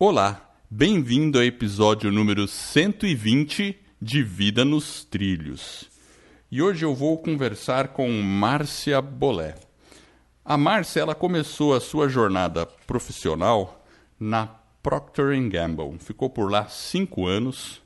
Olá, 0.00 0.48
bem-vindo 0.70 1.38
ao 1.38 1.44
episódio 1.44 2.12
número 2.12 2.46
120 2.46 3.76
de 4.00 4.22
Vida 4.22 4.64
nos 4.64 5.02
Trilhos. 5.02 5.90
E 6.48 6.62
hoje 6.62 6.84
eu 6.84 6.94
vou 6.94 7.18
conversar 7.18 7.88
com 7.88 8.08
Márcia 8.22 9.02
Bolé. 9.02 9.56
A 10.44 10.56
Márcia 10.56 11.00
ela 11.00 11.16
começou 11.16 11.74
a 11.74 11.80
sua 11.80 12.08
jornada 12.08 12.64
profissional 12.64 13.84
na 14.20 14.46
Procter 14.84 15.36
Gamble. 15.48 15.98
Ficou 15.98 16.30
por 16.30 16.48
lá 16.48 16.68
cinco 16.68 17.26
anos. 17.26 17.82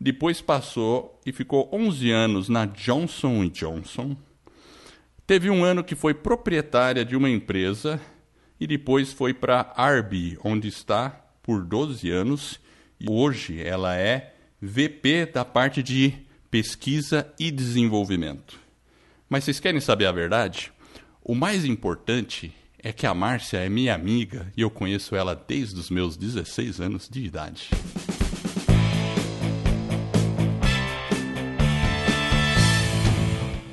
Depois 0.00 0.40
passou 0.40 1.20
e 1.24 1.30
ficou 1.30 1.68
11 1.72 2.10
anos 2.10 2.48
na 2.48 2.66
Johnson 2.66 3.46
Johnson. 3.46 4.16
Teve 5.24 5.48
um 5.50 5.62
ano 5.62 5.84
que 5.84 5.94
foi 5.94 6.14
proprietária 6.14 7.04
de 7.04 7.14
uma 7.14 7.30
empresa 7.30 8.00
e 8.58 8.66
depois 8.66 9.12
foi 9.12 9.32
para 9.32 9.72
Arby, 9.76 10.36
onde 10.42 10.66
está 10.66 11.23
por 11.44 11.62
12 11.62 12.10
anos 12.10 12.58
e 12.98 13.08
hoje 13.08 13.60
ela 13.62 13.94
é 13.94 14.34
VP 14.60 15.26
da 15.26 15.44
parte 15.44 15.82
de 15.82 16.14
pesquisa 16.50 17.30
e 17.38 17.50
desenvolvimento. 17.50 18.58
Mas 19.28 19.44
vocês 19.44 19.60
querem 19.60 19.80
saber 19.80 20.06
a 20.06 20.12
verdade? 20.12 20.72
O 21.22 21.34
mais 21.34 21.64
importante 21.64 22.52
é 22.78 22.92
que 22.92 23.06
a 23.06 23.14
Márcia 23.14 23.58
é 23.58 23.68
minha 23.68 23.94
amiga 23.94 24.50
e 24.56 24.62
eu 24.62 24.70
conheço 24.70 25.14
ela 25.14 25.34
desde 25.34 25.78
os 25.78 25.90
meus 25.90 26.16
16 26.16 26.80
anos 26.80 27.08
de 27.08 27.24
idade. 27.24 27.68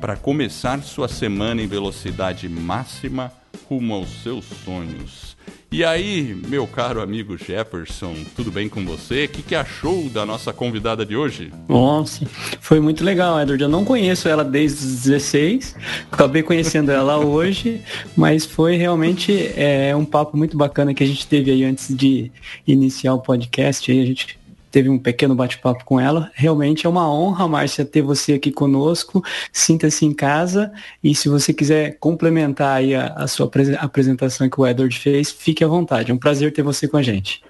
para 0.00 0.16
começar 0.16 0.82
sua 0.82 1.08
semana 1.08 1.60
em 1.60 1.66
velocidade 1.66 2.48
máxima 2.48 3.30
rumo 3.68 3.94
aos 3.94 4.08
seus 4.22 4.46
sonhos. 4.64 5.36
E 5.70 5.84
aí, 5.84 6.36
meu 6.48 6.66
caro 6.66 7.00
amigo 7.00 7.36
Jefferson, 7.36 8.16
tudo 8.34 8.50
bem 8.50 8.68
com 8.68 8.84
você? 8.84 9.26
O 9.26 9.28
que, 9.28 9.42
que 9.42 9.54
achou 9.54 10.08
da 10.08 10.26
nossa 10.26 10.52
convidada 10.52 11.06
de 11.06 11.14
hoje? 11.14 11.52
Nossa, 11.68 12.26
foi 12.60 12.80
muito 12.80 13.04
legal, 13.04 13.40
Edward. 13.40 13.62
Eu 13.62 13.68
não 13.68 13.84
conheço 13.84 14.28
ela 14.28 14.42
desde 14.42 14.84
os 14.84 15.02
16, 15.04 15.76
acabei 16.10 16.42
conhecendo 16.42 16.90
ela 16.90 17.18
hoje, 17.24 17.80
mas 18.16 18.44
foi 18.44 18.76
realmente 18.76 19.52
é, 19.54 19.94
um 19.94 20.04
papo 20.04 20.36
muito 20.36 20.56
bacana 20.56 20.92
que 20.92 21.04
a 21.04 21.06
gente 21.06 21.26
teve 21.26 21.52
aí 21.52 21.62
antes 21.62 21.94
de 21.94 22.32
iniciar 22.66 23.14
o 23.14 23.20
podcast. 23.20 23.92
Aí 23.92 24.02
a 24.02 24.06
gente 24.06 24.39
teve 24.70 24.88
um 24.88 24.98
pequeno 24.98 25.34
bate-papo 25.34 25.84
com 25.84 25.98
ela. 25.98 26.30
Realmente 26.34 26.86
é 26.86 26.88
uma 26.88 27.10
honra, 27.12 27.48
Márcia, 27.48 27.84
ter 27.84 28.02
você 28.02 28.34
aqui 28.34 28.52
conosco. 28.52 29.22
Sinta-se 29.52 30.06
em 30.06 30.12
casa 30.12 30.72
e 31.02 31.14
se 31.14 31.28
você 31.28 31.52
quiser 31.52 31.98
complementar 31.98 32.76
aí 32.78 32.94
a, 32.94 33.06
a 33.08 33.26
sua 33.26 33.50
apresentação 33.78 34.48
que 34.48 34.60
o 34.60 34.66
Edward 34.66 34.96
fez, 34.98 35.30
fique 35.30 35.64
à 35.64 35.68
vontade. 35.68 36.10
É 36.10 36.14
um 36.14 36.18
prazer 36.18 36.52
ter 36.52 36.62
você 36.62 36.86
com 36.86 36.96
a 36.96 37.02
gente. 37.02 37.42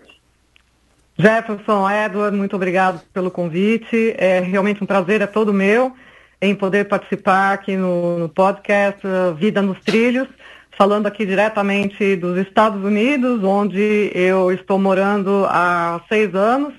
Jefferson, 1.19 1.89
Edward, 1.91 2.35
muito 2.37 2.57
obrigado 2.57 3.03
pelo 3.13 3.31
convite. 3.31 4.15
É 4.17 4.41
realmente 4.41 4.83
um 4.83 4.87
prazer, 4.87 5.21
é 5.21 5.27
todo 5.27 5.53
meu, 5.53 5.93
em 6.41 6.55
poder 6.55 6.89
participar 6.89 7.53
aqui 7.53 7.77
no, 7.77 8.19
no 8.19 8.29
podcast 8.29 9.07
uh, 9.07 9.35
Vida 9.35 9.61
nos 9.61 9.79
Trilhos, 9.81 10.29
falando 10.79 11.07
aqui 11.07 11.27
diretamente 11.27 12.17
dos 12.17 12.39
Estados 12.39 12.83
Unidos, 12.83 13.45
onde 13.45 14.11
eu 14.15 14.51
estou 14.51 14.79
morando 14.79 15.45
há 15.47 16.01
seis 16.09 16.35
anos 16.35 16.73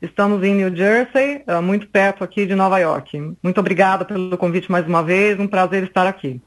Estamos 0.00 0.42
em 0.42 0.54
New 0.54 0.74
Jersey, 0.74 1.42
eh, 1.46 1.60
muito 1.60 1.86
perto 1.86 2.24
aqui 2.24 2.46
de 2.46 2.54
Nova 2.54 2.78
York. 2.78 3.36
Muito 3.42 3.60
obrigada 3.60 4.02
pelo 4.04 4.36
convite 4.38 4.70
mais 4.72 4.86
uma 4.86 5.02
vez, 5.02 5.38
um 5.38 5.46
prazer 5.46 5.84
estar 5.84 6.06
aqui. 6.06 6.40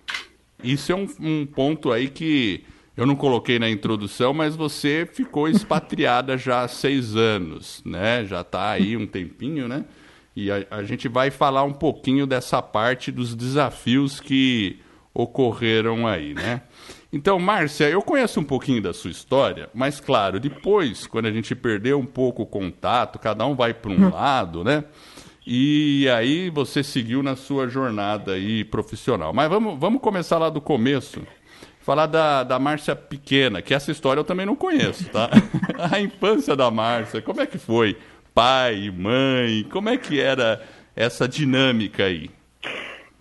Isso 0.63 0.91
é 0.91 0.95
um, 0.95 1.07
um 1.19 1.45
ponto 1.45 1.91
aí 1.91 2.09
que 2.09 2.63
eu 2.97 3.05
não 3.05 3.15
coloquei 3.15 3.59
na 3.59 3.69
introdução, 3.69 4.33
mas 4.33 4.55
você 4.55 5.07
ficou 5.11 5.47
expatriada 5.47 6.35
já 6.35 6.61
há 6.61 6.67
seis 6.67 7.15
anos, 7.15 7.81
né? 7.85 8.25
Já 8.25 8.41
está 8.41 8.71
aí 8.71 8.97
um 8.97 9.05
tempinho, 9.05 9.67
né? 9.67 9.85
E 10.35 10.49
a, 10.49 10.65
a, 10.71 10.83
gente 10.83 11.07
vai 11.07 11.29
falar 11.29 11.63
um 11.63 11.73
pouquinho 11.73 12.25
dessa 12.25 12.59
parte 12.59 13.11
dos 13.11 13.35
desafios 13.35 14.19
que 14.19 14.79
ocorreram 15.13 16.07
aí, 16.07 16.33
né? 16.33 16.61
Então, 17.13 17.38
Márcia, 17.38 17.88
eu 17.88 18.01
conheço 18.01 18.40
um 18.40 18.44
pouquinho 18.44 18.81
da 18.81 18.91
sua 18.91 19.12
história, 19.12 19.69
mas 19.72 20.00
claro, 20.00 20.40
depois, 20.40 21.06
quando 21.06 21.28
a 21.28 21.31
gente 21.31 21.53
perdeu 21.53 22.00
um 22.00 22.07
pouco 22.07 22.41
o 22.41 22.46
contato, 22.47 23.19
cada 23.19 23.46
um 23.46 23.53
vai 23.53 23.72
para 23.72 23.91
um 23.91 24.07
hum. 24.07 24.09
lado, 24.12 24.63
né? 24.63 24.84
E 25.46 26.09
aí 26.09 26.50
você 26.50 26.81
seguiu 26.81 27.22
na 27.22 27.35
sua 27.35 27.68
jornada 27.68 28.31
aí 28.31 28.63
profissional. 28.63 29.31
Mas 29.31 29.47
vamos, 29.47 29.79
vamos 29.79 30.01
começar 30.01 30.40
lá 30.40 30.50
do 30.50 30.59
começo. 30.59 31.22
Falar 31.81 32.07
da, 32.07 32.44
da 32.44 32.57
Márcia 32.57 32.96
pequena, 32.96 33.62
que 33.62 33.75
essa 33.75 33.91
história 33.91 34.19
eu 34.19 34.24
também 34.24 34.47
não 34.47 34.56
conheço, 34.56 35.07
tá? 35.09 35.30
a 35.91 36.00
infância 36.00 36.56
da 36.56 36.72
Márcia, 36.72 37.22
como 37.22 37.41
é 37.41 37.45
que 37.45 37.59
foi? 37.59 37.95
Pai, 38.34 38.90
mãe, 38.90 39.68
como 39.69 39.88
é 39.90 39.97
que 39.97 40.19
era 40.19 40.63
essa 40.95 41.28
dinâmica 41.28 42.06
aí? 42.06 42.31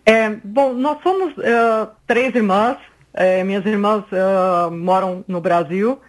É, 0.06 0.30
bom, 0.42 0.72
nós 0.72 1.02
somos 1.02 1.36
uh, 1.36 1.90
três 2.06 2.34
irmãs, 2.34 2.78
é, 3.14 3.44
minhas 3.44 3.64
irmãs 3.66 4.04
uh, 4.10 4.70
moram 4.70 5.24
no 5.28 5.40
Brasil. 5.40 6.00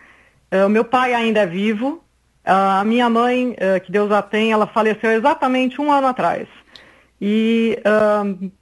Uh, 0.51 0.69
meu 0.69 0.85
pai 0.85 1.13
ainda 1.13 1.41
é 1.41 1.45
vivo. 1.45 2.01
Uh, 2.45 2.79
a 2.79 2.83
minha 2.83 3.09
mãe, 3.09 3.55
que 3.85 3.91
Deus 3.91 4.11
a 4.11 4.21
tem, 4.21 4.51
ela 4.51 4.67
faleceu 4.67 5.11
exatamente 5.11 5.79
um 5.81 5.91
ano 5.91 6.07
atrás. 6.07 6.47
E 7.21 7.77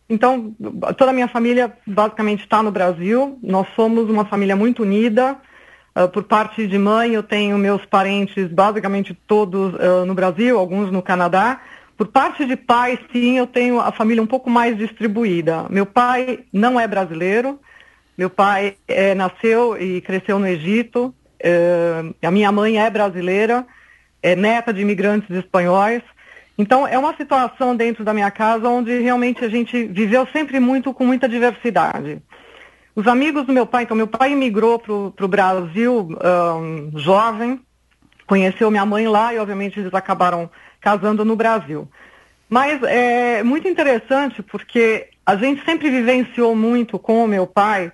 então 0.08 0.54
toda 0.96 1.10
a 1.10 1.14
minha 1.14 1.28
família 1.28 1.74
basicamente 1.88 2.44
está 2.44 2.62
no 2.62 2.70
Brasil. 2.70 3.40
Nós 3.42 3.68
somos 3.76 4.08
uma 4.08 4.24
família 4.26 4.56
muito 4.56 4.84
unida. 4.84 5.36
por 6.14 6.24
parte 6.24 6.68
de 6.68 6.78
mãe, 6.78 7.16
eu 7.16 7.24
tenho 7.24 7.58
meus 7.58 7.84
parentes 7.88 8.48
basicamente 8.52 9.18
todos 9.26 9.74
no 10.06 10.14
Brasil, 10.14 10.60
alguns 10.60 10.92
no 10.92 11.02
Canadá. 11.02 11.60
Por 11.98 12.08
parte 12.08 12.46
de 12.46 12.56
pai, 12.56 13.00
sim, 13.12 13.40
eu 13.40 13.48
tenho 13.48 13.80
a 13.80 13.92
família 13.92 14.22
um 14.22 14.28
pouco 14.28 14.48
mais 14.48 14.78
distribuída. 14.78 15.66
Meu 15.68 15.88
pai 15.88 16.44
não 16.54 16.80
é 16.80 16.88
brasileiro. 16.88 17.60
Meu 18.22 18.30
pai 18.30 18.76
é, 18.88 19.16
nasceu 19.16 19.76
e 19.82 20.00
cresceu 20.00 20.38
no 20.38 20.46
Egito. 20.46 21.12
É, 21.40 22.04
a 22.22 22.30
minha 22.30 22.52
mãe 22.52 22.78
é 22.78 22.88
brasileira, 22.88 23.66
é 24.22 24.36
neta 24.36 24.72
de 24.72 24.80
imigrantes 24.80 25.28
espanhóis. 25.32 26.04
Então, 26.56 26.88
é 26.88 27.00
uma 27.00 27.18
situação 27.18 27.76
dentro 27.76 28.04
da 28.04 28.14
minha 28.14 28.30
casa 28.30 28.70
onde 28.70 29.00
realmente 29.00 29.44
a 29.44 29.50
gente 29.50 29.86
viveu 29.86 30.28
sempre 30.28 30.60
muito 30.60 30.94
com 30.94 31.04
muita 31.04 31.28
diversidade. 31.28 32.22
Os 32.96 33.08
amigos 33.08 33.48
do 33.48 33.54
meu 33.54 33.66
pai, 33.66 33.86
então, 33.86 33.98
meu 33.98 34.06
pai 34.06 34.34
imigrou 34.34 34.78
para 34.78 35.26
o 35.26 35.28
Brasil 35.28 36.10
um, 36.60 36.92
jovem, 37.00 37.60
conheceu 38.28 38.70
minha 38.70 38.86
mãe 38.86 39.08
lá 39.08 39.34
e, 39.34 39.40
obviamente, 39.40 39.80
eles 39.80 39.96
acabaram 39.96 40.48
casando 40.80 41.26
no 41.26 41.36
Brasil. 41.36 41.90
Mas 42.48 42.84
é 42.84 43.42
muito 43.42 43.68
interessante 43.68 44.44
porque 44.44 45.08
a 45.26 45.36
gente 45.36 45.66
sempre 45.66 45.90
vivenciou 45.90 46.56
muito 46.56 47.00
com 47.00 47.26
o 47.26 47.28
meu 47.28 47.48
pai 47.48 47.92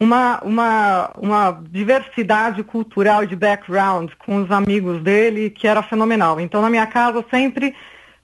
uma, 0.00 0.40
uma, 0.42 1.10
uma 1.18 1.62
diversidade 1.70 2.64
cultural 2.64 3.26
de 3.26 3.36
background 3.36 4.10
com 4.18 4.42
os 4.42 4.50
amigos 4.50 5.02
dele 5.02 5.50
que 5.50 5.68
era 5.68 5.82
fenomenal. 5.82 6.40
Então, 6.40 6.62
na 6.62 6.70
minha 6.70 6.86
casa, 6.86 7.22
sempre 7.30 7.74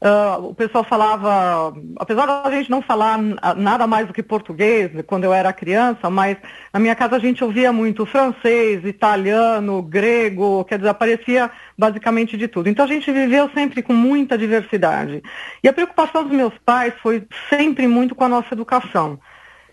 uh, 0.01 0.43
o 0.43 0.55
pessoal 0.55 0.83
falava, 0.83 1.77
apesar 1.97 2.25
da 2.25 2.51
gente 2.51 2.71
não 2.71 2.81
falar 2.81 3.19
nada 3.55 3.87
mais 3.87 4.07
do 4.07 4.15
que 4.15 4.23
português 4.23 4.91
quando 5.07 5.25
eu 5.25 5.35
era 5.35 5.53
criança, 5.53 6.09
mas 6.09 6.39
na 6.73 6.81
minha 6.81 6.95
casa 6.95 7.17
a 7.17 7.19
gente 7.19 7.45
ouvia 7.45 7.71
muito 7.75 8.07
francês, 8.07 8.83
italiano, 8.83 9.83
grego, 9.83 10.65
quer 10.65 10.79
dizer, 10.79 10.89
aparecia 10.89 11.51
basicamente 11.77 12.39
de 12.39 12.49
tudo. 12.49 12.71
Então, 12.71 12.87
a 12.87 12.89
gente 12.89 13.13
viveu 13.13 13.51
sempre 13.53 13.83
com 13.83 13.93
muita 13.93 14.39
diversidade. 14.39 15.23
E 15.63 15.69
a 15.69 15.75
preocupação 15.75 16.25
dos 16.25 16.33
meus 16.33 16.55
pais 16.65 16.95
foi 17.03 17.27
sempre 17.51 17.87
muito 17.87 18.15
com 18.15 18.25
a 18.25 18.31
nossa 18.31 18.55
educação. 18.55 19.21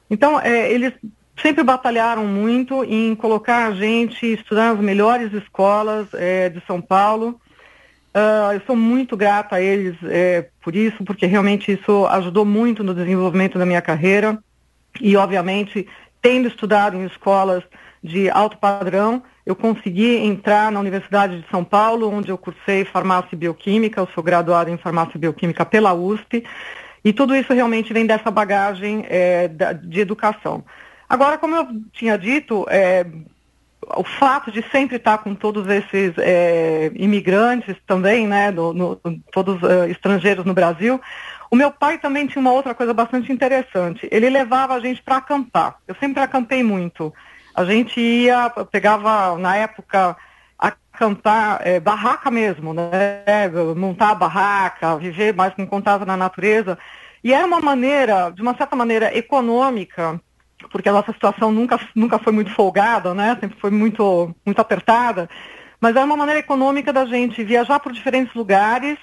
Então, 0.10 0.38
é, 0.38 0.70
eles 0.70 0.92
sempre 1.42 1.64
batalharam 1.64 2.26
muito 2.26 2.84
em 2.84 3.16
colocar 3.16 3.68
a 3.68 3.74
gente 3.74 4.26
estudar 4.34 4.74
nas 4.74 4.84
melhores 4.84 5.34
escolas 5.34 6.08
é, 6.14 6.50
de 6.50 6.62
São 6.66 6.82
Paulo. 6.82 7.40
Uh, 8.16 8.54
eu 8.54 8.62
sou 8.68 8.76
muito 8.76 9.18
grata 9.18 9.56
a 9.56 9.62
eles 9.62 9.96
é, 10.04 10.48
por 10.62 10.76
isso, 10.76 11.04
porque 11.04 11.26
realmente 11.26 11.72
isso 11.72 12.06
ajudou 12.08 12.46
muito 12.46 12.84
no 12.84 12.94
desenvolvimento 12.94 13.58
da 13.58 13.66
minha 13.66 13.82
carreira. 13.82 14.38
E, 15.02 15.18
obviamente, 15.18 15.88
tendo 16.22 16.48
estudado 16.48 16.96
em 16.96 17.06
escolas 17.06 17.64
de 18.04 18.30
alto 18.30 18.58
padrão, 18.58 19.24
eu 19.46 19.56
consegui 19.56 20.18
entrar 20.18 20.72
na 20.72 20.80
Universidade 20.80 21.42
de 21.42 21.50
São 21.50 21.64
Paulo, 21.64 22.10
onde 22.10 22.30
eu 22.30 22.38
cursei 22.38 22.86
farmácia 22.86 23.30
e 23.34 23.36
bioquímica, 23.36 24.00
eu 24.00 24.08
sou 24.14 24.24
graduada 24.24 24.70
em 24.70 24.78
farmácia 24.78 25.14
e 25.16 25.20
bioquímica 25.20 25.66
pela 25.66 25.94
USP, 25.94 26.44
e 27.04 27.12
tudo 27.12 27.36
isso 27.36 27.52
realmente 27.52 27.92
vem 27.92 28.06
dessa 28.06 28.30
bagagem 28.30 29.06
é, 29.10 29.50
de 29.84 30.00
educação. 30.00 30.64
Agora, 31.14 31.38
como 31.38 31.56
eu 31.56 31.68
tinha 31.92 32.18
dito, 32.18 32.66
é, 32.72 33.06
o 33.96 34.04
fato 34.04 34.52
de 34.52 34.68
sempre 34.72 34.96
estar 34.96 35.20
com 35.20 35.36
todos 35.36 35.68
esses 35.68 36.12
é, 36.18 36.92
imigrantes 36.96 37.76
também, 37.86 38.26
né, 38.26 38.50
no, 38.50 39.00
todos 39.32 39.62
uh, 39.62 39.84
estrangeiros 39.92 40.44
no 40.44 40.56
Brasil, 40.56 41.00
o 41.52 41.56
meu 41.56 41.70
pai 41.70 42.00
também 42.00 42.26
tinha 42.26 42.42
uma 42.42 42.52
outra 42.52 42.74
coisa 42.74 42.96
bastante 42.96 43.32
interessante. 43.32 44.10
Ele 44.12 44.28
levava 44.28 44.74
a 44.74 44.80
gente 44.80 45.04
para 45.04 45.18
acampar. 45.18 45.76
Eu 45.88 45.94
sempre 46.00 46.20
acampei 46.20 46.64
muito. 46.64 47.14
A 47.54 47.64
gente 47.64 48.02
ia, 48.02 48.50
pegava 48.72 49.38
na 49.38 49.56
época 49.56 50.18
acampar, 50.58 51.62
é, 51.64 51.80
barraca 51.80 52.32
mesmo, 52.32 52.74
né? 52.74 53.52
Montar 53.78 54.10
a 54.10 54.16
barraca, 54.16 54.98
viver 54.98 55.32
mais 55.36 55.54
com 55.54 55.68
contato 55.68 56.08
na 56.08 56.18
natureza. 56.18 56.76
E 57.24 57.32
era 57.32 57.46
uma 57.46 57.60
maneira, 57.60 58.32
de 58.32 58.42
uma 58.42 58.58
certa 58.58 58.76
maneira, 58.76 59.16
econômica 59.16 60.20
porque 60.70 60.90
a 60.90 60.94
nossa 60.94 61.12
situação 61.12 61.52
nunca, 61.52 61.80
nunca 61.96 62.20
foi 62.20 62.34
muito 62.34 62.52
folgada, 62.52 63.14
né? 63.14 63.38
Sempre 63.40 63.58
foi 63.60 63.72
muito, 63.72 64.34
muito 64.46 64.60
apertada. 64.60 65.30
Mas 65.80 65.96
era 65.96 66.06
uma 66.06 66.18
maneira 66.18 66.40
econômica 66.40 66.94
da 66.94 67.06
gente 67.06 67.44
viajar 67.44 67.80
por 67.80 67.92
diferentes 67.92 68.34
lugares 68.34 68.98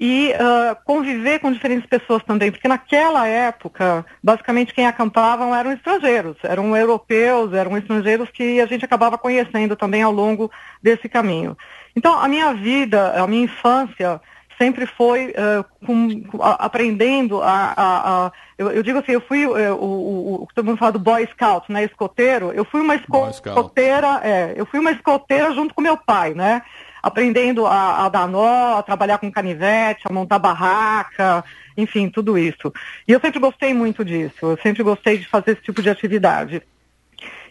e 0.00 0.32
uh, 0.34 0.76
conviver 0.84 1.40
com 1.40 1.50
diferentes 1.50 1.88
pessoas 1.88 2.22
também, 2.22 2.52
porque 2.52 2.68
naquela 2.68 3.26
época, 3.26 4.06
basicamente 4.22 4.72
quem 4.72 4.86
acampavam 4.86 5.54
eram 5.54 5.72
estrangeiros, 5.72 6.36
eram 6.44 6.76
europeus, 6.76 7.52
eram 7.52 7.76
estrangeiros 7.76 8.30
que 8.30 8.60
a 8.60 8.66
gente 8.66 8.84
acabava 8.84 9.18
conhecendo 9.18 9.74
também 9.74 10.02
ao 10.02 10.12
longo 10.12 10.50
desse 10.80 11.08
caminho. 11.08 11.56
Então, 11.96 12.16
a 12.16 12.28
minha 12.28 12.54
vida, 12.54 13.20
a 13.20 13.26
minha 13.26 13.44
infância, 13.44 14.20
sempre 14.58 14.84
foi 14.84 15.28
uh, 15.28 15.64
com, 15.86 16.22
com, 16.24 16.42
a, 16.42 16.54
aprendendo 16.54 17.40
a, 17.40 17.72
a, 17.76 18.26
a 18.26 18.32
eu, 18.58 18.70
eu, 18.70 18.82
digo 18.82 18.98
assim, 18.98 19.12
eu 19.12 19.20
fui 19.20 19.46
uh, 19.46 19.74
o, 19.74 19.84
o, 19.84 20.42
o 20.42 20.48
todo 20.54 20.66
mundo 20.66 20.78
fala 20.78 20.92
do 20.92 20.98
boy 20.98 21.26
scout, 21.32 21.72
né, 21.72 21.84
escoteiro. 21.84 22.52
Eu 22.52 22.64
fui 22.64 22.80
uma 22.80 22.96
escoteira, 22.96 24.20
é, 24.22 24.54
eu 24.56 24.66
fui 24.66 24.80
uma 24.80 24.90
escoteira 24.90 25.54
junto 25.54 25.72
com 25.72 25.80
meu 25.80 25.96
pai, 25.96 26.34
né, 26.34 26.62
aprendendo 27.02 27.64
a, 27.64 28.04
a 28.04 28.08
dar 28.08 28.26
nó, 28.26 28.78
a 28.78 28.82
trabalhar 28.82 29.18
com 29.18 29.30
canivete, 29.30 30.02
a 30.04 30.12
montar 30.12 30.38
barraca, 30.38 31.44
enfim, 31.76 32.10
tudo 32.10 32.36
isso. 32.36 32.72
E 33.06 33.12
eu 33.12 33.20
sempre 33.20 33.38
gostei 33.38 33.72
muito 33.72 34.04
disso. 34.04 34.34
Eu 34.42 34.58
sempre 34.60 34.82
gostei 34.82 35.18
de 35.18 35.26
fazer 35.26 35.52
esse 35.52 35.62
tipo 35.62 35.80
de 35.80 35.88
atividade. 35.88 36.60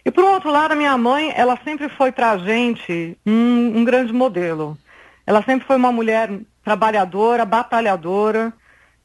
E 0.04 0.10
por 0.10 0.24
outro 0.24 0.50
lado, 0.50 0.72
a 0.72 0.76
minha 0.76 0.96
mãe, 0.96 1.32
ela 1.34 1.58
sempre 1.64 1.88
foi 1.88 2.12
para 2.12 2.32
a 2.32 2.38
gente 2.38 3.16
um, 3.26 3.78
um 3.78 3.84
grande 3.84 4.12
modelo. 4.12 4.76
Ela 5.26 5.42
sempre 5.42 5.66
foi 5.66 5.76
uma 5.76 5.92
mulher 5.92 6.30
trabalhadora, 6.68 7.46
batalhadora. 7.46 8.52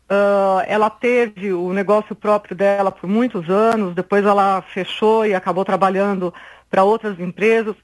Uh, 0.04 0.62
ela 0.68 0.90
teve 0.90 1.54
o 1.54 1.72
negócio 1.72 2.14
próprio 2.14 2.56
dela 2.56 2.92
por 2.92 3.08
muitos 3.10 3.50
anos, 3.50 3.96
depois 3.96 4.26
ela 4.26 4.62
fechou 4.74 5.26
e 5.26 5.34
acabou 5.34 5.64
trabalhando 5.64 6.34
para 6.70 6.84
outras 6.84 7.18
empresas, 7.20 7.76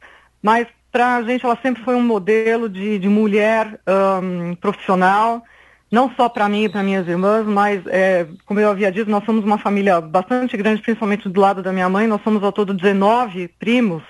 mas 0.44 0.68
para 0.92 1.16
a 1.16 1.24
gente 1.24 1.46
ela 1.46 1.58
sempre 1.62 1.82
foi 1.84 1.96
um 1.96 2.04
modelo 2.04 2.68
de, 2.68 3.00
de 3.00 3.08
mulher 3.08 3.80
um, 4.22 4.54
profissional, 4.56 5.44
não 5.90 6.12
só 6.14 6.28
para 6.28 6.50
mim 6.50 6.66
e 6.66 6.70
para 6.70 6.84
minhas 6.84 7.08
irmãs, 7.08 7.46
mas, 7.46 7.82
é, 7.88 8.28
como 8.46 8.60
eu 8.60 8.70
havia 8.70 8.92
dito, 8.92 9.10
nós 9.10 9.24
somos 9.24 9.46
uma 9.46 9.58
família 9.58 10.02
bastante 10.02 10.58
grande, 10.58 10.82
principalmente 10.82 11.30
do 11.30 11.40
lado 11.40 11.64
da 11.64 11.72
minha 11.72 11.88
mãe, 11.88 12.06
nós 12.06 12.22
somos 12.22 12.44
ao 12.44 12.52
todo 12.52 12.74
19 12.74 13.48
primos, 13.58 14.04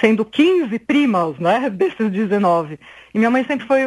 sendo 0.00 0.24
15 0.24 0.78
primas, 0.78 1.38
né, 1.38 1.68
desses 1.70 2.10
19. 2.10 2.78
E 3.14 3.18
minha 3.18 3.30
mãe 3.30 3.44
sempre 3.44 3.66
foi 3.66 3.86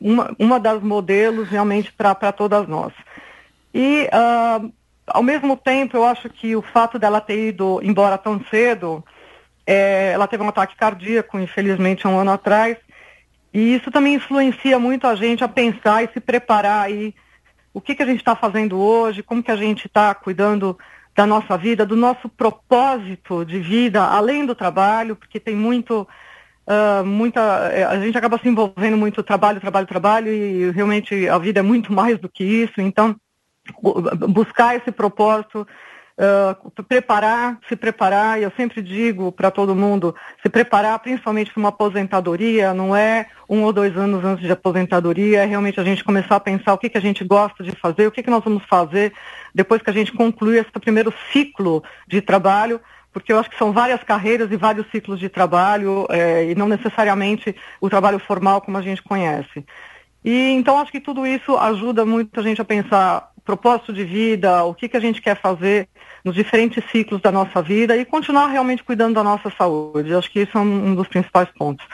uma, 0.00 0.34
uma 0.38 0.60
das 0.60 0.82
modelos 0.82 1.48
realmente 1.48 1.92
para 1.92 2.32
todas 2.32 2.66
nós. 2.66 2.92
E, 3.72 4.08
uh, 4.12 4.72
ao 5.06 5.22
mesmo 5.22 5.56
tempo, 5.56 5.96
eu 5.96 6.04
acho 6.04 6.28
que 6.30 6.56
o 6.56 6.62
fato 6.62 6.98
dela 6.98 7.20
ter 7.20 7.48
ido 7.48 7.80
embora 7.82 8.16
tão 8.16 8.42
cedo, 8.50 9.04
é, 9.66 10.12
ela 10.12 10.26
teve 10.26 10.42
um 10.42 10.48
ataque 10.48 10.76
cardíaco, 10.76 11.38
infelizmente, 11.38 12.06
um 12.06 12.18
ano 12.18 12.32
atrás, 12.32 12.76
e 13.52 13.74
isso 13.74 13.90
também 13.90 14.14
influencia 14.14 14.78
muito 14.78 15.06
a 15.06 15.14
gente 15.14 15.44
a 15.44 15.48
pensar 15.48 16.02
e 16.02 16.08
se 16.12 16.20
preparar 16.20 16.86
aí 16.86 17.14
o 17.72 17.80
que, 17.80 17.94
que 17.94 18.02
a 18.02 18.06
gente 18.06 18.18
está 18.18 18.34
fazendo 18.36 18.78
hoje, 18.78 19.22
como 19.22 19.42
que 19.42 19.50
a 19.50 19.56
gente 19.56 19.86
está 19.86 20.14
cuidando 20.14 20.78
da 21.14 21.26
nossa 21.26 21.56
vida, 21.56 21.86
do 21.86 21.96
nosso 21.96 22.28
propósito 22.28 23.44
de 23.44 23.60
vida, 23.60 24.02
além 24.04 24.44
do 24.44 24.54
trabalho, 24.54 25.14
porque 25.14 25.38
tem 25.38 25.54
muito, 25.54 26.06
uh, 26.66 27.04
muita, 27.04 27.70
eh, 27.72 27.84
a 27.84 27.98
gente 27.98 28.16
acaba 28.16 28.38
se 28.38 28.48
envolvendo 28.48 28.96
muito 28.96 29.22
trabalho, 29.22 29.60
trabalho, 29.60 29.86
trabalho, 29.86 30.28
e 30.32 30.70
realmente 30.70 31.28
a 31.28 31.38
vida 31.38 31.60
é 31.60 31.62
muito 31.62 31.92
mais 31.94 32.18
do 32.18 32.28
que 32.28 32.44
isso, 32.44 32.80
então 32.80 33.16
buscar 34.28 34.76
esse 34.76 34.92
propósito 34.92 35.66
uh, 36.18 36.82
preparar, 36.84 37.58
se 37.68 37.76
preparar, 37.76 38.38
e 38.38 38.44
eu 38.44 38.52
sempre 38.56 38.82
digo 38.82 39.32
para 39.32 39.50
todo 39.50 39.74
mundo, 39.74 40.14
se 40.42 40.48
preparar 40.48 40.98
principalmente 40.98 41.52
para 41.52 41.60
uma 41.60 41.68
aposentadoria, 41.68 42.74
não 42.74 42.94
é 42.94 43.26
um 43.48 43.62
ou 43.62 43.72
dois 43.72 43.96
anos 43.96 44.24
antes 44.24 44.44
de 44.44 44.52
aposentadoria, 44.52 45.42
é 45.42 45.44
realmente 45.44 45.80
a 45.80 45.84
gente 45.84 46.04
começar 46.04 46.36
a 46.36 46.40
pensar 46.40 46.74
o 46.74 46.78
que, 46.78 46.88
que 46.88 46.98
a 46.98 47.02
gente 47.02 47.24
gosta 47.24 47.62
de 47.62 47.72
fazer, 47.72 48.06
o 48.06 48.12
que, 48.12 48.22
que 48.22 48.30
nós 48.30 48.44
vamos 48.44 48.64
fazer 48.64 49.12
depois 49.54 49.82
que 49.82 49.90
a 49.90 49.94
gente 49.94 50.12
concluir 50.12 50.58
esse 50.58 50.70
primeiro 50.72 51.12
ciclo 51.32 51.82
de 52.08 52.20
trabalho, 52.20 52.80
porque 53.14 53.32
eu 53.32 53.38
acho 53.38 53.48
que 53.48 53.56
são 53.56 53.72
várias 53.72 54.02
carreiras 54.02 54.50
e 54.50 54.56
vários 54.56 54.90
ciclos 54.90 55.20
de 55.20 55.28
trabalho, 55.28 56.04
é, 56.10 56.50
e 56.50 56.54
não 56.56 56.68
necessariamente 56.68 57.54
o 57.80 57.88
trabalho 57.88 58.18
formal 58.18 58.60
como 58.60 58.76
a 58.76 58.82
gente 58.82 59.00
conhece. 59.02 59.64
E 60.24 60.50
então 60.50 60.78
acho 60.78 60.90
que 60.90 61.00
tudo 61.00 61.24
isso 61.24 61.56
ajuda 61.56 62.04
muito 62.04 62.38
a 62.38 62.42
gente 62.42 62.60
a 62.60 62.64
pensar 62.64 63.30
propósito 63.44 63.92
de 63.92 64.04
vida, 64.04 64.64
o 64.64 64.74
que, 64.74 64.88
que 64.88 64.96
a 64.96 65.00
gente 65.00 65.22
quer 65.22 65.40
fazer 65.40 65.88
nos 66.24 66.34
diferentes 66.34 66.82
ciclos 66.90 67.20
da 67.20 67.30
nossa 67.30 67.62
vida 67.62 67.96
e 67.96 68.04
continuar 68.04 68.48
realmente 68.48 68.82
cuidando 68.82 69.14
da 69.14 69.22
nossa 69.22 69.50
saúde. 69.50 70.14
Acho 70.14 70.30
que 70.30 70.40
isso 70.40 70.56
é 70.56 70.60
um 70.60 70.94
dos 70.94 71.06
principais 71.06 71.48
pontos. 71.50 71.86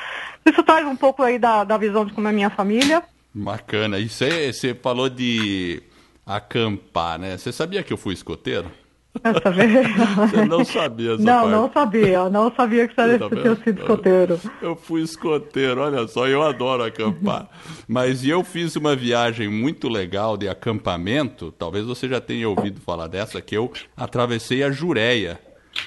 Isso 0.46 0.62
traz 0.62 0.86
um 0.86 0.96
pouco 0.96 1.22
aí 1.22 1.38
da, 1.38 1.64
da 1.64 1.76
visão 1.76 2.06
de 2.06 2.12
como 2.12 2.28
é 2.28 2.32
minha 2.32 2.50
família. 2.50 3.02
Bacana. 3.34 3.98
E 3.98 4.08
você 4.08 4.74
falou 4.80 5.08
de 5.08 5.82
acampar, 6.24 7.18
né? 7.18 7.36
Você 7.36 7.50
sabia 7.50 7.82
que 7.82 7.92
eu 7.92 7.96
fui 7.96 8.14
escoteiro? 8.14 8.70
Você 9.12 10.44
não 10.46 10.64
sabia 10.64 11.14
essa 11.14 11.22
Não, 11.22 11.32
parte. 11.42 11.50
não 11.50 11.72
sabia. 11.72 12.28
Não 12.30 12.54
sabia 12.54 12.88
que 12.88 12.94
você 12.94 13.00
era 13.00 13.18
tá 13.18 13.28
ter 13.28 13.56
sido 13.64 13.80
escoteiro. 13.80 14.40
Eu 14.62 14.76
fui 14.76 15.02
escoteiro, 15.02 15.80
olha 15.80 16.06
só, 16.06 16.28
eu 16.28 16.42
adoro 16.42 16.84
acampar. 16.84 17.48
Mas 17.88 18.24
eu 18.24 18.44
fiz 18.44 18.76
uma 18.76 18.94
viagem 18.94 19.48
muito 19.48 19.88
legal 19.88 20.36
de 20.36 20.48
acampamento, 20.48 21.52
talvez 21.52 21.84
você 21.84 22.08
já 22.08 22.20
tenha 22.20 22.48
ouvido 22.48 22.80
falar 22.80 23.08
dessa, 23.08 23.40
que 23.40 23.56
eu 23.56 23.70
atravessei 23.96 24.62
a 24.62 24.70
Jureia. 24.70 25.40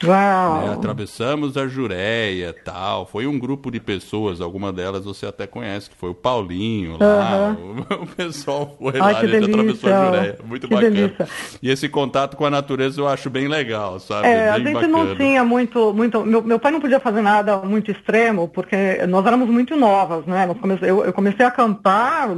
Uau. 0.04 0.68
Né? 0.68 0.74
Atravessamos 0.74 1.58
a 1.58 1.68
Jureia 1.68 2.56
tal. 2.64 3.06
Foi 3.06 3.28
um 3.28 3.38
grupo 3.38 3.70
de 3.72 3.80
pessoas, 3.80 4.42
alguma 4.42 4.72
delas 4.72 5.06
você 5.06 5.26
até 5.26 5.46
conhece, 5.46 5.90
que 5.90 5.96
foi 5.96 6.10
o 6.10 6.16
Paulinho 6.16 6.98
lá. 7.00 7.56
O, 7.64 8.04
o, 8.04 8.08
pessoal 8.08 8.76
foi 8.78 8.94
Ai, 8.94 9.00
lá, 9.00 9.08
a 9.08 9.14
gente 9.14 9.32
delícia. 9.32 9.54
atravessou 9.54 9.94
a 9.94 10.06
Jureia. 10.06 10.38
Muito 10.44 10.68
que 10.68 10.74
bacana. 10.74 10.92
Delícia. 10.92 11.28
E 11.62 11.70
esse 11.70 11.90
contato 11.90 12.38
com 12.38 12.46
a 12.46 12.50
natureza 12.50 13.00
eu 13.02 13.08
acho 13.08 13.30
bem 13.30 13.48
legal, 13.48 14.00
sabe? 14.00 14.28
É, 14.28 14.44
bem 14.44 14.50
a 14.50 14.58
gente 14.60 14.74
bacana. 14.74 14.98
não 15.06 15.16
tinha 15.16 15.44
muito. 15.44 15.94
muito 15.94 16.26
meu, 16.26 16.42
meu 16.42 16.60
pai 16.60 16.72
não 16.72 16.82
podia 16.82 17.00
fazer 17.00 17.22
nada 17.22 17.58
muito 17.58 17.92
extremo, 17.92 18.48
porque 18.48 19.06
nós 19.08 19.26
éramos 19.26 19.50
muito 19.50 19.76
novas, 19.76 20.26
né? 20.26 20.48
Comece, 20.60 20.86
eu, 20.86 21.06
eu 21.06 21.14
comecei 21.14 21.46
a 21.46 21.50
acampar 21.50 22.30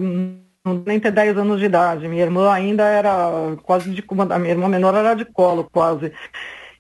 nem 0.86 1.00
ter 1.00 1.12
10 1.12 1.38
anos 1.38 1.60
de 1.60 1.66
idade. 1.66 2.08
Minha 2.08 2.24
irmã 2.24 2.52
ainda 2.52 2.84
era 2.84 3.56
quase 3.64 3.92
de. 3.92 4.04
A 4.30 4.40
minha 4.40 4.52
irmã 4.52 4.68
menor 4.68 4.96
era 4.96 5.14
de 5.14 5.26
colo, 5.26 5.70
quase. 5.72 6.12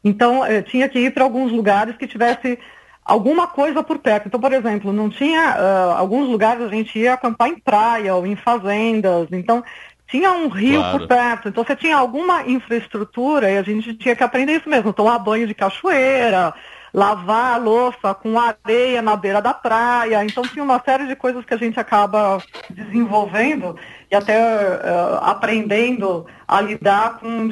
Então, 0.05 0.45
eu 0.45 0.62
tinha 0.62 0.88
que 0.88 1.00
ir 1.00 1.12
para 1.12 1.24
alguns 1.24 1.51
lugares 1.51 1.97
que 1.97 2.05
tivesse 2.05 2.59
alguma 3.03 3.47
coisa 3.47 3.81
por 3.81 3.97
perto. 3.97 4.27
Então, 4.27 4.39
por 4.39 4.53
exemplo, 4.53 4.93
não 4.93 5.09
tinha. 5.09 5.55
Uh, 5.57 5.97
alguns 5.97 6.29
lugares 6.29 6.62
a 6.63 6.67
gente 6.67 7.00
ia 7.00 7.13
acampar 7.13 7.50
em 7.50 7.57
praia 7.57 8.13
ou 8.13 8.25
em 8.25 8.35
fazendas. 8.35 9.27
Então, 9.31 9.63
tinha 10.07 10.31
um 10.31 10.47
rio 10.47 10.79
claro. 10.79 11.00
por 11.00 11.07
perto. 11.07 11.50
Então, 11.50 11.63
você 11.63 11.75
tinha 11.75 11.97
alguma 11.97 12.43
infraestrutura 12.43 13.50
e 13.50 13.57
a 13.57 13.63
gente 13.63 13.95
tinha 13.95 14.15
que 14.15 14.24
aprender 14.24 14.53
isso 14.53 14.69
mesmo. 14.69 14.93
Tomar 14.93 15.17
banho 15.17 15.47
de 15.47 15.55
cachoeira, 15.55 16.53
lavar 16.95 17.55
a 17.55 17.57
louça 17.57 18.13
com 18.13 18.39
areia 18.39 19.01
na 19.01 19.17
beira 19.17 19.41
da 19.41 19.53
praia. 19.53 20.23
Então 20.23 20.43
tinha 20.43 20.63
uma 20.63 20.81
série 20.81 21.05
de 21.05 21.15
coisas 21.15 21.43
que 21.43 21.53
a 21.53 21.57
gente 21.57 21.77
acaba 21.77 22.41
desenvolvendo 22.69 23.75
e 24.09 24.15
até 24.15 24.39
uh, 24.39 25.17
aprendendo 25.21 26.25
a 26.47 26.61
lidar 26.61 27.19
com 27.19 27.49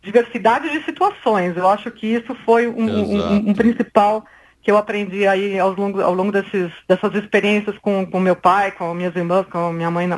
diversidade 0.00 0.70
de 0.70 0.82
situações. 0.86 1.54
Eu 1.54 1.68
acho 1.68 1.90
que 1.90 2.06
isso 2.06 2.34
foi 2.46 2.66
um, 2.66 2.88
um, 2.88 3.50
um 3.50 3.54
principal 3.54 4.24
que 4.62 4.70
eu 4.70 4.78
aprendi 4.78 5.26
aí 5.26 5.58
ao 5.58 5.72
longo, 5.72 6.00
ao 6.00 6.14
longo 6.14 6.32
desses, 6.32 6.72
dessas 6.88 7.14
experiências 7.14 7.76
com, 7.78 8.06
com 8.06 8.18
meu 8.18 8.36
pai, 8.36 8.72
com 8.72 8.94
minhas 8.94 9.14
irmãs, 9.14 9.46
com 9.48 9.70
minha 9.70 9.90
mãe 9.90 10.06
na, 10.06 10.16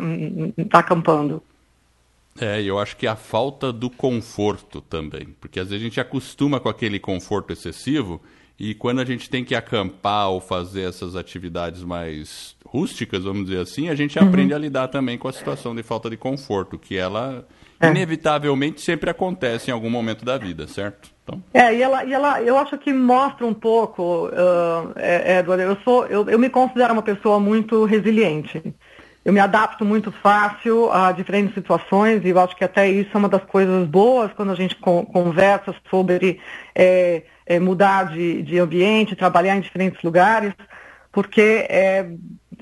acampando. 0.72 1.42
É, 2.40 2.62
eu 2.62 2.78
acho 2.78 2.96
que 2.96 3.08
a 3.08 3.16
falta 3.16 3.72
do 3.72 3.90
conforto 3.90 4.80
também, 4.80 5.34
porque 5.40 5.58
às 5.58 5.70
vezes 5.70 5.82
a 5.82 5.84
gente 5.84 6.00
acostuma 6.00 6.60
com 6.60 6.68
aquele 6.68 7.00
conforto 7.00 7.52
excessivo 7.52 8.22
E 8.60 8.74
quando 8.74 9.00
a 9.00 9.06
gente 9.06 9.30
tem 9.30 9.42
que 9.42 9.54
acampar 9.54 10.28
ou 10.28 10.38
fazer 10.38 10.82
essas 10.82 11.16
atividades 11.16 11.82
mais 11.82 12.54
rústicas, 12.66 13.24
vamos 13.24 13.46
dizer 13.46 13.60
assim, 13.60 13.88
a 13.88 13.94
gente 13.94 14.18
uhum. 14.18 14.28
aprende 14.28 14.52
a 14.52 14.58
lidar 14.58 14.88
também 14.88 15.16
com 15.16 15.26
a 15.26 15.32
situação 15.32 15.74
de 15.74 15.82
falta 15.82 16.10
de 16.10 16.18
conforto, 16.18 16.78
que 16.78 16.94
ela 16.94 17.46
é. 17.80 17.88
inevitavelmente 17.88 18.82
sempre 18.82 19.08
acontece 19.08 19.70
em 19.70 19.72
algum 19.72 19.88
momento 19.88 20.26
da 20.26 20.36
vida, 20.36 20.68
certo? 20.68 21.10
Então... 21.24 21.42
É, 21.54 21.74
e 21.74 21.80
ela, 21.80 22.04
e 22.04 22.12
ela, 22.12 22.42
eu 22.42 22.58
acho 22.58 22.76
que 22.76 22.92
mostra 22.92 23.46
um 23.46 23.54
pouco, 23.54 24.26
uh, 24.26 24.92
Edward, 25.38 25.62
eu, 25.62 25.78
sou, 25.82 26.04
eu, 26.08 26.28
eu 26.28 26.38
me 26.38 26.50
considero 26.50 26.92
uma 26.92 27.02
pessoa 27.02 27.40
muito 27.40 27.86
resiliente. 27.86 28.62
Eu 29.24 29.32
me 29.32 29.40
adapto 29.40 29.86
muito 29.86 30.12
fácil 30.12 30.92
a 30.92 31.12
diferentes 31.12 31.54
situações 31.54 32.22
e 32.24 32.28
eu 32.28 32.38
acho 32.38 32.54
que 32.56 32.64
até 32.64 32.90
isso 32.90 33.10
é 33.14 33.18
uma 33.18 33.28
das 33.28 33.44
coisas 33.44 33.86
boas 33.86 34.30
quando 34.34 34.52
a 34.52 34.54
gente 34.54 34.76
conversa 34.76 35.74
sobre 35.90 36.40
é, 36.74 37.22
é, 37.50 37.58
mudar 37.58 38.12
de, 38.12 38.42
de 38.42 38.60
ambiente, 38.60 39.16
trabalhar 39.16 39.56
em 39.56 39.60
diferentes 39.60 40.00
lugares, 40.04 40.54
porque 41.10 41.66
é, 41.68 42.06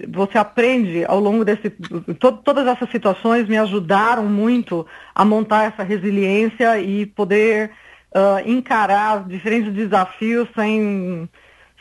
você 0.08 0.38
aprende 0.38 1.04
ao 1.04 1.20
longo 1.20 1.44
desse. 1.44 1.68
To, 1.68 2.32
todas 2.32 2.66
essas 2.66 2.90
situações 2.90 3.46
me 3.46 3.58
ajudaram 3.58 4.24
muito 4.24 4.86
a 5.14 5.26
montar 5.26 5.64
essa 5.64 5.82
resiliência 5.82 6.80
e 6.80 7.04
poder 7.04 7.70
uh, 8.14 8.48
encarar 8.48 9.28
diferentes 9.28 9.74
desafios 9.74 10.48
sem. 10.56 11.28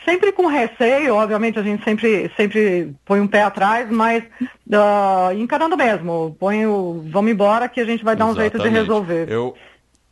Sempre 0.03 0.31
com 0.31 0.45
receio, 0.45 1.15
obviamente 1.15 1.57
a 1.57 1.63
gente 1.63 1.83
sempre, 1.83 2.31
sempre 2.37 2.93
põe 3.03 3.19
um 3.19 3.27
pé 3.27 3.41
atrás, 3.41 3.89
mas 3.89 4.23
uh, 4.67 5.33
encarando 5.35 5.75
mesmo, 5.75 6.35
põe 6.39 6.67
o, 6.67 7.03
vamos 7.09 7.31
embora 7.31 7.67
que 7.67 7.81
a 7.81 7.85
gente 7.85 8.05
vai 8.05 8.15
dar 8.15 8.25
Exatamente. 8.25 8.55
um 8.55 8.59
jeito 8.59 8.69
de 8.71 8.79
resolver. 8.79 9.27
Eu, 9.27 9.55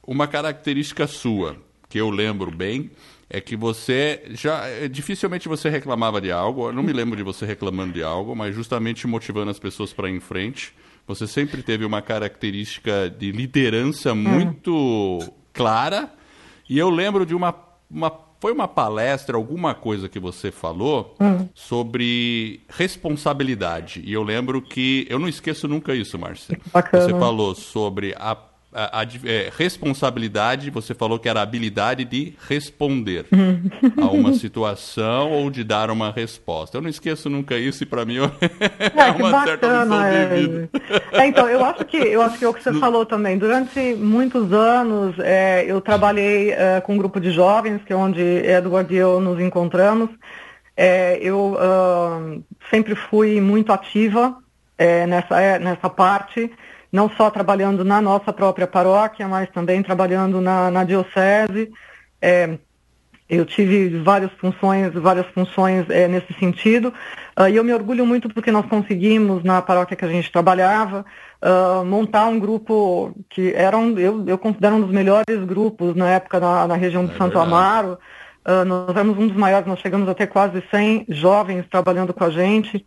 uma 0.06 0.28
característica 0.28 1.06
sua, 1.06 1.56
que 1.96 2.00
eu 2.02 2.10
lembro 2.10 2.52
bem, 2.52 2.92
é 3.30 3.40
que 3.40 3.56
você 3.56 4.24
já 4.32 4.68
é, 4.68 4.90
dificilmente 4.90 5.48
você 5.48 5.70
reclamava 5.70 6.20
de 6.20 6.30
algo. 6.30 6.68
Eu 6.68 6.74
não 6.74 6.84
me 6.84 6.92
lembro 6.92 7.16
de 7.16 7.24
você 7.24 7.46
reclamando 7.46 7.94
de 7.94 8.04
algo, 8.04 8.36
mas 8.36 8.54
justamente 8.54 9.08
motivando 9.08 9.50
as 9.50 9.58
pessoas 9.58 9.94
para 9.94 10.10
ir 10.10 10.16
em 10.18 10.20
frente. 10.20 10.74
Você 11.08 11.26
sempre 11.26 11.64
teve 11.64 11.86
uma 11.86 12.02
característica 12.02 13.10
de 13.10 13.32
liderança 13.32 14.12
hum. 14.12 14.16
muito 14.18 15.20
clara. 15.54 16.12
E 16.70 16.78
eu 16.78 16.90
lembro 16.90 17.26
de 17.26 17.34
uma, 17.34 17.56
uma 17.90 18.12
foi 18.42 18.52
uma 18.52 18.68
palestra, 18.68 19.38
alguma 19.38 19.74
coisa 19.74 20.10
que 20.10 20.20
você 20.20 20.52
falou 20.52 21.16
hum. 21.22 21.48
sobre 21.54 22.60
responsabilidade. 22.68 24.02
E 24.06 24.12
eu 24.12 24.22
lembro 24.22 24.62
que 24.62 25.08
eu 25.10 25.18
não 25.18 25.30
esqueço 25.30 25.66
nunca 25.66 25.96
isso, 25.96 26.20
Márcia. 26.20 26.60
Você 26.92 27.12
falou 27.12 27.56
sobre 27.56 28.14
a 28.18 28.36
a, 28.76 29.02
a 29.02 29.04
é, 29.24 29.50
responsabilidade, 29.58 30.70
você 30.70 30.94
falou 30.94 31.18
que 31.18 31.30
era 31.30 31.40
a 31.40 31.44
habilidade 31.44 32.04
de 32.04 32.34
responder 32.50 33.26
a 33.98 34.06
uma 34.08 34.34
situação 34.36 35.32
ou 35.32 35.50
de 35.50 35.64
dar 35.64 35.90
uma 35.90 36.12
resposta. 36.12 36.76
Eu 36.76 36.82
não 36.82 36.90
esqueço 36.90 37.30
nunca 37.30 37.58
isso 37.58 37.84
e 37.84 37.86
para 37.86 38.04
mim 38.04 38.18
é, 38.20 39.00
é 39.00 39.12
uma 39.12 39.32
bacana, 39.32 39.46
certa 39.46 39.84
lição 39.84 40.04
é. 40.04 40.28
de 40.28 40.36
vida. 40.36 40.70
É, 41.14 41.26
então, 41.26 41.48
eu 41.48 41.64
acho 41.64 41.86
que 41.86 41.98
eu 41.98 42.22
acho 42.22 42.38
que 42.38 42.44
é 42.44 42.50
o 42.50 42.54
que 42.54 42.62
você 42.62 42.72
no... 42.72 42.80
falou 42.82 43.06
também. 43.06 43.38
Durante 43.38 43.96
muitos 43.96 44.52
anos 44.52 45.16
é, 45.20 45.64
eu 45.66 45.80
trabalhei 45.80 46.52
é, 46.52 46.82
com 46.82 46.96
um 46.96 46.98
grupo 46.98 47.22
de 47.22 47.32
jovens, 47.32 47.82
que 47.86 47.94
é 47.94 47.96
onde 47.96 48.22
Edward 48.22 48.94
e 48.94 48.98
eu 48.98 49.22
nos 49.22 49.40
encontramos. 49.40 50.10
eu 51.22 51.56
uh, 51.56 52.44
sempre 52.70 52.94
fui 52.94 53.40
muito 53.40 53.72
ativa 53.72 54.36
nessa, 55.08 55.60
nessa 55.60 55.90
parte 55.90 56.52
não 56.92 57.10
só 57.10 57.30
trabalhando 57.30 57.84
na 57.84 58.02
nossa 58.02 58.32
própria 58.32 58.68
paróquia, 58.68 59.28
mas 59.28 59.50
também 59.50 59.84
trabalhando 59.84 60.40
na, 60.42 60.72
na 60.72 60.84
diocese. 60.84 61.72
É, 62.22 62.58
eu 63.28 63.44
tive 63.44 63.98
várias 64.00 64.32
funções, 64.34 64.94
várias 64.94 65.26
funções 65.28 65.90
é, 65.90 66.08
nesse 66.08 66.32
sentido, 66.34 66.94
uh, 67.40 67.48
e 67.48 67.56
eu 67.56 67.64
me 67.64 67.74
orgulho 67.74 68.06
muito 68.06 68.30
porque 68.30 68.52
nós 68.52 68.68
conseguimos, 68.68 69.44
na 69.44 69.62
paróquia 69.64 69.98
que 69.98 70.06
a 70.06 70.10
gente 70.10 70.32
trabalhava, 70.32 71.04
uh, 71.42 71.84
montar 71.84 72.28
um 72.28 72.40
grupo 72.40 73.16
que 73.30 73.52
era 73.56 73.76
um, 73.76 73.98
eu, 73.98 74.24
eu 74.28 74.38
considero 74.38 74.76
um 74.76 74.82
dos 74.82 74.92
melhores 74.92 75.44
grupos 75.46 75.96
na 75.96 76.08
época 76.10 76.40
na, 76.40 76.68
na 76.68 76.76
região 76.76 77.04
de 77.04 77.14
é 77.14 77.18
Santo 77.18 77.40
verdade. 77.40 77.48
Amaro. 77.48 77.98
Uh, 78.48 78.64
nós 78.64 78.90
éramos 78.92 79.18
um 79.18 79.28
dos 79.28 79.36
maiores, 79.36 79.68
nós 79.68 79.80
chegamos 79.80 80.08
até 80.08 80.28
quase 80.28 80.64
100 80.70 81.08
jovens 81.10 81.66
trabalhando 81.68 82.14
com 82.14 82.24
a 82.24 82.30
gente. 82.30 82.86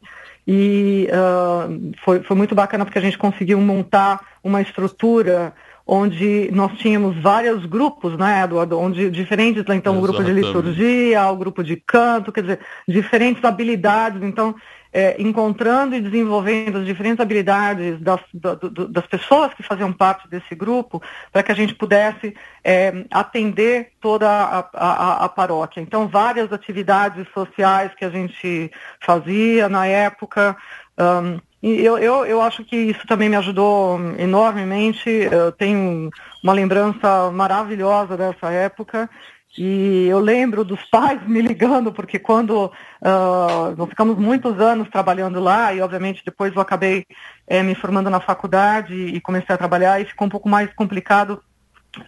E 0.50 1.06
uh, 1.12 1.92
foi, 2.02 2.22
foi 2.22 2.34
muito 2.34 2.54
bacana 2.54 2.86
porque 2.86 2.98
a 2.98 3.02
gente 3.02 3.18
conseguiu 3.18 3.60
montar 3.60 4.18
uma 4.42 4.62
estrutura 4.62 5.52
onde 5.86 6.50
nós 6.52 6.72
tínhamos 6.78 7.20
vários 7.20 7.66
grupos, 7.66 8.16
né, 8.16 8.44
Eduardo, 8.44 8.78
onde 8.78 9.10
diferentes, 9.10 9.62
então 9.68 9.98
o 9.98 10.00
grupo 10.00 10.24
de 10.24 10.32
liturgia, 10.32 11.26
o 11.30 11.36
grupo 11.36 11.62
de 11.62 11.76
canto, 11.76 12.32
quer 12.32 12.42
dizer, 12.42 12.60
diferentes 12.86 13.44
habilidades, 13.44 14.22
então 14.22 14.54
é, 14.92 15.20
encontrando 15.20 15.94
e 15.94 16.00
desenvolvendo 16.00 16.78
as 16.78 16.86
diferentes 16.86 17.20
habilidades 17.20 18.00
das, 18.00 18.20
das 18.32 19.06
pessoas 19.06 19.52
que 19.54 19.62
faziam 19.62 19.92
parte 19.92 20.28
desse 20.28 20.54
grupo, 20.54 21.02
para 21.32 21.42
que 21.42 21.52
a 21.52 21.54
gente 21.54 21.74
pudesse 21.74 22.34
é, 22.64 23.04
atender 23.10 23.92
toda 24.00 24.28
a, 24.28 24.68
a, 24.72 25.24
a, 25.24 25.28
paróquia. 25.28 25.80
Então, 25.80 26.08
várias 26.08 26.52
atividades 26.52 27.26
sociais 27.32 27.92
que 27.94 28.04
a 28.04 28.10
gente 28.10 28.70
fazia 29.00 29.68
na 29.68 29.86
época. 29.86 30.56
Um, 30.98 31.38
e 31.60 31.84
eu, 31.84 31.98
eu, 31.98 32.24
eu 32.24 32.40
acho 32.40 32.64
que 32.64 32.76
isso 32.76 33.04
também 33.06 33.28
me 33.28 33.36
ajudou 33.36 33.98
enormemente. 34.16 35.10
Eu 35.10 35.50
tenho 35.50 36.08
uma 36.42 36.52
lembrança 36.52 37.30
maravilhosa 37.32 38.16
dessa 38.16 38.50
época. 38.50 39.10
E 39.56 40.06
eu 40.06 40.18
lembro 40.18 40.64
dos 40.64 40.82
pais 40.84 41.26
me 41.26 41.40
ligando, 41.40 41.92
porque 41.92 42.18
quando 42.18 42.66
uh, 42.66 43.76
nós 43.76 43.88
ficamos 43.88 44.16
muitos 44.18 44.60
anos 44.60 44.88
trabalhando 44.88 45.40
lá, 45.40 45.72
e 45.72 45.80
obviamente 45.80 46.22
depois 46.24 46.54
eu 46.54 46.60
acabei 46.60 47.06
é, 47.46 47.62
me 47.62 47.74
formando 47.74 48.10
na 48.10 48.20
faculdade 48.20 48.94
e 48.94 49.20
comecei 49.20 49.54
a 49.54 49.58
trabalhar, 49.58 50.00
e 50.00 50.04
ficou 50.04 50.26
um 50.26 50.30
pouco 50.30 50.48
mais 50.48 50.72
complicado 50.74 51.42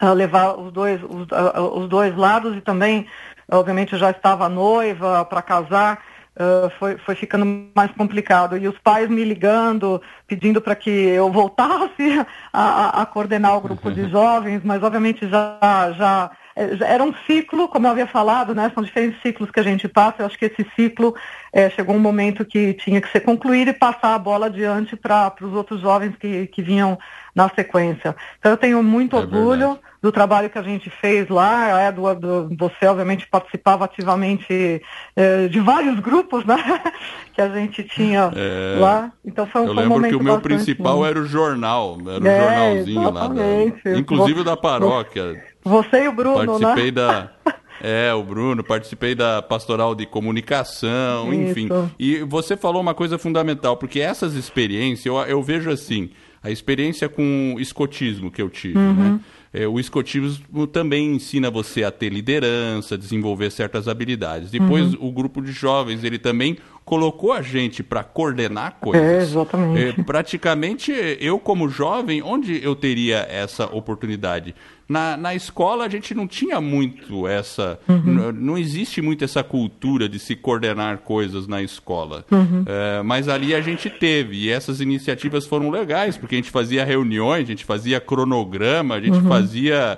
uh, 0.03 0.13
levar 0.13 0.55
os 0.59 0.73
dois, 0.73 1.03
os, 1.03 1.27
uh, 1.29 1.79
os 1.79 1.89
dois 1.89 2.15
lados, 2.15 2.57
e 2.57 2.61
também, 2.61 3.07
obviamente, 3.51 3.95
eu 3.95 3.99
já 3.99 4.11
estava 4.11 4.49
noiva 4.49 5.25
para 5.25 5.43
casar, 5.43 6.03
Uh, 6.31 6.71
foi, 6.79 6.97
foi 6.97 7.15
ficando 7.17 7.45
mais 7.75 7.91
complicado. 7.91 8.57
E 8.57 8.67
os 8.67 8.79
pais 8.79 9.11
me 9.11 9.25
ligando, 9.25 10.01
pedindo 10.27 10.59
para 10.61 10.77
que 10.77 10.89
eu 10.89 11.31
voltasse 11.31 12.25
a, 12.51 13.03
a, 13.03 13.05
coordenar 13.05 13.59
o 13.59 13.61
grupo 13.61 13.91
de 13.91 14.09
jovens, 14.09 14.63
mas 14.65 14.83
obviamente 14.83 15.29
já, 15.29 15.93
já 15.99 16.31
era 16.57 17.03
um 17.03 17.15
ciclo, 17.27 17.69
como 17.69 17.87
eu 17.87 17.91
havia 17.93 18.07
falado, 18.07 18.55
né? 18.55 18.71
São 18.75 18.83
diferentes 18.83 19.21
ciclos 19.23 19.51
que 19.51 19.61
a 19.61 19.63
gente 19.63 19.89
passa. 19.89 20.23
Eu 20.23 20.27
acho 20.27 20.39
que 20.39 20.47
esse 20.47 20.67
ciclo 20.75 21.15
é, 21.53 21.71
chegou 21.71 21.95
um 21.95 22.01
momento 22.01 22.45
que 22.45 22.75
tinha 22.75 23.01
que 23.01 23.11
ser 23.11 23.21
concluído 23.21 23.69
e 23.69 23.73
passar 23.73 24.15
a 24.15 24.19
bola 24.19 24.47
adiante 24.47 24.97
para 24.97 25.33
os 25.41 25.53
outros 25.53 25.81
jovens 25.81 26.15
que, 26.17 26.47
que 26.49 26.63
vinham 26.63 26.99
na 27.35 27.49
sequência. 27.49 28.15
Então 28.39 28.51
eu 28.53 28.57
tenho 28.57 28.83
muito 28.83 29.17
é 29.17 29.21
orgulho 29.21 29.59
verdade. 29.59 29.81
do 30.03 30.13
trabalho 30.13 30.51
que 30.51 30.59
a 30.59 30.63
gente 30.63 30.91
fez 30.91 31.29
lá. 31.29 31.89
Eduardo, 31.89 32.49
você 32.59 32.87
obviamente 32.87 33.27
participava 33.29 33.85
ativamente 33.85 34.83
é, 35.15 35.49
de 35.49 35.61
vários 35.61 36.01
grupos, 36.01 36.45
né? 36.45 36.57
que 37.33 37.41
a 37.41 37.49
gente 37.49 37.85
tinha 37.85 38.31
é... 38.35 38.79
lá. 38.79 39.13
Então 39.25 39.47
foi 39.47 39.63
um, 39.63 39.67
eu 39.67 39.73
lembro 39.73 39.99
um 39.99 40.09
que 40.09 40.17
o 40.17 40.23
meu 40.23 40.41
principal 40.41 41.07
era 41.07 41.19
o 41.19 41.27
jornal, 41.27 41.97
era 42.01 42.25
o 42.25 42.27
é, 42.27 42.41
jornalzinho 42.41 43.11
lá, 43.11 43.29
da, 43.29 43.97
inclusive 43.97 44.43
da 44.43 44.57
paróquia. 44.57 45.50
Você 45.65 46.05
e 46.05 46.09
o 46.09 46.13
Bruno, 46.13 46.47
Participei 46.47 46.87
né? 46.87 46.91
da. 46.91 47.31
É, 47.83 48.13
o 48.13 48.23
Bruno, 48.23 48.63
participei 48.63 49.15
da 49.15 49.41
pastoral 49.41 49.95
de 49.95 50.05
comunicação, 50.05 51.33
Isso. 51.33 51.51
enfim. 51.51 51.69
E 51.99 52.19
você 52.19 52.55
falou 52.55 52.83
uma 52.83 52.93
coisa 52.93 53.17
fundamental, 53.17 53.75
porque 53.75 54.01
essas 54.01 54.35
experiências, 54.35 55.07
eu, 55.07 55.17
eu 55.17 55.43
vejo 55.43 55.71
assim, 55.71 56.11
a 56.43 56.51
experiência 56.51 57.09
com 57.09 57.57
escotismo 57.59 58.31
que 58.31 58.43
eu 58.43 58.51
tive, 58.51 58.79
uhum. 58.79 58.93
né? 58.95 59.21
É, 59.53 59.67
o 59.67 59.81
escotismo 59.81 60.65
também 60.69 61.13
ensina 61.17 61.51
você 61.51 61.83
a 61.83 61.91
ter 61.91 62.09
liderança, 62.09 62.97
desenvolver 62.97 63.51
certas 63.51 63.89
habilidades. 63.89 64.49
Depois, 64.49 64.95
uhum. 64.95 65.09
o 65.09 65.11
grupo 65.11 65.43
de 65.43 65.51
jovens, 65.51 66.05
ele 66.05 66.21
também 66.21 66.57
colocou 66.85 67.33
a 67.33 67.43
gente 67.43 67.83
para 67.83 68.05
coordenar 68.05 68.77
coisas. 68.81 69.03
É, 69.03 69.23
exatamente. 69.23 70.01
É, 70.01 70.03
praticamente, 70.05 70.93
eu 71.21 71.39
como 71.41 71.69
jovem, 71.69 72.23
onde 72.23 72.63
eu 72.63 72.77
teria 72.77 73.27
essa 73.29 73.67
oportunidade? 73.67 74.55
Na, 74.91 75.17
na 75.17 75.37
escola 75.37 75.85
a 75.85 75.89
gente 75.89 76.17
não 76.17 76.27
tinha 76.27 76.61
muito 76.61 77.29
essa. 77.29 77.79
Uhum. 77.89 78.33
Não 78.33 78.59
existe 78.59 79.01
muito 79.01 79.23
essa 79.25 79.41
cultura 79.41 80.09
de 80.09 80.19
se 80.19 80.35
coordenar 80.35 80.99
coisas 80.99 81.47
na 81.47 81.63
escola. 81.63 82.25
Uhum. 82.29 82.65
É, 82.67 83.01
mas 83.01 83.29
ali 83.29 83.55
a 83.55 83.61
gente 83.61 83.89
teve. 83.89 84.37
E 84.37 84.51
essas 84.51 84.81
iniciativas 84.81 85.47
foram 85.47 85.71
legais, 85.71 86.17
porque 86.17 86.35
a 86.35 86.39
gente 86.39 86.51
fazia 86.51 86.85
reuniões, 86.85 87.45
a 87.45 87.47
gente 87.47 87.65
fazia 87.65 88.01
cronograma, 88.01 88.97
a 88.97 89.01
gente 89.01 89.19
uhum. 89.19 89.29
fazia 89.29 89.97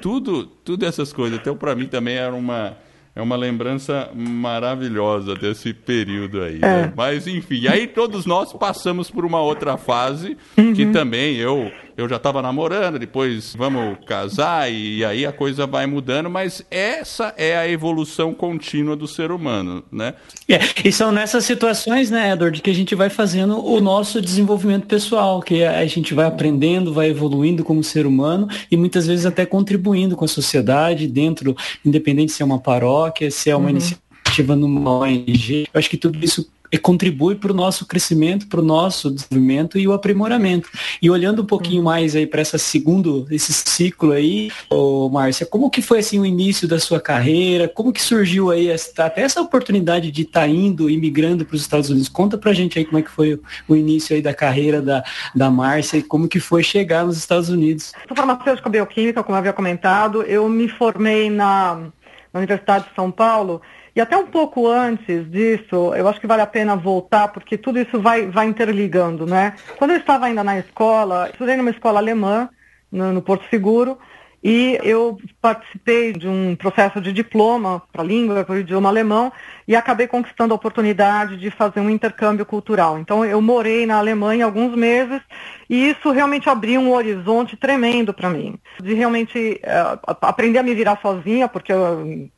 tudo, 0.00 0.46
tudo 0.46 0.86
essas 0.86 1.12
coisas. 1.12 1.36
Então, 1.40 1.56
para 1.56 1.74
mim 1.74 1.86
também 1.86 2.14
era 2.14 2.32
uma 2.32 2.76
é 3.16 3.20
uma 3.20 3.34
lembrança 3.34 4.08
maravilhosa 4.14 5.34
desse 5.34 5.74
período 5.74 6.40
aí. 6.40 6.58
É. 6.58 6.60
Né? 6.60 6.92
Mas, 6.96 7.26
enfim, 7.26 7.66
aí 7.66 7.88
todos 7.88 8.24
nós 8.24 8.52
passamos 8.52 9.10
por 9.10 9.24
uma 9.24 9.40
outra 9.40 9.76
fase 9.76 10.36
uhum. 10.56 10.72
que 10.72 10.86
também 10.86 11.34
eu 11.34 11.72
eu 11.98 12.08
já 12.08 12.14
estava 12.14 12.40
namorando, 12.40 12.96
depois 12.96 13.56
vamos 13.58 13.98
casar 14.06 14.70
e 14.70 15.04
aí 15.04 15.26
a 15.26 15.32
coisa 15.32 15.66
vai 15.66 15.84
mudando, 15.84 16.30
mas 16.30 16.64
essa 16.70 17.34
é 17.36 17.58
a 17.58 17.68
evolução 17.68 18.32
contínua 18.32 18.94
do 18.94 19.08
ser 19.08 19.32
humano, 19.32 19.82
né? 19.90 20.14
É, 20.48 20.60
e 20.84 20.92
são 20.92 21.10
nessas 21.10 21.44
situações, 21.44 22.08
né, 22.08 22.30
Edward, 22.30 22.62
que 22.62 22.70
a 22.70 22.74
gente 22.74 22.94
vai 22.94 23.10
fazendo 23.10 23.66
o 23.66 23.80
nosso 23.80 24.22
desenvolvimento 24.22 24.86
pessoal, 24.86 25.42
que 25.42 25.64
a 25.64 25.84
gente 25.86 26.14
vai 26.14 26.26
aprendendo, 26.26 26.94
vai 26.94 27.08
evoluindo 27.08 27.64
como 27.64 27.82
ser 27.82 28.06
humano 28.06 28.46
e 28.70 28.76
muitas 28.76 29.04
vezes 29.04 29.26
até 29.26 29.44
contribuindo 29.44 30.14
com 30.14 30.24
a 30.24 30.28
sociedade 30.28 31.08
dentro, 31.08 31.56
independente 31.84 32.30
se 32.30 32.42
é 32.42 32.46
uma 32.46 32.60
paróquia, 32.60 33.28
se 33.28 33.50
é 33.50 33.56
uma 33.56 33.64
uhum. 33.64 33.70
iniciativa 33.70 34.54
numa 34.54 34.98
ONG. 35.00 35.66
Eu 35.74 35.78
acho 35.80 35.90
que 35.90 35.96
tudo 35.96 36.24
isso 36.24 36.48
contribui 36.76 37.36
para 37.36 37.52
o 37.52 37.54
nosso 37.54 37.86
crescimento, 37.86 38.46
para 38.48 38.60
o 38.60 38.64
nosso 38.64 39.10
desenvolvimento 39.10 39.78
e 39.78 39.88
o 39.88 39.92
aprimoramento. 39.92 40.68
E 41.00 41.08
olhando 41.08 41.42
um 41.42 41.46
pouquinho 41.46 41.82
mais 41.82 42.14
aí 42.14 42.26
para 42.26 42.42
essa 42.42 42.58
segundo 42.58 43.26
esse 43.30 43.52
ciclo 43.52 44.12
aí, 44.12 44.50
ô 44.68 45.08
Márcia, 45.08 45.46
como 45.46 45.70
que 45.70 45.80
foi 45.80 46.00
assim 46.00 46.18
o 46.18 46.26
início 46.26 46.68
da 46.68 46.78
sua 46.78 47.00
carreira? 47.00 47.68
Como 47.68 47.92
que 47.92 48.02
surgiu 48.02 48.50
aí 48.50 48.68
essa, 48.68 49.04
até 49.04 49.22
essa 49.22 49.40
oportunidade 49.40 50.10
de 50.10 50.22
estar 50.22 50.40
tá 50.40 50.48
indo, 50.48 50.90
imigrando 50.90 51.44
para 51.44 51.54
os 51.54 51.62
Estados 51.62 51.88
Unidos? 51.88 52.08
Conta 52.08 52.36
pra 52.36 52.52
gente 52.52 52.78
aí 52.78 52.84
como 52.84 52.98
é 52.98 53.02
que 53.02 53.10
foi 53.10 53.40
o 53.66 53.76
início 53.76 54.14
aí 54.14 54.20
da 54.20 54.34
carreira 54.34 54.82
da, 54.82 55.02
da 55.34 55.50
Márcia 55.50 55.98
e 55.98 56.02
como 56.02 56.28
que 56.28 56.40
foi 56.40 56.62
chegar 56.62 57.06
nos 57.06 57.16
Estados 57.16 57.48
Unidos. 57.48 57.92
Sou 58.06 58.16
farmacêutica 58.16 58.68
bioquímica, 58.68 59.22
como 59.22 59.38
havia 59.38 59.52
comentado. 59.52 60.22
Eu 60.22 60.48
me 60.48 60.68
formei 60.68 61.30
na, 61.30 61.88
na 62.32 62.40
Universidade 62.40 62.88
de 62.88 62.94
São 62.94 63.10
Paulo 63.10 63.62
e 63.98 64.00
até 64.00 64.16
um 64.16 64.28
pouco 64.28 64.68
antes 64.68 65.28
disso, 65.28 65.92
eu 65.92 66.06
acho 66.06 66.20
que 66.20 66.26
vale 66.28 66.40
a 66.40 66.46
pena 66.46 66.76
voltar, 66.76 67.26
porque 67.32 67.58
tudo 67.58 67.80
isso 67.80 68.00
vai, 68.00 68.28
vai 68.28 68.46
interligando, 68.46 69.26
né? 69.26 69.54
Quando 69.76 69.90
eu 69.90 69.96
estava 69.96 70.26
ainda 70.26 70.44
na 70.44 70.56
escola, 70.56 71.28
estudei 71.28 71.56
numa 71.56 71.70
escola 71.70 71.98
alemã, 71.98 72.48
no, 72.92 73.12
no 73.12 73.20
Porto 73.20 73.44
Seguro, 73.50 73.98
e 74.42 74.78
eu 74.82 75.18
participei 75.40 76.12
de 76.12 76.28
um 76.28 76.54
processo 76.54 77.00
de 77.00 77.12
diploma 77.12 77.82
para 77.92 78.02
a 78.02 78.04
língua, 78.04 78.44
para 78.44 78.54
o 78.54 78.58
idioma 78.58 78.88
alemão, 78.88 79.32
e 79.66 79.74
acabei 79.74 80.06
conquistando 80.06 80.54
a 80.54 80.56
oportunidade 80.56 81.36
de 81.36 81.50
fazer 81.50 81.80
um 81.80 81.90
intercâmbio 81.90 82.46
cultural. 82.46 82.98
Então, 82.98 83.24
eu 83.24 83.40
morei 83.42 83.84
na 83.84 83.98
Alemanha 83.98 84.44
alguns 84.44 84.74
meses, 84.76 85.20
e 85.68 85.90
isso 85.90 86.10
realmente 86.10 86.48
abriu 86.48 86.80
um 86.80 86.92
horizonte 86.92 87.56
tremendo 87.56 88.14
para 88.14 88.30
mim. 88.30 88.58
De 88.80 88.94
realmente 88.94 89.60
uh, 89.64 90.16
aprender 90.22 90.58
a 90.58 90.62
me 90.62 90.74
virar 90.74 90.98
sozinha, 91.02 91.48
porque 91.48 91.72
eu 91.72 92.30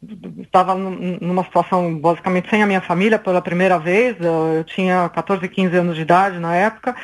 estava 0.43 0.75
numa 0.75 1.45
situação 1.45 1.95
basicamente 1.97 2.49
sem 2.49 2.63
a 2.63 2.67
minha 2.67 2.81
família 2.81 3.19
pela 3.19 3.43
primeira 3.43 3.79
vez, 3.79 4.17
eu 4.21 4.65
tinha 4.65 5.09
14, 5.11 5.47
15 5.49 5.77
anos 5.77 5.97
de 5.97 6.03
idade 6.03 6.39
na 6.39 6.57
época, 6.57 6.97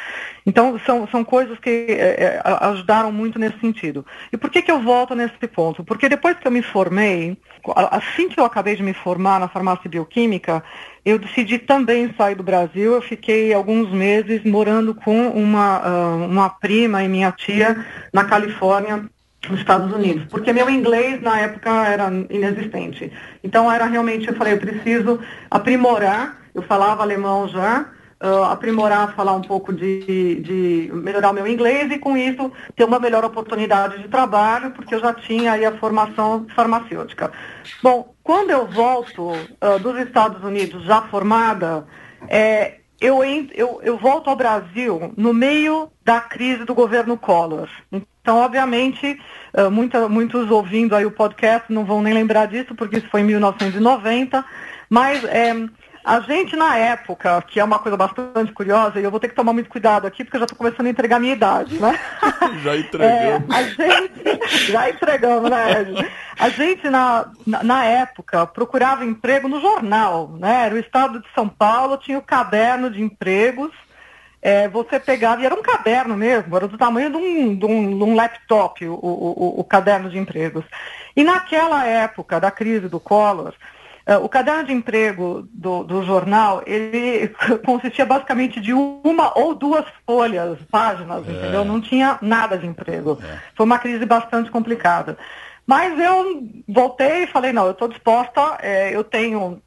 então, 0.46 0.78
são, 0.86 1.08
são 1.08 1.24
coisas 1.24 1.58
que 1.58 1.86
é, 1.90 2.40
ajudaram 2.44 3.10
muito 3.10 3.36
nesse 3.36 3.58
sentido. 3.58 4.06
E 4.32 4.36
por 4.36 4.48
que, 4.48 4.62
que 4.62 4.70
eu 4.70 4.80
volto 4.80 5.12
nesse 5.12 5.48
ponto? 5.48 5.82
Porque 5.82 6.08
depois 6.08 6.38
que 6.38 6.46
eu 6.46 6.52
me 6.52 6.62
formei, 6.62 7.36
assim 7.90 8.28
que 8.28 8.38
eu 8.38 8.44
acabei 8.44 8.76
de 8.76 8.82
me 8.82 8.94
formar 8.94 9.40
na 9.40 9.48
farmácia 9.48 9.90
bioquímica, 9.90 10.62
eu 11.04 11.18
decidi 11.18 11.58
também 11.58 12.14
sair 12.16 12.36
do 12.36 12.44
Brasil. 12.44 12.94
Eu 12.94 13.02
fiquei 13.02 13.52
alguns 13.52 13.90
meses 13.90 14.44
morando 14.44 14.94
com 14.94 15.28
uma, 15.30 16.14
uma 16.14 16.48
prima 16.48 17.02
e 17.02 17.08
minha 17.08 17.32
tia 17.32 17.84
na 18.12 18.24
Califórnia, 18.24 19.04
nos 19.48 19.60
Estados 19.60 19.92
Unidos, 19.92 20.26
porque 20.28 20.52
meu 20.52 20.68
inglês 20.68 21.20
na 21.22 21.40
época 21.40 21.70
era 21.86 22.08
inexistente. 22.30 23.12
Então 23.42 23.70
era 23.70 23.86
realmente, 23.86 24.28
eu 24.28 24.34
falei, 24.34 24.54
eu 24.54 24.58
preciso 24.58 25.20
aprimorar, 25.50 26.36
eu 26.54 26.62
falava 26.62 27.02
alemão 27.02 27.48
já, 27.48 27.86
uh, 28.22 28.44
aprimorar, 28.44 29.14
falar 29.14 29.34
um 29.34 29.42
pouco 29.42 29.72
de, 29.72 30.36
de 30.36 30.90
melhorar 30.92 31.30
o 31.30 31.34
meu 31.34 31.46
inglês 31.46 31.90
e 31.90 31.98
com 31.98 32.16
isso 32.16 32.52
ter 32.74 32.84
uma 32.84 32.98
melhor 32.98 33.24
oportunidade 33.24 34.02
de 34.02 34.08
trabalho, 34.08 34.70
porque 34.72 34.94
eu 34.94 35.00
já 35.00 35.12
tinha 35.12 35.52
aí 35.52 35.64
a 35.64 35.76
formação 35.78 36.46
farmacêutica. 36.54 37.32
Bom, 37.82 38.14
quando 38.22 38.50
eu 38.50 38.66
volto 38.66 39.30
uh, 39.30 39.78
dos 39.80 39.98
Estados 39.98 40.42
Unidos 40.42 40.84
já 40.84 41.02
formada, 41.02 41.86
é, 42.28 42.76
eu, 43.00 43.22
eu, 43.54 43.80
eu 43.82 43.98
volto 43.98 44.30
ao 44.30 44.36
Brasil 44.36 45.12
no 45.16 45.34
meio 45.34 45.90
da 46.04 46.20
crise 46.20 46.64
do 46.64 46.74
governo 46.74 47.16
Collor. 47.16 47.68
Então, 47.92 48.38
obviamente, 48.38 49.20
muita, 49.70 50.08
muitos 50.08 50.50
ouvindo 50.50 50.96
aí 50.96 51.04
o 51.04 51.10
podcast 51.10 51.70
não 51.70 51.84
vão 51.84 52.02
nem 52.02 52.14
lembrar 52.14 52.46
disso, 52.46 52.74
porque 52.74 52.96
isso 52.96 53.08
foi 53.10 53.20
em 53.20 53.24
1990, 53.24 54.44
mas 54.88 55.22
é, 55.24 55.52
a 56.06 56.20
gente, 56.20 56.54
na 56.54 56.76
época, 56.76 57.42
que 57.48 57.58
é 57.58 57.64
uma 57.64 57.80
coisa 57.80 57.96
bastante 57.96 58.52
curiosa, 58.52 59.00
e 59.00 59.02
eu 59.02 59.10
vou 59.10 59.18
ter 59.18 59.26
que 59.26 59.34
tomar 59.34 59.52
muito 59.52 59.68
cuidado 59.68 60.06
aqui, 60.06 60.22
porque 60.22 60.36
eu 60.36 60.40
já 60.40 60.44
estou 60.44 60.56
começando 60.56 60.86
a 60.86 60.90
entregar 60.90 61.16
a 61.16 61.18
minha 61.18 61.32
idade, 61.32 61.80
né? 61.80 61.98
já 62.62 62.76
entregamos. 62.76 63.50
É, 63.50 63.58
a 63.58 63.62
gente, 63.64 64.70
já 64.70 64.88
entregamos, 64.88 65.50
né? 65.50 66.08
A 66.38 66.48
gente, 66.48 66.88
na, 66.88 67.28
na, 67.44 67.64
na, 67.64 67.84
época, 67.84 68.46
procurava 68.46 69.04
emprego 69.04 69.48
no 69.48 69.60
jornal, 69.60 70.28
né? 70.38 70.66
Era 70.66 70.76
o 70.76 70.78
estado 70.78 71.18
de 71.18 71.26
São 71.34 71.48
Paulo, 71.48 71.96
tinha 71.96 72.18
o 72.18 72.22
caderno 72.22 72.88
de 72.88 73.02
empregos, 73.02 73.72
é, 74.40 74.68
você 74.68 75.00
pegava, 75.00 75.42
e 75.42 75.44
era 75.44 75.56
um 75.56 75.62
caderno 75.62 76.16
mesmo, 76.16 76.56
era 76.56 76.68
do 76.68 76.78
tamanho 76.78 77.10
de 77.10 77.16
um, 77.16 77.58
de 77.58 77.66
um, 77.66 77.98
de 77.98 78.04
um 78.04 78.14
laptop, 78.14 78.86
o, 78.86 78.94
o, 78.94 79.60
o, 79.60 79.64
caderno 79.64 80.08
de 80.08 80.18
empregos. 80.18 80.64
E 81.16 81.24
naquela 81.24 81.84
época 81.84 82.38
da 82.38 82.52
crise 82.52 82.88
do 82.88 83.00
Collor, 83.00 83.54
o 84.14 84.28
caderno 84.28 84.64
de 84.64 84.72
emprego 84.72 85.48
do, 85.52 85.82
do, 85.82 86.04
jornal, 86.04 86.62
ele 86.64 87.28
consistia 87.66 88.06
basicamente 88.06 88.60
de 88.60 88.72
uma 88.72 89.36
ou 89.36 89.52
duas 89.52 89.84
folhas, 90.06 90.58
páginas, 90.70 91.26
é. 91.28 91.32
entendeu? 91.32 91.64
Não 91.64 91.80
tinha 91.80 92.16
nada 92.22 92.56
de 92.56 92.66
emprego. 92.66 93.18
É. 93.20 93.38
Foi 93.56 93.66
uma 93.66 93.80
crise 93.80 94.06
bastante 94.06 94.48
complicada. 94.50 95.18
Mas 95.66 95.98
eu 95.98 96.48
voltei 96.68 97.24
e 97.24 97.26
falei, 97.26 97.52
não, 97.52 97.64
eu 97.64 97.72
estou 97.72 97.88
disposta, 97.88 98.58
é, 98.60 98.94
eu 98.94 99.02
tenho 99.02 99.60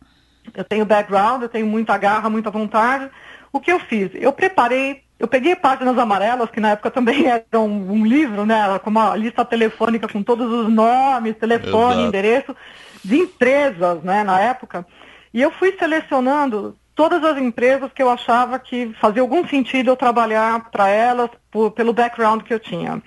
eu 0.55 0.63
tenho 0.63 0.85
background, 0.85 1.43
eu 1.43 1.49
tenho 1.49 1.67
muita 1.67 1.97
garra, 1.97 2.29
muita 2.29 2.49
vontade. 2.49 3.09
O 3.51 3.59
que 3.59 3.71
eu 3.71 3.79
fiz? 3.79 4.09
Eu 4.13 4.31
preparei, 4.31 5.03
eu 5.19 5.27
peguei 5.27 5.55
páginas 5.55 5.97
amarelas, 5.97 6.49
que 6.49 6.59
na 6.59 6.71
época 6.71 6.89
também 6.89 7.25
eram 7.29 7.67
um 7.67 8.05
livro, 8.05 8.45
né? 8.45 8.79
Com 8.79 8.89
uma 8.89 9.15
lista 9.15 9.43
telefônica 9.43 10.07
com 10.07 10.23
todos 10.23 10.51
os 10.51 10.71
nomes, 10.71 11.35
telefone, 11.35 11.93
Exato. 11.93 12.07
endereço 12.07 12.55
de 13.03 13.17
empresas, 13.17 14.03
né, 14.03 14.23
na 14.23 14.39
época, 14.39 14.85
e 15.33 15.41
eu 15.41 15.51
fui 15.51 15.75
selecionando 15.77 16.77
todas 16.95 17.23
as 17.23 17.37
empresas 17.37 17.91
que 17.93 18.03
eu 18.03 18.09
achava 18.09 18.59
que 18.59 18.93
fazia 18.99 19.21
algum 19.21 19.47
sentido 19.47 19.89
eu 19.89 19.95
trabalhar 19.95 20.69
para 20.69 20.89
elas 20.89 21.29
por, 21.49 21.71
pelo 21.71 21.93
background 21.93 22.41
que 22.41 22.53
eu 22.53 22.59
tinha. 22.59 23.01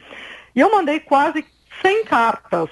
E 0.55 0.61
eu 0.61 0.70
mandei 0.70 0.98
quase 1.00 1.44
100 1.83 2.05
cartas 2.05 2.70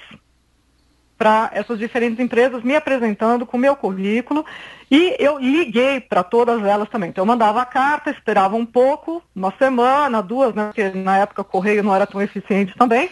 para 1.18 1.50
essas 1.52 1.78
diferentes 1.78 2.18
empresas, 2.18 2.62
me 2.62 2.74
apresentando 2.74 3.44
com 3.44 3.59
o 3.59 3.61
meu 3.61 3.76
currículo, 3.76 4.46
e 4.90 5.16
eu 5.18 5.38
liguei 5.38 6.00
para 6.00 6.22
todas 6.22 6.64
elas 6.64 6.88
também. 6.88 7.11
Então, 7.11 7.22
eu 7.22 7.26
mandava 7.26 7.62
a 7.62 7.66
carta, 7.66 8.11
esperava 8.11 8.57
um 8.57 8.66
pouco, 8.66 9.22
uma 9.35 9.53
semana, 9.57 10.22
duas, 10.22 10.55
né, 10.55 10.66
porque 10.66 10.90
na 10.90 11.18
época 11.18 11.42
o 11.42 11.44
correio 11.44 11.83
não 11.83 11.94
era 11.94 12.07
tão 12.07 12.20
eficiente 12.20 12.76
também, 12.76 13.09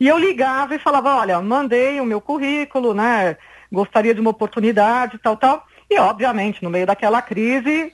e 0.00 0.08
eu 0.08 0.18
ligava 0.18 0.74
e 0.74 0.78
falava, 0.78 1.14
olha, 1.16 1.40
mandei 1.40 2.00
o 2.00 2.06
meu 2.06 2.20
currículo, 2.20 2.92
né, 2.92 3.36
gostaria 3.70 4.14
de 4.14 4.20
uma 4.20 4.30
oportunidade, 4.30 5.18
tal, 5.18 5.36
tal, 5.36 5.64
e 5.88 5.98
obviamente, 5.98 6.62
no 6.62 6.70
meio 6.70 6.86
daquela 6.86 7.22
crise, 7.22 7.92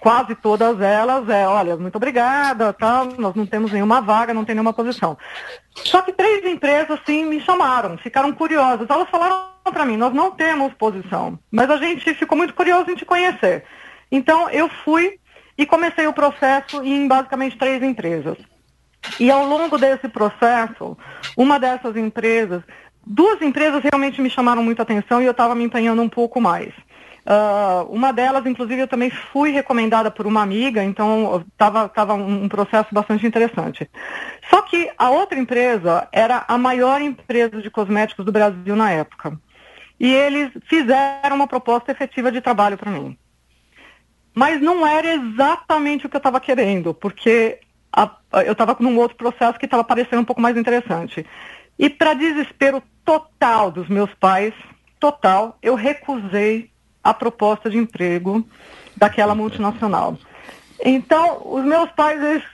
quase 0.00 0.34
todas 0.34 0.80
elas 0.80 1.28
é, 1.28 1.46
olha, 1.46 1.76
muito 1.76 1.96
obrigada, 1.96 2.72
tal, 2.72 3.06
nós 3.18 3.34
não 3.34 3.46
temos 3.46 3.72
nenhuma 3.72 4.00
vaga, 4.00 4.34
não 4.34 4.44
tem 4.44 4.54
nenhuma 4.54 4.72
posição. 4.72 5.16
Só 5.74 6.02
que 6.02 6.12
três 6.12 6.44
empresas, 6.44 6.98
sim, 7.06 7.24
me 7.24 7.40
chamaram, 7.40 7.96
ficaram 7.98 8.32
curiosas. 8.32 8.88
Elas 8.88 9.08
falaram 9.08 9.57
para 9.72 9.84
mim, 9.84 9.96
nós 9.96 10.12
não 10.12 10.30
temos 10.30 10.72
posição, 10.74 11.38
mas 11.50 11.70
a 11.70 11.76
gente 11.76 12.14
ficou 12.14 12.36
muito 12.36 12.54
curioso 12.54 12.90
em 12.90 12.94
te 12.94 13.04
conhecer. 13.04 13.64
Então, 14.10 14.48
eu 14.50 14.68
fui 14.68 15.18
e 15.56 15.66
comecei 15.66 16.06
o 16.06 16.12
processo 16.12 16.82
em 16.82 17.06
basicamente 17.08 17.58
três 17.58 17.82
empresas. 17.82 18.38
E 19.18 19.30
ao 19.30 19.44
longo 19.46 19.78
desse 19.78 20.08
processo, 20.08 20.96
uma 21.36 21.58
dessas 21.58 21.96
empresas, 21.96 22.62
duas 23.04 23.40
empresas 23.42 23.82
realmente 23.82 24.20
me 24.20 24.30
chamaram 24.30 24.62
muita 24.62 24.82
atenção 24.82 25.20
e 25.20 25.24
eu 25.24 25.32
estava 25.32 25.54
me 25.54 25.64
empenhando 25.64 26.02
um 26.02 26.08
pouco 26.08 26.40
mais. 26.40 26.72
Uh, 27.28 27.84
uma 27.90 28.10
delas, 28.10 28.46
inclusive, 28.46 28.80
eu 28.80 28.88
também 28.88 29.10
fui 29.10 29.50
recomendada 29.50 30.10
por 30.10 30.26
uma 30.26 30.40
amiga, 30.40 30.82
então 30.82 31.44
estava 31.52 31.86
tava 31.86 32.14
um 32.14 32.48
processo 32.48 32.88
bastante 32.90 33.26
interessante. 33.26 33.88
Só 34.48 34.62
que 34.62 34.90
a 34.96 35.10
outra 35.10 35.38
empresa 35.38 36.08
era 36.10 36.46
a 36.48 36.56
maior 36.56 37.02
empresa 37.02 37.60
de 37.60 37.70
cosméticos 37.70 38.24
do 38.24 38.32
Brasil 38.32 38.74
na 38.74 38.90
época. 38.92 39.38
E 39.98 40.12
eles 40.12 40.50
fizeram 40.64 41.36
uma 41.36 41.46
proposta 41.46 41.90
efetiva 41.90 42.30
de 42.30 42.40
trabalho 42.40 42.78
para 42.78 42.90
mim. 42.90 43.16
Mas 44.34 44.60
não 44.60 44.86
era 44.86 45.14
exatamente 45.14 46.06
o 46.06 46.08
que 46.08 46.16
eu 46.16 46.18
estava 46.18 46.40
querendo, 46.40 46.94
porque 46.94 47.58
a, 47.92 48.10
eu 48.44 48.52
estava 48.52 48.74
com 48.74 48.84
um 48.84 48.98
outro 48.98 49.16
processo 49.16 49.58
que 49.58 49.64
estava 49.64 49.82
parecendo 49.82 50.22
um 50.22 50.24
pouco 50.24 50.40
mais 50.40 50.56
interessante. 50.56 51.26
E 51.78 51.90
para 51.90 52.14
desespero 52.14 52.82
total 53.04 53.70
dos 53.70 53.88
meus 53.88 54.12
pais, 54.14 54.54
total, 55.00 55.58
eu 55.62 55.74
recusei 55.74 56.70
a 57.02 57.14
proposta 57.14 57.70
de 57.70 57.78
emprego 57.78 58.46
daquela 58.96 59.34
multinacional. 59.34 60.18
Então, 60.84 61.42
os 61.44 61.64
meus 61.64 61.90
pais, 61.90 62.22
eles, 62.22 62.44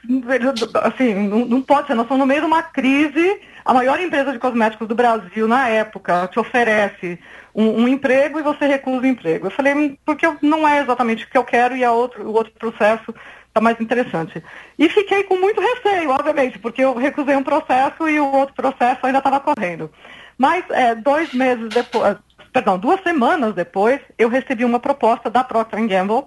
assim, 0.83 1.15
não, 1.29 1.45
não 1.45 1.61
pode 1.61 1.87
ser, 1.87 1.95
nós 1.95 2.05
estamos 2.05 2.21
no 2.21 2.27
meio 2.27 2.41
de 2.41 2.47
uma 2.47 2.63
crise. 2.63 3.41
A 3.65 3.73
maior 3.73 3.99
empresa 3.99 4.31
de 4.31 4.39
cosméticos 4.39 4.87
do 4.87 4.95
Brasil, 4.95 5.49
na 5.49 5.69
época, 5.69 6.29
te 6.29 6.39
oferece 6.39 7.19
um, 7.55 7.83
um 7.83 7.89
emprego 7.89 8.39
e 8.39 8.43
você 8.43 8.67
recusa 8.67 9.01
o 9.01 9.07
emprego. 9.07 9.47
Eu 9.47 9.51
falei, 9.51 9.75
hum, 9.75 9.97
porque 10.05 10.27
não 10.43 10.69
é 10.69 10.81
exatamente 10.81 11.25
o 11.25 11.31
que 11.31 11.39
eu 11.39 11.45
quero 11.45 11.75
e 11.75 11.83
a 11.83 11.91
outro, 11.91 12.25
o 12.29 12.35
outro 12.35 12.53
processo 12.59 13.15
está 13.49 13.61
mais 13.63 13.81
interessante. 13.81 14.43
E 14.79 14.89
fiquei 14.89 15.25
com 15.25 15.37
muito 15.37 15.61
receio, 15.61 16.11
obviamente, 16.11 16.59
porque 16.59 16.83
eu 16.83 16.95
recusei 16.95 17.37
um 17.37 17.43
processo 17.43 18.07
e 18.07 18.21
o 18.21 18.31
outro 18.33 18.55
processo 18.55 19.07
ainda 19.07 19.19
estava 19.19 19.41
correndo. 19.41 19.91
Mas 20.37 20.65
é, 20.71 20.95
dois 20.95 21.33
meses 21.33 21.69
depois, 21.71 22.17
perdão, 22.53 22.79
duas 22.79 23.01
semanas 23.03 23.55
depois, 23.55 24.01
eu 24.19 24.29
recebi 24.29 24.65
uma 24.65 24.81
proposta 24.81 25.31
da 25.31 25.43
Procter 25.43 25.87
Gamble, 25.87 26.25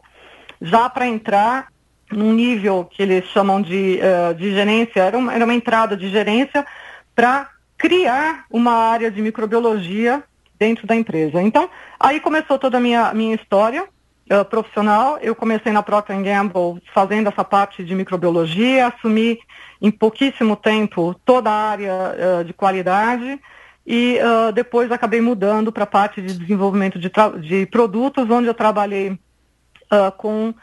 já 0.60 0.90
para 0.90 1.06
entrar 1.06 1.68
num 2.12 2.34
nível 2.34 2.86
que 2.86 3.04
eles 3.04 3.26
chamam 3.26 3.62
de, 3.62 4.00
uh, 4.02 4.34
de 4.34 4.54
gerência, 4.54 5.02
era 5.02 5.18
uma, 5.18 5.34
era 5.34 5.44
uma 5.44 5.54
entrada 5.54 5.96
de 5.96 6.10
gerência 6.10 6.66
para 7.18 7.50
criar 7.76 8.46
uma 8.48 8.74
área 8.74 9.10
de 9.10 9.20
microbiologia 9.24 10.24
dentro 10.60 10.86
da 10.86 10.96
empresa. 10.96 11.42
Então, 11.42 11.68
aí 12.00 12.20
começou 12.20 12.60
toda 12.60 12.78
a 12.78 12.80
minha, 12.80 13.12
minha 13.12 13.34
história 13.34 13.86
uh, 14.32 14.46
profissional. 14.46 15.18
Eu 15.20 15.34
comecei 15.34 15.72
na 15.72 15.82
Procter 15.82 16.16
Gamble 16.22 16.80
fazendo 16.94 17.28
essa 17.28 17.44
parte 17.44 17.84
de 17.84 17.96
microbiologia, 17.96 18.86
assumi 18.86 19.40
em 19.82 19.90
pouquíssimo 19.90 20.56
tempo 20.56 21.16
toda 21.26 21.50
a 21.50 21.70
área 21.72 21.94
uh, 21.94 22.44
de 22.44 22.54
qualidade 22.54 23.42
e 23.84 24.20
uh, 24.20 24.52
depois 24.52 24.92
acabei 24.92 25.20
mudando 25.20 25.72
para 25.72 25.86
a 25.86 25.88
parte 25.88 26.22
de 26.22 26.38
desenvolvimento 26.38 27.00
de, 27.00 27.12
de, 27.42 27.66
produtos, 27.66 28.30
onde 28.30 28.48
eu 28.48 28.54
trabalhei 28.54 29.18
com 30.18 30.54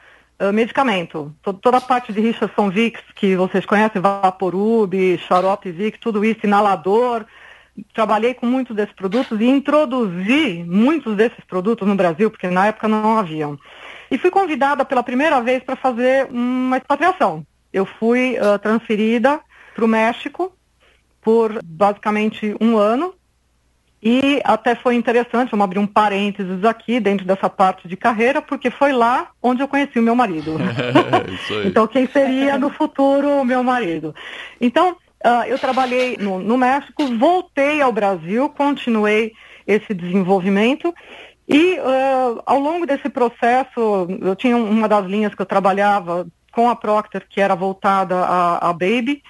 medicamento. 0.53 1.35
toda 1.63 1.79
a 1.79 1.81
parte 1.81 2.13
de 2.13 2.21
Richardson 2.21 2.71
Vicks, 2.71 3.03
que 3.15 3.37
vocês 3.37 3.65
conhecem, 3.65 4.03
Vaporub, 4.03 4.93
Xarope 5.19 5.71
Vicks, 5.71 6.01
tudo 6.01 6.25
isso, 6.25 6.41
inalador, 6.45 7.25
trabalhei 7.93 8.35
com 8.35 8.47
muitos 8.47 8.75
desses 8.75 8.95
produtos 8.95 9.41
e 9.41 9.45
introduzi 9.45 10.65
muitos 10.67 11.17
desses 11.17 11.45
produtos 11.45 11.87
no 11.87 11.95
Brasil, 11.95 12.31
porque 12.31 12.49
na 12.49 12.67
época 12.67 12.89
não 12.89 13.19
haviam. 13.19 13.59
E 14.11 14.19
fui 14.19 14.31
convidada 14.31 14.85
pela 14.85 15.03
primeira 15.03 15.41
vez 15.41 15.63
para 15.63 15.77
fazer 15.77 16.29
uma 16.31 16.77
expatriação. 16.77 17.45
Eu 17.73 17.85
fui 17.85 18.37
uh, 18.39 18.59
transferida 18.59 19.41
para 19.75 19.85
o 19.85 19.89
México 19.89 20.53
por 21.21 21.59
basicamente 21.65 22.55
um 22.61 22.77
ano. 22.77 23.15
E 24.05 24.43
até 24.45 24.75
foi 24.75 24.97
interessante, 24.97 25.51
vamos 25.51 25.65
abrir 25.65 25.79
um 25.79 25.87
parênteses 25.87 26.63
aqui 26.63 27.01
dentro 27.01 27.25
dessa 27.25 27.49
parte 27.49 27.89
de 27.89 27.97
carreira, 27.97 28.43
porque 28.43 28.71
foi 28.71 28.93
lá 28.93 29.29
onde 29.43 29.63
eu 29.63 29.69
conheci 29.69 29.99
o 29.99 30.03
meu 30.03 30.15
marido. 30.15 30.59
então, 31.65 31.87
quem 31.87 32.07
seria 32.07 32.59
no 32.59 32.69
futuro 32.69 33.41
o 33.41 33.45
meu 33.45 33.63
marido? 33.63 34.15
Então, 34.61 34.97
Uh, 35.27 35.47
eu 35.47 35.59
trabalhei 35.59 36.19
no, 36.21 36.39
no, 36.39 36.59
México, 36.59 37.07
voltei 37.17 37.81
ao 37.81 37.91
Brasil, 37.91 38.47
continuei 38.51 39.33
esse 39.67 39.95
desenvolvimento 39.95 40.95
e 41.49 41.79
uh, 41.79 42.43
ao 42.45 42.59
longo 42.59 42.85
desse 42.85 43.09
processo, 43.09 44.07
eu 44.21 44.37
tinha 44.37 44.55
uma 44.55 44.87
das 44.87 45.07
linhas 45.07 45.35
que 45.35 45.41
eu 45.41 45.47
trabalhava 45.47 46.27
com 46.53 46.69
a 46.69 46.77
Procter, 46.77 47.27
que 47.27 47.41
era 47.41 47.55
voltada 47.55 48.17
a, 48.17 48.69
a 48.69 48.73
Baby, 48.75 49.23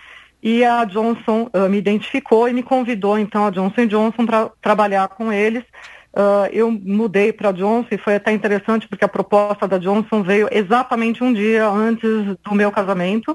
e 0.45 0.63
a 0.63 0.85
Johnson 0.85 1.49
uh, 1.55 1.71
me 1.71 1.79
identificou 1.79 2.47
e 2.47 2.53
me 2.53 2.63
convidou, 2.63 3.19
então, 3.19 3.47
a 3.47 3.51
Johnson 3.51 3.87
Johnson 3.87 4.27
para 4.27 4.51
trabalhar 4.61 5.09
com 5.09 5.33
eles. 5.33 5.65
Uh, 6.13 6.47
eu 6.53 6.71
mudei 6.71 7.33
para 7.33 7.49
a 7.49 7.53
Johnson 7.53 7.89
e 7.91 7.97
foi 7.97 8.17
até 8.17 8.31
interessante 8.31 8.87
porque 8.87 9.07
a 9.07 9.09
proposta 9.09 9.67
da 9.67 9.79
Johnson 9.79 10.23
veio 10.23 10.47
exatamente 10.53 11.25
um 11.25 11.33
dia 11.33 11.67
antes 11.67 12.37
do 12.45 12.55
meu 12.55 12.71
casamento. 12.71 13.35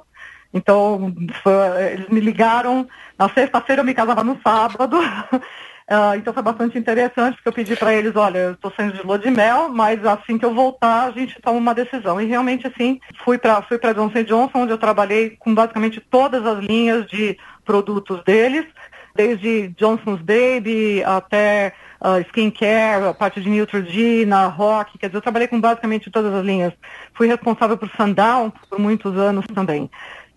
Então, 0.53 1.15
foi, 1.41 1.53
eles 1.93 2.07
me 2.09 2.19
ligaram, 2.19 2.87
na 3.17 3.27
sexta-feira 3.27 3.81
eu 3.81 3.85
me 3.85 3.95
casava 3.95 4.23
no 4.23 4.39
sábado. 4.43 4.99
Uh, 5.89 6.15
então 6.17 6.31
foi 6.31 6.43
bastante 6.43 6.77
interessante, 6.77 7.33
porque 7.35 7.49
eu 7.49 7.53
pedi 7.53 7.75
para 7.75 7.91
eles, 7.91 8.15
olha, 8.15 8.37
eu 8.37 8.51
estou 8.51 8.71
saindo 8.77 8.93
de 8.93 9.01
lua 9.01 9.17
de 9.17 9.31
mel, 9.31 9.69
mas 9.69 10.05
assim 10.05 10.37
que 10.37 10.45
eu 10.45 10.53
voltar, 10.53 11.05
a 11.05 11.11
gente 11.11 11.41
toma 11.41 11.57
uma 11.57 11.73
decisão. 11.73 12.21
E 12.21 12.25
realmente, 12.25 12.67
assim, 12.67 12.99
fui 13.25 13.39
para 13.39 13.59
fui 13.63 13.79
Johnson 13.79 14.23
Johnson, 14.23 14.59
onde 14.59 14.71
eu 14.71 14.77
trabalhei 14.77 15.31
com 15.39 15.55
basicamente 15.55 15.99
todas 15.99 16.45
as 16.45 16.63
linhas 16.63 17.07
de 17.07 17.35
produtos 17.65 18.23
deles, 18.23 18.67
desde 19.15 19.69
Johnson's 19.69 20.21
Baby 20.21 21.03
até 21.03 21.73
uh, 22.01 22.21
skincare, 22.27 23.05
a 23.05 23.13
parte 23.13 23.41
de 23.41 23.49
Neutrogena, 23.49 24.45
Rock, 24.45 24.97
quer 24.97 25.07
dizer, 25.07 25.17
eu 25.17 25.21
trabalhei 25.21 25.47
com 25.47 25.59
basicamente 25.59 26.11
todas 26.11 26.33
as 26.33 26.45
linhas. 26.45 26.71
Fui 27.15 27.27
responsável 27.27 27.77
por 27.77 27.89
Sundown 27.89 28.51
por 28.69 28.77
muitos 28.79 29.17
anos 29.17 29.45
também. 29.55 29.89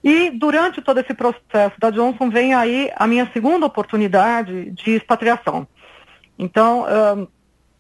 E 0.02 0.30
durante 0.30 0.82
todo 0.82 0.98
esse 0.98 1.14
processo 1.14 1.78
da 1.78 1.90
Johnson 1.90 2.28
vem 2.28 2.54
aí 2.54 2.90
a 2.96 3.06
minha 3.06 3.30
segunda 3.32 3.66
oportunidade 3.66 4.70
de 4.70 4.96
expatriação. 4.96 5.66
Então, 6.38 6.84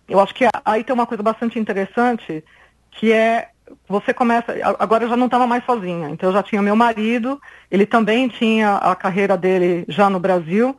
eu 0.08 0.20
acho 0.20 0.34
que 0.34 0.46
aí 0.64 0.84
tem 0.84 0.94
uma 0.94 1.06
coisa 1.06 1.22
bastante 1.22 1.58
interessante, 1.58 2.44
que 2.92 3.12
é 3.12 3.48
você 3.88 4.12
começa. 4.12 4.54
Agora 4.78 5.04
eu 5.04 5.08
já 5.08 5.16
não 5.16 5.26
estava 5.26 5.46
mais 5.46 5.64
sozinha, 5.64 6.08
então 6.10 6.28
eu 6.28 6.34
já 6.34 6.42
tinha 6.42 6.62
meu 6.62 6.76
marido, 6.76 7.40
ele 7.70 7.86
também 7.86 8.28
tinha 8.28 8.76
a 8.76 8.94
carreira 8.94 9.36
dele 9.36 9.84
já 9.88 10.10
no 10.10 10.20
Brasil. 10.20 10.76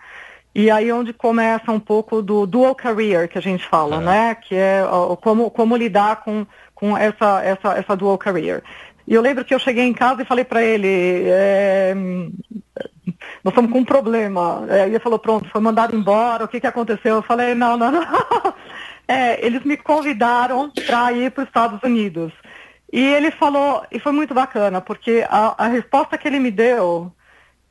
E 0.56 0.70
aí 0.70 0.92
onde 0.92 1.12
começa 1.12 1.72
um 1.72 1.80
pouco 1.80 2.22
do 2.22 2.46
dual 2.46 2.76
career 2.76 3.28
que 3.28 3.40
a 3.40 3.42
gente 3.42 3.66
fala, 3.66 3.96
é. 3.96 4.00
né? 4.00 4.36
Que 4.36 4.56
é 4.56 4.84
como, 5.22 5.50
como 5.50 5.76
lidar 5.76 6.18
com, 6.18 6.46
com 6.76 6.96
essa, 6.96 7.44
essa, 7.44 7.74
essa 7.74 7.96
dual 7.96 8.18
career. 8.20 8.62
E 9.08 9.14
eu 9.14 9.22
lembro 9.22 9.44
que 9.44 9.54
eu 9.54 9.60
cheguei 9.60 9.86
em 9.86 9.94
casa 9.94 10.22
e 10.22 10.26
falei 10.26 10.46
para 10.46 10.64
ele, 10.64 11.24
é, 11.26 11.94
nós 13.44 13.52
estamos 13.52 13.72
com 13.72 13.80
um 13.80 13.86
problema. 13.86 14.66
É, 14.70 14.88
e 14.88 14.92
ele 14.92 15.00
falou, 15.00 15.20
pronto, 15.20 15.50
foi 15.50 15.62
mandado 15.62 15.96
embora, 15.96 16.46
o 16.46 16.48
que, 16.48 16.60
que 16.60 16.68
aconteceu? 16.68 17.16
Eu 17.16 17.22
falei, 17.22 17.54
não, 17.54 17.78
não, 17.78 17.92
não. 17.92 18.04
É, 19.06 19.46
eles 19.46 19.66
me 19.66 19.76
convidaram 19.76 20.72
para 20.88 21.12
ir 21.12 21.30
para 21.30 21.42
os 21.42 21.50
Estados 21.50 21.78
Unidos. 21.84 22.32
E 22.92 23.02
ele 23.02 23.32
falou, 23.32 23.86
e 23.92 24.00
foi 24.00 24.14
muito 24.14 24.34
bacana, 24.34 24.80
porque 24.80 25.26
a, 25.30 25.66
a 25.66 25.68
resposta 25.68 26.18
que 26.18 26.26
ele 26.26 26.40
me 26.40 26.50
deu 26.50 27.12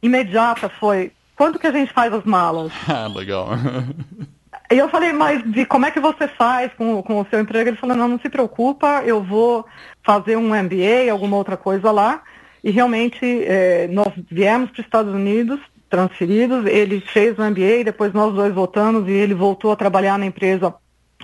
imediata 0.02 0.68
foi, 0.68 1.10
quando 1.34 1.58
que 1.58 1.66
a 1.66 1.72
gente 1.72 1.90
faz 1.92 2.12
as 2.12 2.24
malas? 2.24 2.70
Ah, 2.86 3.08
legal. 3.08 3.48
E 4.72 4.78
eu 4.78 4.88
falei, 4.88 5.12
mas 5.12 5.42
de 5.44 5.66
como 5.66 5.84
é 5.84 5.90
que 5.90 6.00
você 6.00 6.26
faz 6.26 6.72
com, 6.74 7.02
com 7.02 7.20
o 7.20 7.26
seu 7.28 7.40
emprego? 7.40 7.68
Ele 7.68 7.76
falou, 7.76 7.96
não, 7.96 8.08
não 8.08 8.18
se 8.18 8.28
preocupa, 8.28 9.02
eu 9.04 9.22
vou 9.22 9.66
fazer 10.02 10.36
um 10.36 10.48
MBA, 10.48 11.10
alguma 11.10 11.36
outra 11.36 11.56
coisa 11.56 11.90
lá. 11.90 12.22
E 12.64 12.70
realmente 12.70 13.44
é, 13.44 13.86
nós 13.88 14.12
viemos 14.30 14.70
para 14.70 14.80
os 14.80 14.86
Estados 14.86 15.12
Unidos, 15.12 15.60
transferidos, 15.90 16.64
ele 16.64 17.00
fez 17.00 17.38
o 17.38 17.42
MBA, 17.42 17.84
depois 17.84 18.14
nós 18.14 18.34
dois 18.34 18.54
voltamos 18.54 19.06
e 19.08 19.12
ele 19.12 19.34
voltou 19.34 19.72
a 19.72 19.76
trabalhar 19.76 20.18
na 20.18 20.24
empresa 20.24 20.74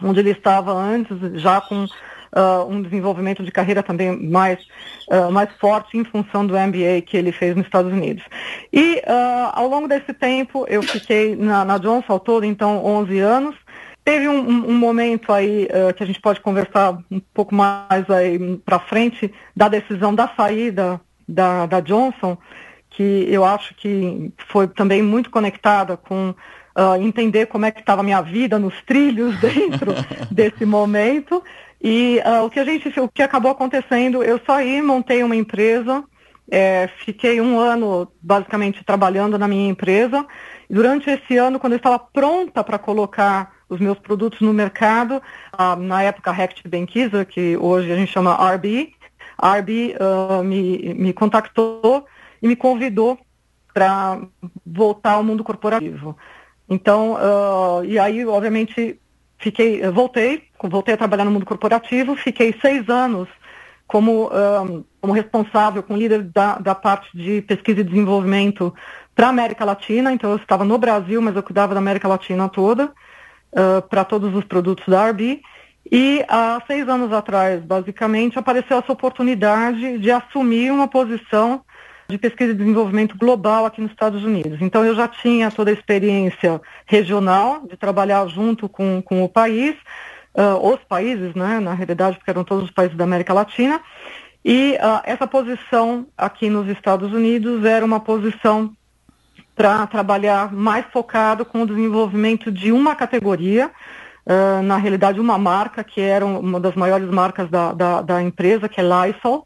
onde 0.03 0.21
ele 0.21 0.31
estava 0.31 0.73
antes, 0.73 1.17
já 1.41 1.61
com 1.61 1.87
uh, 2.35 2.65
um 2.69 2.83
desenvolvimento 2.83 3.43
de 3.43 3.51
carreira 3.51 3.83
também 3.83 4.17
mais, 4.17 4.59
uh, 5.11 5.31
mais 5.31 5.51
forte 5.61 5.97
em 5.97 6.05
função 6.05 6.47
do 6.47 6.55
MBA 6.55 7.03
que 7.07 7.17
ele 7.17 7.33
fez 7.33 7.57
nos 7.57 7.67
Estados 7.67 7.93
Unidos. 7.93 8.25
E 8.73 8.97
uh, 9.07 9.51
ao 9.53 9.69
longo 9.69 9.89
desse 9.89 10.13
tempo, 10.13 10.67
eu 10.69 10.83
fiquei 10.83 11.37
na, 11.37 11.65
na 11.65 11.79
Johnson 11.79 12.13
ao 12.13 12.21
todo, 12.21 12.45
então, 12.45 12.85
11 12.85 13.19
anos. 13.19 13.57
Teve 14.05 14.27
um, 14.27 14.39
um, 14.39 14.75
momento 14.79 15.31
aí 15.31 15.69
que 15.95 16.03
a 16.03 16.07
gente 16.07 16.19
pode 16.19 16.41
conversar 16.41 16.99
um 17.11 17.21
pouco 17.35 17.55
mais 17.55 18.09
aí 18.09 18.57
para 18.65 18.79
frente 18.79 19.31
da 19.55 19.69
decisão 19.69 20.15
da 20.15 20.27
saída 20.35 20.99
da, 21.29 21.67
da 21.67 21.81
Johnson, 21.81 22.39
que 22.89 23.27
eu 23.29 23.45
acho 23.45 23.75
que 23.75 24.33
foi 24.51 24.67
também 24.67 25.03
muito 25.03 25.31
conectada 25.31 25.97
com 25.97 26.35
Uh, 26.79 26.95
entender 27.03 27.47
como 27.47 27.67
é 27.67 27.73
que 27.73 27.81
estava 27.81 28.03
a 28.03 28.05
minha 28.05 28.21
vida 28.21 28.57
nos 28.57 28.73
trilhos 28.83 29.37
dentro 29.43 29.93
desse 30.31 30.65
momento. 30.65 31.43
E 31.81 32.21
uh, 32.25 32.45
o 32.45 32.51
que 32.51 32.59
a 32.59 32.65
gente, 32.65 32.89
o 32.99 33.09
que 33.09 33.23
acabou 33.23 33.51
acontecendo, 33.51 34.23
eu 34.23 34.41
saí, 34.45 34.83
montei 34.83 35.23
uma 35.23 35.37
empresa, 35.37 36.05
é, 36.51 36.89
fiquei 37.05 37.41
um 37.41 37.59
ano 37.59 38.11
basicamente 38.21 38.83
trabalhando 38.85 39.39
na 39.39 39.47
minha 39.47 39.69
empresa. 39.69 40.27
Durante 40.69 41.09
esse 41.09 41.37
ano, 41.37 41.59
quando 41.59 41.75
eu 41.75 41.79
estava 41.79 41.99
pronta 41.99 42.65
para 42.65 42.79
colocar 42.79 43.55
os 43.69 43.79
meus 43.79 43.99
produtos 43.99 44.41
no 44.41 44.53
mercado, 44.53 45.23
uh, 45.55 45.77
na 45.77 46.03
época 46.03 46.33
Rect 46.33 46.67
Benkiser, 46.67 47.27
que 47.27 47.57
hoje 47.57 47.93
a 47.93 47.97
gente 47.97 48.11
chama 48.11 48.35
RB, 48.55 48.93
RB 49.41 49.95
uh, 50.01 50.43
me, 50.43 50.95
me 50.95 51.13
contactou 51.13 52.07
e 52.43 52.49
me 52.49 52.57
convidou 52.57 53.19
para 53.73 54.21
voltar 54.67 55.13
ao 55.13 55.23
mundo 55.23 55.45
corporativo. 55.45 56.17
Então, 56.69 57.17
e 57.85 57.99
aí, 57.99 58.27
obviamente, 58.27 59.01
fiquei, 59.39 59.81
voltei, 59.91 60.45
voltei 60.63 60.95
a 60.95 60.99
trabalhar 60.99 61.25
no 61.25 61.31
mundo 61.31 61.47
corporativo, 61.47 62.17
fiquei 62.17 62.55
seis 62.61 62.89
anos 62.89 63.29
como, 63.87 64.31
um, 64.31 64.85
como 65.01 65.13
responsável, 65.15 65.83
como 65.83 65.99
líder 65.99 66.23
da, 66.25 66.59
da 66.59 66.75
parte 66.75 67.09
de 67.17 67.41
pesquisa 67.43 67.81
e 67.81 67.85
desenvolvimento 67.85 68.75
para 69.15 69.27
a 69.27 69.31
América 69.31 69.65
Latina. 69.65 70.13
Então, 70.13 70.31
eu 70.31 70.37
estava 70.37 70.65
no 70.65 70.77
Brasil, 70.77 71.23
mas 71.23 71.35
eu 71.35 71.43
cuidava 71.43 71.73
da 71.73 71.81
América 71.81 72.07
Latina 72.07 72.49
toda, 72.49 72.93
uh, 73.53 73.83
para 73.89 74.05
todos 74.05 74.35
os 74.35 74.45
produtos 74.45 74.85
da 74.87 75.03
Arbi. 75.03 75.41
E 75.91 76.23
há 76.29 76.63
seis 76.67 76.87
anos 76.87 77.11
atrás, 77.13 77.65
basicamente, 77.65 78.39
apareceu 78.39 78.79
essa 78.79 78.93
oportunidade 78.93 79.99
de 79.99 80.11
assumir 80.11 80.71
uma 80.71 80.87
posição 80.87 81.63
de 82.11 82.17
pesquisa 82.17 82.53
e 82.53 82.55
desenvolvimento 82.55 83.19
global 83.19 83.67
aqui 83.67 83.83
nos 83.83 83.91
Estados 83.91 84.25
Unidos. 84.25 84.63
Então, 84.63 84.83
eu 84.83 84.95
já 84.95 85.07
tinha 85.07 85.51
toda 85.51 85.71
a 85.71 85.75
experiência 85.75 86.59
regional 86.87 87.67
de 87.69 87.77
trabalhar 87.77 88.27
junto 88.29 88.67
com, 88.67 89.03
com 89.03 89.23
o 89.23 89.29
país, 89.29 89.77
uh, 90.35 90.73
os 90.73 90.83
países, 90.85 91.35
né, 91.35 91.61
na 91.61 91.75
realidade, 91.75 92.17
porque 92.17 92.31
eram 92.31 92.45
todos 92.45 92.65
os 92.65 92.71
países 92.71 92.97
da 92.97 93.05
América 93.05 93.35
Latina. 93.35 93.79
E 94.43 94.79
uh, 94.81 95.03
essa 95.05 95.27
posição 95.27 96.07
aqui 96.17 96.49
nos 96.49 96.67
Estados 96.69 97.13
Unidos 97.13 97.63
era 97.67 97.85
uma 97.85 98.01
posição 98.01 98.73
para 99.55 99.87
trabalhar 99.87 100.51
mais 100.51 100.87
focado 100.91 101.45
com 101.45 101.61
o 101.61 101.67
desenvolvimento 101.67 102.51
de 102.51 102.73
uma 102.73 102.97
categoria, 102.97 103.71
uh, 104.25 104.63
na 104.63 104.79
realidade 104.79 105.21
uma 105.21 105.37
marca 105.37 105.85
que 105.85 106.01
era 106.01 106.25
uma 106.25 106.59
das 106.59 106.75
maiores 106.75 107.11
marcas 107.11 107.51
da, 107.51 107.75
da, 107.75 108.01
da 108.01 108.23
empresa, 108.23 108.67
que 108.67 108.81
é 108.81 108.83
Lysol. 108.83 109.45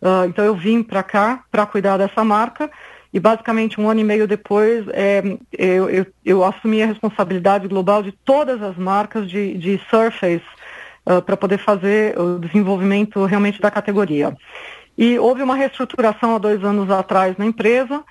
Uh, 0.00 0.24
então 0.26 0.44
eu 0.44 0.54
vim 0.54 0.82
para 0.82 1.02
cá 1.02 1.44
para 1.50 1.66
cuidar 1.66 1.98
dessa 1.98 2.24
marca 2.24 2.70
e 3.12 3.20
basicamente 3.20 3.80
um 3.80 3.88
ano 3.90 4.00
e 4.00 4.04
meio 4.04 4.26
depois 4.26 4.86
é, 4.88 5.22
eu, 5.52 5.90
eu, 5.90 6.06
eu, 6.24 6.44
assumi 6.44 6.82
a 6.82 6.86
responsabilidade 6.86 7.68
global 7.68 8.02
de 8.02 8.12
todas 8.12 8.62
as 8.62 8.76
marcas 8.76 9.28
de, 9.28 9.58
de 9.58 9.80
Surface 9.90 10.44
uh, 11.06 11.20
para 11.20 11.36
poder 11.36 11.58
fazer 11.58 12.18
o 12.18 12.38
desenvolvimento 12.38 13.24
realmente 13.24 13.60
da 13.60 13.70
categoria. 13.70 14.34
E 14.96 15.18
houve 15.18 15.42
uma 15.42 15.54
reestruturação 15.54 16.34
há 16.34 16.38
dois 16.38 16.62
anos 16.62 16.90
atrás 16.90 17.36
na 17.36 17.46
empresa, 17.46 18.02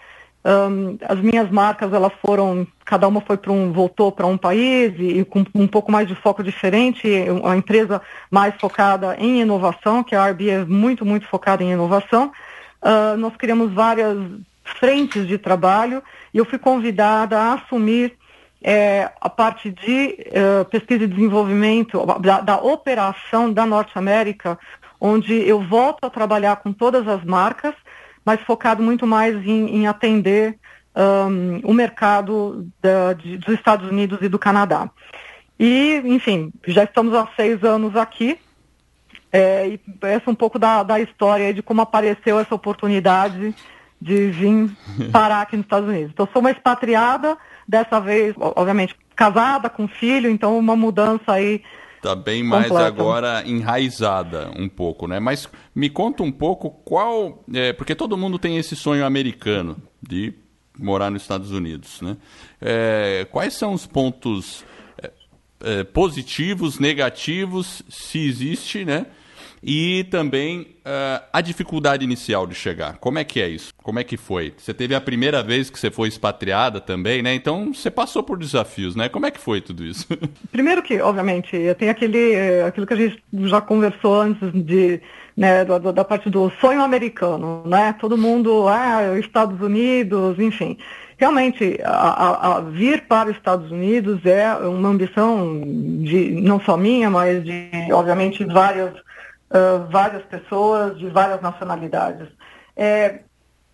um, 0.45 0.97
as 1.08 1.19
minhas 1.19 1.49
marcas, 1.49 1.91
elas 1.91 2.13
foram, 2.25 2.65
cada 2.86 3.08
uma 3.08 3.19
foi 3.21 3.38
para 3.38 3.52
um, 3.52 3.73
voltou 3.73 4.12
para 4.12 4.25
um 4.25 4.38
país 4.38 4.93
e, 4.97 5.19
e, 5.19 5.25
com 5.25 5.43
um 5.54 5.67
pouco 5.67 5.91
mais 5.91 6.08
de 6.08 6.15
foco 6.15 6.41
diferente, 6.41 7.08
a 7.43 7.58
empresa 7.58 8.02
mais 8.32 8.56
focada 8.56 9.15
em 9.19 9.41
inovação, 9.41 10.04
que 10.04 10.15
a 10.15 10.30
RB 10.30 10.49
é 10.49 10.65
muito, 10.65 11.06
muito 11.06 11.28
focada 11.28 11.63
em 11.63 11.71
inovação. 11.71 12.32
Uh, 12.82 13.17
nós 13.17 13.36
criamos 13.36 13.73
várias 13.73 14.17
frentes 14.63 15.28
de 15.28 15.38
trabalho 15.38 16.02
e 16.34 16.38
eu 16.38 16.45
fui 16.45 16.58
convidada 16.58 17.38
a 17.38 17.54
assumir 17.56 18.17
é, 18.62 19.10
a 19.19 19.30
parte 19.30 19.71
de 19.71 20.17
uh, 20.30 20.65
pesquisa 20.65 21.04
e 21.04 21.08
desenvolvimento 21.08 22.06
da, 22.21 22.41
da 22.41 22.58
operação 22.58 23.52
da 23.52 23.65
Norte 23.65 23.97
América, 23.97 24.58
onde 24.99 25.34
eu 25.34 25.62
volto 25.62 26.04
a 26.04 26.10
trabalhar 26.10 26.58
com 26.58 26.73
todas 26.73 27.08
as 27.08 27.23
marcas, 27.23 27.73
mas 28.25 28.41
focado 28.41 28.82
muito 28.84 29.08
mais 29.08 29.36
em, 29.45 29.77
em 29.77 29.88
atender 29.88 30.58
um, 30.95 31.60
o 31.63 31.73
mercado 31.73 32.67
da, 32.82 33.13
de, 33.13 33.38
dos 33.38 33.55
Estados 33.55 33.89
Unidos 33.89 34.19
e 34.21 34.29
do 34.29 34.39
Canadá. 34.39 34.89
E, 35.60 36.01
enfim, 36.05 36.51
já 36.67 36.84
estamos 36.84 37.13
há 37.13 37.27
seis 37.36 37.63
anos 37.63 37.95
aqui. 37.95 38.38
É, 39.32 39.67
e 39.67 39.79
essa 40.01 40.29
é 40.29 40.32
um 40.32 40.36
pouco 40.36 40.58
da, 40.58 40.82
da 40.82 40.99
história 40.99 41.53
de 41.53 41.62
como 41.62 41.82
apareceu 41.82 42.39
essa 42.39 42.55
oportunidade 42.55 43.53
de 44.01 44.32
vir 44.32 44.71
parar 45.12 45.41
aqui 45.41 45.58
nos 45.58 45.65
Estados 45.65 45.89
Unidos. 45.89 46.12
Então, 46.13 46.27
sou 46.32 46.39
uma 46.39 46.51
expatriada, 46.51 47.38
dessa 47.67 47.99
vez, 47.99 48.34
obviamente, 48.38 48.95
casada, 49.15 49.69
com 49.69 49.88
filho, 49.88 50.29
então 50.29 50.58
uma 50.58 50.75
mudança 50.75 51.34
aí 51.34 51.62
Tá 52.02 52.16
bem 52.16 52.44
mais 52.44 52.68
completa. 52.68 52.88
agora 52.88 53.44
enraizada 53.46 54.52
um 54.58 54.70
pouco, 54.70 55.06
né? 55.08 55.20
Mas 55.20 55.50
me 55.76 55.90
conta 55.90 56.24
um 56.24 56.32
pouco 56.32 56.70
qual. 56.70 57.44
É, 57.54 57.74
porque 57.74 57.94
todo 57.94 58.18
mundo 58.18 58.40
tem 58.40 58.58
esse 58.58 58.76
sonho 58.76 59.06
americano 59.06 59.78
de 60.02 60.34
morar 60.78 61.12
nos 61.12 61.24
Estados 61.24 61.52
Unidos, 61.52 62.02
né? 62.02 62.16
É, 62.62 63.28
quais 63.30 63.54
são 63.54 63.74
os 63.74 63.86
pontos 63.86 64.64
é, 65.02 65.12
é 65.62 65.84
positivos, 65.84 66.80
negativos, 66.80 67.84
se 67.90 68.26
existe, 68.26 68.86
né? 68.86 69.06
E 69.62 70.06
também 70.06 70.62
uh, 70.62 71.24
a 71.32 71.41
dificuldade 71.41 72.04
inicial 72.04 72.48
de 72.48 72.56
chegar. 72.56 72.98
Como 72.98 73.19
é 73.19 73.24
que 73.24 73.41
é 73.41 73.48
isso? 73.48 73.74
Como 73.84 74.00
é 74.00 74.04
que 74.04 74.17
foi? 74.17 74.54
Você 74.58 74.74
teve 74.74 74.95
a 74.95 75.02
primeira 75.02 75.43
vez 75.43 75.69
que 75.69 75.78
você 75.78 75.91
foi 75.91 76.08
expatriada 76.08 76.80
também, 76.80 77.22
né? 77.22 77.34
Então 77.34 77.74
você 77.74 77.91
passou 77.91 78.24
por 78.24 78.38
desafios, 78.38 78.95
né? 78.95 79.10
Como 79.10 79.26
é 79.26 79.32
que 79.32 79.39
foi 79.39 79.62
tudo 79.62 79.84
isso? 79.84 80.08
Primeiro 80.52 80.82
que, 80.82 81.02
obviamente, 81.02 81.58
tem 81.78 81.89
aquele, 81.89 82.34
eh, 82.34 82.63
aquilo 82.65 82.88
que 82.88 82.93
a 82.93 82.98
gente 82.98 83.22
já 83.43 83.60
conversou 83.60 84.22
antes 84.22 84.52
de, 84.54 85.02
né, 85.36 85.65
da, 85.65 85.78
da 85.78 86.06
parte 86.06 86.30
do 86.30 86.50
sonho 86.62 86.82
americano, 86.82 87.63
né? 87.65 87.93
Todo 88.00 88.17
mundo, 88.17 88.67
ah, 88.67 89.19
Estados 89.19 89.60
Unidos, 89.62 90.39
enfim 90.39 90.78
realmente 91.19 91.78
a, 91.84 91.89
a, 91.89 92.58
a, 92.58 92.62
vir 92.62 93.02
para 93.02 93.30
os 93.30 93.36
Estados 93.36 93.69
Unidos 93.69 94.26
é 94.26 94.54
uma 94.54 94.88
ambição 94.88 95.62
de 96.02 96.32
não 96.32 96.62
só 96.62 96.78
minha, 96.78 97.10
mas 97.10 97.43
de 97.43 97.69
obviamente 97.91 98.45
várias 98.45 98.93
várias 99.90 100.24
pessoas 100.24 100.98
de 100.98 101.08
várias 101.08 101.42
nacionalidades. 101.42 102.28
É, 102.76 103.22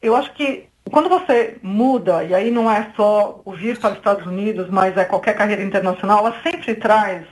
eu 0.02 0.16
acho 0.16 0.34
que 0.34 0.68
quando 0.92 1.10
você 1.10 1.58
muda, 1.62 2.24
e 2.24 2.34
aí 2.34 2.52
não 2.52 2.70
é 2.72 2.92
só 2.96 3.42
o 3.44 3.52
vir 3.54 3.78
para 3.80 3.92
os 3.92 3.98
Estados 3.98 4.26
Unidos, 4.26 4.70
mas 4.70 4.96
é 4.96 5.04
qualquer 5.04 5.36
carreira 5.36 5.64
internacional, 5.64 6.20
ela 6.20 6.36
sempre 6.44 6.76
traz 6.76 7.26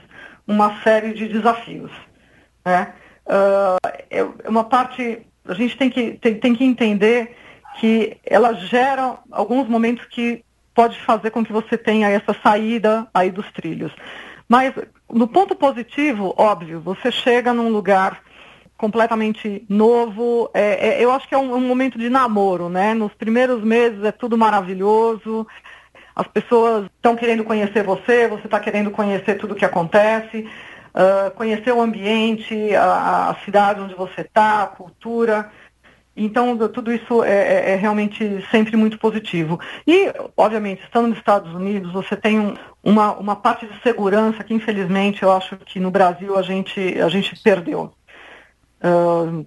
uma 0.46 0.82
série 0.82 1.14
de 1.14 1.28
desafios. 1.28 1.90
Né? 2.64 2.92
Uh, 3.26 3.78
é 4.10 4.48
uma 4.48 4.64
parte, 4.64 5.24
a 5.46 5.54
gente 5.54 5.76
tem 5.76 5.88
que, 5.88 6.12
tem, 6.14 6.34
tem 6.34 6.54
que 6.54 6.64
entender 6.64 7.36
que 7.80 8.18
ela 8.24 8.54
gera 8.54 9.18
alguns 9.30 9.68
momentos 9.68 10.04
que 10.06 10.44
pode 10.74 11.00
fazer 11.02 11.30
com 11.30 11.44
que 11.44 11.52
você 11.52 11.78
tenha 11.78 12.10
essa 12.10 12.34
saída 12.42 13.06
aí 13.14 13.30
dos 13.30 13.50
trilhos. 13.52 13.92
Mas 14.48 14.74
no 15.10 15.28
ponto 15.28 15.54
positivo, 15.54 16.34
óbvio, 16.36 16.80
você 16.80 17.10
chega 17.10 17.54
num 17.54 17.68
lugar 17.68 18.20
completamente 18.76 19.64
novo. 19.68 20.50
É, 20.52 20.88
é, 20.88 21.04
eu 21.04 21.10
acho 21.10 21.28
que 21.28 21.34
é 21.34 21.38
um, 21.38 21.54
um, 21.54 21.60
momento 21.60 21.98
de 21.98 22.10
namoro, 22.10 22.68
né? 22.68 22.94
Nos 22.94 23.12
primeiros 23.14 23.62
meses 23.62 24.02
é 24.04 24.12
tudo 24.12 24.36
maravilhoso. 24.36 25.46
As 26.14 26.26
pessoas 26.28 26.86
estão 26.96 27.16
querendo 27.16 27.44
conhecer 27.44 27.82
você, 27.82 28.28
você 28.28 28.46
está 28.46 28.60
querendo 28.60 28.90
conhecer 28.90 29.34
tudo 29.36 29.52
o 29.52 29.56
que 29.56 29.64
acontece, 29.64 30.48
uh, 30.94 31.30
conhecer 31.32 31.72
o 31.72 31.80
ambiente, 31.80 32.74
a, 32.76 33.30
a 33.30 33.44
cidade 33.44 33.80
onde 33.80 33.94
você 33.94 34.20
está, 34.20 34.62
a 34.62 34.68
cultura. 34.68 35.50
Então, 36.16 36.56
tudo 36.68 36.92
isso 36.92 37.24
é, 37.24 37.30
é, 37.32 37.70
é, 37.70 37.76
realmente 37.76 38.44
sempre 38.50 38.76
muito 38.76 38.98
positivo. 38.98 39.58
E, 39.84 40.12
obviamente, 40.36 40.84
estando 40.84 41.08
nos 41.08 41.18
Estados 41.18 41.52
Unidos, 41.52 41.92
você 41.92 42.14
tem 42.14 42.38
um, 42.38 42.54
uma, 42.84 43.16
uma 43.16 43.34
parte 43.34 43.66
de 43.66 43.82
segurança 43.82 44.44
que, 44.44 44.54
infelizmente, 44.54 45.24
eu 45.24 45.32
acho 45.32 45.56
que 45.56 45.80
no 45.80 45.90
Brasil 45.90 46.38
a 46.38 46.42
gente, 46.42 46.80
a 47.00 47.08
gente 47.08 47.34
perdeu. 47.42 47.92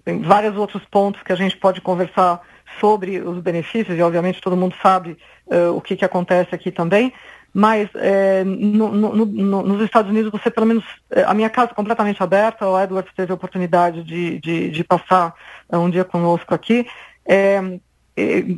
Tem 0.03 0.21
vários 0.21 0.55
outros 0.55 0.83
pontos 0.85 1.21
que 1.21 1.31
a 1.31 1.35
gente 1.35 1.55
pode 1.57 1.79
conversar 1.79 2.41
sobre 2.79 3.19
os 3.19 3.39
benefícios, 3.39 3.97
e 3.97 4.01
obviamente 4.01 4.41
todo 4.41 4.57
mundo 4.57 4.75
sabe 4.81 5.17
uh, 5.47 5.75
o 5.75 5.81
que, 5.81 5.95
que 5.95 6.05
acontece 6.05 6.53
aqui 6.53 6.71
também, 6.71 7.13
mas 7.53 7.89
é, 7.95 8.43
no, 8.43 8.91
no, 8.91 9.25
no, 9.25 9.63
nos 9.63 9.81
Estados 9.81 10.11
Unidos 10.11 10.31
você 10.31 10.51
pelo 10.51 10.67
menos, 10.67 10.83
é, 11.09 11.23
a 11.23 11.33
minha 11.33 11.49
casa 11.49 11.71
é 11.71 11.73
completamente 11.73 12.21
aberta, 12.21 12.67
o 12.67 12.79
Edward 12.79 13.09
teve 13.15 13.31
a 13.31 13.35
oportunidade 13.35 14.03
de, 14.03 14.39
de, 14.39 14.69
de 14.69 14.83
passar 14.83 15.33
um 15.71 15.89
dia 15.89 16.03
conosco 16.03 16.53
aqui, 16.53 16.85
é, 17.25 17.79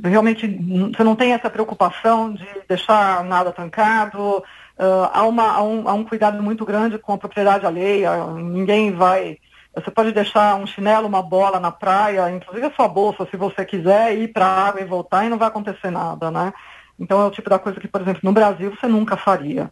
realmente 0.03 0.47
você 0.91 1.03
não 1.03 1.15
tem 1.15 1.33
essa 1.33 1.49
preocupação 1.49 2.33
de 2.33 2.47
deixar 2.67 3.23
nada 3.23 3.51
trancado, 3.51 4.37
uh, 4.37 5.09
há, 5.13 5.23
uma, 5.25 5.51
há, 5.51 5.63
um, 5.63 5.87
há 5.87 5.93
um 5.93 6.03
cuidado 6.03 6.41
muito 6.41 6.65
grande 6.65 6.97
com 6.97 7.13
a 7.13 7.17
propriedade 7.17 7.65
alheia, 7.65 8.25
ninguém 8.33 8.91
vai 8.91 9.37
você 9.79 9.91
pode 9.91 10.11
deixar 10.11 10.55
um 10.55 10.67
chinelo, 10.67 11.07
uma 11.07 11.21
bola 11.21 11.59
na 11.59 11.71
praia, 11.71 12.29
inclusive 12.31 12.67
a 12.67 12.71
sua 12.71 12.87
bolsa, 12.87 13.27
se 13.29 13.37
você 13.37 13.65
quiser, 13.65 14.17
ir 14.17 14.29
para 14.29 14.45
a 14.45 14.67
água 14.67 14.81
e 14.81 14.85
voltar 14.85 15.25
e 15.25 15.29
não 15.29 15.37
vai 15.37 15.47
acontecer 15.47 15.89
nada, 15.89 16.29
né? 16.29 16.53
Então 16.99 17.21
é 17.21 17.25
o 17.25 17.31
tipo 17.31 17.49
da 17.49 17.57
coisa 17.57 17.79
que, 17.79 17.87
por 17.87 18.01
exemplo, 18.01 18.21
no 18.23 18.33
Brasil 18.33 18.75
você 18.75 18.87
nunca 18.87 19.15
faria. 19.15 19.71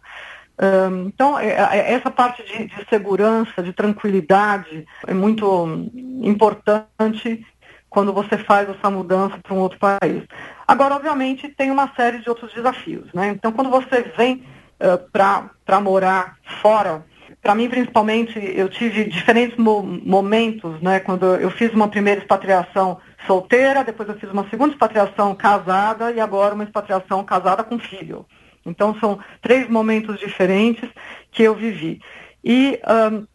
Um, 0.60 1.08
então, 1.08 1.38
é, 1.38 1.50
é, 1.50 1.93
essa 1.93 2.10
parte 2.10 2.43
de, 2.43 2.67
de, 2.67 2.89
segurança, 2.89 3.62
de 3.62 3.72
tranquilidade, 3.74 4.86
é 5.06 5.13
muito 5.13 5.89
importante 6.24 7.46
quando 7.89 8.12
você 8.12 8.38
faz 8.38 8.67
essa 8.70 8.89
mudança 8.89 9.38
para 9.41 9.54
um 9.54 9.60
outro 9.60 9.78
país. 9.78 10.24
Agora, 10.67 10.96
obviamente, 10.96 11.48
tem 11.50 11.70
uma 11.70 11.93
série 11.96 12.20
de 12.20 12.30
outros 12.30 12.54
desafios. 12.54 13.12
Né? 13.13 13.30
Então, 13.30 13.52
quando 13.52 13.70
você 13.70 14.02
vem 14.17 14.43
uh, 14.82 14.98
para 15.12 15.80
morar 15.80 16.38
fora, 16.62 17.06
para 17.41 17.56
mim, 17.56 17.69
principalmente, 17.69 18.39
eu 18.39 18.67
tive 18.67 19.06
diferentes 19.06 19.58
mo 19.58 19.82
momentos, 19.84 20.82
né? 20.82 21.00
Quando 21.00 21.26
eu 21.36 21.50
fiz 21.50 21.73
uma 21.73 21.88
primeira 21.88 22.19
expatriação 22.19 23.00
solteira, 23.26 23.84
depois 23.84 24.10
eu 24.10 24.17
fiz 24.17 24.30
uma 24.32 24.50
segunda 24.50 24.73
expatriação 24.73 25.34
casada 25.36 26.12
e 26.12 26.19
agora 26.19 26.56
uma 26.56 26.63
expatriação 26.63 27.23
casada 27.23 27.63
com 27.63 27.80
filho. 27.80 28.26
Então, 28.65 28.97
são 29.00 29.19
três 29.41 29.69
momentos 29.69 30.19
diferentes 30.19 30.89
que 31.32 31.43
eu 31.43 31.56
vivi. 31.56 32.02
E, 32.43 32.80
um, 33.12 33.26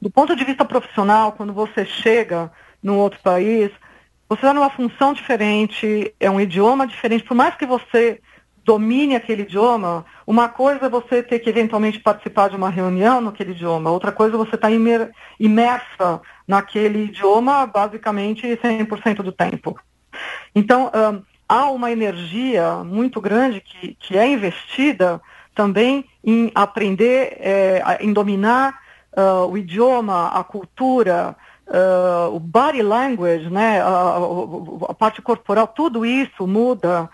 do 0.00 0.10
ponto 0.10 0.36
de 0.36 0.44
vista 0.44 0.64
profissional, 0.64 1.32
quando 1.32 1.52
você 1.52 1.86
chega 1.86 2.52
num 2.82 2.98
outro 2.98 3.18
país, 3.20 3.70
você 4.28 4.40
está 4.40 4.52
numa 4.52 4.70
função 4.70 5.14
diferente, 5.14 6.14
é 6.20 6.30
um 6.30 6.40
idioma 6.40 6.86
diferente, 6.86 7.24
por 7.24 7.34
mais 7.34 7.54
que 7.54 7.64
você 7.64 8.20
domine 8.64 9.14
aquele 9.14 9.42
idioma, 9.42 10.04
uma 10.26 10.48
coisa 10.48 10.86
é 10.86 10.88
você 10.88 11.22
ter 11.22 11.38
que 11.38 11.50
eventualmente 11.50 12.00
participar 12.00 12.48
de 12.48 12.56
uma 12.56 12.70
reunião 12.70 13.20
naquele 13.20 13.52
idioma, 13.52 13.90
outra 13.90 14.12
coisa 14.12 14.34
é 14.34 14.38
você 14.38 14.54
estar 14.54 14.68
tá 14.68 14.74
imer, 14.74 15.10
imersa 15.38 16.20
naquele 16.46 17.04
idioma 17.04 17.66
basicamente 17.66 18.46
100% 18.46 19.16
do 19.16 19.32
tempo. 19.32 19.78
Então, 20.54 20.90
um, 20.94 21.22
há 21.48 21.70
uma 21.70 21.90
energia 21.90 22.84
muito 22.84 23.20
grande 23.20 23.60
que, 23.60 23.94
que 23.94 24.16
é 24.16 24.26
investida 24.26 25.20
também 25.54 26.04
em 26.22 26.50
aprender, 26.54 27.36
é, 27.40 27.98
em 28.00 28.12
dominar 28.12 28.78
uh, 29.16 29.46
o 29.48 29.56
idioma, 29.56 30.28
a 30.28 30.42
cultura, 30.42 31.36
uh, 31.68 32.34
o 32.34 32.40
body 32.40 32.82
language, 32.82 33.48
né, 33.50 33.80
a, 33.80 34.18
a, 34.88 34.94
parte 34.94 35.22
corporal, 35.22 35.68
tudo 35.68 36.04
isso 36.04 36.46
muda. 36.46 37.08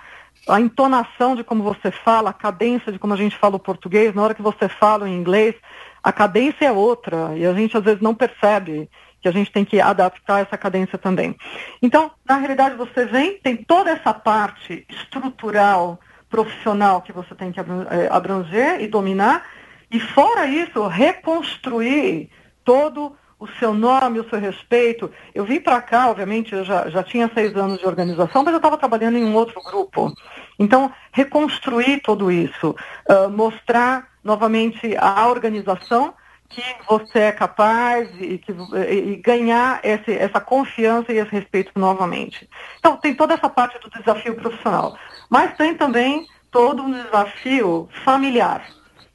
A 0.51 0.61
entonação 0.61 1.37
de 1.37 1.45
como 1.45 1.63
você 1.63 1.91
fala, 1.91 2.31
a 2.31 2.35
cadência 2.35 2.93
de 2.93 2.99
como 2.99 3.15
a 3.15 3.17
gente 3.17 3.37
fala 3.37 3.57
o 3.57 3.61
português, 3.61 4.15
na 4.15 4.23
hora 4.23 4.35
que 4.35 4.43
você 4.43 4.69
fala 4.69 5.09
em 5.09 5.15
inglês, 5.15 5.55
a 6.03 6.13
cadência 6.13 6.67
é 6.67 6.73
outra 6.73 7.37
e 7.37 7.47
a 7.47 7.53
gente 7.55 7.77
às 7.77 7.85
vezes 7.85 8.01
não 8.01 8.15
percebe 8.15 8.91
que 9.21 9.29
a 9.29 9.33
gente 9.33 9.53
tem 9.53 9.65
que 9.65 9.81
adaptar 9.81 10.41
essa 10.41 10.57
cadência 10.57 10.97
também. 10.97 11.37
Então, 11.83 12.11
na 12.25 12.37
realidade, 12.37 12.75
você 12.75 13.05
vem, 13.05 13.39
tem 13.39 13.57
toda 13.57 13.91
essa 13.91 14.15
parte 14.15 14.87
estrutural, 14.89 16.01
profissional 16.29 17.03
que 17.03 17.13
você 17.13 17.35
tem 17.35 17.53
que 17.53 17.61
eh, 17.61 18.09
abranger 18.11 18.81
e 18.81 18.87
dominar, 18.87 19.45
e 19.91 20.01
fora 20.01 20.47
isso, 20.47 20.87
reconstruir 20.87 22.31
todo 22.65 23.15
o 23.41 23.49
seu 23.59 23.73
nome, 23.73 24.21
o 24.21 24.29
seu 24.29 24.39
respeito. 24.39 25.11
Eu 25.35 25.47
vim 25.47 25.59
para 25.59 25.81
cá, 25.81 26.11
obviamente, 26.11 26.55
eu 26.55 26.63
já, 26.63 26.91
já 26.91 27.03
tinha 27.03 27.31
seis 27.33 27.57
anos 27.57 27.79
de 27.79 27.87
organização, 27.87 28.45
mas 28.45 28.53
eu 28.53 28.59
estava 28.59 28.77
trabalhando 28.77 29.17
em 29.17 29.25
um 29.25 29.35
outro 29.35 29.61
grupo. 29.63 30.13
Então, 30.59 30.93
reconstruir 31.11 32.03
tudo 32.03 32.31
isso, 32.31 32.77
uh, 33.09 33.31
mostrar 33.31 34.09
novamente 34.23 34.95
a 34.99 35.27
organização 35.27 36.13
que 36.51 36.63
você 36.87 37.21
é 37.21 37.33
capaz 37.33 38.11
e, 38.21 38.37
que, 38.37 38.53
e 38.53 39.17
ganhar 39.17 39.81
esse, 39.83 40.13
essa 40.13 40.41
confiança 40.41 41.13
e 41.13 41.17
esse 41.17 41.31
respeito 41.31 41.73
novamente. 41.77 42.47
Então, 42.79 42.97
tem 42.99 43.15
toda 43.15 43.35
essa 43.35 43.49
parte 43.49 43.79
do 43.79 43.89
desafio 43.89 44.35
profissional. 44.35 44.99
Mas 45.31 45.57
tem 45.57 45.75
também 45.75 46.27
todo 46.51 46.83
um 46.83 46.91
desafio 46.91 47.89
familiar, 48.05 48.67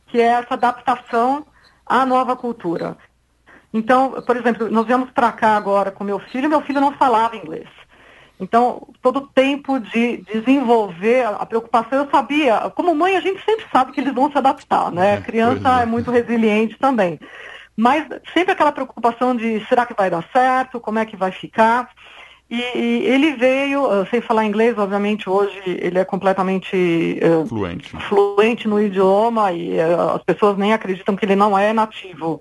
que 0.08 0.20
é 0.20 0.28
essa 0.28 0.54
adaptação 0.56 1.46
à 1.86 2.06
nova 2.06 2.36
cultura. 2.36 2.98
Então, 3.76 4.24
por 4.26 4.38
exemplo, 4.38 4.72
nós 4.72 4.88
viemos 4.88 5.12
para 5.12 5.34
cá 5.34 5.58
agora 5.58 5.92
com 5.92 6.06
meu 6.06 6.18
filho, 6.18 6.48
meu 6.48 6.62
filho 6.62 6.80
não 6.80 6.94
falava 6.94 7.36
inglês. 7.36 7.68
Então, 8.40 8.88
todo 9.02 9.18
o 9.18 9.28
tempo 9.28 9.82
de 9.82 10.24
desenvolver 10.34 11.26
a 11.26 11.46
preocupação, 11.46 12.00
eu 12.00 12.10
sabia, 12.10 12.72
como 12.74 12.96
mãe 12.96 13.18
a 13.18 13.20
gente 13.20 13.44
sempre 13.44 13.66
sabe 13.70 13.92
que 13.92 14.00
eles 14.00 14.14
vão 14.14 14.32
se 14.32 14.38
adaptar, 14.38 14.90
né? 14.94 15.16
A 15.16 15.22
criança 15.22 15.80
é. 15.80 15.84
é 15.84 15.86
muito 15.86 16.10
resiliente 16.10 16.78
também. 16.80 17.20
Mas 17.76 18.08
sempre 18.34 18.54
aquela 18.54 18.72
preocupação 18.72 19.36
de 19.36 19.60
será 19.68 19.86
que 19.86 19.94
vai 19.94 20.10
dar 20.10 20.24
certo, 20.32 20.80
como 20.80 21.00
é 21.00 21.06
que 21.06 21.18
vai 21.18 21.34
ficar. 21.34 21.90
E, 22.50 22.62
e 22.62 23.06
ele 23.08 23.34
veio, 23.36 23.84
uh, 23.84 24.08
sem 24.10 24.22
falar 24.22 24.46
inglês, 24.46 24.78
obviamente 24.78 25.30
hoje 25.30 25.60
ele 25.66 25.98
é 25.98 26.06
completamente 26.06 27.20
uh, 27.24 27.46
fluente. 27.48 27.90
fluente 28.08 28.68
no 28.68 28.80
idioma 28.80 29.52
e 29.52 29.78
uh, 29.80 30.16
as 30.16 30.24
pessoas 30.24 30.56
nem 30.56 30.72
acreditam 30.72 31.16
que 31.16 31.26
ele 31.26 31.36
não 31.36 31.58
é 31.58 31.74
nativo, 31.74 32.40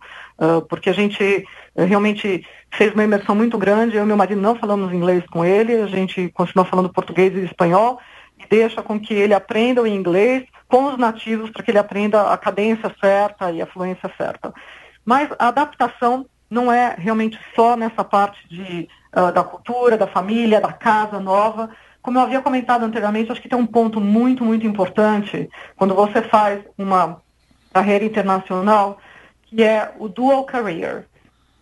porque 0.69 0.91
a 0.91 0.93
gente 0.93 1.45
realmente 1.77 2.45
fez 2.73 2.93
uma 2.93 3.05
imersão 3.05 3.35
muito 3.35 3.57
grande. 3.57 3.97
Eu 3.97 4.05
e 4.05 4.07
meu 4.07 4.17
marido 4.17 4.41
não 4.41 4.57
falamos 4.57 4.93
inglês 4.93 5.25
com 5.27 5.45
ele, 5.45 5.75
a 5.75 5.87
gente 5.87 6.29
continua 6.31 6.65
falando 6.65 6.93
português 6.93 7.35
e 7.35 7.45
espanhol 7.45 8.01
e 8.39 8.47
deixa 8.49 8.83
com 8.83 8.99
que 8.99 9.15
ele 9.15 9.35
aprenda 9.35 9.83
o 9.83 9.87
inglês 9.87 10.45
com 10.69 10.87
os 10.87 10.99
nativos 10.99 11.51
para 11.51 11.63
que 11.63 11.71
ele 11.71 11.79
aprenda 11.79 12.33
a 12.33 12.37
cadência 12.37 12.93
certa 13.01 13.51
e 13.51 13.63
a 13.63 13.67
fluência 13.67 14.11
certa. 14.17 14.53
Mas 15.05 15.29
a 15.39 15.49
adaptação 15.49 16.27
não 16.51 16.73
é 16.73 16.95
realmente 16.99 17.39
só 17.55 17.77
nessa 17.77 18.03
parte 18.03 18.39
de 18.49 18.89
uh, 19.15 19.33
da 19.33 19.43
cultura, 19.45 19.97
da 19.97 20.07
família, 20.07 20.61
da 20.61 20.73
casa 20.73 21.21
nova. 21.21 21.71
Como 22.03 22.19
eu 22.19 22.23
havia 22.23 22.41
comentado 22.41 22.85
anteriormente, 22.85 23.31
acho 23.31 23.41
que 23.41 23.49
tem 23.49 23.59
um 23.59 23.67
ponto 23.67 24.01
muito, 24.01 24.45
muito 24.45 24.67
importante 24.67 25.49
quando 25.77 25.95
você 25.95 26.23
faz 26.23 26.63
uma 26.77 27.21
carreira 27.73 28.05
internacional, 28.05 28.99
que 29.55 29.63
é 29.63 29.93
o 29.99 30.09
dual 30.09 30.45
career. 30.45 31.07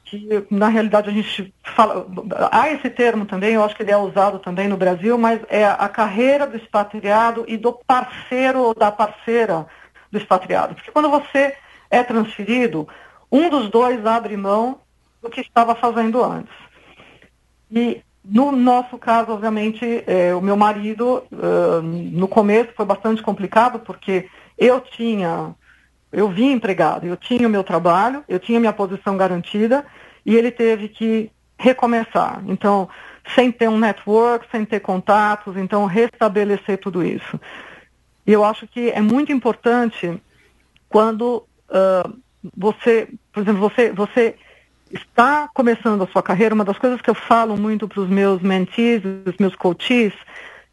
Que, 0.05 0.47
na 0.51 0.69
realidade, 0.69 1.11
a 1.11 1.13
gente 1.13 1.53
fala. 1.63 2.07
Há 2.51 2.71
esse 2.71 2.89
termo 2.89 3.27
também, 3.27 3.55
eu 3.55 3.65
acho 3.65 3.77
que 3.77 3.83
ele 3.83 3.91
é 3.91 3.97
usado 3.97 4.39
também 4.39 4.69
no 4.69 4.77
Brasil, 4.77 5.19
mas 5.19 5.41
é 5.49 5.65
a 5.65 5.89
carreira 5.89 6.47
do 6.47 6.57
expatriado 6.57 7.45
e 7.47 7.57
do 7.57 7.73
parceiro 7.73 8.61
ou 8.61 8.75
da 8.75 8.91
parceira 8.91 9.67
do 10.11 10.19
expatriado. 10.19 10.75
Porque 10.75 10.91
quando 10.91 11.11
você 11.11 11.57
é 11.91 12.03
transferido, 12.03 12.89
um 13.31 13.49
dos 13.49 13.71
dois 13.71 14.05
abre 14.07 14.37
mão 14.37 14.81
do 15.23 15.31
que 15.31 15.41
estava 15.41 15.75
fazendo 15.75 16.23
antes. 16.23 16.55
E 17.71 18.03
no 18.25 18.53
nosso 18.53 18.99
caso, 18.99 19.33
obviamente, 19.33 20.05
é, 20.07 20.35
o 20.35 20.41
meu 20.41 20.57
marido, 20.57 21.25
uh, 21.33 21.83
no 21.83 22.29
começo 22.29 22.73
foi 22.77 22.87
bastante 22.87 23.23
complicado, 23.23 23.81
porque 23.81 24.29
eu 24.57 24.81
tinha, 24.81 25.55
eu 26.13 26.29
vim 26.29 26.53
empregado, 26.53 27.07
eu 27.07 27.17
tinha 27.17 27.49
o 27.49 27.51
meu 27.51 27.65
trabalho, 27.65 28.23
eu 28.29 28.39
tinha 28.39 28.61
minha 28.61 28.73
posição 28.73 29.17
garantida, 29.17 29.85
e 30.25 30.37
ele 30.37 30.51
teve 30.51 30.89
que 30.89 31.31
recomeçar. 31.59 32.43
Então, 32.47 32.89
sem 33.35 33.51
ter 33.51 33.69
um 33.69 33.79
network, 33.79 34.47
sem 34.51 34.65
ter 34.65 34.81
contatos, 34.81 35.57
então 35.57 35.87
restabelecer 35.87 36.79
tudo 36.79 37.05
isso. 37.05 37.41
E 38.27 38.33
eu 38.33 38.45
acho 38.45 38.67
que 38.67 38.91
é 38.91 39.01
muito 39.01 39.33
importante 39.33 40.21
quando 40.89 41.45
uh, 41.71 42.17
você, 42.57 43.09
por 43.33 43.43
exemplo, 43.43 43.61
você, 43.61 43.93
você 43.93 44.35
está 44.93 45.49
começando 45.55 46.03
a 46.03 46.07
sua 46.07 46.23
carreira, 46.23 46.55
uma 46.55 46.65
das 46.65 46.79
coisas 46.79 47.01
que 47.01 47.09
eu 47.09 47.15
falo 47.15 47.57
muito 47.57 47.89
para 47.89 48.01
os 48.01 48.09
meus 48.09 48.43
mentees, 48.43 49.03
os 49.27 49.37
meus 49.39 49.57
coaches, 49.57 50.13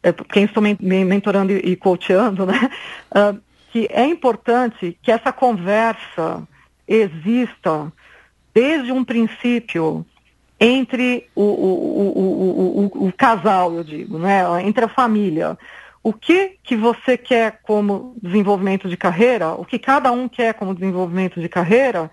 é, 0.02 0.12
quem 0.12 0.44
estou 0.44 0.62
me 0.62 0.76
mentorando 1.04 1.52
e 1.52 1.76
coachando, 1.76 2.46
né? 2.46 2.70
Uh, 3.10 3.40
que 3.72 3.88
é 3.90 4.04
importante 4.04 4.98
que 5.02 5.12
essa 5.12 5.32
conversa 5.32 6.46
exista 6.86 7.92
desde 8.52 8.90
um 8.90 9.04
princípio 9.04 10.04
entre 10.58 11.28
o, 11.34 11.42
o, 11.42 12.90
o, 12.94 13.06
o, 13.06 13.12
casal, 13.12 13.72
eu 13.74 13.84
digo, 13.84 14.18
né? 14.18 14.42
entre 14.62 14.84
a 14.84 14.88
família. 14.88 15.56
O 16.02 16.12
que, 16.12 16.58
que 16.62 16.76
você 16.76 17.16
quer 17.16 17.60
como 17.62 18.14
desenvolvimento 18.22 18.88
de 18.88 18.96
carreira, 18.96 19.52
o 19.52 19.64
que 19.64 19.78
cada 19.78 20.10
um 20.10 20.28
quer 20.28 20.54
como 20.54 20.74
desenvolvimento 20.74 21.40
de 21.40 21.48
carreira, 21.48 22.10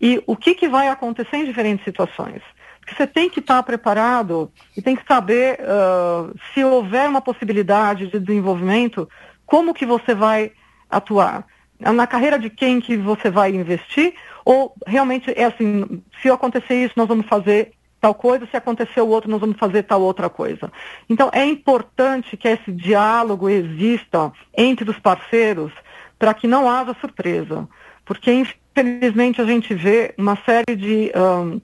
e 0.00 0.22
o 0.26 0.36
que, 0.36 0.54
que 0.54 0.68
vai 0.68 0.88
acontecer 0.88 1.38
em 1.38 1.44
diferentes 1.44 1.84
situações. 1.84 2.42
Porque 2.80 2.94
você 2.94 3.06
tem 3.06 3.28
que 3.28 3.40
estar 3.40 3.62
preparado 3.62 4.50
e 4.76 4.82
tem 4.82 4.94
que 4.94 5.06
saber 5.06 5.58
uh, 5.60 6.32
se 6.52 6.62
houver 6.62 7.08
uma 7.08 7.20
possibilidade 7.20 8.06
de 8.06 8.20
desenvolvimento, 8.20 9.08
como 9.44 9.74
que 9.74 9.84
você 9.84 10.14
vai 10.14 10.52
atuar. 10.90 11.46
Na 11.80 12.06
carreira 12.06 12.38
de 12.38 12.50
quem 12.50 12.80
que 12.80 12.96
você 12.96 13.30
vai 13.30 13.54
investir, 13.54 14.14
ou 14.44 14.74
realmente 14.86 15.32
é 15.36 15.44
assim, 15.44 16.02
se 16.20 16.28
acontecer 16.28 16.84
isso, 16.84 16.94
nós 16.96 17.06
vamos 17.06 17.26
fazer 17.26 17.72
tal 18.00 18.14
coisa, 18.14 18.46
se 18.46 18.56
acontecer 18.56 19.00
o 19.00 19.08
outro, 19.08 19.30
nós 19.30 19.40
vamos 19.40 19.58
fazer 19.58 19.82
tal 19.82 20.00
outra 20.02 20.28
coisa. 20.28 20.72
Então, 21.08 21.30
é 21.32 21.44
importante 21.44 22.36
que 22.36 22.48
esse 22.48 22.72
diálogo 22.72 23.48
exista 23.48 24.32
entre 24.56 24.88
os 24.88 24.98
parceiros 24.98 25.72
para 26.18 26.34
que 26.34 26.46
não 26.46 26.68
haja 26.68 26.96
surpresa. 27.00 27.68
Porque, 28.04 28.32
infelizmente, 28.32 29.40
a 29.40 29.44
gente 29.44 29.74
vê 29.74 30.14
uma 30.16 30.36
série 30.44 30.76
de 30.76 31.12
um, 31.14 31.60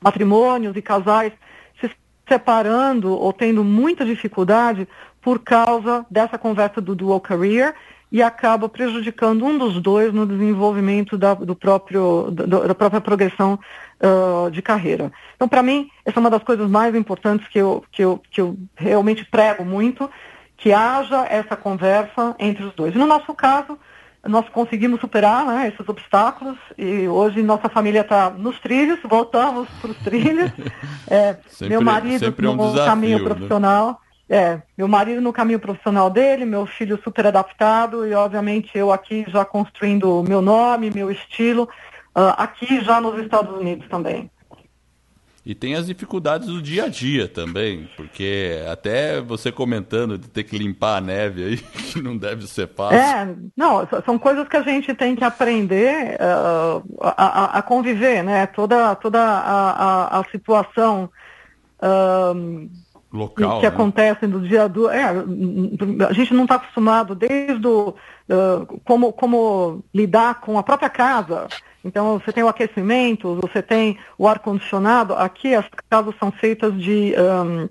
matrimônios 0.00 0.76
e 0.76 0.82
casais 0.82 1.32
se 1.80 1.90
separando 2.28 3.12
ou 3.12 3.32
tendo 3.32 3.64
muita 3.64 4.04
dificuldade 4.04 4.86
por 5.20 5.38
causa 5.40 6.04
dessa 6.10 6.38
conversa 6.38 6.80
do 6.80 6.94
dual 6.94 7.20
career 7.20 7.74
e 8.10 8.22
acaba 8.22 8.68
prejudicando 8.68 9.44
um 9.44 9.56
dos 9.56 9.80
dois 9.80 10.12
no 10.12 10.26
desenvolvimento 10.26 11.16
da, 11.16 11.34
do 11.34 11.54
próprio, 11.54 12.30
do, 12.30 12.66
da 12.66 12.74
própria 12.74 13.00
progressão 13.00 13.58
uh, 14.00 14.50
de 14.50 14.60
carreira. 14.60 15.12
Então, 15.36 15.48
para 15.48 15.62
mim, 15.62 15.88
essa 16.04 16.18
é 16.18 16.20
uma 16.20 16.30
das 16.30 16.42
coisas 16.42 16.68
mais 16.68 16.94
importantes 16.94 17.46
que 17.48 17.58
eu, 17.58 17.84
que, 17.92 18.02
eu, 18.02 18.20
que 18.30 18.40
eu 18.40 18.58
realmente 18.74 19.24
prego 19.24 19.64
muito, 19.64 20.10
que 20.56 20.72
haja 20.72 21.24
essa 21.26 21.56
conversa 21.56 22.34
entre 22.38 22.64
os 22.64 22.74
dois. 22.74 22.94
E 22.94 22.98
no 22.98 23.06
nosso 23.06 23.32
caso, 23.32 23.78
nós 24.26 24.46
conseguimos 24.50 25.00
superar 25.00 25.46
né, 25.46 25.68
esses 25.68 25.88
obstáculos 25.88 26.58
e 26.76 27.08
hoje 27.08 27.42
nossa 27.42 27.68
família 27.68 28.02
está 28.02 28.28
nos 28.28 28.58
trilhos, 28.60 28.98
voltamos 29.02 29.68
para 29.80 29.90
os 29.90 29.96
trilhos. 29.98 30.50
É, 31.12 31.36
sempre, 31.48 31.70
meu 31.70 31.80
marido 31.80 32.24
é 32.24 32.48
um 32.48 32.54
no 32.54 32.70
desafio, 32.70 32.84
caminho 32.86 33.18
né? 33.58 33.96
É, 34.32 34.62
meu 34.78 34.86
marido 34.86 35.20
no 35.20 35.32
caminho 35.32 35.58
profissional 35.58 36.08
dele, 36.08 36.44
meu 36.44 36.64
filho 36.64 37.00
super 37.02 37.26
adaptado 37.26 38.06
e, 38.06 38.14
obviamente, 38.14 38.70
eu 38.78 38.92
aqui 38.92 39.24
já 39.26 39.44
construindo 39.44 40.22
meu 40.22 40.40
nome, 40.40 40.88
meu 40.88 41.10
estilo, 41.10 41.64
uh, 42.14 42.38
aqui 42.38 42.80
já 42.84 43.00
nos 43.00 43.20
Estados 43.20 43.52
Unidos 43.58 43.88
também. 43.88 44.30
E 45.44 45.52
tem 45.52 45.74
as 45.74 45.86
dificuldades 45.86 46.46
do 46.46 46.62
dia 46.62 46.84
a 46.84 46.88
dia 46.88 47.26
também, 47.26 47.90
porque 47.96 48.62
até 48.70 49.20
você 49.20 49.50
comentando 49.50 50.16
de 50.16 50.28
ter 50.28 50.44
que 50.44 50.56
limpar 50.56 50.98
a 50.98 51.00
neve 51.00 51.44
aí, 51.44 51.56
que 51.90 52.00
não 52.00 52.16
deve 52.16 52.46
ser 52.46 52.68
fácil. 52.68 52.98
É, 52.98 53.34
não, 53.56 53.84
são 54.04 54.16
coisas 54.16 54.46
que 54.46 54.56
a 54.56 54.62
gente 54.62 54.94
tem 54.94 55.16
que 55.16 55.24
aprender 55.24 56.16
uh, 56.20 56.84
a, 57.00 57.58
a, 57.58 57.62
conviver, 57.62 58.22
né? 58.22 58.46
Toda, 58.46 58.94
toda 58.94 59.20
a, 59.20 59.70
a, 60.18 60.20
a 60.20 60.24
situação 60.30 61.10
uh, 61.82 62.70
Local, 63.12 63.56
que, 63.56 63.62
né? 63.62 63.68
acontece 63.68 64.26
no 64.26 64.40
dia 64.40 64.68
do. 64.68 64.88
É, 64.88 65.02
a 66.08 66.12
gente 66.12 66.32
não 66.32 66.44
está 66.44 66.54
acostumado 66.56 67.14
desde 67.14 67.66
o, 67.66 67.88
uh, 68.28 68.80
como, 68.84 69.12
como 69.12 69.82
lidar 69.92 70.40
com 70.40 70.56
a 70.56 70.62
própria 70.62 70.88
casa. 70.88 71.48
Então, 71.84 72.18
você 72.18 72.32
tem 72.32 72.44
o 72.44 72.48
aquecimento, 72.48 73.38
você 73.42 73.62
tem 73.62 73.98
o 74.16 74.28
ar-condicionado. 74.28 75.14
Aqui, 75.14 75.54
as 75.54 75.66
casas 75.88 76.14
são 76.20 76.30
feitas 76.30 76.78
de, 76.80 77.14
um, 77.18 77.68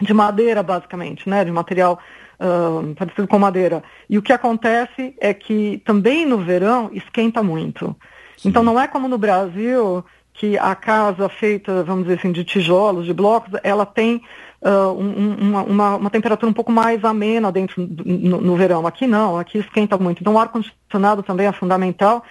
de 0.00 0.14
madeira, 0.14 0.62
basicamente, 0.62 1.28
né? 1.28 1.44
de 1.44 1.50
material 1.50 1.98
um, 2.38 2.94
parecido 2.94 3.26
com 3.26 3.38
madeira. 3.38 3.82
E 4.08 4.18
o 4.18 4.22
que 4.22 4.32
acontece 4.32 5.16
é 5.18 5.32
que 5.32 5.82
também 5.84 6.26
no 6.26 6.38
verão 6.38 6.90
esquenta 6.92 7.42
muito. 7.42 7.96
Sim. 8.36 8.50
Então, 8.50 8.62
não 8.62 8.78
é 8.78 8.86
como 8.86 9.08
no 9.08 9.18
Brasil, 9.18 10.04
que 10.34 10.58
a 10.58 10.74
casa 10.74 11.28
feita, 11.28 11.82
vamos 11.82 12.04
dizer 12.04 12.18
assim, 12.18 12.32
de 12.32 12.44
tijolos, 12.44 13.06
de 13.06 13.14
blocos, 13.14 13.58
ela 13.62 13.86
tem 13.86 14.22
uh, 14.62 14.92
um, 14.92 15.34
uma, 15.34 15.62
uma, 15.62 15.96
uma, 15.96 16.10
temperatura 16.10 16.50
um 16.50 16.54
pouco 16.54 16.72
mais 16.72 17.04
amena 17.04 17.52
dentro 17.52 17.86
do, 17.86 18.04
no, 18.04 18.40
no 18.40 18.56
verão. 18.56 18.86
Aqui 18.86 19.06
não, 19.06 19.38
aqui 19.38 19.58
esquenta 19.58 19.96
muito. 19.98 20.20
Então, 20.20 20.34
o 20.34 20.38
ar-condicionado 20.38 21.22
também 21.22 21.46
é 21.46 21.52
fundamental. 21.52 22.22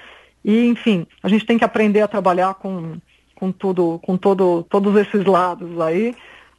E, 0.44 0.68
enfim, 0.68 1.08
a 1.24 1.28
gente 1.28 1.46
tem 1.46 1.58
que 1.58 1.66
aprender 1.66 2.02
a 2.02 2.08
trabalhar 2.08 2.54
com, 2.56 2.98
com, 3.36 3.52
tudo, 3.52 4.00
com 4.04 4.16
todo, 4.16 4.64
todos 4.70 4.96
esses 4.96 5.26
lados 5.26 5.80
aí, 5.82 6.16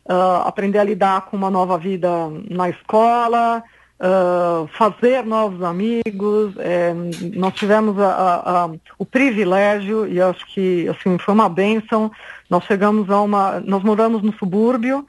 uh, 0.09 0.43
aprender 0.45 0.79
a 0.79 0.85
lidar 0.85 1.23
com 1.23 1.37
uma 1.37 1.51
nova 1.51 1.79
vida 1.79 2.09
na 2.51 2.69
escola, 2.69 3.63
uh, 4.01 4.67
fazer 4.77 5.25
novos 5.25 5.63
amigos. 5.63 6.55
É, 6.59 6.93
nós 7.35 7.55
tivemos 7.55 7.99
a, 7.99 8.09
a, 8.09 8.65
a, 8.65 8.71
o 8.99 9.05
privilégio, 9.05 10.07
e 10.07 10.21
acho 10.21 10.45
que 10.47 10.89
assim, 10.89 11.17
foi 11.19 11.35
uma 11.35 11.49
bênção, 11.49 12.11
nós 12.51 12.65
chegamos 12.65 13.09
a 13.11 13.21
uma. 13.21 13.61
Nós 13.61 13.83
moramos 13.83 14.23
no 14.23 14.33
subúrbio, 14.33 15.07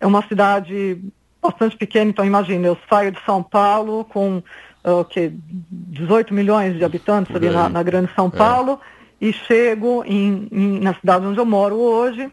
é 0.00 0.06
uma 0.06 0.26
cidade 0.26 1.00
bastante 1.40 1.76
pequena, 1.76 2.10
então 2.10 2.24
imagina, 2.24 2.66
eu 2.66 2.78
saio 2.88 3.12
de 3.12 3.22
São 3.24 3.42
Paulo 3.42 4.04
com 4.04 4.42
uh, 4.84 5.04
que 5.04 5.32
18 5.70 6.34
milhões 6.34 6.76
de 6.76 6.84
habitantes 6.84 7.34
ali 7.34 7.50
na, 7.50 7.68
na, 7.68 7.82
grande 7.82 8.12
São 8.14 8.26
é. 8.26 8.30
Paulo 8.30 8.80
é. 9.20 9.26
e 9.26 9.32
chego 9.32 10.02
em, 10.04 10.48
em, 10.50 10.80
na 10.80 10.94
cidade 10.94 11.26
onde 11.26 11.38
eu 11.38 11.46
moro 11.46 11.76
hoje 11.76 12.30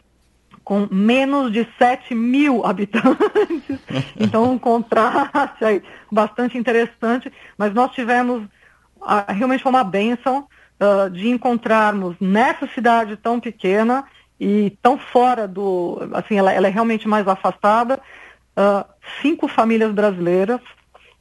com 0.68 0.86
menos 0.91 1.53
de 1.53 1.65
7 1.80 2.13
mil 2.13 2.63
habitantes. 2.68 3.80
então, 4.20 4.51
um 4.51 4.59
contraste 4.59 5.63
aí 5.63 5.82
bastante 6.11 6.57
interessante. 6.57 7.32
Mas 7.57 7.74
nós 7.74 7.91
tivemos, 7.93 8.43
uh, 8.97 9.24
realmente 9.30 9.63
foi 9.63 9.70
uma 9.70 9.86
bênção 9.86 10.45
uh, 10.82 11.09
de 11.09 11.30
encontrarmos 11.30 12.18
nessa 12.20 12.68
cidade 12.68 13.15
tão 13.15 13.39
pequena 13.39 14.03
e 14.40 14.78
tão 14.82 14.98
fora 14.98 15.48
do. 15.48 16.00
Assim, 16.14 16.38
ela, 16.38 16.52
ela 16.52 16.68
é 16.68 16.72
realmente 16.72 17.08
mais 17.08 17.28
afastada. 17.28 18.00
Uh, 18.58 18.86
cinco 19.22 19.48
famílias 19.48 19.92
brasileiras 19.92 20.60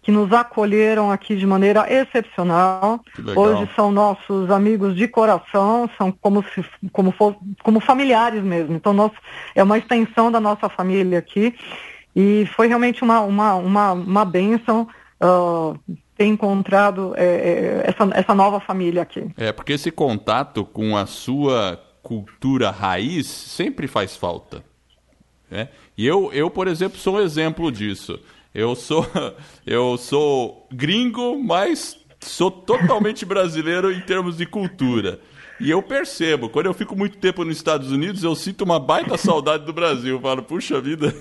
que 0.06 0.12
nos 0.12 0.32
acolheram 0.32 1.10
aqui 1.10 1.34
de 1.34 1.44
maneira 1.44 1.84
excepcional. 1.92 3.00
Hoje 3.34 3.68
são 3.74 3.90
nossos 3.90 4.48
amigos 4.50 4.94
de 4.94 5.08
coração, 5.08 5.90
são 5.98 6.12
como 6.12 6.44
se 6.44 6.64
como, 6.92 7.10
for, 7.10 7.36
como 7.62 7.80
familiares 7.80 8.42
mesmo. 8.42 8.76
Então 8.76 8.92
nós, 8.92 9.10
é 9.52 9.62
uma 9.64 9.76
extensão 9.76 10.30
da 10.30 10.38
nossa 10.38 10.68
família 10.68 11.18
aqui. 11.18 11.54
E 12.14 12.46
foi 12.54 12.68
realmente 12.68 13.02
uma, 13.02 13.20
uma, 13.20 13.54
uma, 13.56 13.92
uma 13.92 14.24
bênção 14.24 14.86
uh, 15.20 15.76
ter 16.16 16.26
encontrado 16.26 17.12
é, 17.16 17.82
essa, 17.84 18.08
essa 18.14 18.34
nova 18.34 18.60
família 18.60 19.02
aqui. 19.02 19.28
É, 19.36 19.52
porque 19.52 19.72
esse 19.72 19.90
contato 19.90 20.64
com 20.64 20.96
a 20.96 21.04
sua 21.04 21.78
cultura 22.06 22.70
raiz 22.70 23.26
sempre 23.26 23.88
faz 23.88 24.14
falta. 24.14 24.62
Né? 25.50 25.68
E 25.98 26.06
eu, 26.06 26.30
eu, 26.32 26.48
por 26.48 26.68
exemplo, 26.68 26.96
sou 26.96 27.16
um 27.16 27.20
exemplo 27.20 27.72
disso. 27.72 28.16
Eu 28.54 28.76
sou, 28.76 29.04
eu 29.66 29.98
sou 29.98 30.68
gringo, 30.70 31.36
mas 31.42 31.98
sou 32.20 32.48
totalmente 32.48 33.24
brasileiro 33.26 33.92
em 33.92 34.00
termos 34.02 34.36
de 34.36 34.46
cultura. 34.46 35.18
E 35.58 35.68
eu 35.68 35.82
percebo, 35.82 36.48
quando 36.48 36.66
eu 36.66 36.74
fico 36.74 36.94
muito 36.94 37.16
tempo 37.18 37.44
nos 37.44 37.56
Estados 37.56 37.90
Unidos, 37.90 38.22
eu 38.22 38.36
sinto 38.36 38.62
uma 38.62 38.78
baita 38.78 39.16
saudade 39.18 39.64
do 39.64 39.72
Brasil. 39.72 40.14
Eu 40.14 40.20
falo, 40.20 40.44
puxa 40.44 40.80
vida, 40.80 41.12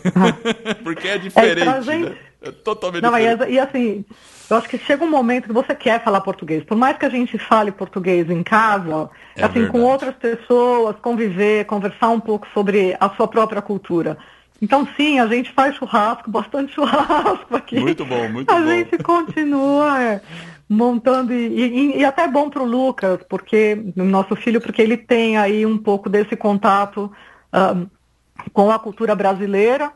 porque 0.84 1.08
é 1.08 1.18
diferente, 1.18 1.90
é, 1.90 1.98
né? 1.98 2.18
É 2.44 2.52
totalmente 2.52 3.02
Não, 3.02 3.10
diferente. 3.10 3.50
E, 3.50 3.54
e, 3.54 3.60
assim, 3.60 4.06
eu 4.50 4.58
acho 4.58 4.70
que 4.70 4.78
chega 4.78 5.04
um 5.04 5.10
momento 5.10 5.48
que 5.48 5.54
você 5.54 5.74
quer 5.74 6.04
falar 6.04 6.22
português. 6.22 6.64
Por 6.64 6.78
mais 6.78 6.98
que 6.98 7.06
a 7.06 7.10
gente 7.10 7.38
fale 7.38 7.72
português 7.72 8.30
em 8.30 8.44
casa, 8.44 9.10
é 9.36 9.44
assim, 9.44 9.62
verdade. 9.62 9.72
com 9.72 9.82
outras 9.82 10.16
pessoas, 10.16 10.96
conviver, 11.02 11.66
conversar 11.66 12.10
um 12.10 12.20
pouco 12.20 12.48
sobre 12.54 12.96
a 13.00 13.10
sua 13.10 13.28
própria 13.28 13.62
cultura. 13.62 14.18
Então, 14.62 14.88
sim, 14.96 15.20
a 15.20 15.28
gente 15.28 15.52
faz 15.52 15.76
churrasco, 15.76 16.30
bastante 16.32 16.74
churrasco 16.74 17.56
aqui. 17.56 17.80
Muito 17.80 18.06
bom, 18.06 18.30
muito 18.30 18.50
a 18.50 18.56
bom. 18.56 18.62
A 18.62 18.76
gente 18.76 18.98
continua 19.00 20.02
é, 20.02 20.22
montando, 20.70 21.34
e, 21.34 21.48
e, 21.48 21.98
e, 22.00 22.06
até 22.06 22.24
é 22.24 22.28
bom 22.28 22.50
para 22.50 22.62
o 22.62 22.66
Lucas, 22.66 23.20
porque, 23.28 23.78
nosso 23.96 24.36
filho, 24.36 24.62
porque 24.62 24.82
ele 24.82 24.98
tem 24.98 25.38
aí 25.38 25.66
um 25.66 25.78
pouco 25.78 26.10
desse 26.10 26.36
contato 26.36 27.12
um, 27.54 27.88
com 28.54 28.72
a 28.72 28.80
cultura 28.80 29.16
brasileira, 29.16 29.92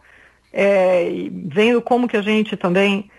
é, 0.51 1.29
vendo 1.45 1.81
como 1.81 2.07
que 2.07 2.17
a 2.17 2.21
gente 2.21 2.57
também 2.57 3.09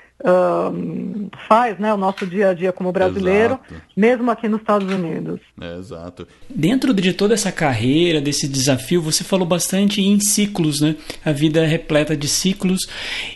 Faz 1.48 1.78
né, 1.78 1.92
o 1.92 1.96
nosso 1.96 2.26
dia 2.26 2.50
a 2.50 2.54
dia 2.54 2.72
como 2.72 2.92
brasileiro, 2.92 3.54
exato. 3.54 3.82
mesmo 3.96 4.30
aqui 4.30 4.48
nos 4.48 4.60
Estados 4.60 4.92
Unidos. 4.92 5.40
É, 5.60 5.78
exato. 5.78 6.28
Dentro 6.48 6.92
de 6.92 7.12
toda 7.12 7.34
essa 7.34 7.50
carreira, 7.50 8.20
desse 8.20 8.46
desafio, 8.46 9.00
você 9.00 9.24
falou 9.24 9.46
bastante 9.46 10.02
em 10.02 10.20
ciclos, 10.20 10.80
né? 10.80 10.96
A 11.24 11.32
vida 11.32 11.60
é 11.60 11.66
repleta 11.66 12.16
de 12.16 12.28
ciclos 12.28 12.86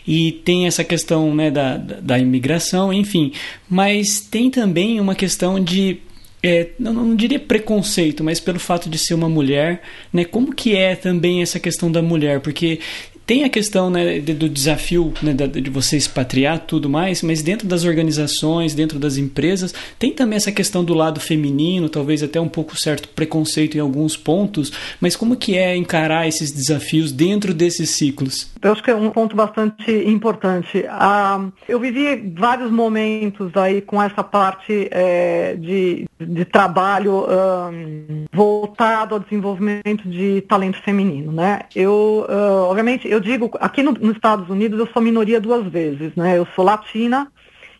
e 0.07 0.31
tem 0.45 0.67
essa 0.67 0.83
questão 0.83 1.33
né, 1.33 1.49
da, 1.49 1.77
da 1.77 2.19
imigração, 2.19 2.93
enfim. 2.93 3.33
Mas 3.69 4.19
tem 4.19 4.51
também 4.51 4.99
uma 4.99 5.15
questão 5.15 5.59
de 5.59 5.99
é, 6.43 6.69
não, 6.77 6.93
não, 6.93 7.15
diria 7.15 7.39
preconceito, 7.39 8.23
mas 8.23 8.39
pelo 8.39 8.59
fato 8.59 8.87
de 8.87 8.99
ser 8.99 9.15
uma 9.15 9.27
mulher, 9.27 9.81
né? 10.13 10.23
Como 10.23 10.53
que 10.53 10.75
é 10.75 10.95
também 10.95 11.41
essa 11.41 11.59
questão 11.59 11.91
da 11.91 12.03
mulher? 12.03 12.39
Porque 12.39 12.79
tem 13.25 13.43
a 13.43 13.49
questão 13.49 13.89
né, 13.89 14.19
do 14.19 14.47
desafio 14.47 15.13
né, 15.21 15.33
de 15.33 15.69
você 15.69 15.97
expatriar 15.97 16.59
tudo 16.59 16.89
mais, 16.89 17.21
mas 17.21 17.41
dentro 17.41 17.67
das 17.67 17.83
organizações, 17.83 18.75
dentro 18.75 18.99
das 18.99 19.17
empresas, 19.17 19.73
tem 19.97 20.11
também 20.11 20.37
essa 20.37 20.51
questão 20.51 20.83
do 20.83 20.93
lado 20.93 21.19
feminino, 21.19 21.89
talvez 21.89 22.21
até 22.21 22.39
um 22.39 22.47
pouco 22.47 22.79
certo 22.79 23.09
preconceito 23.09 23.75
em 23.75 23.79
alguns 23.79 24.15
pontos, 24.15 24.71
mas 25.01 25.15
como 25.15 25.35
que 25.35 25.57
é 25.57 25.75
encarar 25.75 26.27
esses 26.27 26.51
desafios 26.51 27.11
dentro 27.11 27.53
desses 27.53 27.89
ciclos? 27.91 28.51
Eu 28.61 28.71
acho 28.71 28.83
que 28.83 28.91
é 28.91 28.95
um 28.95 29.09
ponto 29.09 29.35
bastante 29.35 29.91
importante. 29.91 30.85
Ah, 30.87 31.47
eu 31.67 31.79
vivi 31.79 32.33
vários 32.35 32.71
momentos 32.71 33.55
aí 33.55 33.81
com 33.81 34.01
essa 34.01 34.23
parte 34.23 34.87
é, 34.91 35.55
de, 35.55 36.05
de 36.19 36.45
trabalho 36.45 37.25
um, 37.27 38.25
voltado 38.33 39.15
ao 39.15 39.19
desenvolvimento 39.19 40.07
de 40.07 40.41
talento 40.41 40.81
feminino, 40.81 41.31
né? 41.31 41.63
Eu, 41.75 42.25
uh, 42.29 42.69
obviamente, 42.69 43.07
eu 43.07 43.19
digo, 43.19 43.51
aqui 43.59 43.83
no, 43.83 43.91
nos 43.91 44.15
Estados 44.15 44.49
Unidos 44.49 44.79
eu 44.79 44.87
sou 44.87 45.01
minoria 45.01 45.41
duas 45.41 45.67
vezes, 45.67 46.15
né? 46.15 46.37
Eu 46.37 46.47
sou 46.55 46.63
latina 46.63 47.29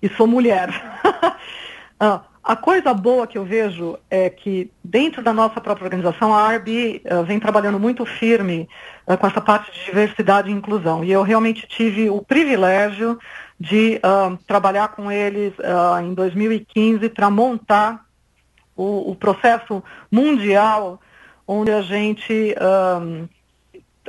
e 0.02 0.10
sou 0.10 0.28
mulher. 0.28 0.70
ah, 2.00 2.22
a 2.46 2.56
coisa 2.56 2.94
boa 2.94 3.26
que 3.26 3.40
eu 3.40 3.44
vejo 3.44 3.98
é 4.08 4.30
que 4.30 4.70
dentro 4.84 5.24
da 5.24 5.34
nossa 5.34 5.60
própria 5.60 5.86
organização, 5.86 6.32
a 6.32 6.44
ARB 6.44 7.02
uh, 7.04 7.24
vem 7.24 7.40
trabalhando 7.40 7.80
muito 7.80 8.06
firme 8.06 8.70
uh, 9.08 9.18
com 9.18 9.26
essa 9.26 9.42
parte 9.42 9.72
de 9.72 9.86
diversidade 9.86 10.50
e 10.50 10.54
inclusão. 10.54 11.04
E 11.04 11.12
eu 11.12 11.24
realmente 11.24 11.66
tive 11.68 12.08
o 12.08 12.22
privilégio 12.22 13.18
de 13.60 14.00
uh, 14.04 14.38
trabalhar 14.46 14.90
com 14.90 15.12
eles 15.12 15.54
em 16.04 16.14
2015 16.14 17.10
para 17.10 17.32
montar 17.32 18.05
o, 18.76 19.12
o, 19.12 19.16
processo 19.16 19.84
mundial 20.12 21.00
onde 21.48 21.72
a 21.72 21.82
gente 21.82 22.56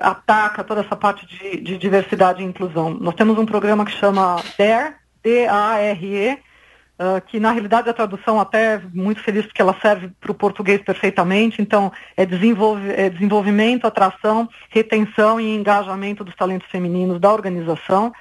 ataca 0.01 0.65
toda 0.65 0.81
essa 0.81 0.97
parte 0.97 1.27
de, 1.27 1.61
de, 1.61 1.79
diversidade 1.79 2.43
e 2.43 2.47
inclusão. 2.47 2.91
Nós 2.91 3.15
temos 3.15 3.39
um 3.39 3.47
programa 3.47 3.85
que 3.85 3.93
chama 3.93 4.37
DARE, 4.59 4.95
D-A-R-E, 5.23 6.33
uh, 6.33 7.21
que 7.27 7.41
na 7.41 7.51
realidade 7.51 7.89
a 7.89 7.95
tradução 7.95 8.41
até 8.41 8.75
é 8.75 8.83
muito 8.93 9.23
feliz 9.23 9.45
porque 9.47 9.63
ela 9.63 9.77
serve 9.81 10.11
para 10.21 10.31
o 10.31 10.35
português 10.35 10.81
perfeitamente, 10.83 11.61
então 11.61 11.93
é, 12.17 12.25
desenvolve, 12.25 12.91
é 12.91 13.11
desenvolvimento, 13.11 13.87
atração, 13.87 14.49
retenção 14.71 15.41
e 15.41 15.55
engajamento 15.55 16.23
dos 16.23 16.37
talentos 16.37 16.69
femininos 16.69 17.21
da 17.21 17.33
organização, 17.33 18.13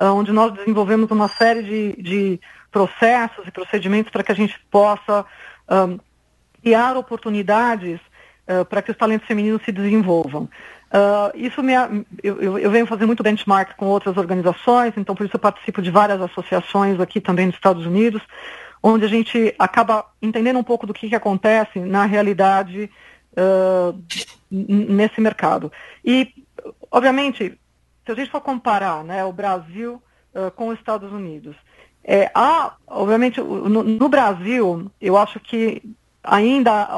uh, 0.00 0.06
onde 0.06 0.32
nós 0.32 0.52
desenvolvemos 0.52 1.10
uma 1.10 1.28
série 1.28 1.62
de, 1.62 2.02
de 2.02 2.40
processos 2.70 3.46
e 3.46 3.50
procedimentos 3.50 4.10
para 4.10 4.22
que 4.22 4.32
a 4.32 4.36
gente 4.36 4.58
possa 4.70 5.24
um, 5.72 5.98
criar 6.62 6.96
oportunidades 6.96 7.98
uh, 8.46 8.64
para 8.64 8.82
que 8.82 8.90
os 8.90 8.96
talentos 8.96 9.26
femininos 9.26 9.62
se 9.64 9.72
desenvolvam. 9.72 10.48
Uh, 10.92 11.32
isso 11.34 11.62
me, 11.62 11.72
eu, 12.22 12.58
eu, 12.58 12.70
venho 12.70 12.86
fazendo 12.86 13.06
muito 13.06 13.22
benchmark 13.22 13.74
com 13.76 13.86
outras 13.86 14.16
organizações, 14.18 14.92
então 14.94 15.14
por 15.14 15.24
isso 15.24 15.34
eu 15.34 15.40
participo 15.40 15.80
de 15.80 15.90
várias 15.90 16.20
associações 16.20 17.00
aqui 17.00 17.18
também 17.18 17.46
nos 17.46 17.54
Estados 17.54 17.86
Unidos, 17.86 18.20
onde 18.82 19.06
a 19.06 19.08
gente 19.08 19.54
acaba 19.58 20.04
entendendo 20.20 20.58
um 20.58 20.64
pouco 20.64 20.86
do 20.86 20.92
que, 20.92 21.08
que 21.08 21.14
acontece 21.14 21.78
na 21.78 22.04
realidade 22.04 22.90
uh, 23.32 23.98
nesse 24.50 25.18
mercado. 25.18 25.72
E, 26.04 26.28
obviamente, 26.90 27.58
se 28.04 28.12
a 28.12 28.14
gente 28.14 28.30
for 28.30 28.42
comparar 28.42 29.02
né, 29.02 29.24
o 29.24 29.32
Brasil 29.32 30.02
uh, 30.34 30.50
com 30.50 30.68
os 30.68 30.78
Estados 30.78 31.10
Unidos, 31.10 31.56
é, 32.04 32.30
há, 32.34 32.74
obviamente, 32.86 33.40
no, 33.40 33.82
no 33.82 34.08
Brasil, 34.08 34.90
eu 35.00 35.16
acho 35.16 35.38
que 35.38 35.82
ainda 36.22 36.88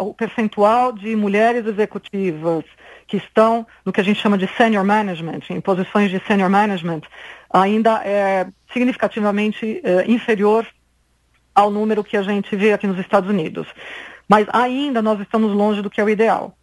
o 0.00 0.12
percentual 0.12 0.92
de 0.92 1.16
mulheres 1.16 1.66
executivas 1.66 2.64
que 3.06 3.16
estão 3.16 3.66
no 3.84 3.92
que 3.92 4.00
a 4.00 4.04
gente 4.04 4.20
chama 4.20 4.36
de 4.36 4.46
senior 4.56 4.84
management, 4.84 5.40
em 5.50 5.60
posições 5.60 6.10
de 6.10 6.20
senior 6.26 6.50
management, 6.50 7.02
ainda 7.50 8.02
é 8.04 8.46
significativamente 8.72 9.80
é, 9.82 10.10
inferior 10.10 10.66
ao 11.54 11.70
número 11.70 12.04
que 12.04 12.16
a 12.16 12.22
gente 12.22 12.54
vê 12.56 12.72
aqui 12.72 12.86
nos 12.86 12.98
Estados 12.98 13.30
Unidos. 13.30 13.66
Mas 14.28 14.46
ainda 14.52 15.00
nós 15.00 15.20
estamos 15.20 15.52
longe 15.52 15.80
do 15.80 15.88
que 15.88 16.00
é 16.00 16.04
o 16.04 16.10
ideal. 16.10 16.56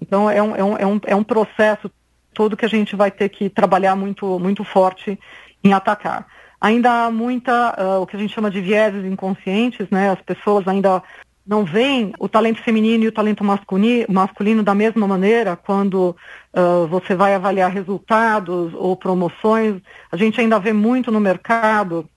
Então 0.00 0.30
é 0.30 0.42
um, 0.42 0.54
é 0.54 0.62
um, 0.62 0.76
é 0.76 0.86
um, 0.86 1.00
é 1.06 1.16
um 1.16 1.24
processo 1.24 1.90
todo 2.34 2.56
que 2.56 2.66
a 2.66 2.68
gente 2.68 2.94
vai 2.94 3.10
ter 3.10 3.30
que 3.30 3.48
trabalhar 3.48 3.96
muito, 3.96 4.38
muito 4.38 4.62
forte 4.62 5.18
em 5.64 5.72
atacar. 5.72 6.26
Ainda 6.60 7.06
há 7.06 7.10
muita, 7.10 7.74
uh, 7.78 8.02
o 8.02 8.06
que 8.06 8.16
a 8.16 8.18
gente 8.18 8.34
chama 8.34 8.50
de 8.50 8.60
vieses 8.60 9.04
inconscientes, 9.04 9.88
né? 9.90 10.10
As 10.10 10.20
pessoas 10.22 10.66
ainda 10.66 11.02
não 11.46 11.64
veem 11.64 12.12
o 12.18 12.28
talento 12.28 12.60
feminino 12.62 13.04
e 13.04 13.08
o 13.08 13.12
talento 13.12 13.44
masculino, 13.44 14.06
masculino 14.08 14.62
da 14.62 14.74
mesma 14.74 15.06
maneira 15.06 15.54
quando 15.54 16.16
uh, 16.52 16.86
você 16.88 17.14
vai 17.14 17.34
avaliar 17.34 17.70
resultados 17.70 18.72
ou 18.74 18.96
promoções. 18.96 19.80
A 20.10 20.16
gente 20.16 20.40
ainda 20.40 20.58
vê 20.58 20.72
muito 20.72 21.12
no 21.12 21.20
mercado 21.20 22.08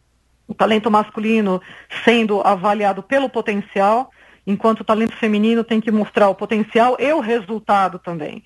o 0.48 0.54
talento 0.54 0.90
masculino 0.90 1.62
sendo 2.04 2.42
avaliado 2.42 3.04
pelo 3.04 3.30
potencial, 3.30 4.10
enquanto 4.48 4.80
o 4.80 4.84
talento 4.84 5.16
feminino 5.16 5.64
tem 5.64 5.80
que 5.80 5.92
mostrar 5.92 6.28
o 6.30 6.36
potencial 6.36 6.98
e 7.00 7.14
o 7.14 7.20
resultado 7.20 8.00
também. 8.00 8.44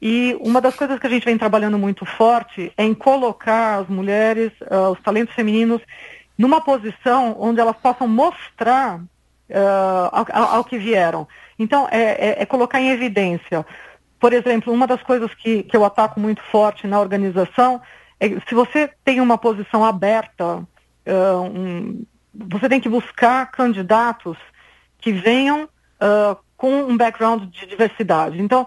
E 0.00 0.36
uma 0.40 0.60
das 0.60 0.74
coisas 0.74 0.98
que 0.98 1.06
a 1.06 1.10
gente 1.10 1.24
vem 1.24 1.36
trabalhando 1.36 1.78
muito 1.78 2.06
forte 2.06 2.72
é 2.76 2.84
em 2.84 2.94
colocar 2.94 3.80
as 3.80 3.88
mulheres, 3.88 4.50
uh, 4.62 4.92
os 4.92 5.00
talentos 5.00 5.34
femininos, 5.34 5.82
numa 6.38 6.60
posição 6.60 7.36
onde 7.38 7.60
elas 7.60 7.76
possam 7.76 8.08
mostrar 8.08 8.98
uh, 8.98 10.08
ao, 10.10 10.54
ao, 10.56 10.64
que 10.64 10.78
vieram. 10.78 11.28
Então, 11.58 11.86
é, 11.90 12.00
é, 12.00 12.42
é, 12.42 12.46
colocar 12.46 12.80
em 12.80 12.88
evidência. 12.88 13.66
Por 14.18 14.32
exemplo, 14.32 14.72
uma 14.72 14.86
das 14.86 15.02
coisas 15.02 15.34
que, 15.34 15.64
que 15.64 15.76
eu 15.76 15.84
ataco 15.84 16.18
muito 16.18 16.42
forte 16.44 16.86
na 16.86 16.98
organização 16.98 17.82
é 18.18 18.28
se 18.48 18.54
você 18.54 18.90
tem 19.04 19.20
uma 19.20 19.36
posição 19.36 19.84
aberta, 19.84 20.56
uh, 20.56 21.40
um, 21.42 22.06
você 22.34 22.70
tem 22.70 22.80
que 22.80 22.88
buscar 22.88 23.50
candidatos 23.50 24.38
que 24.98 25.12
venham 25.12 25.68
com 26.56 26.82
um 26.84 26.96
background 26.96 27.44
de 27.50 27.66
diversidade. 27.66 28.40
Então, 28.40 28.66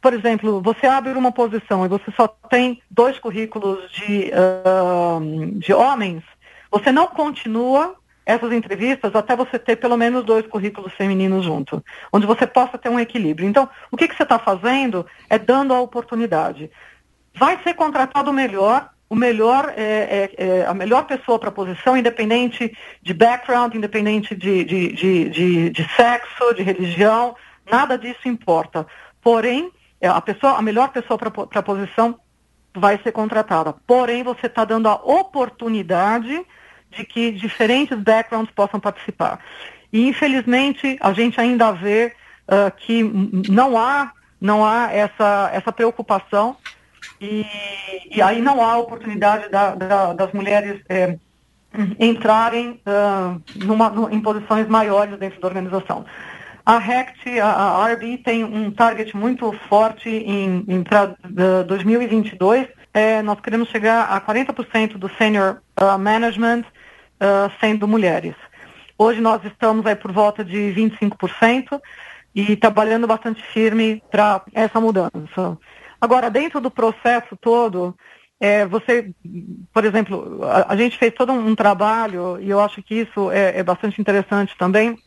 por 0.00 0.12
exemplo, 0.12 0.60
você 0.60 0.86
abre 0.86 1.12
uma 1.12 1.32
posição 1.32 1.84
e 1.84 1.88
você 1.88 2.10
só 2.16 2.28
tem 2.48 2.80
dois 2.90 3.18
currículos 3.18 3.90
de, 3.90 4.30
uh, 4.32 5.58
de 5.58 5.72
homens, 5.72 6.22
você 6.70 6.92
não 6.92 7.06
continua 7.06 7.96
essas 8.24 8.52
entrevistas 8.52 9.14
até 9.14 9.34
você 9.34 9.58
ter 9.58 9.76
pelo 9.76 9.96
menos 9.96 10.22
dois 10.22 10.46
currículos 10.46 10.92
femininos 10.92 11.46
junto, 11.46 11.82
onde 12.12 12.26
você 12.26 12.46
possa 12.46 12.76
ter 12.76 12.90
um 12.90 13.00
equilíbrio. 13.00 13.48
Então, 13.48 13.66
o 13.90 13.96
que, 13.96 14.06
que 14.06 14.14
você 14.14 14.22
está 14.22 14.38
fazendo 14.38 15.06
é 15.30 15.38
dando 15.38 15.72
a 15.72 15.80
oportunidade. 15.80 16.70
Vai 17.34 17.58
ser 17.62 17.72
contratado 17.72 18.30
o 18.30 18.34
melhor, 18.34 18.90
o 19.08 19.14
melhor 19.14 19.72
é, 19.74 20.30
é, 20.36 20.44
é 20.46 20.66
a 20.66 20.74
melhor 20.74 21.06
pessoa 21.06 21.38
para 21.38 21.48
a 21.48 21.52
posição, 21.52 21.96
independente 21.96 22.76
de 23.00 23.14
background, 23.14 23.74
independente 23.74 24.34
de, 24.34 24.62
de, 24.62 24.92
de, 24.92 25.28
de, 25.30 25.70
de 25.70 25.88
sexo, 25.96 26.52
de 26.54 26.62
religião, 26.62 27.34
nada 27.70 27.96
disso 27.96 28.28
importa. 28.28 28.86
Porém, 29.22 29.72
a, 30.06 30.20
pessoa, 30.20 30.58
a 30.58 30.62
melhor 30.62 30.88
pessoa 30.90 31.18
para 31.18 31.60
a 31.60 31.62
posição 31.62 32.18
vai 32.74 32.98
ser 33.02 33.12
contratada. 33.12 33.74
Porém, 33.86 34.22
você 34.22 34.46
está 34.46 34.64
dando 34.64 34.88
a 34.88 34.94
oportunidade 34.94 36.44
de 36.90 37.04
que 37.04 37.32
diferentes 37.32 37.98
backgrounds 37.98 38.52
possam 38.54 38.80
participar. 38.80 39.40
E, 39.92 40.06
infelizmente, 40.06 40.96
a 41.00 41.12
gente 41.12 41.40
ainda 41.40 41.72
vê 41.72 42.14
uh, 42.46 42.70
que 42.76 43.02
não 43.50 43.78
há, 43.78 44.12
não 44.40 44.64
há 44.64 44.92
essa, 44.92 45.50
essa 45.52 45.72
preocupação 45.72 46.56
e, 47.20 47.44
e 48.10 48.22
aí 48.22 48.40
não 48.40 48.62
há 48.62 48.76
oportunidade 48.78 49.48
da, 49.50 49.74
da, 49.74 50.12
das 50.12 50.32
mulheres 50.32 50.80
é, 50.88 51.18
entrarem 51.98 52.80
uh, 52.86 53.40
numa, 53.64 53.92
em 54.10 54.20
posições 54.20 54.66
maiores 54.68 55.18
dentro 55.18 55.40
da 55.40 55.48
organização. 55.48 56.04
A 56.68 56.76
RECT, 56.76 57.40
a, 57.40 57.48
a 57.48 57.92
RB, 57.94 58.18
tem 58.18 58.44
um 58.44 58.70
target 58.70 59.16
muito 59.16 59.50
forte 59.70 60.10
em, 60.10 60.66
em 60.68 60.82
para 60.82 61.16
uh, 61.24 61.64
2022. 61.66 62.68
É, 62.92 63.22
nós 63.22 63.40
queremos 63.40 63.70
chegar 63.70 64.04
a 64.04 64.20
40% 64.20 64.98
do 64.98 65.08
senior 65.16 65.62
uh, 65.80 65.98
management 65.98 66.60
uh, 66.60 67.50
sendo 67.58 67.88
mulheres. 67.88 68.34
Hoje 68.98 69.18
nós 69.18 69.42
estamos 69.46 69.86
aí 69.86 69.96
por 69.96 70.12
volta 70.12 70.44
de 70.44 70.74
25% 70.76 71.80
e 72.34 72.54
trabalhando 72.54 73.06
bastante 73.06 73.42
firme 73.44 74.02
para 74.10 74.42
essa 74.52 74.78
mudança. 74.78 75.56
Agora, 75.98 76.30
dentro 76.30 76.60
do 76.60 76.70
processo 76.70 77.34
todo, 77.40 77.96
é, 78.38 78.66
você, 78.66 79.10
por 79.72 79.86
exemplo, 79.86 80.44
a, 80.44 80.74
a, 80.74 80.76
gente 80.76 80.98
fez 80.98 81.14
todo 81.14 81.32
um, 81.32 81.48
um, 81.48 81.54
trabalho, 81.54 82.38
e 82.38 82.50
eu 82.50 82.60
acho 82.60 82.82
que 82.82 82.94
isso 82.94 83.30
é, 83.30 83.58
é 83.58 83.62
bastante 83.62 83.98
interessante 83.98 84.54
também, 84.58 84.98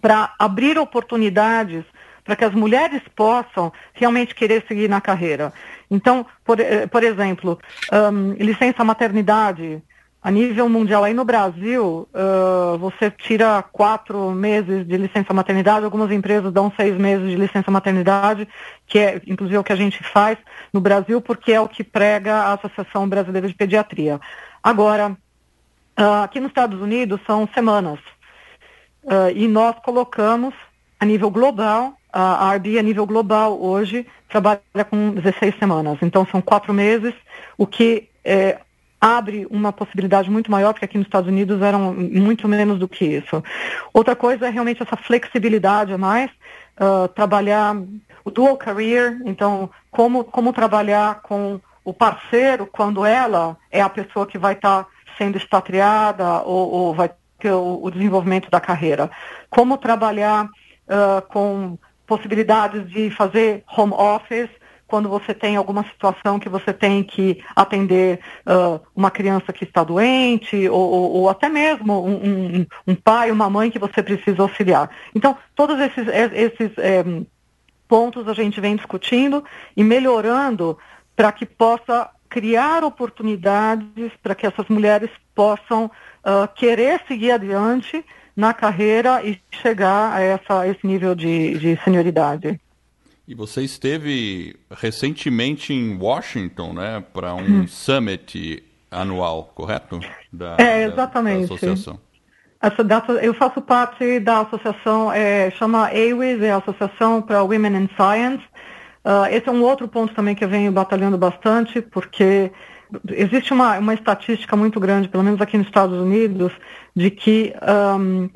para 0.00 0.34
abrir 0.38 0.78
oportunidades 0.78 1.84
para 2.24 2.36
que 2.36 2.44
as 2.44 2.54
mulheres 2.54 3.00
possam 3.16 3.72
realmente 3.94 4.34
querer 4.34 4.62
seguir 4.68 4.86
na 4.88 5.00
carreira. 5.00 5.50
Então, 5.90 6.26
por, 6.44 6.60
eh, 6.60 6.86
por 6.86 7.02
exemplo, 7.02 7.58
um, 7.90 8.32
licença 8.34 8.84
maternidade, 8.84 9.82
a 10.22 10.30
nível 10.30 10.68
mundial, 10.68 11.04
aí 11.04 11.14
no 11.14 11.24
Brasil, 11.24 12.06
uh, 12.12 12.76
você 12.76 13.10
tira 13.10 13.62
quatro 13.62 14.30
meses 14.32 14.86
de 14.86 14.96
licença 14.96 15.32
maternidade, 15.32 15.84
algumas 15.84 16.10
empresas 16.10 16.52
dão 16.52 16.70
seis 16.76 16.94
meses 16.98 17.30
de 17.30 17.36
licença 17.36 17.70
maternidade, 17.70 18.46
que 18.86 18.98
é 18.98 19.22
inclusive 19.26 19.56
o 19.56 19.64
que 19.64 19.72
a 19.72 19.76
gente 19.76 20.02
faz 20.02 20.36
no 20.70 20.80
Brasil, 20.80 21.20
porque 21.22 21.52
é 21.52 21.60
o 21.60 21.68
que 21.68 21.82
prega 21.84 22.34
a 22.34 22.52
Associação 22.54 23.08
Brasileira 23.08 23.48
de 23.48 23.54
Pediatria. 23.54 24.20
Agora, 24.62 25.16
uh, 25.98 26.22
aqui 26.24 26.40
nos 26.40 26.50
Estados 26.50 26.78
Unidos 26.78 27.20
são 27.24 27.48
semanas. 27.54 28.00
Uh, 29.08 29.32
e 29.34 29.48
nós 29.48 29.74
colocamos 29.82 30.54
a 31.00 31.04
nível 31.04 31.30
global, 31.30 31.94
a 32.12 32.54
RB 32.54 32.78
a 32.78 32.82
nível 32.82 33.06
global 33.06 33.60
hoje 33.60 34.06
trabalha 34.28 34.60
com 34.88 35.10
16 35.12 35.56
semanas. 35.58 35.98
Então 36.02 36.26
são 36.26 36.40
quatro 36.40 36.74
meses, 36.74 37.14
o 37.56 37.66
que 37.66 38.08
é, 38.24 38.58
abre 39.00 39.46
uma 39.50 39.72
possibilidade 39.72 40.30
muito 40.30 40.50
maior, 40.50 40.72
porque 40.72 40.84
aqui 40.84 40.98
nos 40.98 41.06
Estados 41.06 41.28
Unidos 41.28 41.62
eram 41.62 41.94
muito 41.94 42.48
menos 42.48 42.78
do 42.78 42.88
que 42.88 43.04
isso. 43.04 43.42
Outra 43.92 44.16
coisa 44.16 44.46
é 44.46 44.50
realmente 44.50 44.82
essa 44.82 44.96
flexibilidade 44.96 45.92
a 45.92 45.98
mais, 45.98 46.30
uh, 46.80 47.08
trabalhar 47.08 47.76
o 48.24 48.30
dual 48.30 48.56
career, 48.56 49.20
então 49.24 49.70
como, 49.90 50.24
como 50.24 50.52
trabalhar 50.52 51.22
com 51.22 51.60
o 51.84 51.92
parceiro 51.92 52.66
quando 52.66 53.06
ela 53.06 53.56
é 53.70 53.80
a 53.80 53.88
pessoa 53.88 54.26
que 54.26 54.36
vai 54.36 54.54
estar 54.54 54.84
tá 54.84 54.90
sendo 55.16 55.38
expatriada 55.38 56.42
ou, 56.42 56.70
ou 56.70 56.94
vai 56.94 57.10
o, 57.46 57.80
o, 57.82 57.90
desenvolvimento 57.90 58.50
da 58.50 58.60
carreira. 58.60 59.10
Como 59.48 59.78
trabalhar 59.78 60.46
uh, 60.46 61.22
com 61.28 61.78
possibilidades 62.06 62.90
de 62.90 63.10
fazer 63.10 63.62
home 63.76 63.92
office, 63.92 64.50
quando 64.88 65.08
você 65.08 65.34
tem 65.34 65.54
alguma 65.54 65.84
situação 65.84 66.40
que 66.40 66.48
você 66.48 66.72
tem 66.72 67.04
que 67.04 67.44
atender 67.54 68.20
uh, 68.46 68.80
uma 68.96 69.10
criança 69.10 69.52
que 69.52 69.64
está 69.64 69.84
doente, 69.84 70.68
ou, 70.68 70.80
ou, 70.80 71.12
ou 71.12 71.28
até 71.28 71.48
mesmo 71.48 72.02
um, 72.02 72.14
um, 72.14 72.66
um, 72.86 72.94
pai, 72.94 73.30
uma 73.30 73.50
mãe 73.50 73.70
que 73.70 73.78
você 73.78 74.02
precisa 74.02 74.42
auxiliar. 74.42 74.90
Então, 75.14 75.36
todos 75.54 75.78
esses, 75.78 76.08
esses 76.08 76.76
é, 76.78 77.04
pontos 77.86 78.26
a 78.26 78.32
gente 78.32 78.60
vem 78.60 78.76
discutindo 78.76 79.44
e 79.76 79.84
melhorando 79.84 80.78
para 81.14 81.32
que 81.32 81.44
possa 81.44 82.10
criar 82.28 82.84
oportunidades 82.84 84.12
para 84.22 84.34
que 84.34 84.46
essas 84.46 84.68
mulheres 84.68 85.10
possam 85.38 85.84
uh, 85.84 86.48
querer 86.56 87.00
seguir 87.06 87.30
adiante 87.30 88.04
na 88.34 88.52
carreira 88.52 89.24
e 89.24 89.40
chegar 89.52 90.12
a, 90.12 90.20
essa, 90.20 90.66
esse 90.66 90.84
nível 90.84 91.14
de, 91.14 91.56
de 91.56 91.78
senioridade. 91.84 92.60
E 93.26 93.36
você 93.36 93.62
esteve 93.62 94.56
recentemente 94.68 95.72
em 95.72 95.96
Washington, 95.96 96.72
né, 96.72 97.04
para 97.12 97.36
um 97.36 97.60
hum. 97.60 97.68
summit 97.68 98.64
anual, 98.90 99.52
correto? 99.54 100.00
Da, 100.32 100.56
é, 100.58 100.82
exatamente. 100.86 101.42
Da, 101.42 101.46
da 101.46 101.54
associação. 101.54 102.00
Essa 102.60 102.82
data, 102.82 103.12
eu 103.12 103.32
faço 103.32 103.62
parte 103.62 104.18
da 104.18 104.40
associação, 104.40 105.12
é, 105.12 105.52
chama 105.52 105.86
AWIS, 105.86 106.42
é 106.42 106.50
a 106.50 106.56
Associação 106.56 107.22
para 107.22 107.44
Women 107.44 107.84
in 107.84 107.88
Science. 107.96 108.42
Uh, 109.04 109.26
esse 109.30 109.48
é 109.48 109.52
um 109.52 109.62
outro 109.62 109.86
ponto 109.86 110.12
também 110.12 110.34
que 110.34 110.42
eu 110.42 110.48
venho 110.48 110.72
batalhando 110.72 111.16
bastante, 111.16 111.80
porque 111.80 112.50
existe 113.10 113.52
uma, 113.52 113.78
uma 113.78 113.94
estatística 113.94 114.56
muito 114.56 114.80
grande, 114.80 115.08
pelo 115.08 115.24
menos 115.24 115.40
aqui 115.40 115.58
nos 115.58 115.66
Estados 115.66 115.98
Unidos, 115.98 116.52
de 116.94 117.10
que 117.10 117.54
um, 117.98 118.30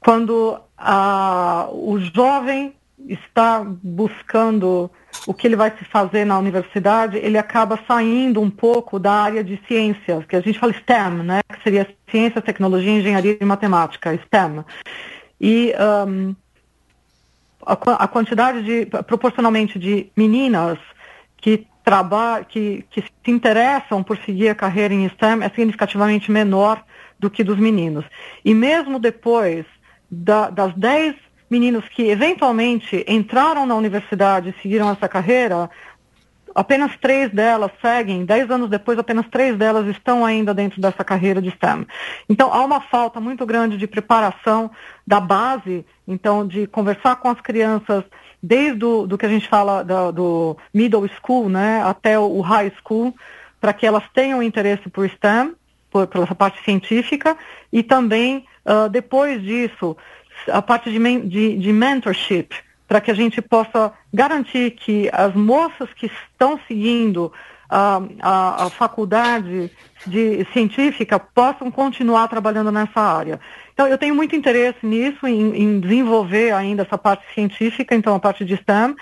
quando 0.00 0.58
a, 0.76 1.68
o 1.72 1.98
jovem 1.98 2.74
está 3.08 3.64
buscando 3.82 4.90
o 5.26 5.34
que 5.34 5.46
ele 5.46 5.56
vai 5.56 5.70
se 5.76 5.84
fazer 5.84 6.24
na 6.24 6.38
universidade, 6.38 7.16
ele 7.18 7.38
acaba 7.38 7.78
saindo 7.86 8.40
um 8.40 8.50
pouco 8.50 8.98
da 8.98 9.12
área 9.12 9.44
de 9.44 9.60
ciências, 9.66 10.24
que 10.26 10.36
a 10.36 10.40
gente 10.40 10.58
fala 10.58 10.72
STEM, 10.72 11.22
né? 11.22 11.40
que 11.48 11.62
seria 11.62 11.88
ciência, 12.10 12.40
tecnologia, 12.40 12.90
engenharia 12.90 13.36
e 13.40 13.44
matemática, 13.44 14.16
STEM. 14.24 14.64
E 15.40 15.74
um, 16.06 16.34
a, 17.64 17.72
a, 18.04 18.08
quantidade 18.08 18.62
de, 18.62 18.86
proporcionalmente 18.86 19.78
de 19.78 20.10
meninas 20.16 20.78
que 21.36 21.66
trabalham, 21.84 22.44
que, 22.44 22.84
que 22.90 23.02
se 23.02 23.30
interessam 23.30 24.02
por 24.02 24.16
seguir 24.18 24.48
a 24.48 24.54
carreira 24.54 24.94
em 24.94 25.08
STEM 25.10 25.44
é 25.44 25.48
significativamente 25.50 26.30
menor 26.32 26.82
do 27.18 27.30
que 27.30 27.44
dos 27.44 27.58
meninos. 27.58 28.04
E 28.44 28.54
mesmo 28.54 28.98
depois 28.98 29.66
da, 30.10 30.48
das 30.48 30.74
10 30.74 31.14
meninos 31.50 31.86
que 31.88 32.08
eventualmente 32.08 33.04
entraram 33.06 33.66
na 33.66 33.74
universidade 33.74 34.48
e 34.48 34.62
seguiram 34.62 34.90
essa 34.90 35.06
carreira, 35.06 35.70
apenas 36.54 36.96
três 36.96 37.30
delas 37.30 37.70
seguem, 37.80 38.24
dez 38.24 38.50
anos 38.50 38.70
depois, 38.70 38.98
apenas 38.98 39.26
três 39.28 39.56
delas 39.56 39.86
estão 39.86 40.24
ainda 40.24 40.54
dentro 40.54 40.80
dessa 40.80 41.04
carreira 41.04 41.42
de 41.42 41.50
STEM. 41.50 41.86
Então, 42.28 42.52
há 42.52 42.64
uma 42.64 42.80
falta 42.80 43.20
muito 43.20 43.44
grande 43.44 43.76
de 43.76 43.86
preparação 43.86 44.70
da 45.06 45.20
base, 45.20 45.84
então, 46.06 46.46
de 46.46 46.66
conversar 46.66 47.16
com 47.16 47.28
as 47.28 47.40
crianças, 47.40 48.04
desde 48.44 48.84
o, 48.84 49.06
do 49.06 49.16
que 49.16 49.24
a 49.24 49.28
gente 49.28 49.48
fala 49.48 49.82
do, 49.82 50.12
do 50.12 50.56
middle 50.72 51.08
school, 51.08 51.48
né, 51.48 51.82
até 51.82 52.18
o 52.18 52.42
high 52.42 52.70
school, 52.78 53.14
para 53.58 53.72
que 53.72 53.86
elas 53.86 54.04
tenham 54.12 54.42
interesse 54.42 54.86
por 54.90 55.08
STEM, 55.08 55.54
por, 55.90 56.06
por 56.06 56.22
essa 56.22 56.34
parte 56.34 56.62
científica, 56.62 57.38
e 57.72 57.82
também, 57.82 58.44
uh, 58.66 58.88
depois 58.90 59.42
disso, 59.42 59.96
a 60.52 60.60
parte 60.60 60.90
de, 60.90 61.20
de, 61.20 61.56
de 61.56 61.72
mentorship, 61.72 62.50
para 62.86 63.00
que 63.00 63.10
a 63.10 63.14
gente 63.14 63.40
possa 63.40 63.92
garantir 64.12 64.72
que 64.72 65.08
as 65.10 65.34
moças 65.34 65.88
que 65.94 66.04
estão 66.04 66.60
seguindo 66.68 67.32
a, 67.70 68.02
a, 68.20 68.64
a, 68.66 68.70
faculdade 68.70 69.70
de 70.06 70.46
científica 70.52 71.18
possam 71.18 71.70
continuar 71.70 72.28
trabalhando 72.28 72.70
nessa 72.70 73.00
área. 73.00 73.40
Então, 73.74 73.88
eu 73.88 73.98
tenho 73.98 74.14
muito 74.14 74.36
interesse 74.36 74.86
nisso, 74.86 75.26
em, 75.26 75.54
em, 75.56 75.80
desenvolver 75.80 76.52
ainda 76.52 76.82
essa 76.82 76.96
parte 76.96 77.24
científica, 77.34 77.94
então 77.94 78.14
a 78.14 78.20
parte 78.20 78.44
de 78.44 78.56
STEM, 78.56 78.94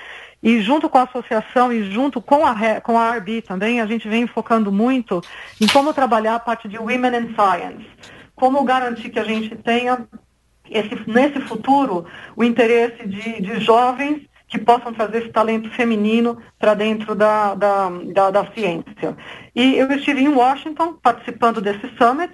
e 0.43 0.61
junto 0.63 0.89
com 0.89 0.99
a 0.99 1.03
associação 1.03 1.71
e 1.71 1.85
junto 1.93 2.21
com 2.21 2.45
a, 2.45 2.81
com 2.81 2.99
a 2.99 3.17
RB 3.17 3.43
também, 3.43 3.81
a 3.81 3.87
gente 3.87 4.09
vem 4.09 4.27
focando 4.27 4.73
muito 4.73 5.23
em 5.61 5.67
como 5.67 5.93
trabalhar 5.93 6.37
a 6.37 6.41
parte 6.41 6.67
de 6.69 6.79
Women 6.79 7.17
in 7.19 7.35
Science, 7.35 7.87
como 8.35 8.65
garantir 8.65 9.11
que 9.11 9.21
a 9.21 9.25
gente 9.25 9.55
tenha 9.57 10.09
esse, 10.71 10.99
nesse 11.07 11.39
futuro 11.41 12.07
o 12.35 12.43
interesse 12.43 13.07
de, 13.07 13.43
de 13.43 13.61
jovens 13.61 14.23
que 14.49 14.59
possam 14.59 14.93
trazer 14.93 15.19
esse 15.19 15.31
talento 15.31 15.71
feminino 15.71 16.37
para 16.59 16.75
dentro 16.75 17.15
da, 17.15 17.55
da, 17.55 17.89
da, 17.89 18.31
da, 18.31 18.53
ciência. 18.53 19.17
E 19.55 19.79
eu 19.79 19.91
estive 19.93 20.21
em 20.21 20.29
Washington 20.29 20.95
participando 21.03 21.61
desse 21.61 21.89
summit, 21.97 22.33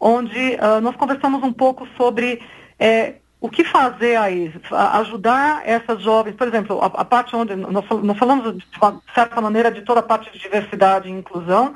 onde 0.00 0.56
uh, 0.56 0.80
nós 0.80 0.96
conversamos 0.96 1.42
um 1.42 1.52
pouco 1.52 1.86
sobre 1.96 2.40
é, 2.78 3.14
o 3.40 3.48
que 3.48 3.64
fazer 3.64 4.16
aí, 4.16 4.52
ajudar 4.70 5.62
essas 5.64 6.02
jovens, 6.02 6.34
por 6.34 6.48
exemplo, 6.48 6.80
a, 6.80 6.86
a 6.86 7.04
parte 7.04 7.34
onde 7.36 7.54
nós, 7.54 7.84
nós 8.02 8.18
falamos 8.18 8.56
de 8.56 8.78
uma 8.80 9.00
certa 9.14 9.40
maneira 9.40 9.70
de 9.70 9.82
toda 9.82 10.00
a 10.00 10.02
parte 10.02 10.32
de 10.32 10.38
diversidade 10.38 11.08
e 11.08 11.12
inclusão, 11.12 11.74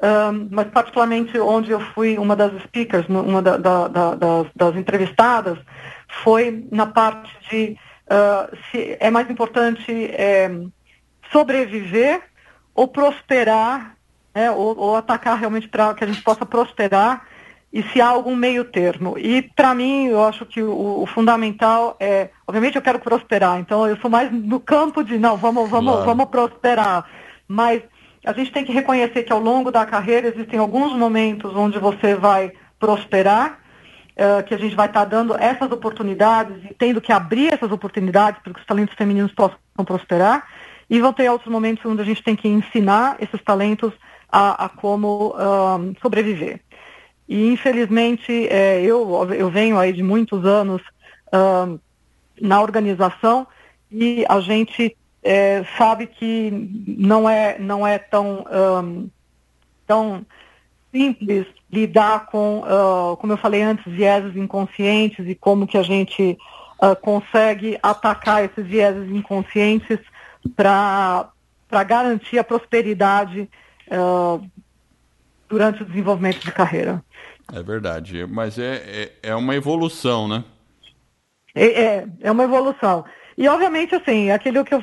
um, 0.00 0.48
mas 0.50 0.66
particularmente 0.68 1.38
onde 1.38 1.70
eu 1.70 1.80
fui 1.80 2.18
uma 2.18 2.34
das 2.34 2.52
speakers, 2.62 3.06
uma 3.08 3.40
da, 3.42 3.56
da, 3.56 3.88
da, 3.88 4.14
das, 4.14 4.46
das, 4.54 4.76
entrevistadas, 4.76 5.58
foi 6.22 6.66
na 6.70 6.86
parte 6.86 7.30
de 7.50 7.76
uh, 8.06 8.56
se 8.70 8.96
é 8.98 9.10
mais 9.10 9.30
importante 9.30 9.92
é, 10.12 10.50
sobreviver 11.30 12.22
ou 12.74 12.88
prosperar, 12.88 13.96
né, 14.34 14.50
ou, 14.50 14.76
ou, 14.76 14.96
atacar 14.96 15.38
realmente 15.38 15.68
para 15.68 15.94
que 15.94 16.02
a 16.02 16.06
gente 16.06 16.22
possa 16.22 16.44
prosperar 16.44 17.26
e 17.74 17.82
se 17.82 18.00
há 18.00 18.06
algum 18.06 18.36
meio 18.36 18.64
termo. 18.64 19.18
E 19.18 19.42
para 19.42 19.74
mim, 19.74 20.06
eu 20.06 20.22
acho 20.24 20.46
que 20.46 20.62
o, 20.62 21.02
o, 21.02 21.06
fundamental 21.06 21.96
é, 21.98 22.30
obviamente 22.46 22.76
eu 22.76 22.82
quero 22.82 23.00
prosperar, 23.00 23.58
então 23.58 23.84
eu 23.84 23.96
sou 23.96 24.08
mais 24.08 24.30
no 24.30 24.60
campo 24.60 25.02
de 25.02 25.18
não, 25.18 25.36
vamos, 25.36 25.68
vamos, 25.68 25.92
claro. 25.92 26.06
vamos 26.06 26.26
prosperar, 26.26 27.04
mas 27.48 27.82
a 28.24 28.32
gente 28.32 28.52
tem 28.52 28.64
que 28.64 28.70
reconhecer 28.70 29.24
que 29.24 29.32
ao 29.32 29.40
longo 29.40 29.72
da 29.72 29.84
carreira 29.84 30.28
existem 30.28 30.60
alguns 30.60 30.96
momentos 30.96 31.52
onde 31.56 31.76
você 31.80 32.14
vai 32.14 32.52
prosperar, 32.78 33.58
uh, 34.12 34.44
que 34.44 34.54
a 34.54 34.58
gente 34.58 34.76
vai 34.76 34.86
estar 34.86 35.00
tá 35.00 35.06
dando 35.06 35.34
essas 35.34 35.70
oportunidades 35.72 36.56
e 36.70 36.74
tendo 36.74 37.00
que 37.00 37.12
abrir 37.12 37.52
essas 37.52 37.72
oportunidades 37.72 38.40
para 38.40 38.54
que 38.54 38.60
os 38.60 38.66
talentos 38.66 38.94
femininos 38.94 39.32
possam 39.32 39.58
prosperar, 39.84 40.46
e 40.88 41.00
vão 41.00 41.12
ter 41.12 41.28
outros 41.28 41.50
momentos 41.50 41.84
onde 41.84 42.02
a 42.02 42.04
gente 42.04 42.22
tem 42.22 42.36
que 42.36 42.46
ensinar 42.46 43.16
esses 43.18 43.42
talentos 43.42 43.92
a, 44.30 44.66
a 44.66 44.68
como 44.68 45.34
uh, 45.34 45.94
sobreviver. 46.00 46.60
E 47.28 47.48
infelizmente 47.48 48.48
é, 48.48 48.82
eu, 48.82 49.32
eu 49.32 49.50
venho 49.50 49.78
aí 49.78 49.92
de 49.92 50.02
muitos 50.02 50.44
anos 50.44 50.82
uh, 51.28 51.80
na 52.40 52.60
organização 52.60 53.46
e 53.90 54.24
a 54.28 54.40
gente 54.40 54.96
é, 55.22 55.64
sabe 55.78 56.06
que 56.06 56.50
não 56.86 57.28
é, 57.28 57.58
não 57.58 57.86
é 57.86 57.98
tão, 57.98 58.44
um, 58.82 59.08
tão 59.86 60.26
simples 60.92 61.46
lidar 61.72 62.26
com, 62.26 62.60
uh, 62.60 63.16
como 63.16 63.32
eu 63.32 63.36
falei 63.36 63.62
antes, 63.62 63.84
vieses 63.90 64.36
inconscientes 64.36 65.26
e 65.26 65.34
como 65.34 65.66
que 65.66 65.78
a 65.78 65.82
gente 65.82 66.38
uh, 66.80 66.94
consegue 67.00 67.78
atacar 67.82 68.44
esses 68.44 68.64
vieses 68.66 69.10
inconscientes 69.10 69.98
para 70.54 71.30
garantir 71.86 72.38
a 72.38 72.44
prosperidade 72.44 73.48
uh, 73.88 74.44
durante 75.48 75.82
o 75.82 75.86
desenvolvimento 75.86 76.40
de 76.40 76.52
carreira. 76.52 77.02
É 77.52 77.62
verdade, 77.62 78.26
mas 78.26 78.58
é, 78.58 79.12
é, 79.22 79.30
é 79.30 79.34
uma 79.34 79.54
evolução, 79.54 80.26
né? 80.26 80.44
É, 81.54 81.66
é, 81.66 82.06
é 82.22 82.30
uma 82.30 82.44
evolução. 82.44 83.04
E 83.36 83.48
obviamente, 83.48 83.94
assim, 83.94 84.30
aquilo 84.30 84.64
que 84.64 84.74
eu 84.74 84.82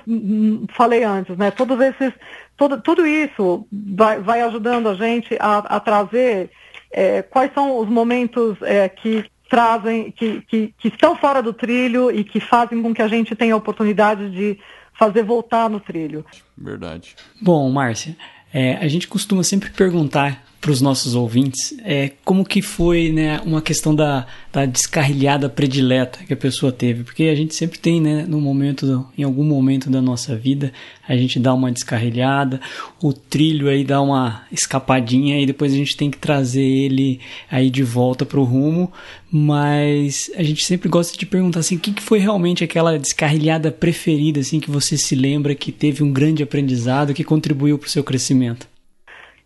falei 0.76 1.04
antes, 1.04 1.38
né? 1.38 1.52
Todos 1.52 1.80
esses, 1.80 2.14
tudo, 2.58 2.82
tudo 2.82 3.06
isso 3.06 3.66
vai, 3.72 4.20
vai 4.20 4.42
ajudando 4.42 4.90
a 4.90 4.96
gente 4.96 5.36
a, 5.40 5.60
a 5.60 5.80
trazer 5.80 6.52
é, 6.92 7.22
quais 7.22 7.54
são 7.54 7.80
os 7.80 7.88
momentos 7.88 8.58
é, 8.62 8.90
que 8.90 9.26
trazem, 9.50 10.12
que, 10.12 10.42
que, 10.42 10.74
que 10.78 10.88
estão 10.88 11.16
fora 11.16 11.42
do 11.42 11.54
trilho 11.54 12.12
e 12.12 12.24
que 12.24 12.40
fazem 12.40 12.82
com 12.82 12.94
que 12.94 13.02
a 13.02 13.08
gente 13.08 13.36
tenha 13.36 13.54
a 13.54 13.58
oportunidade 13.58 14.30
de 14.30 14.58
fazer 14.98 15.24
voltar 15.24 15.70
no 15.70 15.80
trilho. 15.80 16.26
Verdade. 16.58 17.16
Bom, 17.42 17.70
Márcia, 17.70 18.16
é, 18.54 18.76
a 18.76 18.88
gente 18.88 19.08
costuma 19.08 19.44
sempre 19.44 19.70
perguntar 19.70 20.44
para 20.62 20.72
os 20.72 20.80
nossos 20.80 21.16
ouvintes 21.16 21.74
é 21.84 22.12
como 22.24 22.46
que 22.46 22.62
foi 22.62 23.12
né, 23.12 23.42
uma 23.44 23.64
questão 23.64 23.96
da, 23.96 24.28
da 24.54 24.64
descarrilhada 24.64 25.50
predileta 25.50 26.24
que 26.24 26.34
a 26.34 26.38
pessoa 26.38 26.72
teve, 26.72 27.04
porque 27.04 27.24
a 27.24 27.36
gente 27.36 27.56
sempre 27.56 27.80
tem, 27.80 28.00
né, 28.00 28.26
no 28.28 28.40
momento, 28.40 29.08
em 29.18 29.24
algum 29.24 29.44
momento 29.44 29.90
da 29.90 30.00
nossa 30.00 30.36
vida, 30.36 30.72
a 31.08 31.18
gente 31.18 31.40
dá 31.40 31.52
uma 31.52 31.72
descarrilhada, 31.72 32.62
o 33.02 33.12
trilho 33.12 33.68
aí 33.70 33.84
dá 33.84 34.00
uma 34.00 34.44
escapadinha 34.52 35.42
e 35.42 35.48
depois 35.48 35.74
a 35.74 35.78
gente 35.78 35.98
tem 35.98 36.12
que 36.12 36.20
trazer 36.20 36.64
ele 36.64 37.20
aí 37.50 37.72
de 37.72 37.82
volta 37.82 38.24
para 38.24 38.40
o 38.40 38.44
rumo, 38.44 38.94
mas 39.32 40.30
a 40.36 40.44
gente 40.44 40.64
sempre 40.64 40.88
gosta 40.88 41.18
de 41.18 41.26
perguntar 41.26 41.62
assim, 41.62 41.76
o 41.76 41.80
que, 41.80 41.92
que 41.92 42.04
foi 42.04 42.20
realmente 42.20 42.64
aquela 42.64 43.00
descarrilhada 43.00 43.72
preferida 43.72 44.40
assim 44.40 44.60
que 44.60 44.70
você 44.70 44.96
se 44.96 45.16
lembra 45.16 45.56
que 45.56 45.72
teve 45.72 46.04
um 46.04 46.14
grande 46.14 46.44
aprendizado 46.44 47.16
que 47.16 47.24
contribuiu 47.24 47.80
para 47.80 47.88
o 47.88 47.90
seu 47.90 48.04
crescimento? 48.04 48.71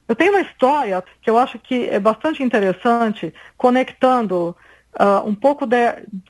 Eu 0.07 0.15
tenho 0.15 0.31
uma 0.31 0.41
história 0.41 1.03
que 1.21 1.29
eu 1.29 1.37
acho 1.37 1.57
que 1.57 1.89
é 1.89 1.99
bastante 1.99 2.43
interessante, 2.43 3.33
conectando 3.57 4.55
uh, 4.99 5.27
um 5.27 5.33
pouco 5.33 5.65
de 5.65 5.77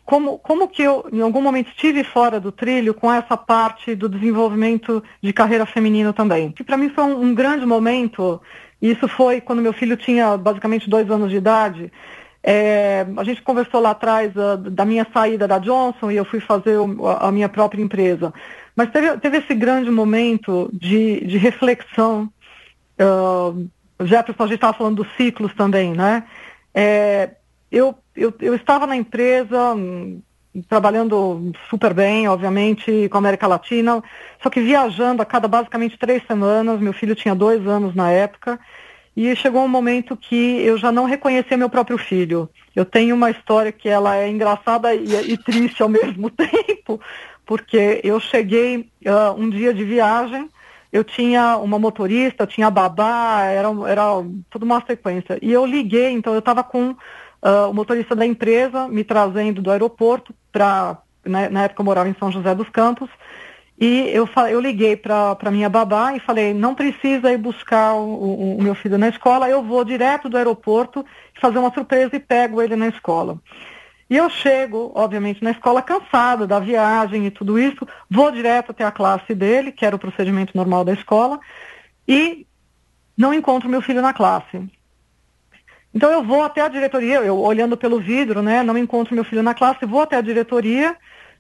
como, 0.05 0.38
como 0.39 0.67
que 0.67 0.82
eu, 0.82 1.05
em 1.11 1.21
algum 1.21 1.41
momento, 1.41 1.69
estive 1.69 2.03
fora 2.03 2.39
do 2.39 2.51
trilho 2.51 2.93
com 2.93 3.11
essa 3.11 3.36
parte 3.36 3.95
do 3.95 4.07
desenvolvimento 4.07 5.03
de 5.21 5.34
carreira 5.34 5.65
feminina 5.65 6.13
também. 6.13 6.51
Que 6.51 6.63
para 6.63 6.78
mim 6.78 6.89
foi 6.89 7.03
um, 7.03 7.21
um, 7.21 7.36
grande 7.36 7.65
momento, 7.65 8.41
e 8.82 8.91
isso 8.91 9.07
foi 9.07 9.41
quando 9.41 9.61
meu 9.61 9.73
filho 9.73 9.97
tinha 9.97 10.38
basicamente 10.38 10.89
dois 10.89 11.09
anos 11.11 11.30
de 11.30 11.38
idade. 11.38 11.91
É, 12.41 13.05
a 13.17 13.23
gente 13.23 13.41
conversou 13.41 13.82
lá 13.82 13.89
atrás 13.89 14.32
uh, 14.36 14.57
da 14.57 14.86
minha 14.86 15.05
saída 15.11 15.47
da 15.47 15.57
Johnson 15.57 16.11
e 16.11 16.15
eu 16.15 16.23
fui 16.23 16.39
fazer 16.39 16.78
o, 16.78 17.07
a, 17.07 17.28
a 17.28 17.32
minha 17.32 17.49
própria 17.49 17.82
empresa. 17.82 18.34
Mas 18.76 18.91
teve, 18.91 19.17
teve 19.17 19.38
esse 19.38 19.55
grande 19.55 19.89
momento 19.89 20.69
de, 20.71 21.26
de 21.26 21.38
reflexão 21.38 22.30
Uh, 23.00 23.68
Jefferson, 24.00 24.43
a 24.43 24.48
gente 24.48 24.56
estava 24.56 24.78
falando 24.78 25.04
dos 25.04 25.16
ciclos 25.16 25.54
também, 25.54 25.93
né? 25.93 26.24
É, 26.74 27.32
eu, 27.72 27.96
eu, 28.16 28.34
eu 28.41 28.56
estava 28.56 28.86
na 28.86 28.96
empresa, 28.96 29.76
trabalhando 30.68 31.52
super 31.70 31.93
bem, 31.93 32.28
obviamente, 32.28 33.08
com 33.10 33.18
a 33.18 33.20
América 33.20 33.48
Latina, 33.48 34.04
só 34.41 34.50
que 34.50 34.62
viajando 34.62 35.22
a 35.22 35.26
cada 35.26 35.48
basicamente 35.48 35.98
três 35.98 36.26
semanas. 36.26 36.80
Meu 36.80 36.93
filho 36.93 37.16
tinha 37.16 37.36
dois 37.36 37.66
anos 37.68 37.96
na 37.96 38.12
época. 38.12 38.60
E 39.16 39.34
chegou 39.38 39.64
um 39.64 39.70
momento 39.70 40.18
que 40.18 40.62
eu 40.62 40.78
já 40.78 40.91
não 40.91 41.06
reconhecia 41.06 41.56
meu 41.56 41.70
próprio 41.70 41.98
filho. 41.98 42.50
Eu 42.76 42.84
tenho 42.84 43.16
uma 43.16 43.32
história 43.32 43.72
que 43.72 43.88
ela 43.88 44.18
é 44.18 44.28
engraçada 44.28 44.93
e, 44.93 45.32
e 45.32 45.38
triste 45.38 45.82
ao 45.82 45.88
mesmo 45.88 46.30
tempo, 46.36 47.00
porque 47.46 48.02
eu 48.04 48.20
cheguei 48.20 48.89
uh, 49.06 49.34
um 49.38 49.50
dia 49.50 49.74
de 49.74 49.86
viagem, 49.86 50.50
eu 50.96 51.04
tinha 51.04 51.58
uma 51.58 51.78
motorista, 51.78 52.43
eu 52.43 52.48
tinha 52.48 52.70
babá, 52.70 53.43
era, 53.43 53.68
era 53.86 54.04
tudo 54.50 54.64
uma 54.64 54.82
sequência. 54.86 55.38
E 55.41 55.52
eu 55.52 55.66
liguei, 55.66 56.12
então 56.12 56.32
eu 56.32 56.39
estava 56.39 56.64
com 56.64 56.91
uh, 56.91 57.70
o 57.70 57.74
motorista 57.74 58.16
da 58.16 58.26
empresa 58.26 58.88
me 58.88 59.04
trazendo 59.04 59.62
do 59.62 59.70
aeroporto 59.70 60.34
para, 60.54 60.98
né, 61.26 61.50
na 61.50 61.64
época 61.64 61.82
eu 61.82 61.86
morava 61.86 62.08
em 62.08 62.16
São 62.18 62.32
José 62.32 62.56
dos 62.56 62.70
Campos, 62.70 63.10
e 63.78 64.10
eu, 64.14 64.30
eu 64.50 64.62
liguei 64.62 64.96
para 64.96 65.52
minha 65.52 65.68
babá 65.68 66.16
e 66.16 66.20
falei, 66.22 66.54
não 66.54 66.74
precisa 66.74 67.30
ir 67.30 67.38
buscar 67.38 67.96
o, 67.96 68.06
o, 68.06 68.58
o, 68.58 68.64
meu 68.64 68.74
filho 68.74 68.98
na 68.98 69.10
escola, 69.10 69.50
eu 69.50 69.62
vou 69.62 69.84
direto 69.84 70.30
do 70.30 70.38
aeroporto 70.38 71.06
fazer 71.41 71.60
uma 71.60 71.74
surpresa 71.74 72.16
e 72.16 72.22
pego 72.22 72.62
ele 72.62 72.78
na 72.78 72.88
escola. 72.88 73.38
E 74.10 74.16
eu 74.16 74.30
chego, 74.30 74.91
obviamente, 74.93 75.43
na 75.43 75.51
escola 75.51 75.82
cansada 75.82 76.45
da 76.45 76.60
viagem 76.60 77.26
e 77.26 77.32
tudo 77.32 77.58
isso, 77.58 77.88
vou 78.10 78.32
direto 78.32 78.72
até 78.72 78.84
a 78.84 78.91
classe 78.91 79.34
dele, 79.34 79.72
que 79.72 79.86
era 79.86 79.95
o 79.95 79.99
procedimento 79.99 80.56
normal 80.56 80.86
da 80.86 80.93
escola, 80.93 81.39
e 82.08 82.45
não 83.18 83.34
encontro 83.34 83.70
meu 83.70 83.82
filho 83.82 84.01
na 84.01 84.14
classe. 84.14 84.62
Então 85.93 86.12
eu 86.12 86.24
vou 86.24 86.43
até 86.43 86.62
a 86.62 86.68
diretoria, 86.68 87.20
eu 87.22 87.39
olhando 87.39 87.76
pelo 87.78 87.99
vidro, 87.99 88.41
né, 88.41 88.62
não 88.62 88.78
encontro 88.78 89.16
meu 89.16 89.24
filho 89.24 89.41
na 89.41 89.53
classe, 89.53 89.86
vou 89.86 90.01
até 90.01 90.18
a 90.18 90.22
diretoria 90.22 90.95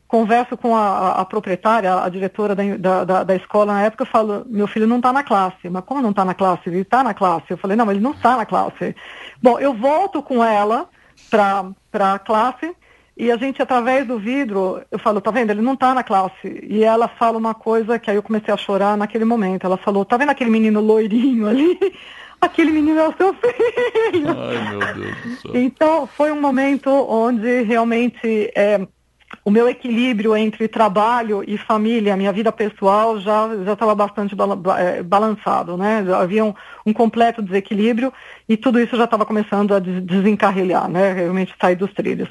converso 0.07 0.55
com 0.55 0.75
a, 0.75 1.21
a 1.21 1.25
proprietária, 1.25 1.93
a 1.93 2.07
diretora 2.09 2.55
da, 2.55 3.03
da, 3.03 3.23
da, 3.23 3.35
escola 3.35 3.73
na 3.73 3.83
época, 3.83 4.03
eu 4.03 4.07
falo, 4.07 4.45
meu 4.47 4.67
filho 4.67 4.87
não 4.87 4.97
está 4.97 5.11
na 5.11 5.23
classe. 5.23 5.69
Mas 5.69 5.83
como 5.83 6.01
não 6.01 6.11
está 6.11 6.23
na 6.23 6.33
classe? 6.33 6.69
Ele 6.69 6.81
está 6.81 7.03
na 7.03 7.13
classe. 7.13 7.45
Eu 7.49 7.57
falei, 7.57 7.75
não, 7.75 7.89
ele 7.89 7.99
não 7.99 8.11
está 8.11 8.37
na 8.37 8.45
classe. 8.45 8.95
Bom, 9.41 9.59
eu 9.59 9.73
volto 9.73 10.21
com 10.21 10.43
ela 10.43 10.87
para 11.29 11.65
a 12.01 12.19
classe 12.19 12.75
e 13.17 13.31
a 13.31 13.37
gente, 13.37 13.61
através 13.61 14.05
do 14.05 14.19
vidro, 14.19 14.81
eu 14.91 14.99
falo, 14.99 15.21
tá 15.21 15.31
vendo, 15.31 15.49
ele 15.49 15.61
não 15.61 15.73
está 15.73 15.93
na 15.93 16.03
classe. 16.03 16.65
E 16.67 16.83
ela 16.83 17.07
fala 17.07 17.37
uma 17.37 17.53
coisa 17.53 17.97
que 17.97 18.09
aí 18.11 18.17
eu 18.17 18.23
comecei 18.23 18.53
a 18.53 18.57
chorar 18.57 18.97
naquele 18.97 19.23
momento. 19.23 19.65
Ela 19.65 19.77
falou, 19.77 20.03
tá 20.03 20.17
vendo 20.17 20.31
aquele 20.31 20.49
menino 20.49 20.81
loirinho 20.81 21.47
ali? 21.47 21.79
Aquele 22.41 22.69
menino 22.69 22.99
é 22.99 23.07
o 23.07 23.15
seu 23.15 23.33
filho. 23.33 24.27
Ai, 24.37 24.69
meu 24.69 24.79
Deus 24.93 25.15
do 25.15 25.41
céu. 25.41 25.55
Então, 25.55 26.05
foi 26.05 26.31
um 26.31 26.39
momento 26.39 26.89
onde 26.89 27.63
realmente... 27.63 28.51
É, 28.53 28.85
o 29.45 29.51
meu 29.51 29.69
equilíbrio 29.69 30.35
entre 30.35 30.67
trabalho 30.67 31.43
e 31.47 31.55
família, 31.55 32.17
minha 32.17 32.33
vida 32.33 32.51
pessoal, 32.51 33.19
já 33.19 33.47
já 33.63 33.73
estava 33.73 33.93
bastante 33.93 34.35
eh, 34.79 35.03
balançado, 35.03 35.77
né? 35.77 36.03
Havia 36.19 36.43
um, 36.43 36.51
um, 36.83 36.91
completo 36.91 37.43
desequilíbrio 37.43 38.11
e 38.49 38.57
tudo 38.57 38.79
isso 38.79 38.97
já 38.97 39.03
estava 39.03 39.23
começando 39.23 39.75
a 39.75 39.79
desencarrilhar, 39.79 40.89
né? 40.89 41.13
Realmente 41.13 41.53
sair 41.61 41.75
dos 41.75 41.93
trilhos. 41.93 42.27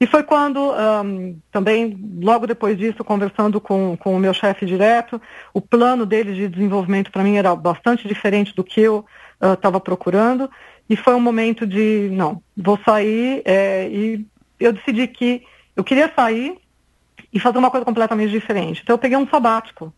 E 0.00 0.06
foi 0.06 0.22
quando, 0.22 0.60
um, 1.04 1.36
também, 1.50 1.98
logo 2.22 2.46
depois 2.46 2.78
disso, 2.78 3.02
conversando 3.02 3.60
com, 3.60 3.96
com 3.96 4.14
o 4.14 4.20
meu 4.20 4.32
chefe 4.32 4.64
direto, 4.64 5.20
o 5.52 5.60
plano 5.60 6.06
dele 6.06 6.32
de 6.32 6.48
desenvolvimento 6.48 7.10
para 7.10 7.24
mim 7.24 7.38
era 7.38 7.56
bastante 7.56 8.06
diferente 8.06 8.54
do 8.54 8.62
que 8.62 8.80
eu 8.80 9.04
estava 9.40 9.78
uh, 9.78 9.80
procurando. 9.80 10.48
E 10.88 10.94
foi 10.94 11.14
um 11.14 11.20
momento 11.20 11.66
de, 11.66 12.08
não, 12.12 12.40
vou 12.56 12.78
sair 12.84 13.42
é, 13.44 13.88
e 13.88 14.24
eu 14.60 14.72
decidi 14.72 15.08
que 15.08 15.42
eu 15.76 15.84
queria 15.84 16.12
sair 16.14 16.58
e 17.32 17.40
fazer 17.40 17.58
uma 17.58 17.70
coisa 17.70 17.84
completamente 17.84 18.30
diferente. 18.30 18.80
Então 18.82 18.94
eu 18.94 18.98
peguei 18.98 19.16
um 19.16 19.26
sabático, 19.26 19.92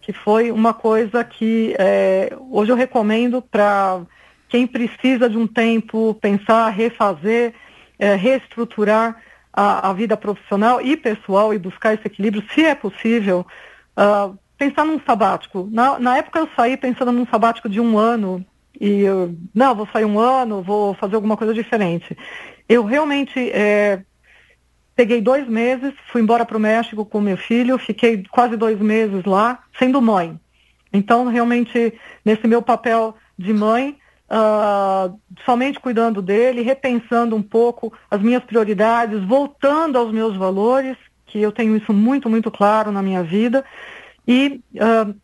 que 0.00 0.12
foi 0.12 0.50
uma 0.50 0.74
coisa 0.74 1.24
que 1.24 1.74
é, 1.78 2.36
hoje 2.50 2.70
eu 2.70 2.76
recomendo 2.76 3.40
para 3.40 4.02
quem 4.48 4.66
precisa 4.66 5.28
de 5.28 5.36
um 5.36 5.46
tempo 5.46 6.14
pensar, 6.20 6.68
refazer, 6.68 7.54
é, 7.98 8.14
reestruturar 8.14 9.20
a, 9.52 9.90
a, 9.90 9.92
vida 9.92 10.16
profissional 10.16 10.80
e 10.80 10.96
pessoal 10.96 11.54
e 11.54 11.58
buscar 11.58 11.94
esse 11.94 12.06
equilíbrio, 12.06 12.44
se 12.52 12.64
é 12.64 12.74
possível, 12.74 13.46
uh, 13.96 14.36
pensar 14.58 14.84
num 14.84 15.00
sabático. 15.00 15.68
Na, 15.70 15.98
na, 15.98 16.18
época 16.18 16.40
eu 16.40 16.48
saí 16.56 16.76
pensando 16.76 17.12
num 17.12 17.26
sabático 17.26 17.68
de 17.68 17.80
um 17.80 17.96
ano 17.96 18.44
e 18.80 19.00
eu, 19.00 19.34
não, 19.54 19.74
vou 19.74 19.88
sair 19.92 20.04
um 20.04 20.18
ano, 20.18 20.62
vou 20.62 20.94
fazer 20.94 21.14
alguma 21.14 21.36
coisa 21.36 21.54
diferente. 21.54 22.16
Eu 22.68 22.84
realmente 22.84 23.50
é, 23.50 24.02
Peguei 24.96 25.20
dois 25.20 25.48
meses, 25.48 25.92
fui 26.12 26.22
embora 26.22 26.44
para 26.44 26.56
o 26.56 26.60
México 26.60 27.04
com 27.04 27.20
meu 27.20 27.36
filho, 27.36 27.78
fiquei 27.78 28.24
quase 28.30 28.56
dois 28.56 28.78
meses 28.78 29.24
lá, 29.24 29.60
sendo 29.78 30.00
mãe. 30.00 30.38
Então, 30.92 31.26
realmente, 31.26 31.92
nesse 32.24 32.46
meu 32.46 32.62
papel 32.62 33.16
de 33.36 33.52
mãe, 33.52 33.98
uh, 34.30 35.18
somente 35.44 35.80
cuidando 35.80 36.22
dele, 36.22 36.62
repensando 36.62 37.34
um 37.34 37.42
pouco 37.42 37.92
as 38.08 38.20
minhas 38.20 38.44
prioridades, 38.44 39.22
voltando 39.24 39.98
aos 39.98 40.12
meus 40.12 40.36
valores, 40.36 40.96
que 41.26 41.40
eu 41.40 41.50
tenho 41.50 41.76
isso 41.76 41.92
muito, 41.92 42.30
muito 42.30 42.50
claro 42.50 42.92
na 42.92 43.02
minha 43.02 43.24
vida. 43.24 43.64
E 44.26 44.60
uh, 44.74 45.14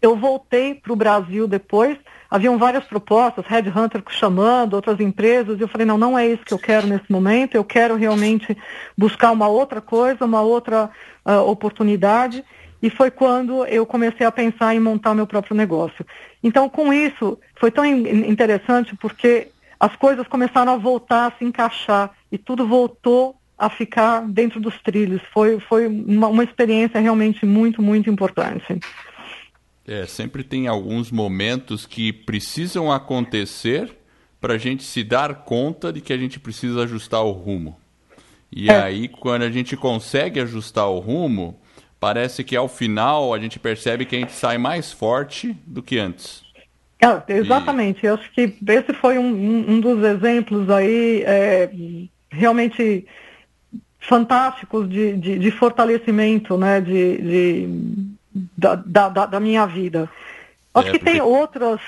eu 0.00 0.16
voltei 0.16 0.74
para 0.74 0.92
o 0.92 0.96
Brasil 0.96 1.46
depois 1.46 1.98
haviam 2.30 2.56
várias 2.56 2.84
propostas, 2.84 3.44
Red 3.46 3.72
Hunter 3.74 4.02
chamando, 4.10 4.74
outras 4.74 5.00
empresas, 5.00 5.58
e 5.58 5.62
eu 5.62 5.68
falei, 5.68 5.86
não, 5.86 5.98
não 5.98 6.18
é 6.18 6.26
isso 6.26 6.44
que 6.44 6.54
eu 6.54 6.58
quero 6.58 6.86
nesse 6.86 7.10
momento, 7.10 7.54
eu 7.54 7.64
quero 7.64 7.96
realmente 7.96 8.56
buscar 8.96 9.32
uma 9.32 9.48
outra 9.48 9.80
coisa, 9.80 10.24
uma 10.24 10.40
outra 10.40 10.90
uh, 11.26 11.40
oportunidade, 11.50 12.44
e 12.82 12.88
foi 12.88 13.10
quando 13.10 13.64
eu 13.66 13.84
comecei 13.84 14.24
a 14.24 14.32
pensar 14.32 14.74
em 14.74 14.80
montar 14.80 15.14
meu 15.14 15.26
próprio 15.26 15.56
negócio. 15.56 16.06
Então, 16.42 16.68
com 16.68 16.92
isso, 16.92 17.38
foi 17.58 17.70
tão 17.70 17.84
interessante 17.84 18.96
porque 18.96 19.48
as 19.78 19.94
coisas 19.96 20.26
começaram 20.26 20.72
a 20.72 20.76
voltar 20.76 21.26
a 21.26 21.38
se 21.38 21.44
encaixar 21.44 22.10
e 22.30 22.38
tudo 22.38 22.66
voltou 22.66 23.36
a 23.58 23.68
ficar 23.68 24.22
dentro 24.22 24.58
dos 24.58 24.80
trilhos. 24.80 25.20
Foi, 25.32 25.60
foi 25.60 25.86
uma, 25.86 26.28
uma 26.28 26.44
experiência 26.44 26.98
realmente 26.98 27.44
muito, 27.44 27.82
muito 27.82 28.08
importante. 28.08 28.80
É, 29.90 30.06
sempre 30.06 30.44
tem 30.44 30.68
alguns 30.68 31.10
momentos 31.10 31.84
que 31.84 32.12
precisam 32.12 32.92
acontecer 32.92 33.90
para 34.40 34.54
a 34.54 34.56
gente 34.56 34.84
se 34.84 35.02
dar 35.02 35.42
conta 35.42 35.92
de 35.92 36.00
que 36.00 36.12
a 36.12 36.16
gente 36.16 36.38
precisa 36.38 36.84
ajustar 36.84 37.24
o 37.24 37.32
rumo. 37.32 37.76
E 38.52 38.70
é. 38.70 38.82
aí, 38.82 39.08
quando 39.08 39.42
a 39.42 39.50
gente 39.50 39.76
consegue 39.76 40.38
ajustar 40.38 40.88
o 40.88 41.00
rumo, 41.00 41.58
parece 41.98 42.44
que 42.44 42.54
ao 42.54 42.68
final 42.68 43.34
a 43.34 43.38
gente 43.40 43.58
percebe 43.58 44.04
que 44.04 44.14
a 44.14 44.20
gente 44.20 44.30
sai 44.30 44.58
mais 44.58 44.92
forte 44.92 45.56
do 45.66 45.82
que 45.82 45.98
antes. 45.98 46.44
É, 47.00 47.34
exatamente. 47.34 48.04
E... 48.04 48.06
Eu 48.06 48.14
acho 48.14 48.30
que 48.30 48.54
esse 48.68 48.94
foi 48.94 49.18
um, 49.18 49.72
um, 49.72 49.80
dos 49.80 50.04
exemplos 50.04 50.70
aí 50.70 51.24
é, 51.26 51.68
realmente 52.30 53.04
fantásticos 53.98 54.88
de, 54.88 55.16
de, 55.16 55.36
de, 55.36 55.50
fortalecimento, 55.50 56.56
né, 56.56 56.80
de, 56.80 57.18
de 57.18 58.09
da, 58.34 58.74
da, 58.74 59.26
da 59.26 59.40
minha 59.40 59.66
vida. 59.66 60.08
Acho 60.72 60.88
é, 60.88 60.92
que 60.92 60.98
porque, 61.00 61.12
tem 61.12 61.20
outras. 61.20 61.80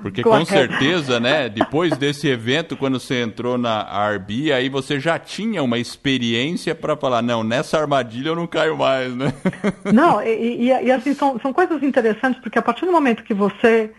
Porque 0.00 0.22
com 0.22 0.44
certeza, 0.44 1.20
né? 1.20 1.50
Depois 1.50 1.98
desse 1.98 2.26
evento, 2.26 2.74
quando 2.74 2.98
você 2.98 3.20
entrou 3.22 3.58
na 3.58 3.82
RB, 4.14 4.52
aí 4.52 4.70
você 4.70 4.98
já 4.98 5.18
tinha 5.18 5.62
uma 5.62 5.78
experiência 5.78 6.74
para 6.74 6.96
falar, 6.96 7.20
não, 7.20 7.44
nessa 7.44 7.78
armadilha 7.78 8.30
eu 8.30 8.36
não 8.36 8.46
caio 8.46 8.76
mais, 8.76 9.14
né? 9.14 9.34
Não, 9.92 10.22
e, 10.22 10.62
e, 10.62 10.66
e, 10.68 10.90
assim, 10.90 11.12
são, 11.12 11.38
são 11.40 11.52
coisas 11.52 11.82
interessantes, 11.82 12.40
porque 12.40 12.58
a 12.58 12.62
partir 12.62 12.86
do 12.86 12.92
momento 12.92 13.22
que 13.22 13.34
você 13.34 13.92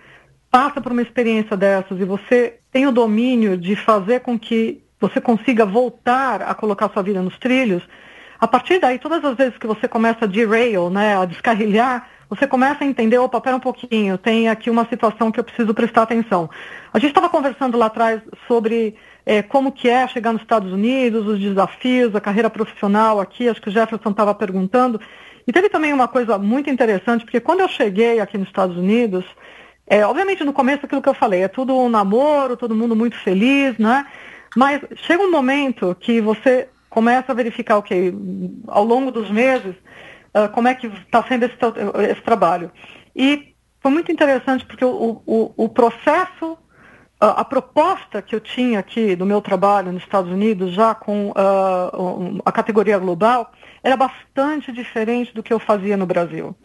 passa 0.49 0.81
por 0.81 0.91
uma 0.91 1.01
experiência 1.01 1.55
dessas 1.55 1.99
e 1.99 2.03
você 2.03 2.55
tem 2.71 2.87
o 2.87 2.91
domínio 2.91 3.55
de 3.55 3.75
fazer 3.75 4.21
com 4.21 4.37
que 4.39 4.81
você 4.99 5.21
consiga 5.21 5.65
voltar 5.65 6.41
a 6.41 6.55
colocar 6.55 6.89
sua 6.89 7.03
vida 7.03 7.21
nos 7.21 7.37
trilhos, 7.37 7.83
a 8.39 8.47
partir 8.47 8.79
daí, 8.79 8.99
todas 8.99 9.23
as 9.23 9.35
vezes 9.35 9.57
que 9.57 9.67
você 9.67 9.87
começa 9.87 10.25
a 10.25 10.27
derail, 10.27 10.89
né, 10.89 11.17
a 11.17 11.25
descarrilhar, 11.25 12.07
você 12.29 12.45
começa 12.45 12.83
a 12.83 12.87
entender, 12.87 13.17
opa, 13.17 13.39
pera 13.39 13.55
um 13.55 13.59
pouquinho, 13.59 14.17
tem 14.17 14.49
aqui 14.49 14.69
uma 14.69 14.85
situação 14.85 15.31
que 15.31 15.39
eu 15.39 15.43
preciso 15.43 15.73
prestar 15.73 16.03
atenção. 16.03 16.49
A 16.93 16.99
gente 16.99 17.09
estava 17.09 17.29
conversando 17.29 17.77
lá 17.77 17.85
atrás 17.85 18.21
sobre 18.47 18.95
é, 19.25 19.41
como 19.41 19.71
que 19.71 19.89
é 19.89 20.07
chegar 20.07 20.33
nos 20.33 20.41
Estados 20.41 20.71
Unidos, 20.71 21.25
os 21.25 21.39
desafios, 21.39 22.15
a 22.15 22.21
carreira 22.21 22.49
profissional 22.49 23.19
aqui, 23.19 23.47
acho 23.47 23.61
que 23.61 23.69
o 23.69 23.71
Jefferson 23.71 24.09
estava 24.09 24.35
perguntando. 24.35 24.99
E 25.47 25.53
teve 25.53 25.69
também 25.69 25.93
uma 25.93 26.07
coisa 26.07 26.37
muito 26.37 26.69
interessante, 26.69 27.23
porque 27.23 27.39
quando 27.39 27.61
eu 27.61 27.69
cheguei 27.69 28.19
aqui 28.19 28.37
nos 28.37 28.49
Estados 28.49 28.75
Unidos, 28.75 29.23
é, 29.87 30.05
obviamente 30.05 30.43
no 30.43 30.51
começo 30.51 30.85
aquilo 30.85 31.01
que 31.01 31.07
eu 31.07 31.13
falei, 31.13 31.43
é 31.43 31.47
tudo 31.47 31.73
um 31.77 31.87
namoro, 31.87 32.57
todo 32.57 32.75
mundo 32.75 32.93
muito 32.93 33.15
feliz, 33.15 33.77
né? 33.77 34.05
Mas 34.55 34.81
chega 34.95 35.23
um 35.23 35.31
momento 35.31 35.95
que 35.97 36.19
você 36.19 36.67
começa 36.89 37.31
a 37.31 37.35
verificar 37.35 37.75
o 37.75 37.79
okay, 37.79 38.11
que 38.11 38.17
ao 38.67 38.83
longo 38.83 39.11
dos 39.11 39.29
meses 39.29 39.75
uh, 40.33 40.49
como 40.53 40.67
é 40.67 40.75
que 40.75 40.87
está 40.87 41.23
sendo 41.23 41.45
esse, 41.45 41.55
esse, 42.11 42.21
trabalho. 42.21 42.71
E 43.15 43.53
foi 43.79 43.91
muito 43.91 44.11
interessante 44.11 44.65
porque 44.65 44.85
o, 44.85 45.21
o, 45.25 45.53
o 45.55 45.69
processo 45.69 46.57
a, 47.19 47.41
a, 47.41 47.45
proposta 47.45 48.21
que 48.21 48.35
eu 48.35 48.39
tinha 48.39 48.79
aqui 48.79 49.15
do 49.15 49.25
meu 49.25 49.41
trabalho 49.41 49.91
nos 49.91 50.03
Estados 50.03 50.31
Unidos, 50.31 50.71
já 50.71 50.93
com 50.93 51.29
uh, 51.31 52.41
a 52.45 52.51
categoria 52.51 52.97
global, 52.97 53.51
era 53.83 53.97
bastante 53.97 54.71
diferente 54.71 55.33
do 55.33 55.41
que 55.41 55.51
eu 55.51 55.59
fazia 55.59 55.97
no 55.97 56.05
Brasil. 56.05 56.55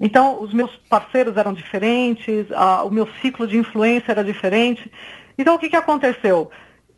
Então, 0.00 0.42
os 0.42 0.52
meus 0.52 0.74
parceiros 0.88 1.36
eram 1.36 1.52
diferentes, 1.52 2.50
a, 2.52 2.82
o 2.82 2.90
meu 2.90 3.08
ciclo 3.22 3.46
de 3.46 3.56
influência 3.56 4.10
era 4.10 4.24
diferente. 4.24 4.90
Então, 5.38 5.54
o 5.54 5.58
que, 5.58 5.68
que 5.68 5.76
aconteceu? 5.76 6.50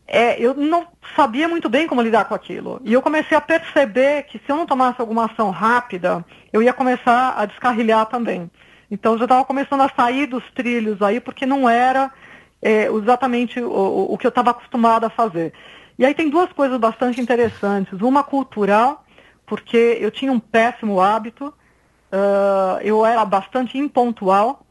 É, 0.07 0.40
eu 0.40 0.54
não 0.54 0.86
sabia 1.16 1.48
muito 1.48 1.68
bem 1.68 1.86
como 1.86 2.00
lidar 2.00 2.26
com 2.26 2.34
aquilo. 2.34 2.80
E 2.84 2.92
eu 2.92 3.02
comecei 3.02 3.36
a 3.36 3.40
perceber 3.40 4.22
que 4.24 4.38
se 4.38 4.44
eu 4.48 4.57
não 4.57 4.66
tomasse 4.66 5.00
alguma 5.00 5.24
ação 5.24 5.50
rápida, 5.50 6.24
eu 6.52 6.62
ia 6.62 6.72
começar 6.72 7.34
a 7.36 7.44
descarrilhar 7.44 8.07
também. 8.07 8.50
Então, 8.90 9.12
eu 9.12 9.18
já 9.18 9.24
estava 9.24 9.44
começando 9.44 9.80
a 9.80 9.88
sair 9.88 10.26
dos 10.26 10.44
trilhos 10.52 11.02
aí, 11.02 11.18
porque 11.18 11.44
não 11.44 11.68
era 11.68 12.12
é, 12.62 12.86
exatamente 12.86 13.61
o, 13.61 14.12
o 14.12 14.16
que 14.16 14.26
eu 14.26 14.30
estava 14.30 14.50
acostumada 14.50 15.09
a 15.09 15.11
fazer. 15.11 15.52
E 15.98 16.04
aí 16.04 16.14
tem 16.14 16.28
duas 16.28 16.52
coisas 16.52 16.78
bastante 16.78 17.20
interessantes. 17.20 18.00
Uma 18.00 18.22
cultural, 18.22 19.04
porque 19.46 19.98
eu 20.00 20.11
tinha 20.11 20.30
um 20.30 20.38
péssimo 20.38 21.00
hábito, 21.00 21.46
uh, 21.46 22.80
eu 22.82 23.04
era 23.04 23.24
bastante 23.24 23.78
impontual. 23.78 24.64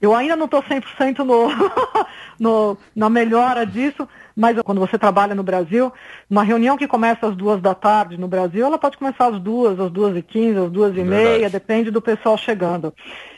Eu 0.00 0.14
ainda 0.14 0.34
não 0.34 0.46
estou 0.46 0.62
100% 0.62 1.18
no, 1.18 1.48
no, 2.38 2.78
na 2.96 3.08
melhora 3.08 3.64
disso, 3.66 4.08
mas 4.36 4.60
quando 4.62 4.80
você 4.80 4.98
trabalha 4.98 5.34
no 5.34 5.42
Brasil, 5.42 5.92
uma 6.28 6.42
reunião 6.42 6.76
que 6.76 6.86
começa 6.86 7.26
às 7.26 7.36
duas 7.36 7.60
da 7.60 7.74
tarde 7.74 8.18
no 8.18 8.28
Brasil, 8.28 8.66
ela 8.66 8.78
pode 8.78 8.96
começar 8.96 9.26
às 9.26 9.40
duas, 9.40 9.78
às 9.78 9.90
duas 9.90 10.16
e 10.16 10.22
quinze, 10.22 10.58
às 10.58 10.70
duas 10.70 10.96
e 10.96 11.02
meia, 11.02 11.50
depende 11.50 11.90
do 11.90 12.00
pessoal 12.00 12.36
chegando. 12.36 12.94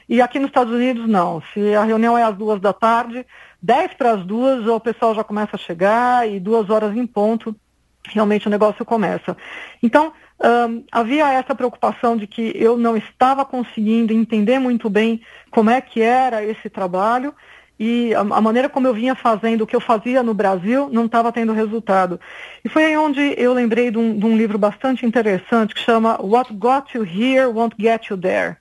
E 0.09 0.21
aqui 0.21 0.39
nos 0.39 0.49
Estados 0.49 0.73
Unidos, 0.73 1.09
não. 1.09 1.43
Se 1.53 1.75
a 1.75 1.85
reunião 1.85 2.17
é 2.19 2.23
às 2.23 2.37
duas 2.37 2.61
da 2.61 2.73
tarde, 2.73 3.25
10 3.63 3.95
para 3.95 4.13
as 4.13 4.25
duas, 4.25 4.67
o 4.67 4.81
pessoal 4.81 5.15
já 5.15 5.25
começa 5.25 5.57
a 5.57 5.59
chegar 5.59 6.29
e 6.29 6.41
duas 6.41 6.69
horas 6.69 6.97
em 6.97 7.07
ponto, 7.07 7.55
realmente 8.09 8.47
o 8.47 8.51
negócio 8.51 8.85
começa. 8.85 9.37
Então, 9.83 10.13
um, 10.43 10.85
havia 10.91 11.33
essa 11.33 11.55
preocupação 11.55 12.17
de 12.17 12.27
que 12.27 12.53
eu 12.57 12.77
não 12.77 12.97
estava 12.97 13.45
conseguindo 13.45 14.13
entender 14.13 14.59
muito 14.59 14.91
bem 14.91 15.23
como 15.51 15.71
é 15.71 15.81
que 15.81 16.03
era 16.03 16.45
esse 16.45 16.69
trabalho 16.69 17.33
e 17.85 18.15
a, 18.15 18.21
a 18.21 18.41
maneira 18.41 18.69
como 18.69 18.87
eu 18.87 18.95
vinha 18.95 19.13
fazendo 19.13 19.63
o 19.63 19.67
que 19.67 19.75
eu 19.75 19.81
fazia 19.81 20.23
no 20.23 20.33
Brasil 20.33 20.89
não 20.89 21.07
estava 21.07 21.33
tendo 21.33 21.53
resultado. 21.53 22.21
E 22.65 22.69
foi 22.69 22.85
aí 22.85 22.97
onde 22.97 23.35
eu 23.37 23.53
lembrei 23.53 23.91
de 23.91 23.99
um, 23.99 24.17
de 24.17 24.25
um 24.25 24.37
livro 24.37 24.57
bastante 24.57 25.05
interessante 25.05 25.75
que 25.75 25.81
chama 25.81 26.17
What 26.23 26.55
Got 26.55 26.95
You 26.95 27.05
Here 27.05 27.47
Won't 27.47 27.75
Get 27.77 28.07
You 28.07 28.17
There. 28.17 28.57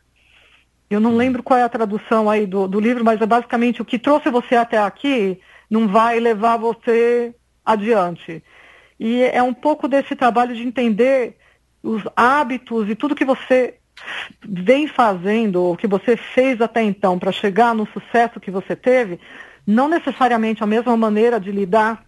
Eu 0.89 0.99
não 0.99 1.15
lembro 1.15 1.43
qual 1.43 1.59
é 1.59 1.61
a 1.61 1.69
tradução 1.69 2.31
aí 2.31 2.47
do, 2.47 2.67
do 2.67 2.79
livro, 2.79 3.05
mas 3.05 3.21
é 3.21 3.25
basicamente 3.27 3.79
o 3.79 3.85
que 3.85 3.99
trouxe 3.99 4.27
você 4.31 4.55
até 4.55 4.79
aqui 4.79 5.39
não 5.69 5.87
vai 5.87 6.19
levar 6.19 6.57
você 6.57 7.35
adiante. 7.63 8.43
E 8.99 9.21
é 9.21 9.43
um 9.43 9.53
pouco 9.53 9.87
desse 9.87 10.15
trabalho 10.15 10.55
de 10.55 10.63
entender 10.63 11.37
os 11.83 12.01
hábitos 12.15 12.89
e 12.89 12.95
tudo 12.95 13.13
que 13.13 13.23
você 13.23 13.75
vem 14.43 14.87
fazendo, 14.87 15.61
ou 15.61 15.77
que 15.77 15.87
você 15.87 16.15
fez 16.15 16.61
até 16.61 16.81
então 16.83 17.17
para 17.17 17.31
chegar 17.31 17.73
no 17.73 17.87
sucesso 17.87 18.39
que 18.39 18.51
você 18.51 18.75
teve, 18.75 19.19
não 19.65 19.87
necessariamente 19.87 20.63
a 20.63 20.67
mesma 20.67 20.95
maneira 20.97 21.39
de 21.39 21.51
lidar 21.51 22.03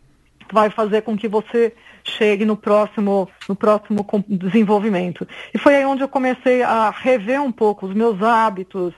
vai 0.51 0.69
fazer 0.69 1.01
com 1.01 1.17
que 1.17 1.27
você 1.27 1.73
chegue 2.03 2.45
no 2.45 2.57
próximo, 2.57 3.29
no 3.47 3.55
próximo 3.55 4.05
desenvolvimento. 4.27 5.27
E 5.53 5.57
foi 5.57 5.75
aí 5.75 5.85
onde 5.85 6.03
eu 6.03 6.09
comecei 6.09 6.61
a 6.61 6.89
rever 6.89 7.41
um 7.41 7.51
pouco 7.51 7.85
os 7.85 7.93
meus 7.93 8.21
hábitos, 8.21 8.93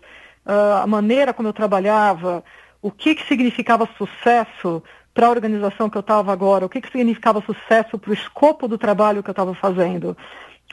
uh, 0.45 0.81
a 0.83 0.87
maneira 0.87 1.33
como 1.33 1.47
eu 1.47 1.53
trabalhava, 1.53 2.43
o 2.81 2.91
que, 2.91 3.15
que 3.15 3.27
significava 3.27 3.87
sucesso 3.97 4.83
para 5.13 5.27
a 5.27 5.29
organização 5.29 5.89
que 5.89 5.97
eu 5.97 6.01
estava 6.01 6.33
agora, 6.33 6.65
o 6.65 6.69
que, 6.69 6.81
que 6.81 6.91
significava 6.91 7.41
sucesso 7.41 7.97
para 7.97 8.11
o 8.11 8.13
escopo 8.13 8.67
do 8.67 8.77
trabalho 8.77 9.23
que 9.23 9.29
eu 9.29 9.33
estava 9.33 9.53
fazendo. 9.55 10.15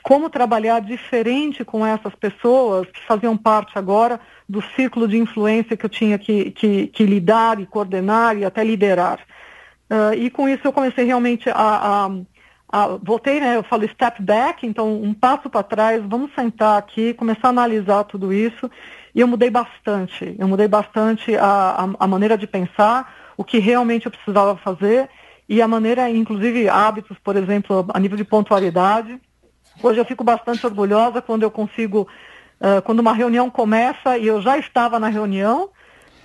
Como 0.03 0.29
trabalhar 0.29 0.81
diferente 0.81 1.63
com 1.63 1.85
essas 1.85 2.13
pessoas 2.15 2.85
que 2.91 2.99
faziam 3.07 3.37
parte 3.37 3.77
agora 3.79 4.19
do 4.47 4.61
círculo 4.75 5.07
de 5.07 5.17
influência 5.17 5.77
que 5.77 5.85
eu 5.85 5.89
tinha 5.89 6.19
que, 6.19 6.51
que, 6.51 6.87
que 6.87 7.05
lidar 7.05 7.59
e 7.59 7.65
coordenar 7.65 8.37
e 8.37 8.43
até 8.43 8.63
liderar. 8.63 9.19
Uh, 9.89 10.13
e 10.15 10.29
com 10.29 10.49
isso 10.49 10.61
eu 10.65 10.73
comecei 10.73 11.05
realmente 11.05 11.49
a, 11.49 11.55
a, 11.55 12.09
a, 12.67 12.87
voltei, 13.01 13.39
né? 13.39 13.55
Eu 13.55 13.63
falo 13.63 13.87
step 13.87 14.21
back, 14.21 14.67
então 14.67 15.01
um 15.01 15.13
passo 15.13 15.49
para 15.49 15.63
trás, 15.63 16.03
vamos 16.05 16.33
sentar 16.33 16.77
aqui, 16.77 17.13
começar 17.13 17.47
a 17.47 17.49
analisar 17.49 18.03
tudo 18.03 18.33
isso. 18.33 18.69
E 19.15 19.21
eu 19.21 19.27
mudei 19.27 19.49
bastante. 19.49 20.35
Eu 20.37 20.47
mudei 20.47 20.67
bastante 20.67 21.35
a, 21.35 21.87
a, 21.99 22.07
maneira 22.07 22.37
de 22.37 22.47
pensar, 22.47 23.13
o 23.37 23.43
que 23.43 23.59
realmente 23.59 24.05
eu 24.05 24.11
precisava 24.11 24.57
fazer 24.57 25.09
e 25.47 25.61
a 25.61 25.67
maneira, 25.67 26.09
inclusive 26.09 26.67
hábitos, 26.67 27.17
por 27.23 27.35
exemplo, 27.35 27.85
a 27.93 27.99
nível 27.99 28.17
de 28.17 28.23
pontualidade. 28.23 29.19
Hoje 29.81 29.99
eu 29.99 30.05
fico 30.05 30.23
bastante 30.23 30.65
orgulhosa 30.65 31.21
quando 31.21 31.43
eu 31.43 31.51
consigo, 31.51 32.07
uh, 32.59 32.81
quando 32.83 32.99
uma 32.99 33.13
reunião 33.13 33.49
começa 33.49 34.17
e 34.17 34.27
eu 34.27 34.41
já 34.41 34.57
estava 34.57 34.99
na 34.99 35.07
reunião, 35.07 35.69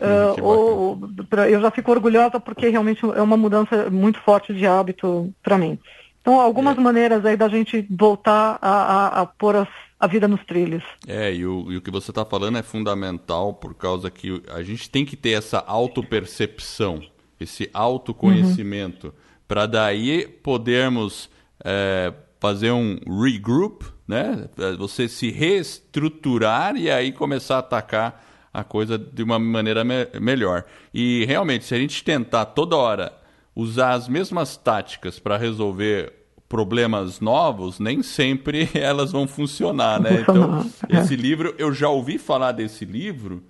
Uh, 0.00 0.44
ou, 0.44 1.00
pra, 1.28 1.50
eu 1.50 1.60
já 1.60 1.72
fico 1.72 1.90
orgulhosa 1.90 2.38
porque 2.38 2.68
realmente 2.68 3.04
é 3.04 3.20
uma 3.20 3.36
mudança 3.36 3.90
muito 3.90 4.20
forte 4.20 4.54
de 4.54 4.64
hábito 4.64 5.34
para 5.42 5.58
mim. 5.58 5.76
Então, 6.20 6.38
algumas 6.40 6.78
é. 6.78 6.80
maneiras 6.80 7.24
aí 7.24 7.36
da 7.36 7.48
gente 7.48 7.86
voltar 7.90 8.58
a, 8.62 8.68
a, 8.70 9.22
a 9.22 9.26
pôr 9.26 9.56
as, 9.56 9.68
a 9.98 10.06
vida 10.06 10.28
nos 10.28 10.44
trilhos. 10.44 10.84
É, 11.06 11.34
e 11.34 11.44
o, 11.44 11.72
e 11.72 11.76
o 11.76 11.80
que 11.80 11.90
você 11.90 12.10
está 12.10 12.24
falando 12.24 12.58
é 12.58 12.62
fundamental 12.62 13.54
por 13.54 13.74
causa 13.74 14.10
que 14.10 14.42
a 14.52 14.62
gente 14.62 14.88
tem 14.88 15.04
que 15.04 15.16
ter 15.16 15.30
essa 15.30 15.58
autopercepção, 15.58 17.02
esse 17.40 17.68
autoconhecimento, 17.74 19.08
uhum. 19.08 19.12
para 19.48 19.66
daí 19.66 20.28
podermos 20.28 21.28
é, 21.64 22.12
fazer 22.40 22.70
um 22.70 22.98
regroup, 23.22 23.82
né? 24.06 24.48
Você 24.78 25.08
se 25.08 25.30
reestruturar 25.30 26.76
e 26.76 26.90
aí 26.90 27.12
começar 27.12 27.56
a 27.56 27.58
atacar 27.58 28.24
a 28.52 28.64
coisa 28.64 28.98
de 28.98 29.22
uma 29.22 29.38
maneira 29.38 29.84
me 29.84 30.06
melhor. 30.20 30.64
E 30.92 31.24
realmente, 31.26 31.64
se 31.64 31.74
a 31.74 31.78
gente 31.78 32.02
tentar 32.02 32.46
toda 32.46 32.76
hora 32.76 33.12
usar 33.54 33.92
as 33.92 34.08
mesmas 34.08 34.56
táticas 34.56 35.18
para 35.18 35.36
resolver 35.36 36.12
problemas 36.48 37.20
novos, 37.20 37.78
nem 37.78 38.02
sempre 38.02 38.68
elas 38.74 39.12
vão 39.12 39.26
funcionar, 39.28 40.00
né? 40.00 40.22
Então, 40.22 40.64
é. 40.88 41.00
esse 41.00 41.14
livro, 41.14 41.54
eu 41.58 41.72
já 41.72 41.88
ouvi 41.88 42.18
falar 42.18 42.52
desse 42.52 42.84
livro 42.84 43.42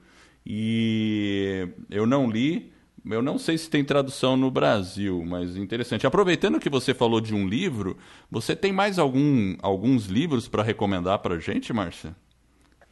e 0.44 1.68
eu 1.90 2.06
não 2.06 2.28
li. 2.28 2.72
Eu 3.10 3.22
não 3.22 3.38
sei 3.38 3.56
se 3.56 3.70
tem 3.70 3.82
tradução 3.82 4.36
no 4.36 4.50
Brasil, 4.50 5.24
mas 5.26 5.56
interessante. 5.56 6.06
Aproveitando 6.06 6.60
que 6.60 6.68
você 6.68 6.92
falou 6.92 7.20
de 7.20 7.34
um 7.34 7.46
livro, 7.46 7.96
você 8.30 8.54
tem 8.54 8.72
mais 8.72 8.98
algum, 8.98 9.56
alguns 9.62 10.06
livros 10.06 10.46
para 10.46 10.62
recomendar 10.62 11.18
para 11.20 11.38
gente, 11.38 11.72
Márcia? 11.72 12.14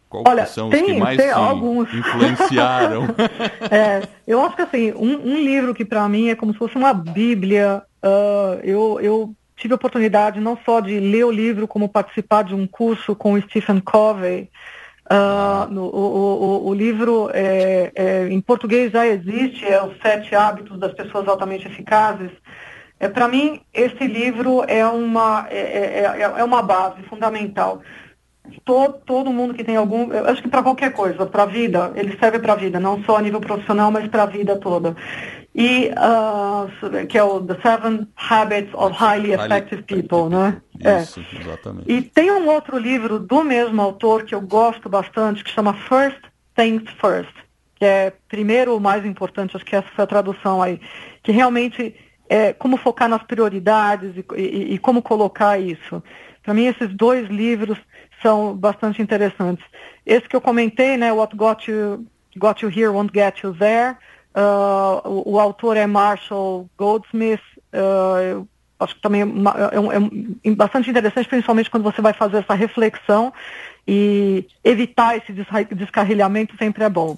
Qual 0.08 0.24
Olha, 0.26 0.46
são 0.46 0.70
tem, 0.70 0.82
os 0.82 0.86
que 0.92 0.98
mais 0.98 1.20
alguns. 1.32 1.92
influenciaram? 1.92 3.06
é, 3.70 4.06
eu 4.26 4.40
acho 4.44 4.56
que 4.56 4.62
assim, 4.62 4.92
um, 4.92 5.32
um 5.32 5.36
livro 5.36 5.74
que 5.74 5.84
para 5.84 6.08
mim 6.08 6.28
é 6.28 6.34
como 6.34 6.52
se 6.52 6.58
fosse 6.58 6.76
uma 6.76 6.94
bíblia. 6.94 7.82
Uh, 8.02 8.60
eu, 8.62 9.00
eu 9.00 9.34
tive 9.56 9.74
a 9.74 9.76
oportunidade 9.76 10.40
não 10.40 10.56
só 10.64 10.80
de 10.80 11.00
ler 11.00 11.24
o 11.24 11.30
livro, 11.30 11.66
como 11.66 11.88
participar 11.88 12.44
de 12.44 12.54
um 12.54 12.66
curso 12.66 13.16
com 13.16 13.32
o 13.32 13.42
Stephen 13.42 13.80
Covey. 13.80 14.48
Uh, 15.08 15.72
no, 15.72 15.84
o, 15.84 16.64
o, 16.64 16.68
o, 16.68 16.74
livro 16.74 17.30
é, 17.32 17.92
é, 17.94 18.28
em 18.28 18.40
português 18.40 18.90
já 18.90 19.06
existe, 19.06 19.64
é 19.64 19.80
Os 19.80 19.96
Sete 20.02 20.34
Hábitos 20.34 20.80
das 20.80 20.92
Pessoas 20.94 21.28
Altamente 21.28 21.68
Eficazes. 21.68 22.32
É, 22.98 23.08
Para 23.08 23.28
mim, 23.28 23.60
esse 23.72 24.04
livro 24.06 24.64
é 24.66 24.84
uma, 24.84 25.46
é, 25.48 25.58
é, 25.58 26.22
é, 26.22 26.22
é 26.22 26.44
uma 26.44 26.60
base 26.60 27.02
fundamental 27.04 27.82
todo, 28.64 28.98
todo 29.04 29.32
mundo 29.32 29.54
que 29.54 29.64
tem 29.64 29.76
algum, 29.76 30.12
eu 30.12 30.26
acho 30.26 30.42
que 30.42 30.48
para 30.48 30.62
qualquer 30.62 30.92
coisa, 30.92 31.26
para 31.26 31.44
a 31.44 31.46
vida, 31.46 31.92
ele 31.94 32.16
serve 32.18 32.38
para 32.38 32.52
a 32.52 32.56
vida, 32.56 32.78
não 32.78 33.02
só 33.04 33.16
a 33.16 33.22
nível 33.22 33.40
profissional, 33.40 33.90
mas 33.90 34.08
para 34.08 34.24
a 34.24 34.26
vida 34.26 34.56
toda. 34.56 34.96
E 35.58 35.90
uh, 35.92 37.06
que 37.06 37.16
é 37.16 37.24
o 37.24 37.40
The 37.40 37.56
Seven 37.62 38.06
Habits 38.14 38.74
of 38.74 38.94
Highly 38.94 39.32
Effective 39.32 39.84
People, 39.84 40.28
né? 40.28 40.60
Isso, 41.00 41.18
é. 41.18 41.40
exatamente. 41.40 41.90
E 41.90 42.02
tem 42.02 42.30
um 42.30 42.46
outro 42.46 42.76
livro 42.76 43.18
do 43.18 43.42
mesmo 43.42 43.80
autor 43.80 44.24
que 44.24 44.34
eu 44.34 44.42
gosto 44.42 44.86
bastante, 44.90 45.42
que 45.42 45.50
chama 45.50 45.72
First 45.72 46.20
Things 46.54 46.84
First, 47.00 47.32
que 47.74 47.86
é 47.86 48.12
primeiro 48.28 48.76
o 48.76 48.80
mais 48.80 49.06
importante, 49.06 49.56
acho 49.56 49.64
que 49.64 49.74
essa 49.74 49.88
foi 49.96 50.04
a 50.04 50.06
tradução 50.06 50.60
aí, 50.60 50.78
que 51.22 51.32
realmente 51.32 51.96
é 52.28 52.52
como 52.52 52.76
focar 52.76 53.08
nas 53.08 53.22
prioridades 53.22 54.14
e, 54.14 54.24
e, 54.36 54.74
e 54.74 54.78
como 54.78 55.00
colocar 55.00 55.58
isso. 55.58 56.02
Para 56.42 56.52
mim, 56.52 56.66
esses 56.66 56.94
dois 56.94 57.30
livros 57.30 57.78
são 58.20 58.54
bastante 58.54 59.00
interessantes. 59.00 59.64
Esse 60.04 60.28
que 60.28 60.36
eu 60.36 60.40
comentei, 60.42 60.98
né, 60.98 61.10
What 61.14 61.34
Got 61.34 61.70
You, 61.70 62.06
got 62.36 62.62
you 62.62 62.68
Here 62.68 62.88
Won't 62.88 63.10
Get 63.14 63.42
You 63.42 63.54
There, 63.54 63.96
uh, 64.36 65.08
o, 65.08 65.32
o, 65.32 65.40
autor 65.40 65.76
é 65.76 65.86
Marshall 65.86 66.68
Goldsmith, 66.76 67.40
uh, 67.72 68.46
acho 68.78 68.94
que 68.94 69.00
também 69.00 69.22
é, 69.22 69.24
é, 69.24 70.50
é, 70.50 70.54
bastante 70.54 70.90
interessante, 70.90 71.28
principalmente 71.28 71.70
quando 71.70 71.82
você 71.82 72.02
vai 72.02 72.12
fazer 72.12 72.38
essa 72.38 72.54
reflexão 72.54 73.32
e 73.88 74.46
evitar 74.62 75.16
esse 75.16 75.32
descarrilhamento 75.74 76.54
sempre 76.58 76.84
é 76.84 76.88
bom. 76.88 77.16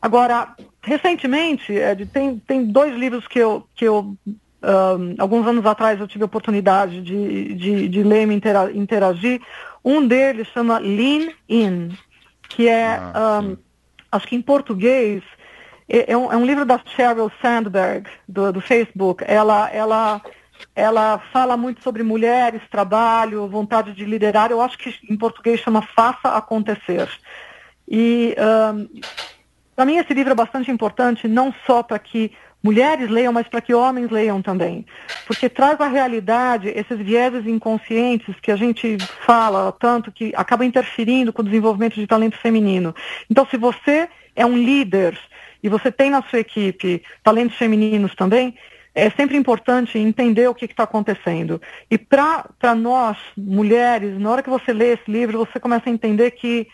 Agora, 0.00 0.54
recentemente, 0.82 1.72
Ed, 1.72 2.06
tem, 2.06 2.38
tem 2.38 2.64
dois 2.64 2.94
livros 2.96 3.26
que 3.26 3.38
eu, 3.38 3.66
que 3.74 3.84
eu 3.84 4.16
um, 4.66 5.14
alguns 5.18 5.46
anos 5.46 5.64
atrás 5.66 6.00
eu 6.00 6.08
tive 6.08 6.24
a 6.24 6.26
oportunidade 6.26 7.00
de, 7.00 7.54
de, 7.54 7.88
de 7.88 8.02
ler 8.02 8.22
e 8.22 8.26
me 8.26 8.40
interagir. 8.74 9.40
Um 9.84 10.06
deles 10.06 10.48
chama 10.48 10.78
Lean 10.78 11.30
In, 11.48 11.90
que 12.48 12.68
é, 12.68 12.96
ah, 12.96 13.40
um, 13.42 13.56
acho 14.10 14.26
que 14.26 14.36
em 14.36 14.42
português, 14.42 15.22
é, 15.88 16.12
é, 16.12 16.16
um, 16.16 16.32
é, 16.32 16.36
um, 16.36 16.44
livro 16.44 16.64
da 16.64 16.80
Sheryl 16.84 17.30
Sandberg, 17.40 18.08
do, 18.28 18.52
do 18.52 18.60
Facebook. 18.60 19.24
Ela, 19.26 19.70
ela, 19.70 20.20
ela 20.74 21.18
fala 21.32 21.56
muito 21.56 21.82
sobre 21.82 22.02
mulheres, 22.02 22.62
trabalho, 22.70 23.48
vontade 23.48 23.92
de 23.92 24.04
liderar. 24.04 24.50
Eu 24.50 24.60
acho 24.60 24.76
que 24.78 24.94
em 25.08 25.16
português 25.16 25.60
chama 25.60 25.82
Faça 25.82 26.30
Acontecer. 26.30 27.08
E 27.88 28.34
um, 28.74 28.88
para 29.76 29.84
mim 29.84 29.96
esse 29.96 30.12
livro 30.12 30.32
é 30.32 30.36
bastante 30.36 30.70
importante, 30.70 31.28
não 31.28 31.54
só 31.66 31.82
para 31.82 31.98
que 31.98 32.32
mulheres 32.62 33.08
leiam, 33.08 33.32
mas 33.32 33.46
para 33.46 33.60
que 33.60 33.72
homens 33.72 34.10
leiam 34.10 34.42
também. 34.42 34.84
Porque 35.24 35.48
traz 35.48 35.80
a 35.80 35.86
realidade, 35.86 36.68
esses 36.68 36.98
vieses 36.98 37.46
inconscientes 37.46 38.34
que 38.40 38.50
a 38.50 38.56
gente 38.56 38.98
fala 39.24 39.70
tanto, 39.78 40.10
que 40.10 40.32
acaba 40.34 40.64
interferindo 40.64 41.32
com 41.32 41.42
o 41.42 41.44
desenvolvimento 41.44 41.94
de 41.94 42.08
talento 42.08 42.36
feminino. 42.38 42.92
Então, 43.30 43.46
se 43.46 43.56
você 43.56 44.08
é 44.34 44.44
um 44.44 44.56
líder 44.56 45.16
e 45.66 45.68
você 45.68 45.90
tem 45.90 46.10
na 46.10 46.22
sua 46.22 46.38
equipe 46.38 47.02
talentos 47.24 47.56
femininos 47.56 48.14
também, 48.14 48.54
é 48.94 49.10
sempre 49.10 49.36
importante 49.36 49.98
entender 49.98 50.48
o 50.48 50.54
que 50.54 50.64
está 50.64 50.84
acontecendo. 50.84 51.60
E 51.90 51.98
para 51.98 52.74
nós, 52.76 53.18
mulheres, 53.36 54.16
na 54.18 54.30
hora 54.30 54.42
que 54.44 54.48
você 54.48 54.72
lê 54.72 54.92
esse 54.92 55.10
livro, 55.10 55.38
você 55.38 55.58
começa 55.58 55.90
a 55.90 55.92
entender 55.92 56.30
que, 56.30 56.68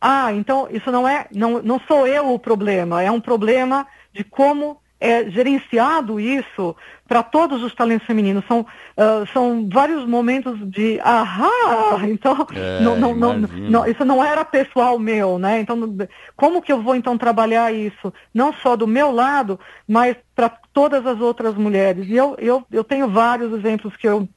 ah, 0.00 0.32
então 0.32 0.66
isso 0.70 0.90
não 0.90 1.06
é, 1.06 1.26
não, 1.30 1.62
não 1.62 1.78
sou 1.86 2.06
eu 2.06 2.32
o 2.32 2.38
problema, 2.38 3.02
é 3.02 3.10
um 3.10 3.20
problema 3.20 3.86
de 4.14 4.24
como 4.24 4.81
é 5.02 5.28
gerenciado 5.28 6.20
isso 6.20 6.76
para 7.08 7.24
todos 7.24 7.62
os 7.62 7.74
talentos 7.74 8.06
femininos. 8.06 8.44
São, 8.46 8.60
uh, 8.60 9.26
são 9.32 9.68
vários 9.68 10.06
momentos 10.06 10.56
de 10.70 11.00
ahá, 11.00 11.50
então 12.08 12.46
é, 12.54 12.80
não, 12.80 12.96
não, 12.96 13.14
não, 13.14 13.34
não, 13.36 13.86
isso 13.86 14.04
não 14.04 14.24
era 14.24 14.44
pessoal 14.44 14.98
meu, 14.98 15.38
né? 15.38 15.60
Então, 15.60 15.76
como 16.36 16.62
que 16.62 16.72
eu 16.72 16.80
vou 16.80 16.94
então 16.94 17.18
trabalhar 17.18 17.72
isso? 17.72 18.14
Não 18.32 18.52
só 18.52 18.76
do 18.76 18.86
meu 18.86 19.10
lado, 19.10 19.58
mas 19.88 20.16
para 20.36 20.48
todas 20.72 21.04
as 21.04 21.20
outras 21.20 21.54
mulheres. 21.56 22.06
E 22.08 22.14
eu, 22.14 22.36
eu, 22.38 22.64
eu 22.70 22.84
tenho 22.84 23.08
vários 23.08 23.52
exemplos 23.52 23.96
que 23.96 24.06
eu 24.06 24.28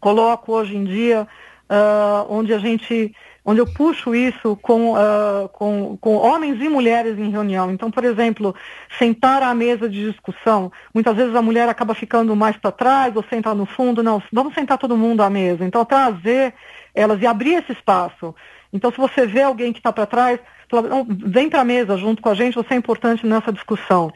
coloco 0.00 0.52
hoje 0.52 0.76
em 0.76 0.84
dia, 0.84 1.28
uh, 1.70 2.26
onde 2.28 2.54
a 2.54 2.58
gente 2.58 3.14
onde 3.46 3.60
eu 3.60 3.66
puxo 3.66 4.12
isso 4.12 4.56
com, 4.60 4.94
uh, 4.94 5.48
com, 5.52 5.96
com 6.00 6.16
homens 6.16 6.60
e 6.60 6.68
mulheres 6.68 7.16
em 7.16 7.30
reunião. 7.30 7.70
Então, 7.70 7.92
por 7.92 8.04
exemplo, 8.04 8.52
sentar 8.98 9.40
à 9.40 9.54
mesa 9.54 9.88
de 9.88 10.10
discussão. 10.10 10.72
Muitas 10.92 11.14
vezes 11.14 11.32
a 11.32 11.40
mulher 11.40 11.68
acaba 11.68 11.94
ficando 11.94 12.34
mais 12.34 12.56
para 12.56 12.72
trás 12.72 13.14
ou 13.14 13.24
senta 13.30 13.54
no 13.54 13.64
fundo. 13.64 14.02
Não, 14.02 14.20
vamos 14.32 14.52
sentar 14.52 14.76
todo 14.78 14.96
mundo 14.96 15.22
à 15.22 15.30
mesa. 15.30 15.64
Então, 15.64 15.84
trazer 15.84 16.54
elas 16.92 17.22
e 17.22 17.26
abrir 17.26 17.54
esse 17.54 17.70
espaço. 17.70 18.34
Então, 18.72 18.90
se 18.90 18.96
você 18.96 19.24
vê 19.24 19.42
alguém 19.42 19.72
que 19.72 19.78
está 19.78 19.92
para 19.92 20.06
trás, 20.06 20.40
vem 21.08 21.48
para 21.48 21.60
a 21.60 21.64
mesa 21.64 21.96
junto 21.96 22.20
com 22.20 22.28
a 22.28 22.34
gente, 22.34 22.56
você 22.56 22.74
é 22.74 22.76
importante 22.76 23.24
nessa 23.24 23.52
discussão. 23.52 24.12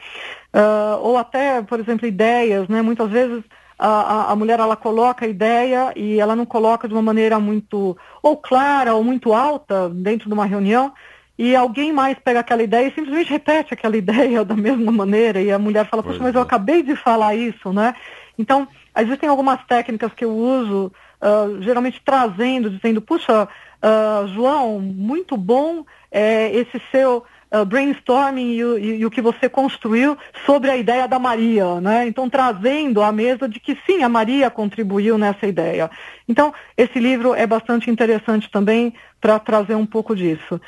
Uh, 0.52 0.98
ou 1.02 1.16
até, 1.16 1.62
por 1.62 1.78
exemplo, 1.78 2.04
ideias, 2.04 2.66
né? 2.66 2.82
Muitas 2.82 3.08
vezes 3.08 3.44
a, 3.86 4.32
a, 4.32 4.36
mulher 4.36 4.60
ela 4.60 4.76
coloca 4.76 5.24
a 5.24 5.28
ideia 5.28 5.92
e 5.96 6.20
ela 6.20 6.36
não 6.36 6.44
coloca 6.44 6.86
de 6.86 6.92
uma 6.92 7.02
maneira 7.02 7.40
muito 7.40 7.96
ou 8.22 8.36
clara 8.36 8.94
ou 8.94 9.02
muito 9.02 9.32
alta 9.32 9.88
dentro 9.88 10.28
de 10.28 10.34
uma 10.34 10.44
reunião 10.44 10.92
e 11.38 11.56
alguém 11.56 11.90
mais 11.90 12.18
pega 12.18 12.40
aquela 12.40 12.62
ideia 12.62 12.88
e 12.88 12.94
simplesmente 12.94 13.30
repete 13.30 13.72
aquela 13.72 13.96
ideia 13.98 14.44
da 14.44 14.54
mesma 14.54 14.92
maneira 14.92 15.40
e 15.40 15.50
a 15.50 15.58
mulher 15.58 15.88
fala, 15.88 16.02
poxa, 16.02 16.18
mas 16.20 16.34
eu 16.34 16.42
é. 16.42 16.44
acabei 16.44 16.82
de 16.82 16.94
falar 16.94 17.34
isso, 17.34 17.72
né? 17.72 17.94
Então, 18.38 18.68
existem 18.98 19.28
algumas 19.28 19.64
técnicas 19.64 20.12
que 20.12 20.24
eu 20.24 20.32
uso, 20.32 20.92
uh, 21.22 21.62
geralmente 21.62 22.02
trazendo, 22.04 22.68
dizendo, 22.68 23.00
puxa, 23.00 23.44
uh, 23.44 24.28
João, 24.28 24.78
muito 24.80 25.36
bom 25.36 25.84
é, 26.10 26.54
esse 26.54 26.80
seu 26.90 27.24
uh, 27.52 27.64
brainstorming 27.64 28.52
e, 28.52 28.60
e, 28.60 28.96
e, 29.00 29.06
o 29.06 29.10
que 29.10 29.20
você 29.20 29.48
construiu 29.48 30.16
sobre 30.46 30.70
a 30.70 30.76
ideia 30.76 31.06
da 31.08 31.18
Maria, 31.18 31.80
né? 31.80 32.06
Então, 32.06 32.28
trazendo 32.28 33.02
à 33.02 33.10
mesa 33.12 33.48
de 33.48 33.58
que 33.58 33.76
sim, 33.86 34.02
a 34.02 34.08
Maria 34.08 34.50
contribuiu 34.50 35.18
nessa 35.18 35.46
ideia. 35.46 35.90
Então, 36.28 36.54
esse 36.76 36.98
livro 36.98 37.34
é 37.34 37.46
bastante 37.46 37.90
interessante 37.90 38.50
também 38.50 38.94
para 39.20 39.38
trazer 39.38 39.74
um 39.74 39.86
pouco 39.86 40.14
disso. 40.14 40.60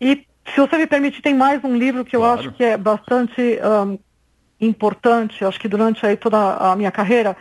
E, 0.00 0.24
se 0.54 0.60
você 0.60 0.76
me 0.76 0.86
permite, 0.86 1.22
tem 1.22 1.34
mais 1.34 1.62
um 1.64 1.76
livro 1.76 2.04
que 2.04 2.16
eu 2.16 2.20
claro. 2.20 2.40
acho 2.40 2.52
que 2.52 2.64
é 2.64 2.76
bastante 2.76 3.58
um, 3.62 3.98
importante, 4.60 5.44
acho 5.44 5.60
que 5.60 5.68
durante 5.68 6.04
aí 6.06 6.16
toda 6.16 6.56
a 6.56 6.74
minha 6.76 6.90
carreira, 6.90 7.36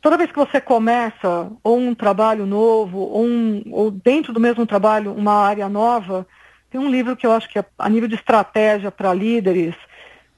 toda 0.00 0.16
vez 0.16 0.30
que 0.30 0.38
você 0.38 0.60
começa 0.60 1.50
ou 1.62 1.78
um 1.78 1.94
trabalho 1.94 2.46
novo, 2.46 2.98
ou, 2.98 3.24
um, 3.24 3.62
ou 3.70 3.90
dentro 3.90 4.32
do 4.32 4.40
mesmo 4.40 4.66
trabalho 4.66 5.12
uma 5.12 5.34
área 5.34 5.68
nova, 5.68 6.26
tem 6.70 6.80
um 6.80 6.90
livro 6.90 7.16
que 7.16 7.26
eu 7.26 7.32
acho 7.32 7.48
que 7.48 7.58
é 7.58 7.64
a 7.78 7.88
nível 7.88 8.08
de 8.08 8.14
estratégia 8.14 8.90
para 8.90 9.14
líderes, 9.14 9.74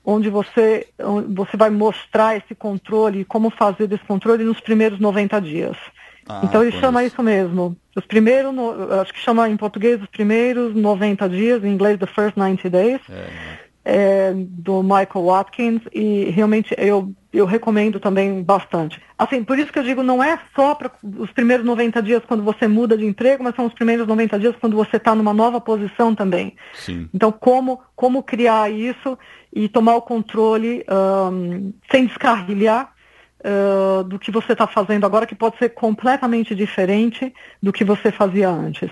onde 0.05 0.31
você, 0.31 0.89
você 1.29 1.57
vai 1.57 1.71
mostrar 1.71 2.37
esse 2.37 2.55
controle, 2.55 3.25
como 3.25 3.51
fazer 3.51 3.87
desse 3.87 4.05
controle 4.05 4.45
nos 4.45 4.61
primeiros 4.61 4.99
90 4.99 5.41
dias. 5.41 5.77
Ah, 6.29 6.41
então 6.45 6.63
ele 6.63 6.73
chama 6.73 7.05
isso 7.05 7.23
mesmo. 7.23 7.77
Os 7.97 8.07
primeiros, 8.07 8.55
acho 9.01 9.13
que 9.13 9.21
chama 9.21 9.49
em 9.49 9.57
português 9.57 10.01
os 10.01 10.09
primeiros 10.09 10.75
90 10.75 11.29
dias, 11.29 11.65
em 11.65 11.69
inglês 11.69 11.99
The 11.99 12.07
First 12.07 12.37
90 12.37 12.71
Days. 12.71 13.01
É 13.11 13.71
é, 13.85 14.33
do 14.35 14.83
Michael 14.83 15.25
Watkins 15.25 15.83
e 15.93 16.31
realmente 16.31 16.75
eu, 16.79 17.13
eu 17.33 17.47
recomendo 17.47 18.01
também 18.01 18.43
bastante. 18.43 19.01
Assim, 19.17 19.45
por 19.45 19.59
isso 19.59 19.73
que 19.73 19.79
eu 19.79 19.85
digo, 19.85 20.03
não 20.03 20.23
é 20.23 20.39
só 20.55 20.75
para 20.75 20.91
os 21.03 21.31
primeiros 21.31 21.65
90 21.65 22.03
dias 22.03 22.23
quando 22.27 22.43
você 22.43 22.67
muda 22.67 22.97
de 22.97 23.07
emprego, 23.07 23.45
mas 23.45 23.55
são 23.55 23.67
os 23.67 23.75
primeiros 23.75 24.07
90 24.07 24.39
dias 24.39 24.57
quando 24.61 24.77
você 24.77 24.97
está 24.97 25.15
numa 25.15 25.33
nova 25.33 25.61
posição 25.61 26.15
também. 26.15 26.57
Sim. 26.75 27.09
Então, 27.15 27.31
como, 27.31 27.81
como 27.95 28.23
criar 28.23 28.71
isso 28.71 29.17
e 29.53 29.69
tomar 29.69 29.95
o 29.97 30.03
controle 30.03 30.85
um, 31.33 31.73
sem 31.91 32.07
descarrilhar 32.07 32.93
uh, 33.41 34.03
do 34.05 34.19
que 34.19 34.31
você 34.31 34.53
está 34.53 34.67
fazendo 34.67 35.07
agora, 35.07 35.27
que 35.27 35.35
pode 35.35 35.57
ser 35.59 35.71
completamente 35.71 36.55
diferente 36.55 37.33
do 37.63 37.73
que 37.73 37.85
você 37.85 38.11
fazia 38.11 38.49
antes. 38.49 38.91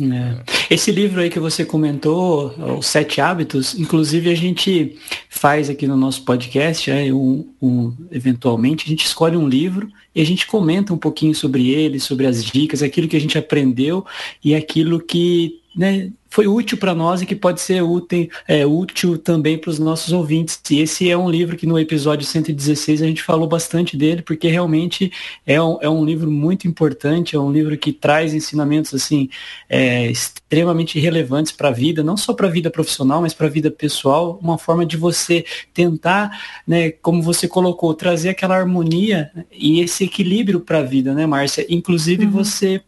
É. 0.00 0.74
Esse 0.74 0.92
livro 0.92 1.20
aí 1.20 1.28
que 1.28 1.40
você 1.40 1.64
comentou, 1.64 2.54
Os 2.78 2.86
Sete 2.86 3.20
Hábitos, 3.20 3.74
inclusive 3.74 4.30
a 4.30 4.34
gente 4.34 4.96
faz 5.28 5.68
aqui 5.68 5.86
no 5.88 5.96
nosso 5.96 6.22
podcast, 6.24 6.90
é, 6.90 7.12
um, 7.12 7.48
um, 7.60 7.92
eventualmente, 8.12 8.84
a 8.86 8.88
gente 8.88 9.04
escolhe 9.04 9.36
um 9.36 9.48
livro 9.48 9.88
e 10.14 10.20
a 10.20 10.24
gente 10.24 10.46
comenta 10.46 10.94
um 10.94 10.98
pouquinho 10.98 11.34
sobre 11.34 11.70
ele, 11.70 11.98
sobre 11.98 12.26
as 12.26 12.44
dicas, 12.44 12.82
aquilo 12.82 13.08
que 13.08 13.16
a 13.16 13.20
gente 13.20 13.36
aprendeu 13.36 14.06
e 14.44 14.54
aquilo 14.54 15.00
que 15.00 15.57
né, 15.78 16.10
foi 16.28 16.48
útil 16.48 16.76
para 16.76 16.92
nós 16.92 17.22
e 17.22 17.26
que 17.26 17.36
pode 17.36 17.60
ser 17.60 17.82
útil, 17.82 18.28
é, 18.48 18.66
útil 18.66 19.16
também 19.16 19.56
para 19.56 19.70
os 19.70 19.78
nossos 19.78 20.12
ouvintes. 20.12 20.60
E 20.70 20.80
esse 20.80 21.08
é 21.08 21.16
um 21.16 21.30
livro 21.30 21.56
que 21.56 21.66
no 21.66 21.78
episódio 21.78 22.26
116 22.26 23.00
a 23.00 23.06
gente 23.06 23.22
falou 23.22 23.46
bastante 23.46 23.96
dele, 23.96 24.22
porque 24.22 24.48
realmente 24.48 25.12
é 25.46 25.62
um, 25.62 25.78
é 25.80 25.88
um 25.88 26.04
livro 26.04 26.30
muito 26.30 26.66
importante, 26.66 27.36
é 27.36 27.38
um 27.38 27.52
livro 27.52 27.78
que 27.78 27.92
traz 27.92 28.34
ensinamentos 28.34 28.92
assim 28.92 29.30
é, 29.68 30.10
extremamente 30.10 30.98
relevantes 30.98 31.52
para 31.52 31.68
a 31.68 31.72
vida, 31.72 32.02
não 32.02 32.16
só 32.16 32.34
para 32.34 32.48
a 32.48 32.50
vida 32.50 32.70
profissional, 32.70 33.22
mas 33.22 33.32
para 33.32 33.46
a 33.46 33.50
vida 33.50 33.70
pessoal, 33.70 34.36
uma 34.42 34.58
forma 34.58 34.84
de 34.84 34.96
você 34.96 35.44
tentar, 35.72 36.42
né, 36.66 36.90
como 36.90 37.22
você 37.22 37.46
colocou, 37.46 37.94
trazer 37.94 38.30
aquela 38.30 38.56
harmonia 38.56 39.30
e 39.52 39.80
esse 39.80 40.04
equilíbrio 40.04 40.58
para 40.58 40.80
a 40.80 40.82
vida, 40.82 41.14
né, 41.14 41.24
Márcia? 41.24 41.64
Inclusive 41.68 42.24
uhum. 42.24 42.30
você 42.32 42.82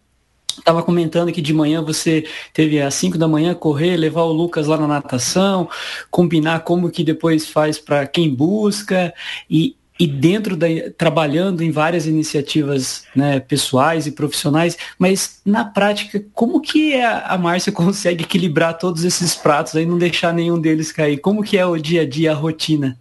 Estava 0.60 0.82
comentando 0.82 1.32
que 1.32 1.40
de 1.40 1.52
manhã 1.52 1.82
você 1.82 2.24
teve 2.52 2.80
às 2.80 2.94
5 2.94 3.18
da 3.18 3.26
manhã 3.26 3.54
correr, 3.54 3.96
levar 3.96 4.22
o 4.22 4.32
Lucas 4.32 4.66
lá 4.66 4.76
na 4.76 4.86
natação, 4.86 5.68
combinar 6.10 6.60
como 6.60 6.90
que 6.90 7.02
depois 7.02 7.48
faz 7.48 7.78
para 7.78 8.06
quem 8.06 8.32
busca 8.32 9.12
e, 9.48 9.74
e 9.98 10.06
dentro 10.06 10.54
da 10.56 10.66
trabalhando 10.96 11.62
em 11.62 11.70
várias 11.70 12.06
iniciativas 12.06 13.04
né, 13.16 13.40
pessoais 13.40 14.06
e 14.06 14.12
profissionais, 14.12 14.76
mas 14.98 15.40
na 15.44 15.64
prática, 15.64 16.22
como 16.34 16.60
que 16.60 16.94
a, 17.00 17.26
a 17.26 17.38
Márcia 17.38 17.72
consegue 17.72 18.24
equilibrar 18.24 18.78
todos 18.78 19.02
esses 19.02 19.34
pratos 19.34 19.74
e 19.74 19.86
não 19.86 19.98
deixar 19.98 20.32
nenhum 20.32 20.60
deles 20.60 20.92
cair? 20.92 21.18
Como 21.18 21.42
que 21.42 21.56
é 21.56 21.64
o 21.64 21.76
dia 21.76 22.02
a 22.02 22.08
dia, 22.08 22.32
a 22.32 22.34
rotina? 22.34 22.98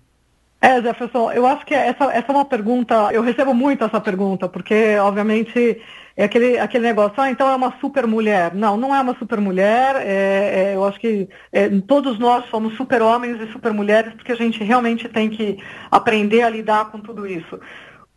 É, 0.62 0.82
Jefferson, 0.82 1.32
eu 1.32 1.46
acho 1.46 1.66
que 1.66 1.74
essa, 1.74 2.06
essa 2.12 2.32
é 2.32 2.36
uma 2.36 2.44
pergunta, 2.44 3.10
eu 3.14 3.22
recebo 3.22 3.54
muito 3.54 3.84
essa 3.86 4.02
pergunta, 4.02 4.50
porque 4.50 4.98
obviamente 4.98 5.80
é 6.20 6.26
aquele, 6.26 6.60
aquele 6.60 6.86
negócio, 6.86 7.14
ah, 7.16 7.32
então 7.32 7.48
é 7.50 7.56
uma 7.56 7.74
super 7.80 8.06
mulher. 8.06 8.54
Não, 8.54 8.76
não 8.76 8.94
é 8.94 9.00
uma 9.00 9.16
super 9.18 9.40
mulher. 9.40 9.96
É, 9.96 10.72
é, 10.72 10.76
eu 10.76 10.84
acho 10.84 11.00
que 11.00 11.30
é, 11.50 11.70
todos 11.88 12.20
nós 12.20 12.44
somos 12.50 12.76
super 12.76 13.02
homens 13.02 13.40
e 13.40 13.50
super 13.54 13.72
mulheres, 13.72 14.14
porque 14.16 14.34
a 14.34 14.36
gente 14.36 14.62
realmente 14.62 15.08
tem 15.08 15.30
que 15.30 15.58
aprender 15.90 16.42
a 16.42 16.50
lidar 16.50 16.92
com 16.92 17.00
tudo 17.00 17.26
isso. 17.26 17.58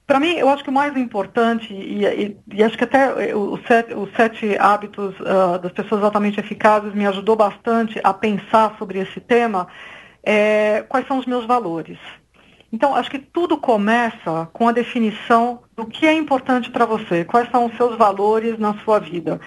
Para 0.04 0.18
mim, 0.18 0.32
eu 0.32 0.48
acho 0.48 0.64
que 0.64 0.70
o 0.70 0.72
mais 0.72 0.96
importante, 0.96 1.72
e, 1.72 2.04
e, 2.04 2.36
e 2.52 2.64
acho 2.64 2.76
que 2.76 2.82
até 2.82 3.36
os 3.36 3.64
sete, 3.68 3.94
os 3.94 4.12
sete 4.16 4.56
hábitos 4.58 5.14
uh, 5.20 5.60
das 5.60 5.70
pessoas 5.70 6.02
altamente 6.02 6.40
eficazes 6.40 6.92
me 6.92 7.06
ajudou 7.06 7.36
bastante 7.36 8.00
a 8.02 8.12
pensar 8.12 8.74
sobre 8.80 8.98
esse 8.98 9.20
tema, 9.20 9.68
é, 10.24 10.84
quais 10.88 11.06
são 11.06 11.18
os 11.18 11.26
meus 11.26 11.46
valores. 11.46 11.98
Então, 12.72 12.94
acho 12.94 13.10
que 13.10 13.18
tudo 13.18 13.58
começa 13.58 14.48
com 14.52 14.66
a 14.66 14.72
definição 14.72 15.60
do 15.76 15.84
que 15.84 16.06
é 16.06 16.14
importante 16.14 16.70
para 16.70 16.86
você, 16.86 17.22
quais 17.22 17.50
são 17.50 17.66
os 17.66 17.76
seus 17.76 17.98
valores 17.98 18.58
na 18.58 18.74
sua 18.78 18.98
vida. 18.98 19.38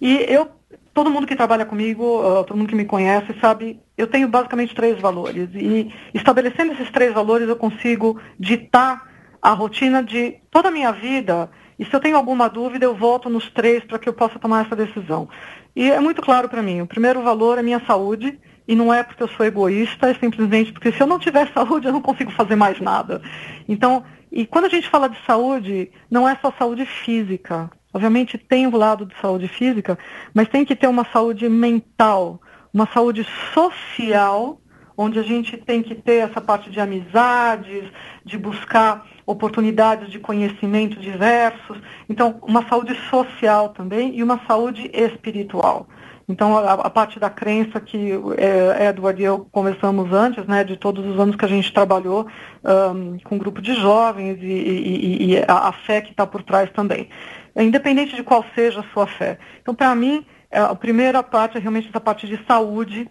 E 0.00 0.24
eu, 0.26 0.48
todo 0.94 1.10
mundo 1.10 1.26
que 1.26 1.36
trabalha 1.36 1.66
comigo, 1.66 2.02
uh, 2.02 2.42
todo 2.42 2.56
mundo 2.56 2.68
que 2.68 2.74
me 2.74 2.86
conhece, 2.86 3.34
sabe, 3.38 3.78
eu 3.98 4.06
tenho 4.06 4.26
basicamente 4.28 4.74
três 4.74 4.98
valores. 4.98 5.50
E 5.54 5.92
estabelecendo 6.14 6.72
esses 6.72 6.90
três 6.90 7.12
valores, 7.12 7.46
eu 7.46 7.56
consigo 7.56 8.18
ditar 8.38 9.10
a 9.42 9.52
rotina 9.52 10.02
de 10.02 10.38
toda 10.50 10.68
a 10.68 10.72
minha 10.72 10.90
vida. 10.90 11.50
E 11.78 11.84
se 11.84 11.94
eu 11.94 12.00
tenho 12.00 12.16
alguma 12.16 12.48
dúvida, 12.48 12.86
eu 12.86 12.94
volto 12.94 13.28
nos 13.28 13.50
três 13.50 13.84
para 13.84 13.98
que 13.98 14.08
eu 14.08 14.14
possa 14.14 14.38
tomar 14.38 14.64
essa 14.64 14.74
decisão. 14.76 15.28
E 15.76 15.90
é 15.90 16.00
muito 16.00 16.22
claro 16.22 16.48
para 16.48 16.62
mim: 16.62 16.80
o 16.80 16.86
primeiro 16.86 17.22
valor 17.22 17.58
é 17.58 17.62
minha 17.62 17.80
saúde 17.86 18.38
e 18.70 18.74
não 18.76 18.94
é 18.94 19.02
porque 19.02 19.20
eu 19.20 19.26
sou 19.26 19.44
egoísta, 19.44 20.08
é 20.08 20.14
simplesmente 20.14 20.72
porque 20.72 20.92
se 20.92 21.00
eu 21.00 21.06
não 21.08 21.18
tiver 21.18 21.50
saúde, 21.52 21.88
eu 21.88 21.92
não 21.92 22.00
consigo 22.00 22.30
fazer 22.30 22.54
mais 22.54 22.80
nada. 22.80 23.20
Então, 23.68 24.04
e 24.30 24.46
quando 24.46 24.66
a 24.66 24.68
gente 24.68 24.88
fala 24.88 25.08
de 25.08 25.18
saúde, 25.26 25.90
não 26.08 26.28
é 26.28 26.36
só 26.36 26.52
saúde 26.56 26.86
física. 26.86 27.68
Obviamente 27.92 28.38
tem 28.38 28.68
o 28.68 28.76
lado 28.76 29.04
de 29.04 29.20
saúde 29.20 29.48
física, 29.48 29.98
mas 30.32 30.48
tem 30.48 30.64
que 30.64 30.76
ter 30.76 30.86
uma 30.86 31.04
saúde 31.12 31.48
mental, 31.48 32.40
uma 32.72 32.86
saúde 32.86 33.26
social, 33.52 34.60
onde 34.96 35.18
a 35.18 35.24
gente 35.24 35.56
tem 35.56 35.82
que 35.82 35.96
ter 35.96 36.28
essa 36.28 36.40
parte 36.40 36.70
de 36.70 36.78
amizades, 36.78 37.90
de 38.24 38.38
buscar 38.38 39.04
oportunidades 39.26 40.12
de 40.12 40.20
conhecimento 40.20 41.00
diversos. 41.00 41.76
Então, 42.08 42.38
uma 42.42 42.64
saúde 42.68 42.94
social 43.10 43.70
também 43.70 44.16
e 44.16 44.22
uma 44.22 44.40
saúde 44.46 44.88
espiritual. 44.94 45.88
Então, 46.30 46.56
a, 46.56 46.74
a, 46.74 46.90
parte 46.90 47.18
da 47.18 47.28
crença 47.28 47.80
que 47.80 48.12
é, 48.38 48.88
Edward 48.88 49.20
e 49.20 49.24
eu 49.24 49.48
conversamos 49.50 50.12
antes, 50.12 50.46
né, 50.46 50.62
de 50.62 50.76
todos 50.76 51.04
os 51.04 51.18
anos 51.18 51.34
que 51.34 51.44
a 51.44 51.48
gente 51.48 51.72
trabalhou 51.72 52.26
um, 52.64 53.18
com 53.18 53.34
um 53.34 53.38
grupo 53.38 53.60
de 53.60 53.74
jovens 53.74 54.38
e, 54.40 54.46
e, 54.46 55.32
e 55.32 55.38
a, 55.38 55.68
a, 55.68 55.72
fé 55.72 56.00
que 56.00 56.12
está 56.12 56.24
por 56.24 56.42
trás 56.44 56.70
também. 56.70 57.08
É, 57.54 57.64
independente 57.64 58.14
de 58.14 58.22
qual 58.22 58.44
seja 58.54 58.80
a 58.80 58.92
sua 58.92 59.08
fé. 59.08 59.38
Então, 59.60 59.74
para 59.74 59.92
mim, 59.94 60.24
é, 60.50 60.60
a 60.60 60.74
primeira 60.74 61.20
parte 61.22 61.56
é 61.56 61.60
realmente 61.60 61.88
essa 61.88 62.00
parte 62.00 62.28
de 62.28 62.38
saúde, 62.46 63.10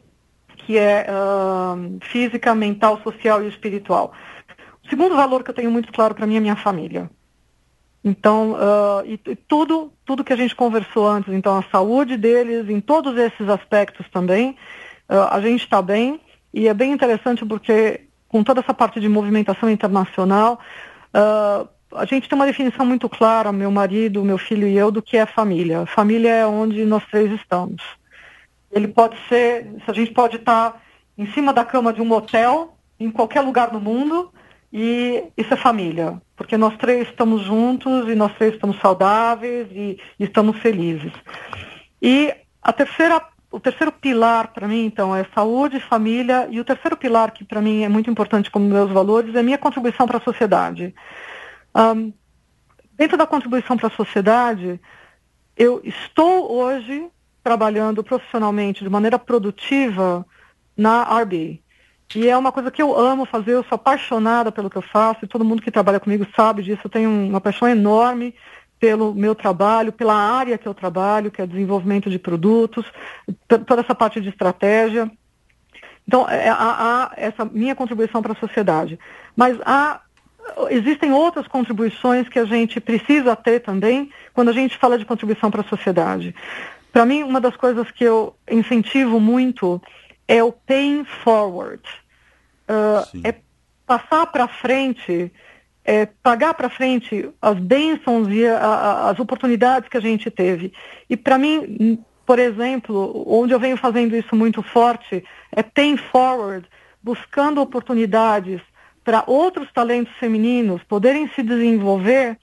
que 0.56 0.78
é 0.78 1.08
física, 2.02 2.54
mental, 2.54 3.02
social 3.02 3.44
e 3.44 3.48
espiritual. 3.48 4.14
O 4.86 4.90
segundo 4.90 5.16
valor 5.16 5.44
que 5.44 5.50
eu 5.50 5.56
tenho 5.56 5.72
muito 5.72 5.92
claro 5.92 6.14
para 6.14 6.28
mim 6.28 6.36
é 6.36 6.40
minha 6.40 6.56
família. 6.56 7.10
Então, 8.04 8.54
uh, 8.54 9.06
e, 9.06 9.20
e, 9.28 9.36
tudo, 9.36 9.92
tudo 10.06 10.24
que 10.24 10.32
a 10.32 10.38
gente 10.38 10.56
conversou 10.56 11.08
antes, 11.08 11.34
então 11.34 11.58
a 11.58 11.64
saúde 11.64 12.16
deles, 12.16 12.70
em 12.70 12.80
todos 12.80 13.18
esses 13.18 13.50
aspectos 13.50 14.08
também, 14.10 14.52
uh, 15.10 15.28
a 15.30 15.42
gente 15.42 15.64
está 15.64 15.82
bem, 15.82 16.20
e 16.54 16.68
é 16.68 16.74
bem 16.74 16.92
interessante 16.92 17.46
porque 17.46 18.02
com 18.30 18.44
toda 18.44 18.62
essa 18.62 18.74
parte 18.74 19.00
de 19.00 19.10
movimentação 19.10 19.70
internacional, 19.70 20.60
uh, 21.14 21.68
a 21.94 22.06
gente 22.06 22.30
tem 22.30 22.36
uma 22.38 22.46
definição 22.46 22.86
muito 22.86 23.10
clara, 23.10 23.52
meu 23.52 23.72
marido, 23.72 24.24
meu 24.24 24.38
filho 24.38 24.68
e 24.68 24.78
eu, 24.78 24.92
do 24.92 25.02
que 25.02 25.18
é 25.18 25.26
família. 25.26 25.86
Família 25.88 26.30
é 26.30 26.46
onde 26.46 26.86
nós 26.86 27.04
três 27.08 27.32
estamos. 27.32 27.82
Ele 28.72 28.88
pode 28.88 29.18
ser, 29.28 29.68
a 29.88 29.94
gente 29.94 30.12
pode 30.12 30.36
estar 30.36 30.72
tá 30.72 30.82
em 31.18 31.26
cima 31.32 31.52
da 31.52 31.66
cama 31.66 31.92
de 31.92 32.02
um 32.02 32.12
hotel, 32.12 32.78
em 33.00 33.10
qualquer 33.10 33.42
lugar 33.42 33.72
do 33.72 33.82
mundo, 33.82 34.32
e 34.72 35.24
isso 35.36 35.54
é 35.54 35.58
família, 35.58 36.22
porque 36.36 36.56
nós 36.56 36.78
três 36.78 37.08
estamos 37.08 37.42
juntos 37.42 38.08
e 38.08 38.16
nós 38.16 38.34
três 38.36 38.54
estamos 38.54 38.80
saudáveis 38.80 39.68
e, 39.72 40.00
estamos 40.20 40.58
felizes. 40.60 41.12
E 42.02 42.34
a 42.62 42.72
terceira, 42.72 43.22
o 43.52 43.60
terceiro 43.60 43.92
pilar 43.92 44.54
para 44.54 44.68
mim, 44.68 44.86
então, 44.86 45.16
é 45.16 45.26
saúde, 45.34 45.80
família, 45.80 46.48
e 46.52 46.60
o 46.60 46.66
terceiro 46.66 46.96
pilar 46.96 47.32
que 47.32 47.44
para 47.44 47.62
mim 47.62 47.84
é 47.84 47.90
muito 47.90 48.12
importante 48.12 48.52
como 48.52 48.70
meus 48.70 48.92
valores 48.92 49.34
é 49.34 49.42
minha 49.42 49.58
contribuição 49.58 50.06
para 50.06 50.18
a 50.18 50.22
sociedade. 50.22 50.94
Um, 51.76 52.14
dentro 52.94 53.18
da 53.18 53.26
contribuição 53.26 53.76
para 53.76 53.88
a 53.88 53.92
sociedade, 53.92 54.80
eu 55.58 55.82
estou 55.84 56.52
hoje 56.52 57.08
trabalhando 57.44 58.04
profissionalmente 58.04 58.84
de 58.84 58.90
maneira 58.90 59.18
produtiva 59.18 60.24
na 60.78 61.04
RB, 61.22 61.62
e 62.16 62.28
é 62.28 62.36
uma 62.36 62.52
coisa 62.52 62.72
que 62.72 62.82
eu 62.82 62.98
amo 62.98 63.26
fazer, 63.26 63.54
eu 63.54 63.64
sou 63.64 63.76
apaixonada 63.76 64.52
pelo 64.52 64.70
que 64.70 64.78
eu 64.78 64.82
faço, 64.82 65.24
e 65.24 65.28
todo 65.28 65.46
mundo 65.46 65.62
que 65.62 65.70
trabalha 65.70 66.00
comigo 66.00 66.26
sabe 66.36 66.64
disso. 66.64 66.82
Eu 66.86 66.90
tenho 66.90 67.10
uma 67.10 67.40
paixão 67.40 67.68
enorme 67.68 68.34
pelo 68.80 69.14
meu 69.14 69.36
trabalho, 69.36 69.92
pela 69.92 70.16
área 70.16 70.58
que 70.58 70.68
eu 70.68 70.74
trabalho, 70.74 71.30
que 71.30 71.42
é 71.42 71.46
desenvolvimento 71.46 72.10
de 72.10 72.18
produtos, 72.18 72.86
toda 73.48 73.82
essa 73.82 73.94
parte 73.94 74.20
de 74.20 74.30
estratégia. 74.30 75.12
Então, 76.08 76.28
é, 76.28 76.50
há, 76.50 76.56
há 76.58 77.12
essa 77.16 77.46
minha 77.46 77.76
contribuição 77.76 78.22
para 78.24 78.34
a 78.34 78.38
sociedade. 78.38 78.98
Mas 79.36 79.60
há, 79.64 80.02
existem 80.72 81.12
outras 81.12 81.48
contribuições 81.48 82.28
que 82.28 82.40
a 82.40 82.46
gente 82.46 82.80
precisa 82.80 83.36
ter 83.36 83.60
também 83.60 84.10
quando 84.34 84.50
a 84.50 84.54
gente 84.54 84.78
fala 84.78 84.98
de 84.98 85.06
contribuição 85.06 85.52
para 85.52 85.62
a 85.62 85.70
sociedade. 85.70 86.34
Para 86.92 87.06
mim, 87.06 87.22
uma 87.22 87.40
das 87.40 87.56
coisas 87.56 87.92
que 87.92 88.04
eu 88.04 88.36
incentivo 88.50 89.20
muito 89.20 89.80
é 90.30 90.44
o 90.44 90.52
paying 90.52 91.04
forward. 91.24 91.82
Uh, 92.70 93.28
é 93.28 93.34
passar 93.84 94.28
para 94.28 94.48
frente, 94.48 95.34
é 95.84 96.06
pagar 96.06 96.54
para 96.54 96.70
frente 96.70 97.28
as 97.42 97.58
bênçãos 97.60 98.28
e 98.30 98.46
a, 98.46 98.60
a, 98.60 99.10
as 99.10 99.20
oportunidades 99.20 99.90
que 99.90 99.98
a 99.98 100.02
gente 100.02 100.30
teve. 100.30 100.72
E 101.10 101.18
para 101.18 101.40
mim, 101.40 101.98
por 102.28 102.38
exemplo, 102.38 103.26
onde 103.28 103.56
eu 103.56 103.60
venho 103.60 103.76
fazendo 103.76 104.16
isso 104.16 104.36
muito 104.36 104.62
forte, 104.62 105.24
é 105.52 105.64
paying 105.64 105.98
forward, 105.98 106.68
buscando 107.02 107.60
oportunidades 107.60 108.62
para 109.04 109.24
outros 109.26 109.72
talentos 109.74 110.14
femininos 110.18 110.84
poderem 110.84 111.28
se 111.30 111.42
desenvolver 111.42 112.38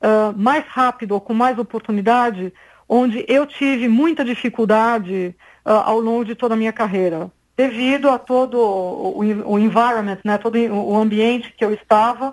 uh, 0.00 0.32
mais 0.34 0.64
rápido 0.68 1.12
ou 1.12 1.20
com 1.20 1.34
mais 1.34 1.58
oportunidade, 1.58 2.50
onde 2.88 3.26
eu 3.28 3.44
tive 3.44 3.88
muita 3.88 4.24
dificuldade 4.24 5.36
uh, 5.66 5.82
ao 5.84 6.00
longo 6.00 6.24
de 6.24 6.36
toda 6.36 6.54
a 6.54 6.56
minha 6.56 6.72
carreira, 6.72 7.30
devido 7.56 8.08
a 8.08 8.18
todo 8.18 8.58
o, 8.58 9.18
o 9.18 9.58
environment, 9.58 10.18
né, 10.24 10.38
todo 10.38 10.56
o 10.56 10.96
ambiente 10.96 11.52
que 11.56 11.64
eu 11.64 11.72
estava. 11.74 12.30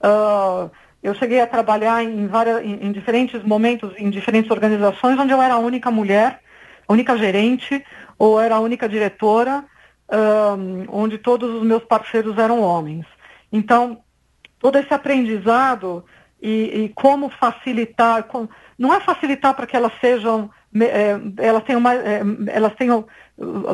Uh, 0.00 0.70
eu 1.02 1.14
cheguei 1.14 1.40
a 1.40 1.46
trabalhar 1.46 2.02
em, 2.02 2.26
várias, 2.26 2.62
em, 2.62 2.86
em, 2.86 2.92
diferentes 2.92 3.42
momentos, 3.42 3.92
em 3.96 4.08
diferentes 4.10 4.50
organizações, 4.50 5.18
onde 5.18 5.32
eu 5.32 5.42
era 5.42 5.54
a 5.54 5.58
única 5.58 5.90
mulher, 5.90 6.40
a 6.86 6.92
única 6.92 7.16
gerente, 7.16 7.84
ou 8.18 8.40
era 8.40 8.56
a 8.56 8.60
única 8.60 8.88
diretora, 8.88 9.64
uh, 10.08 10.86
onde 10.88 11.18
todos 11.18 11.50
os 11.54 11.62
meus 11.62 11.84
parceiros 11.84 12.38
eram 12.38 12.60
homens. 12.60 13.06
Então, 13.52 13.98
todo 14.58 14.78
esse 14.78 14.92
aprendizado 14.92 16.04
e, 16.40 16.84
e 16.84 16.88
como 16.90 17.28
facilitar, 17.30 18.24
com, 18.24 18.48
não 18.78 18.92
é 18.92 19.00
facilitar 19.00 19.54
para 19.54 19.66
que 19.66 19.76
elas 19.76 19.92
sejam 20.00 20.50
é, 20.84 21.20
elas 21.38 21.64
tenham 21.64 21.82
é, 21.88 22.22
elas 22.48 22.74
tenham 22.74 23.06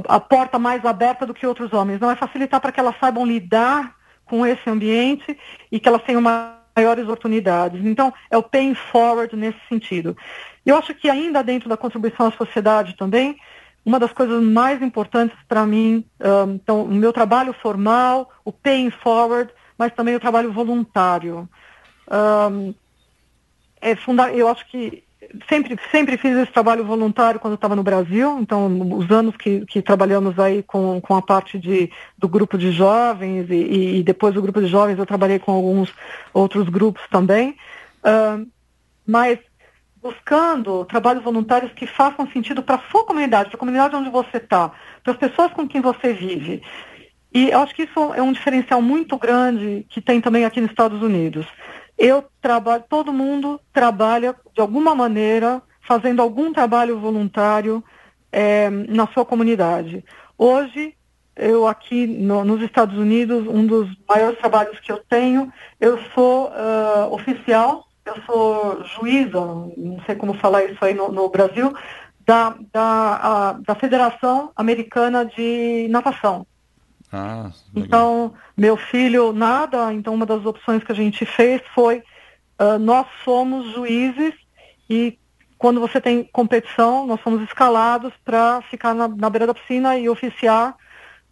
a 0.09 0.21
porta 0.21 0.59
mais 0.59 0.85
aberta 0.85 1.25
do 1.25 1.35
que 1.35 1.47
outros 1.47 1.73
homens. 1.73 2.01
Não 2.01 2.11
é 2.11 2.17
facilitar 2.17 2.61
para 2.61 2.73
que 2.73 2.81
elas 2.81 2.97
saibam 2.99 3.25
lidar 3.25 3.95
com 4.25 4.47
esse 4.47 4.69
ambiente 4.69 5.37
e 5.71 5.79
que 5.79 5.89
elas 5.89 6.03
tenham 6.03 6.21
maiores 6.21 7.05
oportunidades. 7.05 7.85
Então, 7.85 8.13
é 8.31 8.37
o 8.37 8.43
paying 8.43 8.75
forward 8.75 9.37
nesse 9.37 9.59
sentido. 9.69 10.17
Eu 10.65 10.77
acho 10.77 10.95
que 10.95 11.09
ainda 11.09 11.43
dentro 11.43 11.69
da 11.69 11.77
contribuição 11.77 12.27
à 12.27 12.33
sociedade 12.33 12.97
também, 12.97 13.37
uma 13.85 13.99
das 13.99 14.13
coisas 14.13 14.43
mais 14.43 14.81
importantes 14.81 15.37
para 15.49 15.67
mim, 15.67 16.05
um, 16.21 16.53
então, 16.55 16.85
o 16.85 16.95
meu 16.95 17.13
trabalho 17.13 17.53
formal, 17.53 18.31
o 18.45 18.53
paying 18.53 18.91
forward, 18.91 19.53
mas 19.77 19.93
também 19.93 20.15
o 20.15 20.21
trabalho 20.21 20.53
voluntário. 20.53 21.49
Um, 22.11 22.75
é 23.81 23.97
funda 23.97 24.33
eu 24.33 24.49
acho 24.49 24.67
que 24.69 25.03
sempre, 25.49 25.79
sempre 25.91 26.17
fiz 26.17 26.37
esse 26.37 26.53
trabalho 26.53 26.85
voluntário 26.85 27.41
quando 27.41 27.55
estava 27.55 27.77
no 27.77 27.83
Brasil, 27.83 28.39
então 28.41 28.97
os 28.97 29.11
anos 29.11 29.37
que, 29.37 29.65
que 29.67 29.81
trabalhamos 29.81 30.39
aí 30.39 30.63
com, 30.63 31.01
com 31.01 31.15
a 31.15 31.23
parte 31.23 31.59
de, 31.59 31.91
do 32.19 32.29
grupo 32.29 32.59
de 32.59 32.73
jovens 32.73 33.49
e, 33.51 33.99
e 33.99 34.03
depois 34.03 34.35
do 34.35 34.43
grupo 34.43 34.61
de 34.61 34.67
jovens 34.67 34.99
eu 34.99 35.07
trabalhei 35.07 35.39
com 35.39 35.53
alguns 35.53 35.93
outros 36.33 36.69
grupos 36.69 37.03
também, 37.11 37.57
uh, 38.05 38.47
mas 39.07 39.39
buscando 40.03 40.85
trabalhos 40.85 41.23
voluntários 41.23 41.73
que 41.73 41.87
façam 41.87 42.29
sentido 42.33 42.63
para 42.63 42.75
a 42.77 42.91
sua 42.91 43.05
comunidade, 43.05 43.51
para 43.51 43.57
a 43.57 43.61
comunidade 43.61 43.95
onde 43.95 44.11
você 44.11 44.39
está, 44.39 44.73
para 45.05 45.13
as 45.13 45.19
pessoas 45.19 45.53
com 45.53 45.69
quem 45.69 45.81
você 45.81 46.13
vive. 46.13 46.61
E 47.33 47.51
eu 47.51 47.61
acho 47.61 47.75
que 47.75 47.85
isso 47.85 48.13
é 48.15 48.21
um 48.21 48.33
diferencial 48.33 48.83
muito 48.83 49.17
grande 49.17 49.87
que 49.89 50.01
tem 50.01 50.21
também 50.21 50.45
aqui 50.45 50.61
nos 50.61 50.71
Estados 50.71 51.01
Unidos 51.01 51.47
eu 51.97 52.25
trabalho, 52.41 52.85
todo 52.89 53.13
mundo 53.13 53.61
trabalha 53.73 54.35
de 54.55 54.61
alguma 54.61 54.95
maneira, 54.95 55.63
fazendo 55.87 56.23
algum 56.23 56.53
trabalho 56.53 56.99
voluntário 56.99 57.83
é, 58.31 58.71
na 58.71 59.07
sua 59.09 59.25
comunidade. 59.25 60.05
Hoje, 60.37 60.95
eu 61.37 61.67
aqui 61.67 62.07
no, 62.07 62.45
nos 62.45 62.61
Estados 62.63 62.99
Unidos, 62.99 63.47
um 63.47 63.67
dos 63.67 63.89
maiores 64.09 64.39
trabalhos 64.39 64.79
que 64.81 64.93
eu 64.93 64.99
tenho, 65.09 65.53
eu 65.81 65.99
sou 66.15 66.49
uh, 66.49 67.13
oficial, 67.13 67.87
eu 68.05 68.17
sou 68.27 68.85
juíza, 68.85 69.41
não 69.41 70.01
sei 70.05 70.15
como 70.15 70.35
falar 70.35 70.65
isso 70.65 70.85
aí 70.85 70.95
no, 70.95 71.11
no 71.11 71.29
Brasil, 71.29 71.73
da, 72.27 72.55
da, 72.73 73.21
a, 73.23 73.53
da 73.53 73.75
Federação 73.75 74.51
Americana 74.57 75.25
de 75.25 75.87
Natação. 75.91 76.47
Ah, 77.13 77.51
então, 77.77 78.33
meu 78.57 78.75
filho 78.77 79.35
nada, 79.35 79.93
então 79.93 80.15
uma 80.15 80.25
das 80.25 80.47
opções 80.47 80.83
que 80.83 80.93
a 80.93 80.95
gente 80.95 81.27
fez 81.27 81.61
foi 81.75 82.03
uh, 82.59 82.79
nós 82.79 83.07
somos 83.23 83.71
juízes 83.75 84.33
e 84.89 85.19
quando 85.59 85.79
você 85.79 86.01
tem 86.01 86.25
competição, 86.33 87.07
nós 87.07 87.21
somos 87.21 87.41
escalados 87.43 88.13
para 88.25 88.63
ficar 88.63 88.95
na, 88.95 89.07
na, 89.07 89.31
beira 89.31 89.47
da 89.47 89.55
piscina 89.55 89.97
e 89.97 90.09
oficiar, 90.09 90.75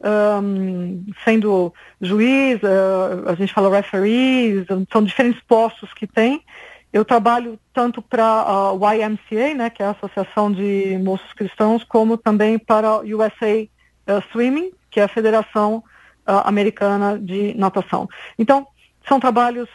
um, 0.01 1.05
sendo 1.24 1.74
juiz, 2.01 2.61
uh, 2.62 3.28
a 3.28 3.35
gente 3.35 3.52
fala 3.52 3.74
referees, 3.74 4.66
são 4.93 5.02
diferentes 5.02 5.43
postos 5.48 5.93
que 5.93 6.07
tem. 6.07 6.44
Eu 6.93 7.05
trabalho 7.05 7.59
tanto 7.74 8.01
para 8.01 8.24
a 8.24 8.94
YMCA, 8.94 9.55
né, 9.55 9.69
que 9.69 9.82
é 9.82 9.86
a 9.86 9.90
Associação 9.90 10.52
de 10.52 10.97
Moços 10.98 11.32
Cristãos, 11.32 11.82
como 11.82 12.16
também 12.16 12.57
para 12.57 12.86
a 12.86 12.98
USA 13.01 13.66
uh, 14.07 14.23
Swimming, 14.31 14.70
que 14.91 15.01
é 15.01 15.05
a 15.05 15.09
Federação 15.09 15.83
uh, 16.27 16.43
Americana 16.45 17.19
de 17.19 17.55
Natação. 17.55 18.09
Então, 18.39 18.67
são 19.07 19.21
trabalhos, 19.21 19.69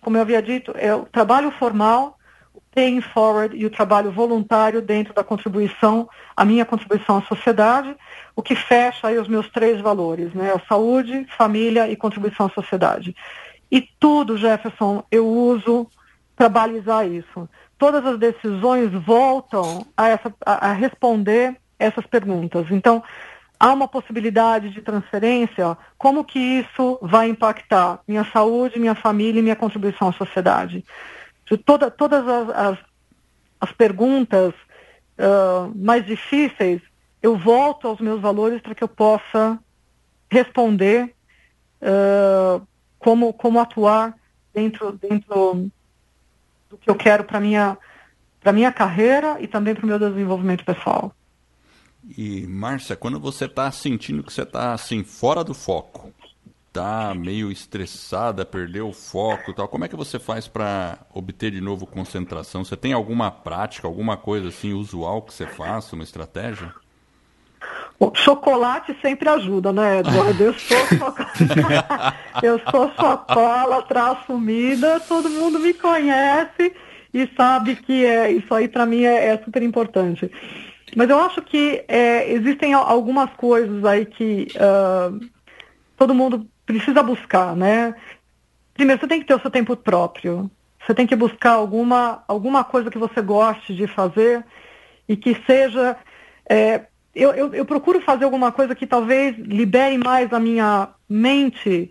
como 0.00 0.16
eu 0.16 0.22
havia 0.22 0.42
dito, 0.42 0.72
é 0.76 0.94
o 0.94 1.04
trabalho 1.06 1.50
formal, 1.52 2.18
o 2.54 2.60
paying 2.74 3.00
forward 3.00 3.56
e 3.56 3.66
o 3.66 3.70
trabalho 3.70 4.10
voluntário 4.12 4.80
dentro 4.80 5.14
da 5.14 5.24
contribuição, 5.24 6.08
a 6.36 6.44
minha 6.44 6.64
contribuição 6.64 7.18
à 7.18 7.22
sociedade, 7.22 7.96
o 8.34 8.42
que 8.42 8.54
fecha 8.54 9.08
aí 9.08 9.18
os 9.18 9.28
meus 9.28 9.50
três 9.50 9.80
valores, 9.80 10.32
né, 10.34 10.52
a 10.54 10.68
saúde, 10.68 11.26
família 11.36 11.90
e 11.90 11.96
contribuição 11.96 12.46
à 12.46 12.50
sociedade. 12.50 13.14
E 13.70 13.86
tudo, 13.98 14.38
Jefferson, 14.38 15.04
eu 15.10 15.26
uso 15.26 15.86
para 16.34 16.48
balizar 16.48 17.06
isso. 17.06 17.48
Todas 17.76 18.04
as 18.06 18.18
decisões 18.18 18.90
voltam 18.92 19.84
a, 19.96 20.08
essa, 20.08 20.32
a, 20.44 20.70
a 20.70 20.72
responder 20.72 21.56
essas 21.78 22.06
perguntas. 22.06 22.66
Então, 22.70 23.02
há 23.58 23.72
uma 23.72 23.88
possibilidade 23.88 24.70
de 24.70 24.80
transferência, 24.80 25.76
como 25.96 26.24
que 26.24 26.38
isso 26.38 26.98
vai 27.02 27.28
impactar 27.28 28.00
minha 28.06 28.24
saúde, 28.24 28.78
minha 28.78 28.94
família 28.94 29.40
e 29.40 29.42
minha 29.42 29.56
contribuição 29.56 30.08
à 30.08 30.12
sociedade? 30.12 30.84
De 31.44 31.56
toda, 31.56 31.90
todas 31.90 32.26
as, 32.26 32.48
as, 32.50 32.78
as 33.60 33.72
perguntas 33.72 34.54
uh, 35.18 35.72
mais 35.74 36.06
difíceis, 36.06 36.80
eu 37.22 37.36
volto 37.36 37.88
aos 37.88 38.00
meus 38.00 38.20
valores 38.20 38.60
para 38.60 38.74
que 38.74 38.84
eu 38.84 38.88
possa 38.88 39.58
responder 40.30 41.14
uh, 41.82 42.64
como, 42.98 43.32
como 43.32 43.58
atuar 43.58 44.14
dentro, 44.54 44.92
dentro 44.92 45.70
do 46.68 46.78
que 46.78 46.88
eu 46.88 46.94
quero 46.94 47.24
para 47.24 47.40
minha 47.40 47.76
para 48.40 48.52
minha 48.52 48.72
carreira 48.72 49.36
e 49.40 49.48
também 49.48 49.74
para 49.74 49.84
o 49.84 49.86
meu 49.86 49.98
desenvolvimento 49.98 50.64
pessoal. 50.64 51.12
E 52.16 52.46
Márcia, 52.46 52.96
quando 52.96 53.20
você 53.20 53.44
está 53.44 53.70
sentindo 53.70 54.22
que 54.22 54.32
você 54.32 54.42
está 54.42 54.72
assim 54.72 55.04
fora 55.04 55.44
do 55.44 55.52
foco, 55.52 56.12
tá 56.72 57.14
meio 57.14 57.50
estressada, 57.50 58.46
perdeu 58.46 58.88
o 58.88 58.92
foco, 58.92 59.52
tal, 59.52 59.68
como 59.68 59.84
é 59.84 59.88
que 59.88 59.96
você 59.96 60.18
faz 60.18 60.46
para 60.48 60.98
obter 61.12 61.50
de 61.50 61.60
novo 61.60 61.86
concentração? 61.86 62.64
Você 62.64 62.76
tem 62.76 62.92
alguma 62.92 63.30
prática, 63.30 63.86
alguma 63.86 64.16
coisa 64.16 64.48
assim 64.48 64.72
usual 64.72 65.22
que 65.22 65.34
você 65.34 65.46
faça, 65.46 65.94
uma 65.94 66.04
estratégia? 66.04 66.72
O 67.98 68.14
chocolate 68.14 68.96
sempre 69.02 69.28
ajuda, 69.28 69.72
né, 69.72 69.98
Eduardo? 69.98 70.42
Eu 70.44 70.54
sou 70.54 70.78
eu 72.42 72.60
sou 72.70 72.92
chocola, 72.94 73.84
assumida, 74.12 75.00
todo 75.00 75.28
mundo 75.28 75.58
me 75.58 75.74
conhece 75.74 76.72
e 77.12 77.28
sabe 77.36 77.74
que 77.74 78.04
é, 78.04 78.30
isso 78.30 78.54
aí 78.54 78.68
para 78.68 78.86
mim 78.86 79.02
é, 79.02 79.30
é, 79.30 79.38
super 79.42 79.62
importante. 79.62 80.30
Mas 80.96 81.10
eu 81.10 81.18
acho 81.18 81.42
que 81.42 81.84
é, 81.88 82.30
existem 82.32 82.72
algumas 82.74 83.30
coisas 83.34 83.84
aí 83.84 84.06
que 84.06 84.48
uh, 84.56 85.18
todo 85.96 86.14
mundo 86.14 86.46
precisa 86.64 87.02
buscar, 87.02 87.54
né? 87.56 87.94
Primeiro, 88.74 89.00
você 89.00 89.08
tem 89.08 89.20
que 89.20 89.26
ter 89.26 89.34
o 89.34 89.40
seu 89.40 89.50
tempo 89.50 89.76
próprio. 89.76 90.50
Você 90.84 90.94
tem 90.94 91.06
que 91.06 91.16
buscar 91.16 91.52
alguma, 91.52 92.22
alguma 92.28 92.64
coisa 92.64 92.90
que 92.90 92.98
você 92.98 93.20
goste 93.20 93.74
de 93.74 93.86
fazer 93.86 94.44
e 95.08 95.16
que 95.16 95.34
seja 95.46 95.96
é, 96.48 96.86
eu, 97.14 97.32
eu, 97.32 97.54
eu, 97.54 97.64
procuro 97.64 98.00
fazer 98.00 98.24
alguma 98.24 98.52
coisa 98.52 98.74
que 98.74 98.86
talvez 98.86 99.36
libere 99.36 99.98
mais 99.98 100.32
a 100.32 100.38
minha 100.38 100.88
mente 101.08 101.90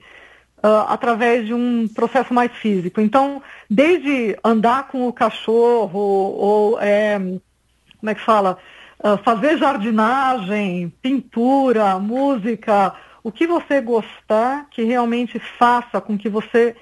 uh, 0.60 0.88
através 0.88 1.45
de 1.45 1.53
um 1.53 1.88
processo 1.88 2.34
mais 2.34 2.52
físico. 2.53 3.02
Então, 3.02 3.41
desde 3.69 4.38
andar 4.44 4.88
com 4.88 5.07
o 5.07 5.14
cachorro, 5.14 5.99
ou 5.99 6.80
é, 6.80 7.19
como 7.19 8.10
é 8.10 8.15
que 8.15 8.22
fala? 8.22 8.57
Uh, 8.99 9.18
fazer 9.24 9.57
jardinagem, 9.57 10.91
pintura, 11.02 11.99
música, 11.99 12.95
o 13.24 13.32
que 13.32 13.45
você 13.45 13.80
gostar 13.80 14.68
que 14.72 14.84
realmente 14.84 15.38
faça 15.38 16.02
com 16.02 16.18
que 16.18 16.30
você 16.30 16.76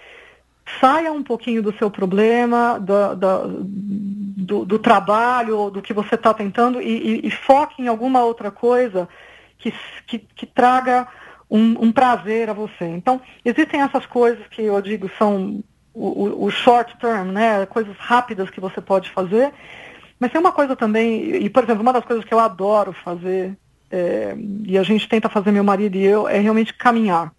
saia 0.80 1.12
um 1.12 1.24
pouquinho 1.24 1.62
do 1.62 1.76
seu 1.78 1.90
problema, 1.92 2.80
do, 2.80 3.16
do, 3.16 3.64
do, 3.64 4.66
do 4.66 4.80
trabalho, 4.80 5.70
do 5.70 5.82
que 5.82 5.94
você 5.94 6.16
está 6.16 6.34
tentando 6.34 6.82
e, 6.82 7.22
e, 7.24 7.28
e, 7.28 7.32
foque 7.32 7.82
em 7.82 7.88
alguma 7.88 8.24
outra 8.24 8.50
coisa 8.50 9.08
que, 9.58 9.74
que, 10.08 10.20
que 10.20 10.46
traga 10.46 11.08
um, 11.50 11.86
um, 11.86 11.92
prazer 11.92 12.50
a 12.50 12.54
você. 12.54 12.86
Então, 12.86 13.22
existem 13.44 13.82
essas 13.82 14.06
coisas 14.06 14.46
que 14.48 14.64
eu 14.64 14.82
digo 14.82 15.10
são 15.18 15.64
o, 15.94 16.08
o, 16.08 16.46
o 16.46 16.52
short 16.52 16.98
term, 16.98 17.32
né? 17.32 17.66
coisas 17.68 17.96
rápidas 17.98 18.50
que 18.50 18.60
você 18.60 18.82
pode 18.82 19.10
fazer, 19.12 19.54
mas 20.20 20.32
tem 20.32 20.40
uma 20.40 20.52
coisa 20.52 20.76
também, 20.76 21.36
e 21.36 21.50
por 21.50 21.64
exemplo, 21.64 21.82
uma 21.82 21.94
das 21.94 22.06
coisas 22.06 22.24
que 22.26 22.34
eu 22.34 22.40
adoro 22.40 22.94
fazer, 22.94 23.58
é, 23.92 24.36
e 24.66 24.78
a 24.78 24.84
gente 24.84 25.08
tenta 25.08 25.30
fazer, 25.30 25.52
meu 25.52 25.64
marido 25.64 25.96
e 25.96 26.06
eu, 26.06 26.28
é 26.28 26.40
realmente 26.40 26.74
caminhar. 26.74 27.32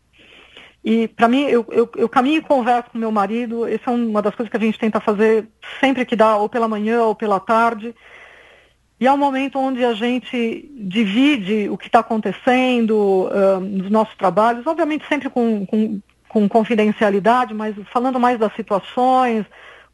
E 0.84 1.08
para 1.08 1.26
mim, 1.26 1.42
eu, 1.42 1.66
eu, 1.70 1.90
eu, 1.96 2.08
caminho 2.08 2.38
e 2.38 2.42
converso 2.42 2.90
com 2.90 2.98
meu 2.98 3.10
marido, 3.10 3.66
essa 3.66 3.90
é 3.90 3.94
uma 3.94 4.22
das 4.22 4.34
coisas 4.34 4.48
que 4.48 4.56
a 4.56 4.60
gente 4.60 4.78
tenta 4.78 5.00
fazer 5.00 5.48
sempre 5.80 6.04
que 6.04 6.14
dá, 6.14 6.36
ou 6.36 6.48
pela 6.48 6.68
manhã 6.68 7.02
ou 7.02 7.14
pela 7.14 7.40
tarde. 7.40 7.92
E 9.00 9.06
é 9.06 9.12
um 9.12 9.16
momento 9.16 9.58
onde 9.58 9.84
a 9.84 9.92
gente 9.92 10.70
divide 10.74 11.68
o 11.68 11.76
que 11.76 11.86
está 11.86 11.98
acontecendo 11.98 12.94
uh, 12.94 13.60
nos 13.60 13.90
nossos 13.90 14.14
trabalhos, 14.14 14.66
obviamente 14.66 15.06
sempre 15.08 15.28
com, 15.28 15.66
com, 15.66 16.00
com, 16.28 16.48
confidencialidade, 16.48 17.52
mas 17.52 17.74
falando 17.92 18.20
mais 18.20 18.38
das 18.38 18.54
situações, 18.54 19.44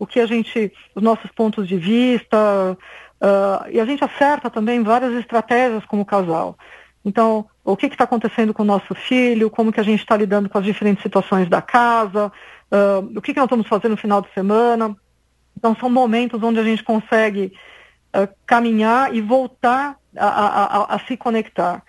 o 0.02 0.06
que 0.06 0.18
a 0.18 0.26
gente, 0.26 0.72
os 0.96 1.02
nossos 1.02 1.30
pontos 1.30 1.68
de 1.68 1.76
vista, 1.76 2.76
uh, 2.76 3.70
e 3.70 3.78
a 3.78 3.84
gente 3.84 4.02
acerta 4.02 4.50
também 4.50 4.82
várias 4.82 5.14
estratégias 5.14 5.84
como 5.84 6.04
casal. 6.04 6.58
Então, 7.04 7.46
o 7.64 7.76
que 7.76 7.86
está 7.86 8.02
acontecendo 8.02 8.52
com 8.52 8.64
o 8.64 8.66
nosso 8.66 8.96
filho, 8.96 9.48
como 9.48 9.72
que 9.72 9.78
a 9.78 9.84
gente 9.84 10.00
está 10.00 10.16
lidando 10.16 10.48
com 10.48 10.58
as 10.58 10.64
diferentes 10.64 11.04
situações 11.04 11.48
da 11.48 11.62
casa, 11.62 12.32
uh, 12.72 13.16
o 13.16 13.22
que, 13.22 13.32
que 13.32 13.38
nós 13.38 13.46
estamos 13.46 13.68
fazendo 13.68 13.92
no 13.92 13.96
final 13.96 14.20
de 14.20 14.32
semana. 14.34 14.96
Então, 15.56 15.76
são 15.76 15.88
momentos 15.88 16.42
onde 16.42 16.58
a 16.58 16.64
gente 16.64 16.82
consegue 16.82 17.52
uh, 18.12 18.26
caminhar 18.44 19.14
e 19.14 19.20
voltar 19.20 19.96
a, 20.16 20.26
a, 20.26 20.64
a, 20.64 20.94
a, 20.96 20.98
se 21.06 21.16
conectar. 21.16 21.80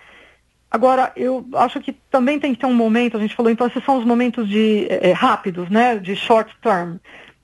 Agora, 0.70 1.12
eu 1.16 1.48
acho 1.56 1.82
que 1.82 1.94
também 2.12 2.40
tem 2.40 2.54
que 2.54 2.60
ter 2.60 2.68
um 2.68 2.76
momento, 2.76 3.18
a 3.18 3.20
gente 3.20 3.36
falou, 3.36 3.52
então 3.52 3.66
esses 3.66 3.84
são 3.84 3.98
os 3.98 4.06
momentos 4.06 4.48
de 4.48 4.86
é, 4.88 5.14
rápidos, 5.14 5.68
né, 5.72 5.98
de 5.98 6.16
short 6.16 6.56
term. 6.62 6.98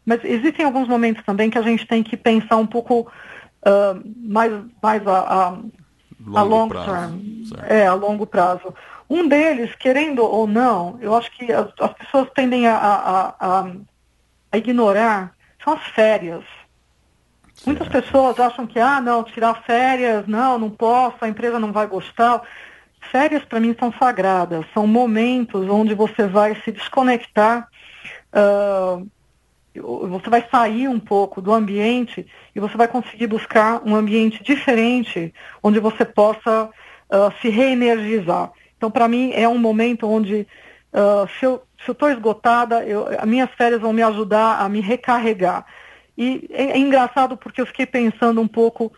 Mas 0.09 0.23
existem 0.23 0.65
alguns 0.65 0.87
momentos 0.87 1.23
também 1.23 1.51
que 1.51 1.57
a 1.59 1.61
gente 1.61 1.85
tem 1.85 2.01
que 2.01 2.17
pensar 2.17 2.57
um 2.57 2.65
pouco 2.65 3.01
uh, 3.01 4.01
mais, 4.17 4.51
mais 4.81 5.05
a, 5.05 5.59
longo 6.19 6.37
a 6.37 6.41
long 6.41 6.67
prazo, 6.67 6.89
term. 6.89 7.45
Certo. 7.45 7.71
É, 7.71 7.85
a 7.85 7.93
longo 7.93 8.25
prazo. 8.25 8.73
Um 9.07 9.27
deles, 9.27 9.75
querendo 9.75 10.23
ou 10.23 10.47
não, 10.47 10.97
eu 10.99 11.15
acho 11.15 11.29
que 11.37 11.53
as, 11.53 11.67
as 11.79 11.93
pessoas 11.93 12.27
tendem 12.33 12.65
a, 12.65 12.75
a, 12.75 13.35
a, 13.39 13.71
a, 14.51 14.57
ignorar, 14.57 15.35
são 15.63 15.73
as 15.73 15.83
férias. 15.89 16.43
Certo. 17.53 17.67
Muitas 17.67 17.87
pessoas 17.89 18.39
acham 18.39 18.65
que, 18.65 18.79
ah, 18.79 18.99
não, 18.99 19.23
tirar 19.23 19.61
férias, 19.61 20.25
não, 20.25 20.57
não 20.57 20.71
posso, 20.71 21.17
a 21.21 21.29
empresa 21.29 21.59
não 21.59 21.71
vai 21.71 21.85
gostar. 21.85 22.41
Férias, 23.11 23.45
para 23.45 23.59
mim, 23.59 23.75
são 23.79 23.93
sagradas, 23.93 24.65
são 24.73 24.87
momentos 24.87 25.69
onde 25.69 25.93
você 25.93 26.25
vai 26.25 26.55
se 26.63 26.71
desconectar. 26.71 27.67
Uh, 28.33 29.07
você 29.75 30.29
vai 30.29 30.47
sair 30.49 30.87
um 30.87 30.99
pouco 30.99 31.41
do 31.41 31.53
ambiente 31.53 32.25
e 32.55 32.59
você 32.59 32.75
vai 32.75 32.87
conseguir 32.87 33.27
buscar 33.27 33.81
um 33.85 33.95
ambiente 33.95 34.43
diferente 34.43 35.33
onde 35.61 35.79
você 35.79 36.03
possa 36.03 36.65
uh, 36.65 37.41
se 37.41 37.49
reenergizar. 37.49 38.51
Então, 38.77 38.89
para 38.89 39.07
mim, 39.07 39.31
é 39.33 39.47
um 39.47 39.57
momento 39.57 40.07
onde, 40.07 40.47
uh, 40.93 41.27
se 41.39 41.45
eu 41.45 41.61
estou 41.87 42.09
esgotada, 42.09 42.83
eu, 42.85 43.07
as 43.19 43.27
minhas 43.27 43.49
férias 43.51 43.81
vão 43.81 43.93
me 43.93 44.01
ajudar 44.01 44.61
a 44.61 44.69
me 44.69 44.81
recarregar. 44.81 45.65
E 46.17 46.49
é, 46.51 46.71
é, 46.71 46.77
engraçado 46.77 47.37
porque 47.37 47.61
eu 47.61 47.65
fiquei 47.65 47.85
pensando 47.85 48.41
um 48.41 48.47
pouco 48.47 48.91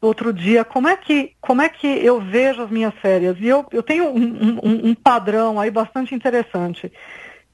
outro 0.00 0.32
dia 0.32 0.64
como 0.64 0.86
é 0.86 0.96
que, 0.96 1.32
como 1.40 1.62
é 1.62 1.68
que 1.68 1.86
eu 1.86 2.20
vejo 2.20 2.62
as 2.62 2.70
minhas 2.70 2.94
férias. 2.96 3.36
E 3.40 3.46
eu, 3.46 3.64
eu 3.70 3.82
tenho 3.82 4.08
um, 4.08 4.58
um, 4.62 4.90
um 4.90 4.94
padrão 4.94 5.58
aí 5.60 5.70
bastante 5.70 6.14
interessante. 6.14 6.92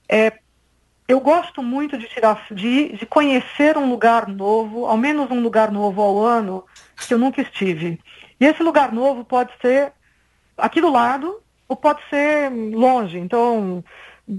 É, 0.08 0.32
eu 1.06 1.20
gosto 1.20 1.62
muito 1.62 1.98
de 1.98 2.08
tirar, 2.08 2.46
de, 2.50 2.92
de 2.96 3.06
conhecer 3.06 3.76
um 3.76 3.90
lugar 3.90 4.28
novo, 4.28 4.86
ao 4.86 4.96
menos 4.96 5.30
um 5.30 5.40
lugar 5.40 5.70
novo 5.70 6.00
ao 6.00 6.24
ano, 6.24 6.64
que 6.96 7.12
eu 7.12 7.18
nunca 7.18 7.42
estive. 7.42 8.00
E 8.40 8.46
esse 8.46 8.62
lugar 8.62 8.92
novo 8.92 9.24
pode 9.24 9.52
ser 9.60 9.92
aqui 10.56 10.80
do 10.80 10.90
lado, 10.90 11.40
ou 11.68 11.76
pode 11.76 12.00
ser 12.08 12.50
longe. 12.50 13.18
Então, 13.18 13.82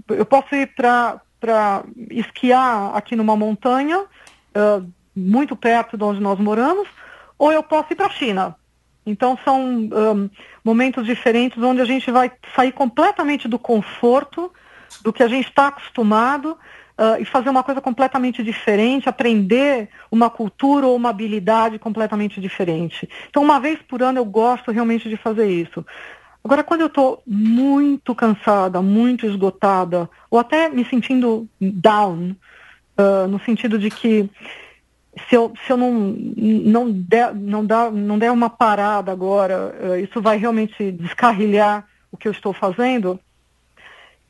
eu 0.10 0.26
posso 0.26 0.56
ir 0.56 0.74
para 0.76 1.84
esquiar 2.10 2.96
aqui 2.96 3.16
numa 3.16 3.36
montanha, 3.36 4.00
uh, 4.00 4.92
muito 5.16 5.56
perto 5.56 5.98
de 5.98 6.04
onde 6.04 6.20
nós 6.20 6.40
moramos, 6.40 6.88
ou 7.38 7.52
eu 7.52 7.64
posso 7.64 7.92
ir 7.92 7.96
para 7.96 8.08
a 8.08 8.12
China. 8.12 8.56
Então, 9.06 9.38
são 9.44 9.62
um, 9.62 10.30
momentos 10.64 11.06
diferentes 11.06 11.62
onde 11.62 11.82
a 11.82 11.86
gente 11.86 12.10
vai 12.10 12.32
sair 12.56 12.72
completamente 12.72 13.48
do 13.48 13.60
conforto, 13.60 14.52
do 15.02 15.14
que 15.14 15.24
a 15.24 15.28
gente 15.28 15.48
está 15.48 15.68
acostumado, 15.68 16.58
uh, 16.98 17.22
e 17.22 17.26
fazer 17.26 17.50
uma 17.50 17.64
coisa 17.64 17.82
completamente 17.82 18.44
diferente, 18.44 19.10
aprender 19.10 19.90
uma 20.12 20.30
cultura 20.30 20.88
ou 20.88 20.96
uma 20.96 21.10
habilidade 21.10 21.80
completamente 21.80 22.40
diferente. 22.40 23.08
Então, 23.30 23.44
uma 23.44 23.60
vez 23.60 23.80
por 23.82 24.02
ano 24.02 24.20
eu 24.20 24.26
gosto 24.26 24.72
realmente 24.72 25.10
de 25.10 25.18
fazer 25.18 25.50
isso. 25.50 25.86
Agora, 26.44 26.64
quando 26.64 26.82
eu 26.82 26.88
estou 26.88 27.24
muito 27.26 28.14
cansada, 28.14 28.82
muito 28.82 29.26
esgotada, 29.26 30.10
ou 30.30 30.38
até 30.38 30.68
me 30.68 30.84
sentindo 30.86 31.48
down, 31.60 32.36
uh, 32.98 33.28
no 33.30 33.40
sentido 33.40 33.80
de 33.80 33.90
que 33.90 34.30
se 35.30 35.36
eu, 35.36 35.54
se 35.66 35.72
eu 35.72 35.78
não, 35.78 35.92
não, 35.92 36.92
der, 36.92 37.34
não, 37.34 37.66
dar, 37.66 37.92
não 37.92 38.18
der 38.18 38.32
uma 38.32 38.50
parada 38.50 39.12
agora, 39.12 39.74
uh, 39.82 39.96
isso 39.96 40.22
vai 40.22 40.38
realmente 40.38 40.92
descarrilhar 40.92 41.86
o 42.12 42.18
que 42.18 42.28
eu 42.28 42.32
estou 42.32 42.52
fazendo, 42.52 43.20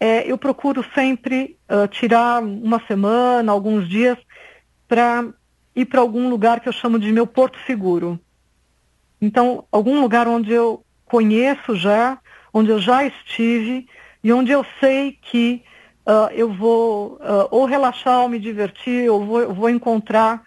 é, 0.03 0.30
eu 0.30 0.38
procuro 0.38 0.84
sempre 0.93 1.57
uh, 1.71 1.88
tirar 1.88 2.43
uma 2.43 2.81
semana, 2.89 3.49
alguns 3.49 3.88
dias, 3.88 4.17
para 4.85 5.25
ir 5.73 5.85
para 5.85 6.01
algum 6.01 6.27
lugar 6.27 6.59
que 6.59 6.67
eu 6.67 6.73
chamo 6.73 6.99
de 6.99 7.09
meu 7.09 7.25
porto 7.25 7.57
seguro. 7.65 8.19
Então, 9.21 9.63
algum 9.71 10.01
lugar 10.01 10.27
onde 10.27 10.51
eu 10.51 10.84
conheço 11.05 11.77
já, 11.77 12.17
onde 12.53 12.69
eu 12.69 12.80
já 12.80 13.05
estive 13.05 13.88
e 14.21 14.34
onde 14.34 14.51
eu 14.51 14.65
sei 14.81 15.17
que 15.21 15.63
uh, 16.05 16.30
eu 16.34 16.51
vou 16.51 17.13
uh, 17.13 17.47
ou 17.49 17.63
relaxar 17.63 18.23
ou 18.23 18.27
me 18.27 18.39
divertir, 18.39 19.09
ou 19.09 19.25
vou, 19.25 19.53
vou 19.53 19.69
encontrar 19.69 20.43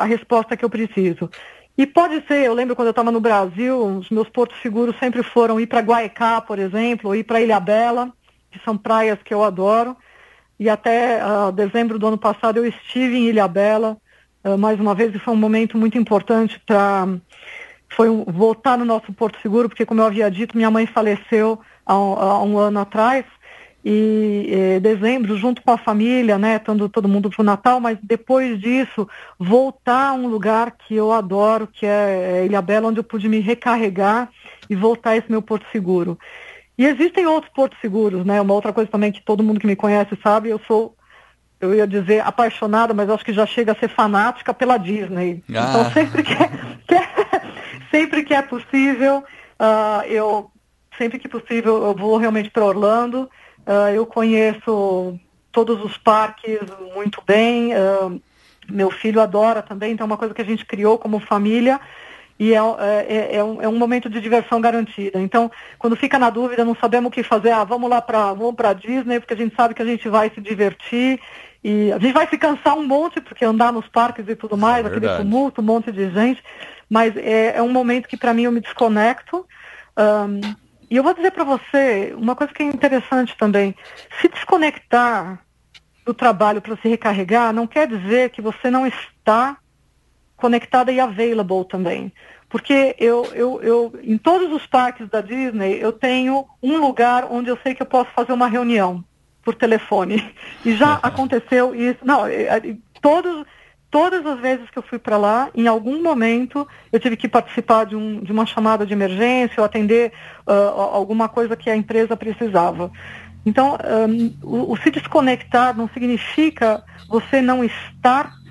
a 0.00 0.04
resposta 0.04 0.56
que 0.56 0.64
eu 0.64 0.70
preciso. 0.70 1.30
E 1.78 1.86
pode 1.86 2.26
ser, 2.26 2.46
eu 2.46 2.54
lembro 2.54 2.74
quando 2.74 2.88
eu 2.88 2.92
estava 2.92 3.12
no 3.12 3.20
Brasil, 3.20 3.78
os 3.98 4.10
meus 4.10 4.28
portos 4.28 4.60
seguros 4.60 4.96
sempre 4.98 5.22
foram 5.22 5.60
ir 5.60 5.68
para 5.68 5.82
Guaicá, 5.82 6.40
por 6.40 6.58
exemplo, 6.58 7.10
ou 7.10 7.14
ir 7.14 7.22
para 7.22 7.40
Ilha 7.40 7.60
Bela 7.60 8.12
que 8.52 8.64
são 8.64 8.76
praias 8.76 9.18
que 9.24 9.34
eu 9.34 9.42
adoro. 9.42 9.96
E 10.60 10.68
até 10.68 11.20
uh, 11.24 11.50
dezembro 11.50 11.98
do 11.98 12.06
ano 12.06 12.18
passado 12.18 12.58
eu 12.58 12.66
estive 12.66 13.16
em 13.16 13.28
Ilha 13.28 13.48
Bela, 13.48 13.96
uh, 14.44 14.56
mais 14.56 14.78
uma 14.78 14.94
vez, 14.94 15.14
e 15.14 15.18
foi 15.18 15.34
um 15.34 15.36
momento 15.36 15.76
muito 15.76 15.98
importante 15.98 16.60
para 16.64 17.08
foi 17.96 18.08
um, 18.08 18.24
voltar 18.24 18.78
no 18.78 18.84
nosso 18.84 19.12
Porto 19.12 19.38
Seguro, 19.42 19.68
porque 19.68 19.84
como 19.84 20.00
eu 20.00 20.06
havia 20.06 20.30
dito, 20.30 20.56
minha 20.56 20.70
mãe 20.70 20.86
faleceu 20.86 21.60
há 21.84 21.98
um, 21.98 22.12
há 22.14 22.42
um 22.42 22.58
ano 22.58 22.80
atrás, 22.80 23.24
e 23.84 24.48
eh, 24.48 24.80
dezembro, 24.80 25.36
junto 25.36 25.60
com 25.60 25.72
a 25.72 25.78
família, 25.78 26.38
né, 26.38 26.56
estando 26.56 26.88
todo 26.88 27.08
mundo 27.08 27.28
para 27.28 27.40
o 27.40 27.44
Natal, 27.44 27.80
mas 27.80 27.98
depois 28.02 28.60
disso, 28.60 29.08
voltar 29.38 30.10
a 30.10 30.12
um 30.12 30.28
lugar 30.28 30.70
que 30.70 30.94
eu 30.94 31.10
adoro, 31.10 31.66
que 31.66 31.84
é, 31.84 32.42
é 32.42 32.46
Ilha 32.46 32.62
Bela, 32.62 32.88
onde 32.88 33.00
eu 33.00 33.04
pude 33.04 33.28
me 33.28 33.40
recarregar 33.40 34.30
e 34.70 34.76
voltar 34.76 35.10
a 35.10 35.16
esse 35.16 35.30
meu 35.30 35.42
Porto 35.42 35.66
Seguro. 35.72 36.16
E 36.76 36.86
existem 36.86 37.26
outros 37.26 37.52
portos 37.52 37.78
seguros, 37.80 38.24
né? 38.24 38.40
Uma 38.40 38.54
outra 38.54 38.72
coisa 38.72 38.90
também 38.90 39.12
que 39.12 39.22
todo 39.22 39.42
mundo 39.42 39.60
que 39.60 39.66
me 39.66 39.76
conhece 39.76 40.18
sabe, 40.22 40.48
eu 40.48 40.60
sou, 40.66 40.96
eu 41.60 41.74
ia 41.74 41.86
dizer 41.86 42.20
apaixonada, 42.26 42.94
mas 42.94 43.10
acho 43.10 43.24
que 43.24 43.32
já 43.32 43.46
chega 43.46 43.72
a 43.72 43.76
ser 43.76 43.88
fanática 43.88 44.54
pela 44.54 44.78
Disney. 44.78 45.42
Ah. 45.54 45.66
Então 45.68 45.90
sempre 45.92 46.22
que, 46.22 46.32
é, 46.32 46.50
que 46.88 46.94
é, 46.94 47.08
sempre 47.90 48.24
que 48.24 48.34
é 48.34 48.42
possível, 48.42 49.18
uh, 49.18 50.06
eu 50.06 50.50
sempre 50.96 51.18
que 51.18 51.28
possível 51.28 51.84
eu 51.84 51.94
vou 51.94 52.16
realmente 52.16 52.50
para 52.50 52.64
Orlando. 52.64 53.30
Uh, 53.66 53.94
eu 53.94 54.06
conheço 54.06 55.18
todos 55.50 55.84
os 55.84 55.96
parques 55.98 56.58
muito 56.94 57.22
bem. 57.26 57.72
Uh, 57.74 58.20
meu 58.70 58.90
filho 58.90 59.20
adora 59.20 59.60
também, 59.60 59.92
então 59.92 60.04
é 60.04 60.06
uma 60.06 60.16
coisa 60.16 60.32
que 60.32 60.40
a 60.40 60.44
gente 60.44 60.64
criou 60.64 60.96
como 60.96 61.20
família 61.20 61.80
e 62.38 62.54
é, 62.54 62.58
é, 62.58 63.06
é, 63.08 63.36
é, 63.36 63.44
um, 63.44 63.62
é 63.62 63.68
um 63.68 63.78
momento 63.78 64.08
de 64.08 64.20
diversão 64.20 64.60
garantida. 64.60 65.20
Então, 65.20 65.50
quando 65.78 65.96
fica 65.96 66.18
na 66.18 66.30
dúvida, 66.30 66.64
não 66.64 66.74
sabemos 66.74 67.08
o 67.08 67.12
que 67.12 67.22
fazer, 67.22 67.50
ah, 67.50 67.64
vamos 67.64 67.88
lá 67.88 68.00
para 68.00 68.32
vamos 68.32 68.54
para 68.54 68.72
Disney, 68.72 69.20
porque 69.20 69.34
a 69.34 69.36
gente 69.36 69.54
sabe 69.54 69.74
que 69.74 69.82
a 69.82 69.86
gente 69.86 70.08
vai 70.08 70.30
se 70.30 70.40
divertir 70.40 71.20
e 71.62 71.92
a 71.92 71.98
gente 71.98 72.12
vai 72.12 72.26
se 72.28 72.36
cansar 72.36 72.76
um 72.76 72.86
monte, 72.86 73.20
porque 73.20 73.44
andar 73.44 73.72
nos 73.72 73.86
parques 73.86 74.26
e 74.28 74.34
tudo 74.34 74.56
mais, 74.56 74.84
é 74.84 74.88
aquele 74.88 75.08
tumulto, 75.16 75.60
um 75.60 75.64
monte 75.64 75.92
de 75.92 76.10
gente, 76.10 76.42
mas 76.90 77.16
é, 77.16 77.56
é 77.56 77.62
um 77.62 77.70
momento 77.70 78.08
que 78.08 78.16
para 78.16 78.34
mim 78.34 78.42
eu 78.42 78.52
me 78.52 78.60
desconecto. 78.60 79.46
Um, 79.96 80.40
e 80.90 80.96
eu 80.96 81.02
vou 81.02 81.14
dizer 81.14 81.30
para 81.30 81.44
você 81.44 82.12
uma 82.18 82.34
coisa 82.34 82.52
que 82.52 82.62
é 82.62 82.66
interessante 82.66 83.36
também. 83.38 83.74
Se 84.20 84.28
desconectar 84.28 85.40
do 86.04 86.12
trabalho 86.12 86.60
para 86.60 86.76
se 86.76 86.88
recarregar 86.88 87.52
não 87.52 87.66
quer 87.66 87.86
dizer 87.86 88.30
que 88.30 88.42
você 88.42 88.70
não 88.70 88.86
está 88.86 89.56
conectada 90.42 90.90
e 90.90 90.98
available 90.98 91.64
também. 91.64 92.12
Porque 92.48 92.96
eu, 92.98 93.24
eu, 93.32 93.62
eu, 93.62 94.00
em 94.02 94.18
todos 94.18 94.52
os 94.52 94.66
parques 94.66 95.08
da 95.08 95.20
Disney, 95.20 95.78
eu 95.80 95.92
tenho 95.92 96.44
um 96.60 96.78
lugar 96.78 97.28
onde 97.30 97.48
eu 97.48 97.56
sei 97.62 97.76
que 97.76 97.82
eu 97.82 97.86
posso 97.86 98.10
fazer 98.10 98.32
uma 98.32 98.48
reunião 98.48 99.04
por 99.44 99.54
telefone. 99.54 100.16
E 100.64 100.74
já 100.74 100.94
aconteceu 101.02 101.74
isso. 101.74 102.00
Não, 102.04 102.26
é, 102.26 102.42
é, 102.42 102.76
todos, 103.00 103.46
todas 103.90 104.26
as 104.26 104.38
vezes 104.40 104.68
que 104.68 104.78
eu 104.78 104.82
fui 104.82 104.98
para 104.98 105.16
lá, 105.16 105.48
em 105.54 105.66
algum 105.66 106.02
momento, 106.02 106.66
eu 106.92 106.98
tive 106.98 107.16
que 107.16 107.28
participar 107.28 107.86
de, 107.86 107.96
um, 107.96 108.20
de 108.20 108.32
uma 108.32 108.44
chamada 108.44 108.84
de 108.84 108.92
emergência 108.92 109.54
ou 109.58 109.64
atender 109.64 110.12
uh, 110.46 110.80
alguma 111.00 111.28
coisa 111.28 111.56
que 111.56 111.70
a 111.70 111.76
empresa 111.76 112.16
precisava. 112.16 112.90
Então, 113.46 113.76
um, 114.08 114.34
o, 114.42 114.72
o 114.72 114.76
se 114.76 114.90
desconectar 114.90 115.76
não 115.76 115.88
significa 115.88 116.84
você 117.08 117.40
não 117.40 117.64
estar 117.64 118.41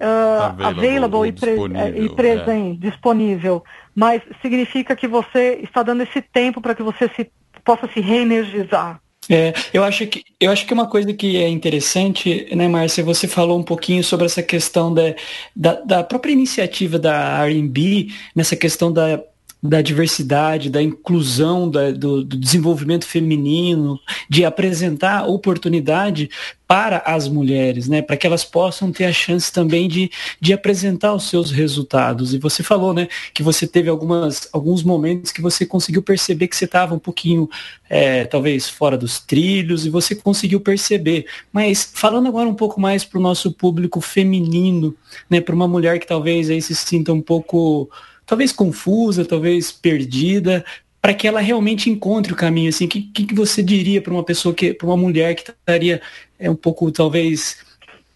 uh, 0.00 0.62
available, 0.62 1.28
available 1.28 1.28
e, 1.28 1.32
pre 1.32 2.04
e, 2.04 2.08
presente, 2.08 2.86
é. 2.86 2.90
disponível, 2.90 3.62
mas 3.94 4.22
significa 4.42 4.96
que 4.96 5.06
você 5.06 5.60
está 5.62 5.82
dando 5.82 6.02
esse 6.02 6.20
tempo 6.22 6.60
para 6.60 6.74
que 6.74 6.82
você 6.82 7.08
se, 7.14 7.30
possa 7.64 7.88
se 7.92 8.00
reenergizar. 8.00 9.00
É, 9.28 9.52
eu 9.72 9.84
acho 9.84 10.06
que 10.06 10.24
eu 10.40 10.50
acho 10.50 10.66
que 10.66 10.74
uma 10.74 10.88
coisa 10.88 11.12
que 11.12 11.36
é 11.36 11.48
interessante, 11.48 12.48
né, 12.52 12.66
Márcia, 12.66 13.04
você 13.04 13.28
falou 13.28 13.58
um 13.58 13.62
pouquinho 13.62 14.02
sobre 14.02 14.26
essa 14.26 14.42
questão 14.42 14.92
da, 14.92 15.14
da, 15.54 15.74
da 15.82 16.02
própria 16.02 16.32
iniciativa 16.32 16.98
da 16.98 17.46
R&B, 17.46 18.08
nessa 18.34 18.56
questão 18.56 18.92
da 18.92 19.22
da 19.62 19.82
diversidade, 19.82 20.70
da 20.70 20.82
inclusão, 20.82 21.70
da, 21.70 21.90
do, 21.90 22.24
do, 22.24 22.36
desenvolvimento 22.36 23.04
feminino, 23.04 24.00
de 24.28 24.44
apresentar 24.44 25.28
oportunidade 25.28 26.30
para 26.66 26.98
as 26.98 27.28
mulheres, 27.28 27.88
né, 27.88 28.00
para 28.00 28.16
que 28.16 28.26
elas 28.26 28.44
possam 28.44 28.92
ter 28.92 29.04
a 29.04 29.12
chance 29.12 29.52
também 29.52 29.88
de, 29.88 30.10
de 30.40 30.52
apresentar 30.52 31.12
os 31.12 31.28
seus 31.28 31.50
resultados. 31.50 32.32
E 32.32 32.38
você 32.38 32.62
falou, 32.62 32.94
né, 32.94 33.08
que 33.34 33.42
você 33.42 33.66
teve 33.66 33.90
algumas, 33.90 34.48
alguns 34.52 34.82
momentos 34.82 35.32
que 35.32 35.42
você 35.42 35.66
conseguiu 35.66 36.00
perceber 36.00 36.46
que 36.46 36.56
você 36.56 36.66
estava 36.66 36.94
um 36.94 36.98
pouquinho, 36.98 37.50
é, 37.88 38.24
talvez, 38.24 38.68
fora 38.68 38.96
dos 38.96 39.18
trilhos, 39.18 39.84
e 39.84 39.90
você 39.90 40.14
conseguiu 40.14 40.60
perceber. 40.60 41.26
Mas 41.52 41.90
falando 41.92 42.28
agora 42.28 42.48
um 42.48 42.54
pouco 42.54 42.80
mais 42.80 43.04
para 43.04 43.18
o 43.18 43.22
nosso 43.22 43.50
público 43.50 44.00
feminino, 44.00 44.94
né, 45.28 45.40
para 45.40 45.54
uma 45.54 45.66
mulher 45.66 45.98
que 45.98 46.06
talvez 46.06 46.48
aí 46.48 46.62
se 46.62 46.74
sinta 46.76 47.12
um 47.12 47.20
pouco 47.20 47.90
talvez 48.30 48.52
confusa, 48.52 49.24
talvez 49.24 49.72
perdida, 49.72 50.64
para 51.02 51.12
que 51.12 51.26
ela 51.26 51.40
realmente 51.40 51.90
encontre 51.90 52.32
o 52.32 52.36
caminho. 52.36 52.68
Assim, 52.68 52.84
o 52.84 52.88
que, 52.88 53.02
que 53.02 53.34
você 53.34 53.60
diria 53.60 54.00
para 54.00 54.12
uma 54.12 54.22
pessoa 54.22 54.54
que, 54.54 54.72
para 54.72 54.86
uma 54.86 54.96
mulher 54.96 55.34
que 55.34 55.50
estaria 55.50 56.00
é 56.38 56.48
um 56.48 56.54
pouco 56.54 56.92
talvez 56.92 57.56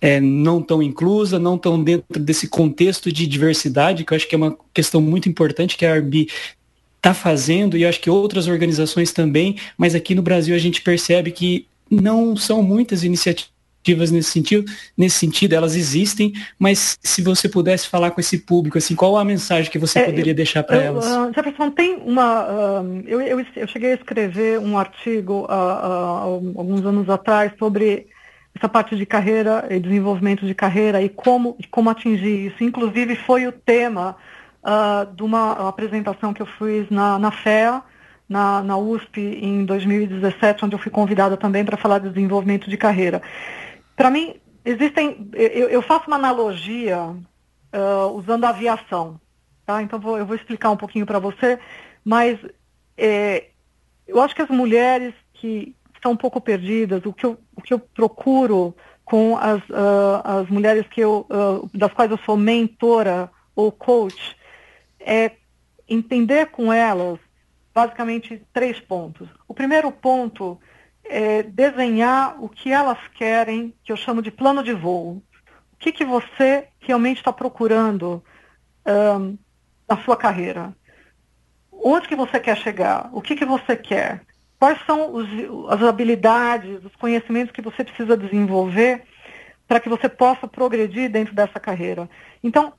é, 0.01 0.20
não 0.20 0.62
tão 0.62 0.81
inclusa, 0.81 1.36
não 1.36 1.59
tão 1.59 1.82
dentro 1.82 2.20
desse 2.20 2.47
contexto 2.47 3.11
de 3.11 3.27
diversidade, 3.27 4.05
que 4.05 4.12
eu 4.12 4.16
acho 4.16 4.28
que 4.28 4.36
é 4.36 4.39
uma 4.39 4.57
questão 4.73 5.01
muito 5.01 5.28
importante 5.28 5.77
que 5.77 5.85
a 5.85 5.93
Arbi 5.93 6.28
está 6.99 7.12
fazendo 7.12 7.77
e 7.77 7.85
acho 7.85 8.01
que 8.01 8.09
outras 8.09 8.47
organizações 8.47 9.11
também, 9.11 9.57
mas 9.77 9.97
aqui 9.97 10.15
no 10.15 10.23
Brasil 10.23 10.55
a 10.55 10.61
gente 10.61 10.81
percebe 10.81 11.32
que 11.32 11.66
não 11.91 12.36
são 12.36 12.62
muitas 12.62 13.03
iniciativas 13.03 13.54
nesse 13.93 14.31
sentido, 14.31 14.70
nesse 14.97 15.19
sentido, 15.19 15.55
elas 15.55 15.74
existem, 15.74 16.32
mas 16.59 16.98
se 17.02 17.20
você 17.23 17.48
pudesse 17.48 17.89
falar 17.89 18.11
com 18.11 18.20
esse 18.20 18.39
público, 18.39 18.78
assim, 18.78 18.94
qual 18.94 19.16
a 19.16 19.24
mensagem 19.24 19.70
que 19.70 19.78
você 19.78 19.98
é, 19.98 20.05
poderia 20.05 20.32
eu, 20.32 20.36
deixar 20.36 20.62
para 20.62 20.77
elas? 20.77 21.05
Uh, 21.05 21.32
Jefferson, 21.35 21.70
tem 21.70 21.97
uma. 21.97 22.44
Uh, 22.44 23.02
eu, 23.06 23.20
eu, 23.20 23.47
eu, 23.56 23.66
cheguei 23.69 23.93
a 23.93 23.94
escrever 23.94 24.59
um 24.59 24.78
artigo 24.78 25.44
uh, 25.44 26.55
alguns 26.56 26.85
anos 26.86 27.09
atrás 27.11 27.52
sobre 27.59 28.06
essa 28.56 28.69
parte 28.69 28.97
de 28.97 29.05
carreira 29.05 29.66
e 29.69 29.81
desenvolvimento 29.81 30.47
de 30.47 30.55
carreira 30.55 31.02
e 31.02 31.09
como, 31.09 31.59
como 31.70 31.90
atingir 31.90 32.47
isso. 32.47 32.62
Inclusive 32.62 33.16
foi 33.16 33.47
o 33.47 33.52
tema 33.52 34.16
de 35.15 35.23
uma 35.23 35.69
apresentação 35.69 36.32
que 36.32 36.40
eu 36.40 36.47
fiz 36.47 36.89
na, 36.89 37.19
na 37.19 37.31
FEA, 37.31 37.82
na, 38.28 38.62
na 38.62 38.77
USP 38.77 39.20
em 39.20 39.65
2017, 39.65 40.65
onde 40.65 40.74
eu 40.74 40.78
fui 40.78 40.90
convidada 40.90 41.36
também 41.36 41.65
para 41.65 41.77
falar 41.77 41.98
de 41.98 42.09
desenvolvimento 42.09 42.70
de 42.70 42.77
carreira. 42.77 43.20
Para 43.97 44.11
mim, 44.11 44.37
existem. 44.65 45.31
Eu, 45.33 45.69
eu, 45.69 45.83
faço 45.83 46.07
uma 46.07 46.16
analogia 46.16 47.01
uh, 47.01 48.09
usando 48.15 48.45
a 48.45 48.51
aviação. 48.51 49.21
Tá? 49.65 49.83
Então 49.83 49.99
vou, 49.99 50.19
eu 50.19 50.27
vou 50.27 50.37
explicar 50.37 50.71
um 50.71 50.77
pouquinho 50.77 51.07
para 51.07 51.19
você, 51.19 51.59
mas 52.05 52.39
é, 52.97 53.49
eu 54.07 54.21
acho 54.21 54.35
que 54.35 54.43
as 54.43 54.51
mulheres 54.51 55.15
que 55.33 55.75
estão 55.95 56.12
um 56.12 56.16
pouco 56.16 56.41
perdidas, 56.41 57.05
o 57.07 57.12
que 57.12 57.25
eu, 57.25 57.39
o 57.57 57.62
que 57.62 57.73
eu 57.73 57.79
procuro 57.79 58.77
com 59.05 59.37
as, 59.37 59.61
uh, 59.71 60.21
as 60.23 60.49
mulheres 60.49 60.87
que 60.89 61.01
eu, 61.01 61.27
uh, 61.31 61.69
das 61.77 61.93
quais 61.93 62.11
eu 62.11 62.19
sou 62.19 62.37
mentora 62.37 63.31
ou 63.57 63.73
coach, 63.73 64.37
é 65.01 65.33
entender 65.89 66.47
com 66.47 66.73
elas 66.73 67.19
basicamente 67.75 68.43
três 68.53 68.79
pontos. 68.81 69.29
O 69.49 69.55
primeiro 69.55 69.91
ponto 69.91 70.59
é 71.05 71.43
desenhar 71.43 72.43
o 72.43 72.49
que 72.49 72.71
elas 72.71 72.99
querem, 73.15 73.75
que 73.85 73.93
eu 73.93 73.97
chamo 73.97 74.23
de 74.23 74.31
plano 74.31 74.63
de 74.63 74.73
voo. 74.73 75.23
O 75.73 75.77
que, 75.79 75.93
que 75.93 76.05
você 76.05 76.69
realmente 76.81 77.19
está 77.19 77.33
procurando 77.33 78.23
um, 78.87 79.37
na 79.89 79.97
sua 79.99 80.17
carreira? 80.17 80.75
Onde 81.71 82.09
que 82.09 82.17
você 82.17 82.41
quer 82.41 82.57
chegar? 82.57 83.11
O 83.13 83.21
que, 83.21 83.37
que 83.37 83.45
você 83.45 83.77
quer? 83.77 84.23
Quais 84.59 84.79
são 84.87 85.13
os, 85.13 85.29
as 85.69 85.83
habilidades, 85.83 86.83
os 86.85 86.97
conhecimentos 86.97 87.53
que 87.53 87.61
você 87.61 87.85
precisa 87.85 88.17
desenvolver 88.17 89.05
para 89.69 89.81
que 89.81 89.89
você 89.89 90.09
possa 90.09 90.49
progredir 90.49 91.11
dentro 91.11 91.35
dessa 91.35 91.61
carreira? 91.61 92.09
Então, 92.43 92.73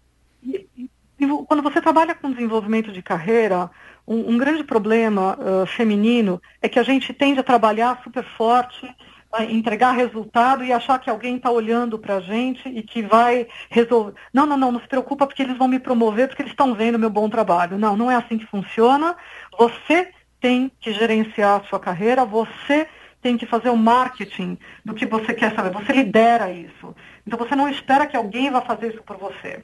quando 1.48 1.62
você 1.62 1.82
trabalha 1.82 2.16
com 2.16 2.32
desenvolvimento 2.32 2.92
de 2.92 3.02
carreira, 3.02 3.70
um, 4.07 4.34
um 4.34 4.38
grande 4.38 4.64
problema 4.64 5.38
uh, 5.40 5.65
feminino 5.65 6.41
é 6.61 6.69
que 6.69 6.80
a 6.80 6.84
gente 6.84 7.14
tende 7.14 7.40
a 7.40 7.44
trabalhar 7.44 8.02
super 8.03 8.23
forte, 8.23 8.90
a 9.32 9.44
entregar 9.44 9.91
resultado 9.91 10.64
e 10.64 10.72
achar 10.72 10.99
que 10.99 11.10
alguém 11.10 11.36
está 11.38 11.49
olhando 11.52 11.99
para 11.99 12.15
a 12.15 12.22
gente 12.22 12.69
e 12.69 12.82
que 12.82 13.02
vai 13.02 13.48
resolver. 13.69 14.14
Não, 14.34 14.45
não, 14.45 14.56
não, 14.56 14.72
não 14.72 14.80
se 14.80 14.88
preocupa 14.88 15.27
porque 15.27 15.41
eles 15.41 15.57
vão 15.57 15.68
me 15.68 15.80
promover 15.80 16.27
porque 16.27 16.41
eles 16.41 16.52
estão 16.52 16.73
vendo 16.73 16.99
meu 16.99 17.10
bom 17.10 17.30
trabalho. 17.30 17.77
Não, 17.77 17.98
não 17.98 18.10
é 18.10 18.15
assim 18.15 18.38
que 18.38 18.45
funciona. 18.45 19.15
Você 19.57 20.10
tem 20.40 20.72
que 20.80 20.94
gerenciar 20.94 21.61
a 21.61 21.64
sua 21.65 21.80
carreira, 21.80 22.23
você 22.23 22.88
tem 23.22 23.38
que 23.38 23.48
fazer 23.48 23.69
o 23.69 23.76
marketing 23.76 24.57
do 24.86 24.94
que 24.94 25.06
você 25.06 25.34
quer 25.34 25.53
saber. 25.56 25.72
Você 25.72 25.91
lidera 25.91 26.52
isso. 26.52 26.95
Então 27.26 27.40
você 27.40 27.56
não 27.56 27.68
espera 27.68 28.06
que 28.06 28.15
alguém 28.15 28.52
vá 28.52 28.61
fazer 28.61 28.94
isso 28.94 29.03
por 29.03 29.18
você. 29.18 29.64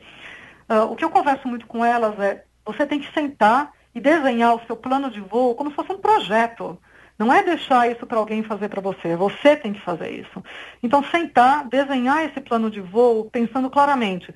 Uh, 0.68 0.92
o 0.92 0.96
que 0.96 1.06
eu 1.06 1.12
converso 1.12 1.48
muito 1.48 1.68
com 1.68 1.86
elas 1.86 2.20
é, 2.20 2.44
você 2.66 2.86
tem 2.88 3.00
que 3.00 3.14
sentar 3.14 3.72
e 3.94 4.00
desenhar 4.00 4.56
o 4.56 4.66
seu 4.66 4.76
plano 4.76 5.10
de 5.10 5.20
voo 5.20 5.56
como 5.56 5.70
se 5.70 5.76
fosse 5.76 5.92
um 5.92 5.98
projeto. 5.98 6.78
Não 7.18 7.32
é 7.32 7.44
deixar 7.44 7.90
isso 7.90 8.06
para 8.06 8.18
alguém 8.18 8.42
fazer 8.42 8.68
para 8.70 8.82
você, 8.82 9.16
você 9.16 9.56
tem 9.56 9.74
que 9.74 9.82
fazer 9.82 10.10
isso. 10.10 10.44
Então, 10.82 11.04
sentar, 11.04 11.68
desenhar 11.68 12.26
esse 12.26 12.42
plano 12.42 12.72
de 12.72 12.82
voo, 12.82 13.30
pensando 13.30 13.70
claramente 13.70 14.34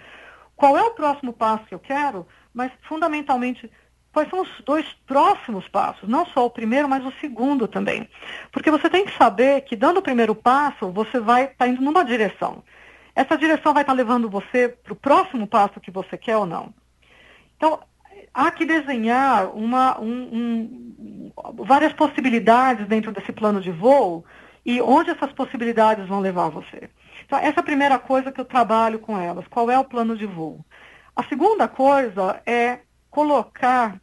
qual 0.56 0.78
é 0.78 0.84
o 0.84 0.92
próximo 0.92 1.34
passo 1.34 1.66
que 1.66 1.74
eu 1.74 1.80
quero, 1.80 2.28
mas 2.54 2.72
fundamentalmente 2.84 3.70
quais 4.14 4.30
são 4.30 4.42
os 4.42 4.62
dois 4.66 4.86
próximos 5.06 5.68
passos, 5.68 6.08
não 6.08 6.26
só 6.28 6.46
o 6.46 6.50
primeiro, 6.50 6.88
mas 6.88 7.06
o 7.06 7.12
segundo 7.20 7.68
também. 7.68 8.08
Porque 8.52 8.72
você 8.72 8.90
tem 8.90 9.06
que 9.06 9.18
saber 9.18 9.62
que 9.62 9.76
dando 9.76 9.98
o 9.98 10.02
primeiro 10.02 10.34
passo, 10.34 10.90
você 10.90 11.20
vai 11.20 11.44
estar 11.44 11.56
tá 11.58 11.68
indo 11.68 11.82
numa 11.82 12.06
direção. 12.06 12.64
Essa 13.14 13.38
direção 13.38 13.74
vai 13.74 13.84
estar 13.84 13.92
tá 13.92 13.98
levando 13.98 14.30
você 14.30 14.70
para 14.70 14.94
o 14.94 14.96
próximo 14.96 15.46
passo 15.48 15.82
que 15.82 15.92
você 15.92 16.18
quer 16.18 16.38
ou 16.38 16.46
não. 16.46 16.74
Então, 17.58 17.80
há 18.36 18.52
que 18.52 18.66
desenhar 18.66 19.56
uma, 19.56 19.98
um, 20.00 20.12
um, 20.12 21.32
várias 21.64 21.94
possibilidades 21.94 22.86
dentro 22.86 23.14
desse 23.14 23.32
plano 23.32 23.62
de 23.62 23.72
voo 23.72 24.26
e 24.66 24.82
onde 24.82 25.10
essas 25.10 25.32
possibilidades 25.32 26.06
vão 26.06 26.20
levar 26.20 26.50
você. 26.50 26.90
Então, 27.26 27.40
essa 27.40 27.60
é 27.60 27.62
a 27.62 27.64
primeira 27.64 27.98
coisa 27.98 28.32
que 28.32 28.42
eu 28.42 28.46
trabalho 28.46 29.00
com 29.00 29.18
elas. 29.18 29.48
Qual 29.48 29.72
é 29.72 29.80
o 29.80 29.86
plano 29.86 30.18
de 30.18 30.26
voo? 30.26 30.60
A 31.16 31.24
segunda 31.24 31.68
coisa 31.68 32.42
é 32.46 32.80
colocar, 33.10 33.96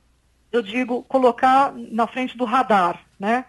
eu 0.51 0.63
digo, 0.63 1.03
colocar 1.03 1.75
na 1.75 2.07
frente 2.07 2.37
do 2.37 2.47
radar, 2.47 3.01
né? 3.21 3.45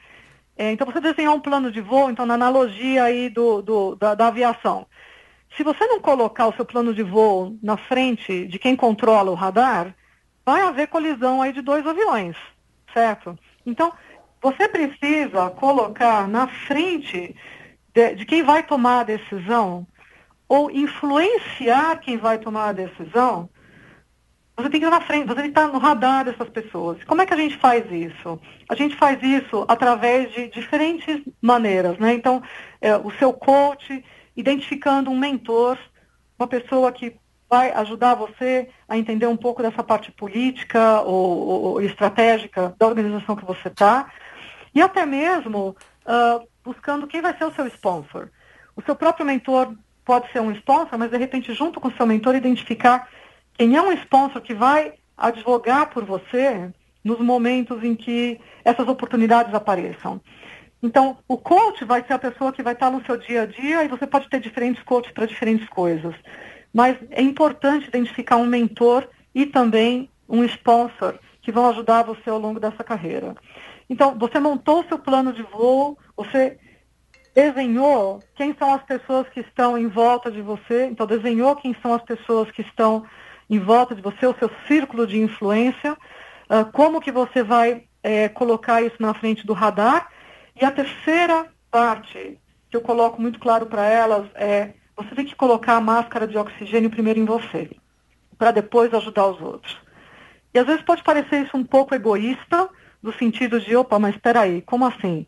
É, 0.55 0.72
então, 0.72 0.85
você 0.85 0.99
desenhar 0.99 1.34
um 1.34 1.39
plano 1.39 1.72
de 1.72 1.81
voo, 1.81 2.11
então, 2.11 2.26
na 2.26 2.34
analogia 2.34 3.05
aí 3.05 3.30
do, 3.30 3.61
do 3.61 3.95
da, 3.95 4.14
da 4.14 4.27
aviação. 4.27 4.85
Se 5.55 5.64
você 5.64 5.85
não 5.88 5.99
colocar 5.99 6.47
o 6.47 6.53
seu 6.55 6.65
plano 6.65 6.93
de 6.93 7.03
voo 7.03 7.57
na 7.64 7.77
frente 7.77 8.45
de 8.47 8.60
quem 8.60 8.76
controla 8.76 9.31
o 9.31 9.35
radar, 9.35 9.95
vai 10.45 10.61
haver 10.61 10.88
colisão 10.88 11.41
aí 11.41 11.53
de 11.53 11.61
dois 11.61 11.86
aviões, 11.86 12.36
certo? 12.94 13.38
Então, 13.65 13.94
você 14.41 14.68
precisa 14.68 15.49
colocar 15.52 16.28
na 16.28 16.48
frente 16.48 17.36
de, 17.94 18.15
de, 18.15 18.26
quem 18.26 18.44
vai 18.44 18.61
tomar 18.64 18.99
a 18.99 19.03
decisão 19.03 19.88
ou 20.48 20.70
influenciar 20.70 21.98
quem 21.99 22.18
vai 22.18 22.38
tomar 22.38 22.70
a 22.70 22.74
decisão. 22.74 23.49
Você 24.57 24.70
tem 24.70 24.82
que 24.82 24.86
estar 24.86 24.99
na 24.99 25.06
frente, 25.06 25.28
você 25.28 25.36
tem 25.36 25.44
que 25.45 25.60
estar 25.60 25.68
no 25.70 25.80
radar 25.80 26.26
dessas 26.26 26.49
pessoas. 26.49 27.03
Como 27.06 27.22
é 27.22 27.26
que 27.26 27.34
a 27.34 27.38
gente 27.38 27.57
faz 27.57 27.90
isso? 27.91 28.40
A 28.70 28.76
gente 28.76 28.95
faz 28.98 29.22
isso 29.24 29.65
através 29.68 30.32
de 30.34 30.49
diferentes 30.49 31.22
maneiras, 31.41 31.98
né? 31.98 32.14
Então, 32.14 32.44
é, 32.80 32.95
o 32.98 33.10
seu 33.11 33.34
coach, 33.34 34.03
identificando 34.36 35.10
um 35.10 35.18
mentor, 35.18 35.78
uma 36.38 36.48
pessoa 36.48 36.91
que 36.91 37.15
vai 37.53 37.71
ajudar 37.71 38.15
você 38.15 38.67
a 38.89 38.97
entender 38.97 39.27
um 39.27 39.38
pouco 39.38 39.61
dessa 39.61 39.84
parte 39.84 40.11
política 40.11 41.01
ou, 41.01 41.65
ou 41.65 41.81
estratégica 41.84 42.73
da 42.80 42.88
organização 42.88 43.35
que 43.35 43.45
você 43.45 43.67
está, 43.67 44.11
e 44.73 44.81
até 44.81 45.05
mesmo 45.05 45.75
uh, 46.03 46.47
buscando 46.63 47.05
quem 47.05 47.21
vai 47.21 47.38
ser 47.38 47.45
o 47.45 47.53
seu 47.53 47.67
sponsor. 47.67 48.30
O 48.75 48.81
seu 48.81 48.95
próprio 48.95 49.23
mentor 49.23 49.71
pode 50.03 50.31
ser 50.31 50.41
um 50.41 50.51
sponsor, 50.53 50.97
mas 50.97 51.11
de 51.11 51.17
repente, 51.17 51.53
junto 51.53 51.80
com 51.80 51.89
o 51.89 51.95
seu 51.95 52.07
mentor, 52.07 52.34
identificar 52.34 53.07
quem 53.55 53.75
é 53.75 53.81
um 53.84 53.91
sponsor 53.91 54.41
que 54.41 54.55
vai 54.55 54.93
advogar 55.15 55.91
por 55.91 56.03
você 56.03 56.71
nos 57.03 57.19
momentos 57.19 57.84
em 57.84 57.93
que 57.93 58.41
essas 58.65 58.88
oportunidades 58.88 59.53
apareçam. 59.53 60.19
Então, 60.81 61.19
o 61.27 61.38
coach 61.38 61.85
vai 61.85 62.03
ser 62.03 62.13
a 62.13 62.19
pessoa 62.19 62.51
que 62.51 62.63
vai 62.63 62.73
estar 62.73 62.89
no 62.89 63.05
seu 63.05 63.15
dia 63.15 63.43
a 63.43 63.45
dia 63.45 63.84
e 63.84 63.88
você 63.88 64.07
pode 64.07 64.27
ter 64.27 64.39
diferentes 64.39 64.81
coaches 64.81 65.13
para 65.13 65.27
diferentes 65.27 65.69
coisas 65.69 66.15
mas 66.74 66.98
é 67.12 67.22
importante 67.22 67.88
identificar 67.88 68.38
um 68.38 68.45
mentor 68.45 69.08
e 69.34 69.45
também 69.45 70.10
um 70.28 70.44
sponsor 70.45 71.20
que 71.41 71.52
vão 71.52 71.70
ajudar 71.70 72.04
você 72.04 72.30
ao 72.30 72.40
longo 72.40 72.60
dessa 72.60 72.84
carreira. 72.84 73.36
Então, 73.90 74.18
você 74.18 74.40
montou 74.40 74.80
o 74.80 74.88
seu 74.88 74.98
plano 74.98 75.34
de 75.34 75.44
voo, 75.44 75.98
você 76.16 76.58
desenhou 77.36 78.20
quem 78.36 78.56
são 78.58 78.74
as 78.74 78.84
pessoas 78.84 79.28
que 79.30 79.41
estão 79.41 79.78
em 79.78 79.88
volta 79.88 80.32
de 80.32 80.41
você, 80.41 80.86
então 80.86 81.06
desenhou 81.06 81.56
quem 81.56 81.76
são 81.82 81.94
as 81.94 82.02
pessoas 82.04 82.50
que 82.52 82.62
estão 82.62 83.04
em 83.50 83.60
volta 83.60 83.94
de 83.94 84.02
você, 84.02 84.26
o 84.26 84.36
seu 84.38 84.50
círculo 84.68 85.06
de 85.06 85.20
influência, 85.20 85.94
uh, 85.94 86.72
como 86.72 87.02
que 87.02 87.12
você 87.12 87.44
vai 87.44 87.84
é, 88.02 88.30
colocar 88.30 88.82
isso 88.82 88.95
na 89.00 89.14
frente 89.14 89.45
do 89.45 89.54
radar. 89.54 90.10
E 90.60 90.64
a 90.64 90.72
terceira 90.72 91.48
parte 91.70 92.40
que 92.70 92.78
eu 92.78 92.82
coloco 92.82 93.22
muito 93.22 93.40
claro 93.40 93.66
para 93.66 93.86
elas 93.86 94.28
é 94.36 94.74
você 94.95 95.15
tem 95.15 95.26
que 95.26 95.36
colocar 95.36 95.76
a 95.76 95.82
máscara 95.82 96.28
de 96.28 96.38
oxigênio 96.38 96.90
primeiro 96.90 97.20
em 97.20 97.26
você, 97.26 97.70
para 98.38 98.52
depois 98.52 98.94
ajudar 98.94 99.28
os 99.28 99.41
outros. 99.41 99.78
E 100.53 100.60
às 100.60 100.65
vezes 100.65 100.84
pode 100.84 101.03
parecer 101.03 101.45
isso 101.45 101.57
um 101.57 101.64
pouco 101.64 101.95
egoísta, 101.95 102.70
no 103.02 103.11
sentido 103.14 103.60
de, 103.60 103.76
opa, 103.76 103.99
mas 103.99 104.15
espera 104.15 104.41
aí, 104.41 104.61
como 104.61 104.86
assim? 104.86 105.26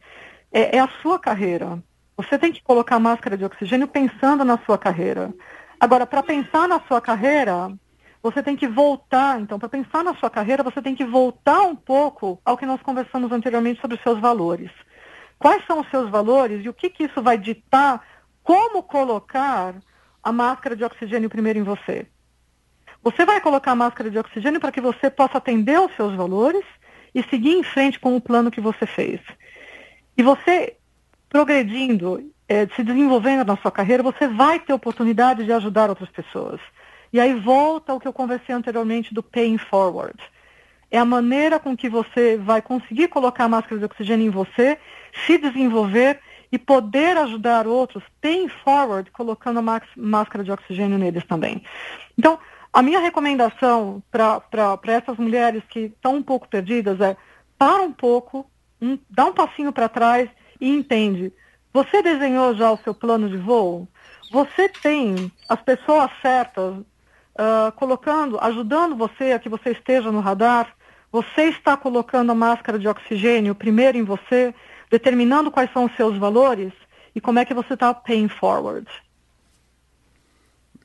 É, 0.52 0.78
é 0.78 0.80
a 0.80 0.90
sua 1.02 1.20
carreira. 1.20 1.82
Você 2.16 2.38
tem 2.38 2.52
que 2.52 2.64
colocar 2.64 2.96
a 2.96 3.00
máscara 3.00 3.38
de 3.38 3.44
oxigênio 3.44 3.88
pensando 3.88 4.46
na 4.46 4.58
sua 4.60 4.78
carreira. 4.78 5.34
Agora, 5.80 6.06
para 6.06 6.24
pensar 6.24 6.68
na 6.68 6.80
sua 6.88 7.02
carreira, 7.02 7.74
você 8.24 8.42
tem 8.42 8.56
que 8.56 8.68
voltar. 8.68 9.42
Então, 9.42 9.60
para 9.60 9.68
pensar 9.68 10.04
na 10.04 10.16
sua 10.16 10.30
carreira, 10.30 10.64
você 10.64 10.82
tem 10.82 10.96
que 10.96 11.04
voltar 11.04 11.62
um 11.62 11.76
pouco 11.76 12.40
ao 12.46 12.58
que 12.58 12.66
nós 12.66 12.82
conversamos 12.82 13.32
anteriormente 13.32 13.82
sobre 13.82 13.98
os 13.98 14.04
seus 14.04 14.20
valores. 14.20 14.72
Quais 15.38 15.66
são 15.66 15.82
os 15.82 15.90
seus 15.90 16.10
valores 16.10 16.64
e 16.64 16.70
o 16.70 16.74
que, 16.74 16.90
que 16.90 17.04
isso 17.04 17.22
vai 17.22 17.38
ditar 17.38 18.02
como 18.46 18.84
colocar 18.84 19.74
a 20.24 20.32
máscara 20.32 20.76
de 20.76 20.84
oxigênio 20.86 21.30
primeiro 21.30 21.58
em 21.58 21.64
você. 21.64 22.06
Você 23.04 23.26
vai 23.26 23.42
colocar 23.42 23.72
a 23.72 23.76
máscara 23.76 24.10
de 24.10 24.20
oxigênio 24.20 24.60
para 24.60 24.72
que 24.72 24.80
você 24.80 25.10
possa 25.10 25.40
atender 25.40 25.76
aos 25.76 25.94
seus 25.96 26.16
valores 26.16 26.64
e 27.14 27.24
seguir 27.24 27.54
em 27.54 27.64
frente 27.64 28.00
com 28.00 28.16
o 28.16 28.22
plano 28.22 28.52
que 28.52 28.62
você 28.62 28.86
fez. 28.86 29.20
E 30.16 30.22
você, 30.22 30.78
progredindo, 31.28 32.32
é, 32.48 32.68
se 32.68 32.84
desenvolvendo 32.84 33.48
na 33.48 33.58
sua 33.58 33.72
carreira, 33.72 34.04
você 34.04 34.28
vai 34.28 34.60
ter 34.60 34.74
oportunidade 34.74 35.44
de 35.44 35.52
ajudar 35.52 35.90
outras 35.90 36.10
pessoas. 36.10 36.62
E 37.12 37.20
aí 37.20 37.34
volta 37.34 37.94
ao 37.94 38.00
que 38.00 38.08
eu 38.08 38.14
conversei 38.14 38.54
anteriormente 38.54 39.12
do 39.12 39.24
paying 39.24 39.58
forward. 39.58 40.18
É 40.92 41.00
a 41.00 41.06
maneira 41.06 41.60
com 41.60 41.76
que 41.76 41.90
você 41.90 42.38
vai 42.38 42.62
conseguir 42.62 43.08
colocar 43.08 43.46
a 43.46 43.50
máscara 43.50 43.80
de 43.80 43.86
oxigênio 43.86 44.28
em 44.28 44.30
você, 44.30 44.78
se 45.26 45.38
desenvolver 45.40 46.20
e 46.52 46.58
poder 46.58 47.18
ajudar 47.18 47.68
outros, 47.68 48.04
paying 48.22 48.50
forward, 48.50 49.10
colocando 49.12 49.60
a 49.60 49.82
máscara 49.96 50.44
de 50.44 50.52
oxigênio 50.52 50.98
neles 50.98 51.24
também. 51.26 51.64
Então, 52.18 52.40
a 52.72 52.82
minha 52.82 53.00
recomendação 53.00 54.04
para 54.12 54.80
essas 54.88 55.18
mulheres 55.18 55.64
que 55.70 55.80
estão 55.80 56.16
um 56.16 56.24
pouco 56.24 56.48
perdidas 56.48 57.00
é 57.00 57.16
para 57.58 57.82
um 57.82 57.92
pouco, 57.92 58.46
um, 58.82 58.98
dá 59.10 59.26
um 59.26 59.34
passinho 59.34 59.72
para 59.72 59.88
trás 59.88 60.30
e 60.60 60.70
entende. 60.70 61.32
Você 61.74 62.02
desenhou 62.02 62.54
já 62.56 62.72
o 62.72 62.78
seu 62.78 62.94
plano 62.94 63.30
de 63.30 63.38
voo? 63.38 63.88
Você 64.32 64.68
tem 64.68 65.32
as 65.48 65.62
pessoas 65.62 66.10
certas 66.22 66.76
uh, 66.76 67.72
colocando, 67.76 68.38
ajudando 68.42 68.96
você 68.96 69.32
a 69.32 69.40
que 69.40 69.50
você 69.50 69.72
esteja 69.72 70.12
no 70.12 70.20
radar? 70.20 70.74
Você 71.12 71.44
está 71.44 71.78
colocando 71.78 72.32
a 72.32 72.36
máscara 72.36 72.78
de 72.78 72.88
oxigênio 72.88 73.56
primeiro 73.56 73.98
em 73.98 74.04
você, 74.04 74.54
determinando 74.96 75.52
quais 75.52 75.72
são 75.74 75.86
os 75.86 75.96
seus 75.96 76.18
valores 76.18 76.72
e 77.14 77.20
como 77.20 77.38
é 77.38 77.46
que 77.46 77.54
você 77.54 77.74
está 77.74 77.94
paying 77.94 78.30
forward. 78.30 78.88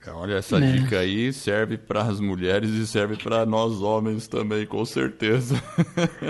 É, 0.04 0.10
olha, 0.10 0.34
essa 0.34 0.58
né? 0.58 0.72
dica 0.72 0.98
aí 0.98 1.32
serve 1.32 1.76
para 1.76 2.02
as 2.02 2.18
mulheres 2.18 2.70
e 2.70 2.86
serve 2.86 3.16
para 3.16 3.46
nós 3.46 3.80
homens 3.82 4.26
também, 4.26 4.66
com 4.66 4.84
certeza. 4.84 5.54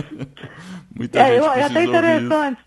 Muita 0.95 1.21
é, 1.21 1.27
gente 1.27 1.39
eu, 1.39 1.53
é 1.53 1.63
até 1.63 1.85
interessante. 1.85 2.61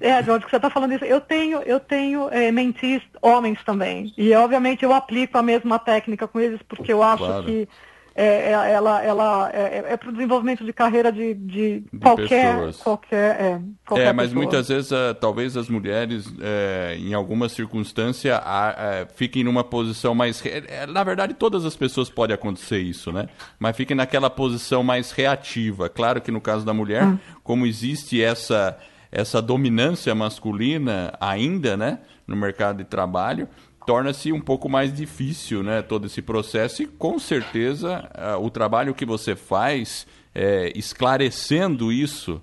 É, 0.00 0.22
Jorge, 0.22 0.44
que 0.44 0.50
você 0.50 0.56
está 0.56 0.70
falando 0.70 0.92
isso. 0.92 1.04
Eu 1.04 1.20
tenho, 1.20 1.58
eu 1.62 1.78
tenho 1.80 2.28
é, 2.30 2.50
mentis 2.50 3.02
homens 3.20 3.58
também. 3.64 4.12
E, 4.16 4.32
obviamente, 4.34 4.84
eu 4.84 4.92
aplico 4.92 5.36
a 5.36 5.42
mesma 5.42 5.78
técnica 5.78 6.26
com 6.26 6.40
eles, 6.40 6.60
porque 6.68 6.92
eu 6.92 7.02
acho 7.02 7.24
claro. 7.24 7.44
que 7.44 7.68
é, 8.16 8.52
é, 8.52 8.52
ela, 8.52 9.02
ela 9.02 9.50
é, 9.52 9.60
é, 9.60 9.92
é 9.92 9.96
para 9.96 10.08
o 10.08 10.12
desenvolvimento 10.12 10.64
de 10.64 10.72
carreira 10.72 11.10
de, 11.10 11.34
de, 11.34 11.80
de 11.80 11.98
qualquer, 11.98 12.54
pessoas. 12.54 12.76
qualquer, 12.76 13.40
é, 13.40 13.60
qualquer 13.84 14.06
é, 14.06 14.12
mas 14.12 14.28
pessoa. 14.28 14.42
muitas 14.42 14.68
vezes 14.68 14.90
uh, 14.92 15.14
talvez 15.20 15.56
as 15.56 15.68
mulheres 15.68 16.32
é, 16.40 16.96
em 16.96 17.12
alguma 17.12 17.48
circunstância 17.48 18.38
uh, 18.38 19.12
fiquem 19.16 19.42
numa 19.42 19.64
posição 19.64 20.14
mais 20.14 20.40
na 20.88 21.02
verdade 21.02 21.34
todas 21.34 21.64
as 21.64 21.74
pessoas 21.74 22.08
pode 22.08 22.32
acontecer 22.32 22.78
isso 22.78 23.10
né 23.10 23.26
mas 23.58 23.76
fiquem 23.76 23.96
naquela 23.96 24.30
posição 24.30 24.84
mais 24.84 25.10
reativa 25.10 25.88
claro 25.88 26.20
que 26.20 26.30
no 26.30 26.40
caso 26.40 26.64
da 26.64 26.72
mulher 26.72 27.04
hum. 27.04 27.18
como 27.42 27.66
existe 27.66 28.22
essa 28.22 28.78
essa 29.10 29.42
dominância 29.42 30.14
masculina 30.14 31.12
ainda 31.20 31.76
né 31.76 31.98
no 32.28 32.36
mercado 32.36 32.78
de 32.78 32.84
trabalho 32.84 33.48
torna-se 33.86 34.32
um 34.32 34.40
pouco 34.40 34.68
mais 34.68 34.92
difícil 34.92 35.62
né, 35.62 35.82
todo 35.82 36.06
esse 36.06 36.22
processo 36.22 36.82
e 36.82 36.86
com 36.86 37.18
certeza 37.18 38.08
o 38.40 38.50
trabalho 38.50 38.94
que 38.94 39.04
você 39.04 39.36
faz 39.36 40.06
é, 40.34 40.72
esclarecendo 40.74 41.92
isso 41.92 42.42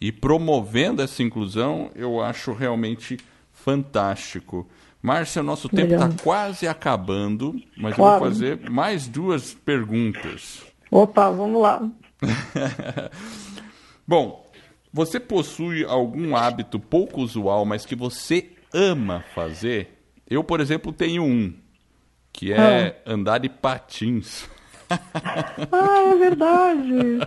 e 0.00 0.12
promovendo 0.12 1.02
essa 1.02 1.22
inclusão 1.22 1.90
eu 1.94 2.22
acho 2.22 2.52
realmente 2.52 3.18
fantástico. 3.52 4.68
Márcia, 5.00 5.42
nosso 5.42 5.68
tempo 5.68 5.94
está 5.94 6.10
quase 6.22 6.68
acabando, 6.68 7.60
mas 7.76 7.94
claro. 7.94 8.14
eu 8.14 8.20
vou 8.20 8.28
fazer 8.28 8.70
mais 8.70 9.08
duas 9.08 9.52
perguntas. 9.52 10.62
Opa, 10.90 11.30
vamos 11.30 11.60
lá. 11.60 11.88
Bom, 14.06 14.46
você 14.92 15.18
possui 15.18 15.84
algum 15.84 16.36
hábito 16.36 16.78
pouco 16.78 17.20
usual, 17.20 17.64
mas 17.64 17.84
que 17.84 17.96
você 17.96 18.50
ama 18.72 19.24
fazer? 19.34 20.01
Eu, 20.32 20.42
por 20.42 20.60
exemplo, 20.60 20.92
tenho 20.92 21.22
um, 21.22 21.52
que 22.32 22.52
é 22.52 23.02
ah. 23.06 23.12
andar 23.12 23.38
de 23.38 23.50
patins. 23.50 24.48
ah, 24.90 26.10
é 26.10 26.16
verdade. 26.16 27.20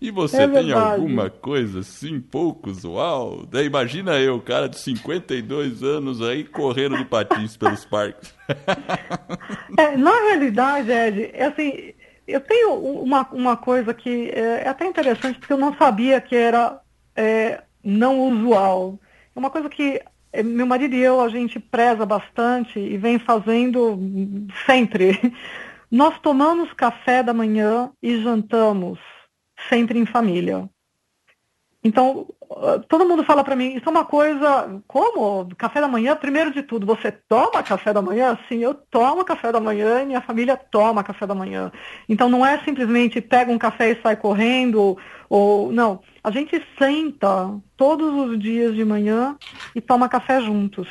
E 0.00 0.10
você 0.10 0.42
é 0.42 0.48
tem 0.48 0.72
alguma 0.72 1.30
coisa 1.30 1.80
assim, 1.80 2.20
pouco 2.20 2.68
usual? 2.68 3.46
Daí 3.46 3.66
imagina 3.66 4.18
eu, 4.18 4.40
cara 4.40 4.68
de 4.68 4.78
52 4.80 5.84
anos 5.84 6.20
aí, 6.20 6.42
correndo 6.42 6.96
de 6.96 7.04
patins 7.04 7.56
pelos 7.56 7.84
parques. 7.84 8.34
é, 9.78 9.96
na 9.96 10.10
realidade, 10.10 10.90
Ed, 10.90 11.30
é 11.32 11.44
assim, 11.44 11.92
eu 12.26 12.40
tenho 12.40 12.74
uma, 12.74 13.22
uma 13.30 13.56
coisa 13.56 13.94
que 13.94 14.30
é, 14.30 14.64
é 14.64 14.68
até 14.68 14.84
interessante, 14.84 15.38
porque 15.38 15.52
eu 15.52 15.58
não 15.58 15.76
sabia 15.76 16.20
que 16.20 16.34
era 16.34 16.80
é, 17.14 17.62
não 17.84 18.18
usual. 18.18 18.98
É 19.34 19.38
uma 19.38 19.50
coisa 19.50 19.68
que 19.68 20.02
meu 20.44 20.66
marido 20.66 20.94
e 20.94 21.00
eu, 21.00 21.20
a 21.20 21.28
gente 21.28 21.58
preza 21.58 22.06
bastante 22.06 22.78
e 22.78 22.96
vem 22.96 23.18
fazendo 23.18 23.98
sempre. 24.66 25.18
Nós 25.90 26.18
tomamos 26.20 26.72
café 26.72 27.22
da 27.22 27.34
manhã 27.34 27.90
e 28.00 28.22
jantamos 28.22 28.98
sempre 29.68 29.98
em 29.98 30.06
família. 30.06 30.68
Então, 31.82 32.26
todo 32.88 33.06
mundo 33.06 33.24
fala 33.24 33.42
para 33.42 33.56
mim, 33.56 33.74
isso 33.74 33.88
é 33.88 33.90
uma 33.90 34.04
coisa, 34.04 34.82
como? 34.86 35.48
Café 35.56 35.80
da 35.80 35.88
manhã, 35.88 36.14
primeiro 36.14 36.52
de 36.52 36.62
tudo, 36.62 36.84
você 36.84 37.10
toma 37.10 37.62
café 37.62 37.90
da 37.92 38.02
manhã? 38.02 38.38
Sim, 38.48 38.58
eu 38.58 38.74
tomo 38.74 39.24
café 39.24 39.50
da 39.50 39.60
manhã 39.60 40.02
e 40.02 40.06
minha 40.06 40.20
família 40.20 40.58
toma 40.58 41.02
café 41.02 41.26
da 41.26 41.34
manhã. 41.34 41.72
Então 42.06 42.28
não 42.28 42.44
é 42.44 42.58
simplesmente 42.64 43.20
pega 43.22 43.50
um 43.50 43.58
café 43.58 43.92
e 43.92 44.02
sai 44.02 44.14
correndo, 44.16 44.98
ou 45.28 45.72
não. 45.72 46.00
A 46.22 46.30
gente 46.30 46.62
senta 46.78 47.50
todos 47.78 48.12
os 48.14 48.38
dias 48.38 48.74
de 48.74 48.84
manhã 48.84 49.36
e 49.74 49.80
toma 49.80 50.08
café 50.08 50.40
juntos. 50.42 50.86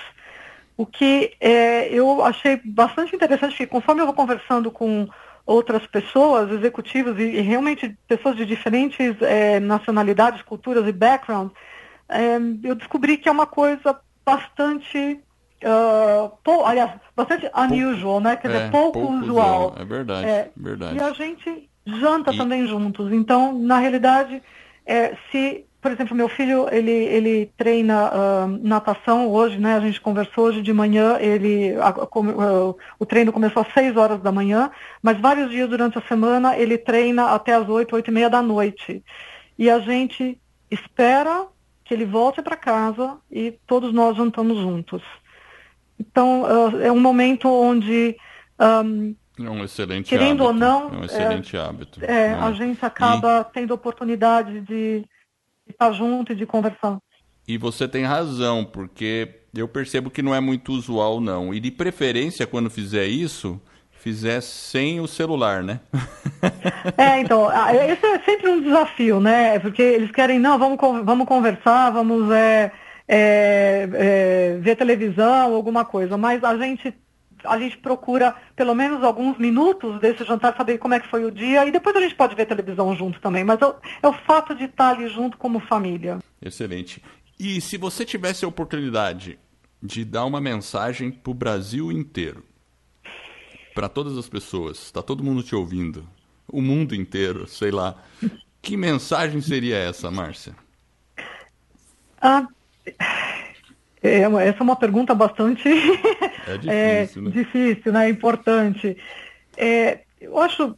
O 0.75 0.87
que 0.87 1.33
é, 1.39 1.93
eu 1.93 2.23
achei 2.23 2.59
bastante 2.65 3.15
interessante, 3.15 3.57
que 3.57 3.67
conforme 3.67 4.01
eu 4.01 4.05
vou 4.05 4.15
conversando 4.15 4.71
com 4.71 5.07
outras 5.49 5.85
pessoas, 5.87 6.51
executivos 6.51 7.17
e, 7.17 7.23
e 7.23 7.41
realmente 7.41 7.97
pessoas 8.07 8.35
de 8.37 8.45
diferentes 8.45 9.19
é, 9.21 9.59
nacionalidades, 9.59 10.43
culturas 10.43 10.87
e 10.87 10.91
background, 10.91 11.49
é, 12.07 12.37
eu 12.63 12.75
descobri 12.75 13.17
que 13.17 13.27
é 13.27 13.31
uma 13.31 13.47
coisa 13.47 13.99
bastante, 14.23 15.19
uh, 15.63 16.29
pou, 16.43 16.63
aliás, 16.67 16.91
bastante 17.15 17.49
unusual, 17.55 18.19
né? 18.19 18.35
Quer 18.35 18.47
dizer, 18.49 18.63
é, 18.65 18.69
pouco, 18.69 18.99
pouco 18.99 19.13
usual. 19.15 19.75
É 19.75 19.85
verdade, 19.85 20.27
é, 20.27 20.51
verdade. 20.55 20.97
E 20.97 21.01
a 21.01 21.13
gente 21.13 21.69
janta 21.87 22.31
e... 22.31 22.37
também 22.37 22.67
juntos. 22.67 23.11
Então, 23.11 23.57
na 23.57 23.79
realidade, 23.79 24.43
é, 24.85 25.15
se 25.31 25.65
por 25.81 25.91
exemplo, 25.91 26.15
meu 26.15 26.27
filho, 26.27 26.67
ele, 26.71 26.91
ele 26.91 27.53
treina 27.55 28.09
uh, 28.09 28.47
natação 28.61 29.29
hoje, 29.29 29.57
né? 29.57 29.75
A 29.75 29.79
gente 29.79 30.01
conversou 30.01 30.45
hoje 30.45 30.61
de 30.61 30.73
manhã, 30.73 31.17
ele, 31.19 31.73
a, 31.75 31.89
uh, 31.91 32.77
o 32.99 33.05
treino 33.05 33.31
começou 33.31 33.61
às 33.61 33.73
6 33.73 33.95
horas 33.95 34.21
da 34.21 34.31
manhã, 34.31 34.69
mas 35.01 35.19
vários 35.21 35.49
dias 35.49 35.69
durante 35.69 35.97
a 35.97 36.01
semana 36.01 36.57
ele 36.57 36.77
treina 36.77 37.27
até 37.33 37.53
às 37.53 37.67
8, 37.67 37.95
8 37.95 38.07
e 38.09 38.13
meia 38.13 38.29
da 38.29 38.41
noite. 38.41 39.01
E 39.57 39.69
a 39.69 39.79
gente 39.79 40.37
espera 40.69 41.47
que 41.85 41.93
ele 41.93 42.05
volte 42.05 42.41
para 42.41 42.57
casa 42.57 43.17
e 43.31 43.57
todos 43.65 43.93
nós 43.93 44.17
jantamos 44.17 44.57
juntos. 44.57 45.01
Então, 45.97 46.43
uh, 46.43 46.81
é 46.81 46.91
um 46.91 46.99
momento 46.99 47.47
onde... 47.47 48.17
Um, 48.59 49.15
é 49.41 49.49
um 49.49 49.63
excelente 49.63 50.09
querendo 50.09 50.43
hábito. 50.43 50.43
ou 50.43 50.53
não, 50.53 50.89
é 50.89 50.97
um 50.97 51.05
excelente 51.05 51.55
é, 51.55 51.59
hábito. 51.61 52.03
É, 52.03 52.33
a 52.33 52.51
gente 52.51 52.85
acaba 52.85 53.47
e... 53.49 53.53
tendo 53.53 53.73
oportunidade 53.73 54.59
de 54.59 55.05
de 55.69 55.73
estar 55.73 55.91
junto 55.93 56.33
e 56.33 56.35
de 56.35 56.45
conversar. 56.45 56.97
E 57.47 57.57
você 57.57 57.87
tem 57.87 58.03
razão, 58.03 58.65
porque 58.65 59.41
eu 59.55 59.67
percebo 59.67 60.09
que 60.09 60.21
não 60.21 60.33
é 60.33 60.39
muito 60.39 60.71
usual, 60.71 61.21
não. 61.21 61.53
E 61.53 61.59
de 61.59 61.71
preferência, 61.71 62.45
quando 62.45 62.69
fizer 62.69 63.05
isso, 63.05 63.61
fizer 63.91 64.41
sem 64.41 64.99
o 64.99 65.07
celular, 65.07 65.63
né? 65.63 65.79
é, 66.97 67.21
então, 67.21 67.47
esse 67.71 68.05
é 68.05 68.19
sempre 68.19 68.49
um 68.49 68.61
desafio, 68.61 69.19
né? 69.19 69.59
Porque 69.59 69.81
eles 69.81 70.11
querem, 70.11 70.39
não, 70.39 70.57
vamos, 70.57 70.77
vamos 71.03 71.27
conversar, 71.27 71.91
vamos 71.91 72.31
é, 72.31 72.71
é, 73.07 73.89
é, 73.93 74.57
ver 74.59 74.75
televisão, 74.75 75.55
alguma 75.55 75.85
coisa. 75.85 76.17
Mas 76.17 76.43
a 76.43 76.57
gente 76.57 76.93
a 77.43 77.57
gente 77.59 77.77
procura 77.77 78.35
pelo 78.55 78.73
menos 78.75 79.03
alguns 79.03 79.37
minutos 79.37 79.99
desse 79.99 80.23
jantar, 80.23 80.55
saber 80.55 80.77
como 80.77 80.93
é 80.93 80.99
que 80.99 81.07
foi 81.07 81.25
o 81.25 81.31
dia, 81.31 81.65
e 81.65 81.71
depois 81.71 81.95
a 81.95 82.01
gente 82.01 82.15
pode 82.15 82.35
ver 82.35 82.45
televisão 82.45 82.95
junto 82.95 83.19
também, 83.19 83.43
mas 83.43 83.61
é, 83.61 83.75
é 84.03 84.07
o 84.07 84.13
fato 84.13 84.55
de 84.55 84.65
estar 84.65 84.91
ali 84.91 85.07
junto 85.07 85.37
como 85.37 85.59
família. 85.59 86.19
Excelente. 86.41 87.01
E 87.39 87.61
se 87.61 87.77
você 87.77 88.05
tivesse 88.05 88.43
a 88.43 88.47
oportunidade 88.47 89.39
de 89.81 90.03
dar 90.03 90.25
uma 90.25 90.41
mensagem 90.41 91.11
para 91.11 91.31
o 91.31 91.33
Brasil 91.33 91.91
inteiro, 91.91 92.43
para 93.73 93.87
todas 93.87 94.17
as 94.17 94.27
pessoas, 94.27 94.77
está 94.83 95.01
todo 95.01 95.23
mundo 95.23 95.41
te 95.41 95.55
ouvindo, 95.55 96.07
o 96.47 96.61
mundo 96.61 96.93
inteiro, 96.93 97.47
sei 97.47 97.71
lá, 97.71 97.95
que 98.61 98.75
mensagem 98.75 99.39
seria 99.39 99.77
essa, 99.77 100.11
Márcia? 100.11 100.55
Ah, 102.21 102.45
é, 104.01 104.21
essa 104.21 104.59
é 104.59 104.63
uma 104.63 104.75
pergunta 104.75 105.13
bastante 105.13 105.67
é 106.47 106.57
difícil, 106.57 107.21
é, 107.21 107.25
né? 107.25 107.31
difícil, 107.31 107.93
né? 107.93 108.09
Importante. 108.09 108.97
É, 109.57 109.99
eu 110.21 110.37
acho, 110.39 110.75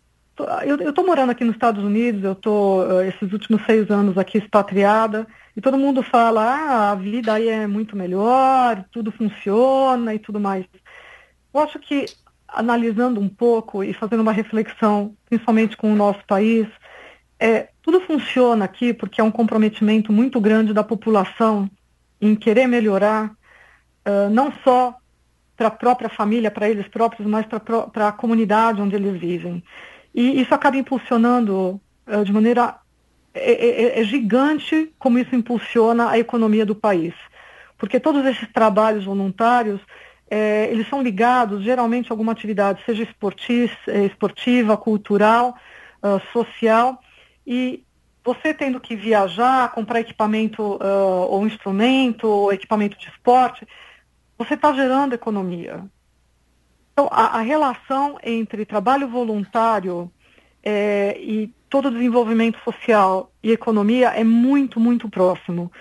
eu 0.66 0.90
estou 0.90 1.06
morando 1.06 1.32
aqui 1.32 1.44
nos 1.44 1.56
Estados 1.56 1.84
Unidos, 1.84 2.24
eu 2.24 2.32
estou 2.34 3.02
eh, 3.02 3.10
esses 3.10 3.32
últimos 3.32 3.64
seis 3.66 3.90
anos 3.90 4.18
aqui 4.18 4.38
expatriada, 4.38 5.28
e 5.56 5.62
todo 5.62 5.78
mundo 5.78 6.02
fala, 6.02 6.42
ah, 6.44 6.92
a 6.92 6.96
vida 6.96 7.34
aí 7.34 7.48
é 7.48 7.68
muito 7.68 7.96
melhor, 7.96 8.86
tudo 8.92 9.12
funciona 9.12 10.14
e 10.16 10.20
tudo 10.20 10.40
mais. 10.40 10.66
Eu 11.54 11.60
acho 11.60 11.78
que 11.80 12.06
analisando 12.48 13.20
um 13.20 13.30
pouco 13.30 13.84
e 13.84 13.94
fazendo 13.94 14.22
uma 14.22 14.32
reflexão, 14.32 15.16
principalmente 15.28 15.78
com 15.78 15.92
o 15.92 15.96
nosso 15.96 16.26
país, 16.26 16.68
é, 17.40 17.70
tudo 17.82 18.02
funciona 18.02 18.66
aqui 18.66 18.94
porque 18.94 19.22
é 19.22 19.24
um 19.24 19.32
comprometimento 19.32 20.12
muito 20.12 20.40
grande 20.40 20.74
da 20.74 20.84
população 20.84 21.70
em 22.22 22.36
querer 22.36 22.68
melhorar, 22.68 23.32
uh, 24.08 24.30
não 24.30 24.54
só 24.64 24.96
para 25.58 25.68
a 25.68 25.72
própria 25.72 26.10
família, 26.10 26.52
para 26.52 26.70
eles 26.70 26.88
próprios, 26.88 27.28
mas 27.28 27.46
para 27.46 28.08
a 28.08 28.12
comunidade 28.12 28.82
onde 28.82 28.96
eles 28.96 29.20
vivem. 29.20 29.64
E 30.14 30.42
isso 30.42 30.54
acaba 30.54 30.78
impulsionando 30.78 31.80
uh, 32.08 32.24
de 32.24 32.32
maneira 32.32 32.76
é, 33.34 33.52
é, 33.52 33.82
é, 33.84 34.02
é, 34.02 34.04
gigante 34.04 34.94
como 35.00 35.18
isso 35.18 35.34
impulsiona 35.36 36.10
a 36.10 36.20
economia 36.20 36.66
do 36.66 36.76
país. 36.76 37.14
Porque 37.78 38.00
todos 38.00 38.26
esses 38.26 38.52
trabalhos 38.52 39.06
voluntários, 39.06 39.80
é, 40.30 40.68
eles 40.70 40.88
são 40.90 41.02
ligados 41.02 41.64
geralmente 41.64 42.10
a 42.10 42.14
alguma 42.14 42.34
atividade, 42.34 42.84
seja 42.86 43.04
esportiva, 43.04 43.74
esportiva 44.06 44.78
cultural, 44.78 45.56
uh, 46.04 46.22
social, 46.32 47.02
E 47.48 47.84
você 48.24 48.54
tendo 48.54 48.80
que 48.80 48.96
viajar, 48.96 49.72
comprar 49.72 50.00
equipamento 50.00 50.62
uh, 50.62 51.28
ou 51.30 51.46
instrumento, 51.46 52.28
ou 52.28 52.54
equipamento 52.54 52.98
de 52.98 53.08
esporte, 53.08 53.68
você 54.38 54.54
está 54.54 54.74
gerando 54.74 55.14
economia. 55.14 55.84
Então, 56.94 57.08
a, 57.12 57.38
a, 57.38 57.42
relação 57.42 58.18
entre 58.24 58.66
trabalho 58.66 59.08
voluntário 59.08 60.12
é, 60.64 61.18
e 61.20 61.54
todo 61.70 61.88
o 61.88 61.92
desenvolvimento 61.92 62.60
social 62.64 63.32
e 63.42 63.52
economia 63.52 64.10
é 64.10 64.24
muito, 64.24 64.80
muito 64.80 65.10
próximo. 65.10 65.72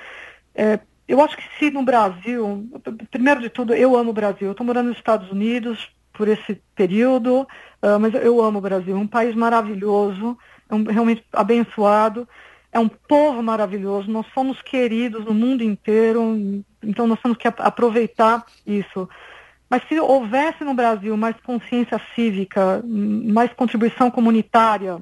É, 0.55 0.79
eu 1.07 1.21
acho 1.21 1.37
que 1.37 1.43
se 1.59 1.71
no 1.71 1.83
Brasil, 1.83 2.71
primeiro 3.11 3.41
de 3.41 3.51
tudo, 3.51 3.75
eu 3.75 3.97
amo 3.97 4.11
o 4.11 4.15
Brasil. 4.15 4.53
Estou 4.53 4.65
morando 4.65 4.89
nos 4.89 4.97
Estados 4.97 5.31
Unidos 5.31 5.91
por 6.12 6.29
esse 6.29 6.62
período, 6.75 7.41
uh, 7.83 7.99
mas 8.01 8.15
eu 8.15 8.41
amo 8.41 8.59
o 8.59 8.62
Brasil. 8.62 8.97
É 8.97 8.99
um 8.99 9.07
país 9.07 9.35
maravilhoso, 9.35 10.39
é 10.71 10.75
um, 10.75 10.85
realmente 10.85 11.25
abençoado, 11.33 12.29
é 12.73 12.79
um 12.79 12.89
povo 12.89 13.43
maravilhoso. 13.43 14.11
Nós 14.11 14.27
somos 14.33 14.63
queridos 14.63 15.25
no 15.25 15.35
mundo 15.35 15.63
inteiro, 15.63 16.63
então 16.83 17.07
nós 17.07 17.21
temos 17.21 17.37
que 17.37 17.49
aproveitar 17.49 18.45
isso. 18.67 19.09
Mas 19.69 19.83
se 19.89 19.99
houvesse 20.01 20.65
no 20.65 20.75
Brasil 20.75 21.17
mais 21.17 21.37
consciência 21.41 22.01
cívica, 22.15 22.83
mais 22.85 23.53
contribuição 23.53 24.11
comunitária, 24.11 24.99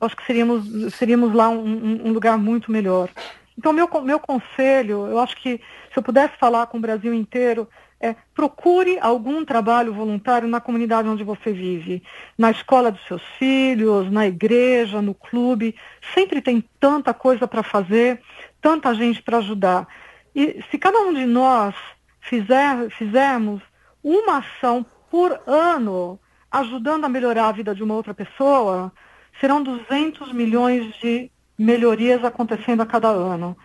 acho 0.00 0.16
que 0.16 0.26
seríamos, 0.26 0.94
seríamos 0.94 1.32
lá 1.32 1.48
um, 1.48 2.08
um 2.08 2.12
lugar 2.12 2.36
muito 2.36 2.72
melhor. 2.72 3.08
Então, 3.56 3.72
meu, 3.72 3.88
meu 4.02 4.18
conselho, 4.18 5.06
eu 5.06 5.18
acho 5.18 5.36
que 5.36 5.60
se 5.92 5.98
eu 5.98 6.02
pudesse 6.02 6.36
falar 6.38 6.66
com 6.66 6.78
o 6.78 6.80
Brasil 6.80 7.12
inteiro, 7.12 7.68
é 8.02 8.16
procure 8.34 8.98
algum 9.00 9.44
trabalho 9.44 9.94
voluntário 9.94 10.48
na 10.48 10.60
comunidade 10.60 11.08
onde 11.08 11.22
você 11.22 11.52
vive, 11.52 12.02
na 12.36 12.50
escola 12.50 12.90
dos 12.90 13.06
seus 13.06 13.22
filhos, 13.38 14.10
na 14.10 14.26
igreja, 14.26 15.00
no 15.00 15.14
clube. 15.14 15.76
Sempre 16.12 16.42
tem 16.42 16.64
tanta 16.80 17.14
coisa 17.14 17.46
para 17.46 17.62
fazer, 17.62 18.20
tanta 18.60 18.92
gente 18.92 19.22
para 19.22 19.38
ajudar. 19.38 19.86
E 20.34 20.62
se 20.70 20.78
cada 20.78 20.98
um 21.00 21.14
de 21.14 21.24
nós 21.24 21.76
fizer, 22.20 22.90
fizermos 22.90 23.62
uma 24.02 24.38
ação 24.38 24.84
por 25.08 25.40
ano 25.46 26.18
ajudando 26.50 27.04
a 27.04 27.08
melhorar 27.08 27.48
a 27.48 27.52
vida 27.52 27.74
de 27.74 27.82
uma 27.82 27.94
outra 27.94 28.12
pessoa, 28.12 28.92
serão 29.40 29.62
200 29.62 30.32
milhões 30.32 30.92
de 31.00 31.30
melhorias 31.56 32.24
acontecendo 32.24 32.82
a 32.82 32.86
cada 32.86 33.08
ano. 33.08 33.56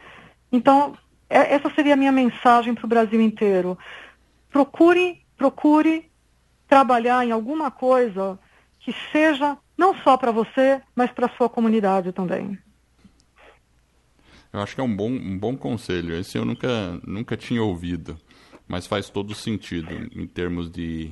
Então, 0.51 0.93
é, 1.29 1.53
essa 1.55 1.69
seria 1.71 1.93
a 1.93 1.97
minha 1.97 2.11
mensagem 2.11 2.73
para 2.73 2.85
o 2.85 2.89
Brasil 2.89 3.19
inteiro. 3.19 3.77
Procure, 4.49 5.25
procure 5.37 6.11
trabalhar 6.67 7.25
em 7.25 7.31
alguma 7.31 7.71
coisa 7.71 8.39
que 8.79 8.93
seja 9.11 9.57
não 9.77 9.95
só 9.97 10.17
para 10.17 10.31
você, 10.31 10.81
mas 10.95 11.11
para 11.11 11.27
a 11.27 11.37
sua 11.37 11.49
comunidade 11.49 12.11
também. 12.11 12.57
Eu 14.51 14.61
acho 14.61 14.73
que 14.73 14.81
é 14.81 14.83
um 14.83 14.95
bom, 14.95 15.09
um 15.09 15.37
bom 15.37 15.55
conselho. 15.55 16.15
Esse 16.15 16.37
eu 16.37 16.45
nunca, 16.45 16.99
nunca 17.05 17.37
tinha 17.37 17.61
ouvido, 17.61 18.17
mas 18.67 18.87
faz 18.87 19.09
todo 19.09 19.35
sentido 19.35 20.09
em 20.15 20.25
termos 20.25 20.71
de, 20.71 21.11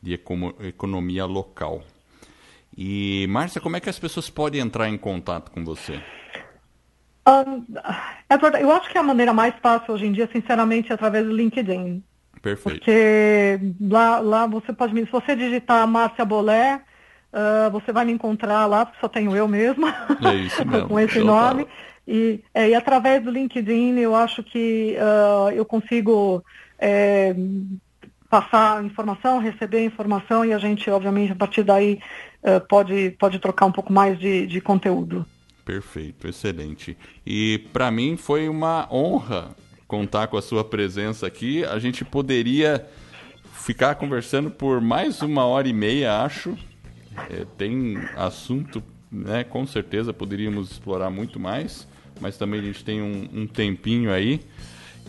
de 0.00 0.12
economia 0.60 1.24
local. 1.24 1.82
E, 2.76 3.26
Márcia, 3.28 3.60
como 3.60 3.76
é 3.76 3.80
que 3.80 3.88
as 3.88 3.98
pessoas 3.98 4.28
podem 4.28 4.60
entrar 4.60 4.88
em 4.88 4.98
contato 4.98 5.50
com 5.50 5.64
você? 5.64 6.00
Um, 7.26 7.64
é 8.28 8.62
eu 8.62 8.70
acho 8.72 8.90
que 8.90 8.98
a 8.98 9.02
maneira 9.02 9.32
mais 9.32 9.54
fácil 9.60 9.94
hoje 9.94 10.06
em 10.06 10.12
dia, 10.12 10.28
sinceramente, 10.30 10.90
é 10.90 10.94
através 10.94 11.24
do 11.24 11.32
LinkedIn. 11.32 12.02
Perfeito. 12.44 12.80
Porque 12.80 13.58
lá, 13.80 14.20
lá 14.20 14.46
você 14.46 14.70
pode 14.70 14.92
me. 14.92 15.06
Se 15.06 15.10
você 15.10 15.34
digitar 15.34 15.88
Márcia 15.88 16.26
Bolé, 16.26 16.78
uh, 17.32 17.70
você 17.70 17.90
vai 17.90 18.04
me 18.04 18.12
encontrar 18.12 18.66
lá, 18.66 18.84
porque 18.84 19.00
só 19.00 19.08
tenho 19.08 19.34
eu 19.34 19.48
mesma. 19.48 19.94
É 20.22 20.34
isso 20.34 20.62
mesmo. 20.68 20.88
com 20.88 21.00
esse 21.00 21.20
nome. 21.20 21.66
E, 22.06 22.44
é, 22.52 22.68
e 22.68 22.74
através 22.74 23.24
do 23.24 23.30
LinkedIn 23.30 23.98
eu 23.98 24.14
acho 24.14 24.42
que 24.42 24.94
uh, 24.98 25.52
eu 25.52 25.64
consigo 25.64 26.44
é, 26.78 27.34
passar 28.28 28.84
informação, 28.84 29.38
receber 29.38 29.82
informação 29.82 30.44
e 30.44 30.52
a 30.52 30.58
gente, 30.58 30.90
obviamente, 30.90 31.32
a 31.32 31.36
partir 31.36 31.62
daí 31.62 31.98
uh, 32.42 32.60
pode, 32.68 33.16
pode 33.18 33.38
trocar 33.38 33.64
um 33.64 33.72
pouco 33.72 33.90
mais 33.90 34.18
de, 34.18 34.46
de 34.46 34.60
conteúdo. 34.60 35.24
Perfeito, 35.64 36.28
excelente. 36.28 36.94
E 37.24 37.66
para 37.72 37.90
mim 37.90 38.18
foi 38.18 38.50
uma 38.50 38.86
honra 38.92 39.56
contar 39.94 40.26
com 40.26 40.36
a 40.36 40.42
sua 40.42 40.64
presença 40.64 41.24
aqui. 41.24 41.64
A 41.64 41.78
gente 41.78 42.04
poderia 42.04 42.84
ficar 43.52 43.94
conversando 43.94 44.50
por 44.50 44.80
mais 44.80 45.22
uma 45.22 45.44
hora 45.44 45.68
e 45.68 45.72
meia, 45.72 46.20
acho. 46.22 46.58
É, 47.30 47.46
tem 47.56 47.96
assunto, 48.16 48.82
né? 49.10 49.44
Com 49.44 49.64
certeza 49.64 50.12
poderíamos 50.12 50.72
explorar 50.72 51.10
muito 51.10 51.38
mais, 51.38 51.86
mas 52.20 52.36
também 52.36 52.58
a 52.58 52.62
gente 52.64 52.84
tem 52.84 53.00
um, 53.00 53.28
um 53.32 53.46
tempinho 53.46 54.12
aí. 54.12 54.40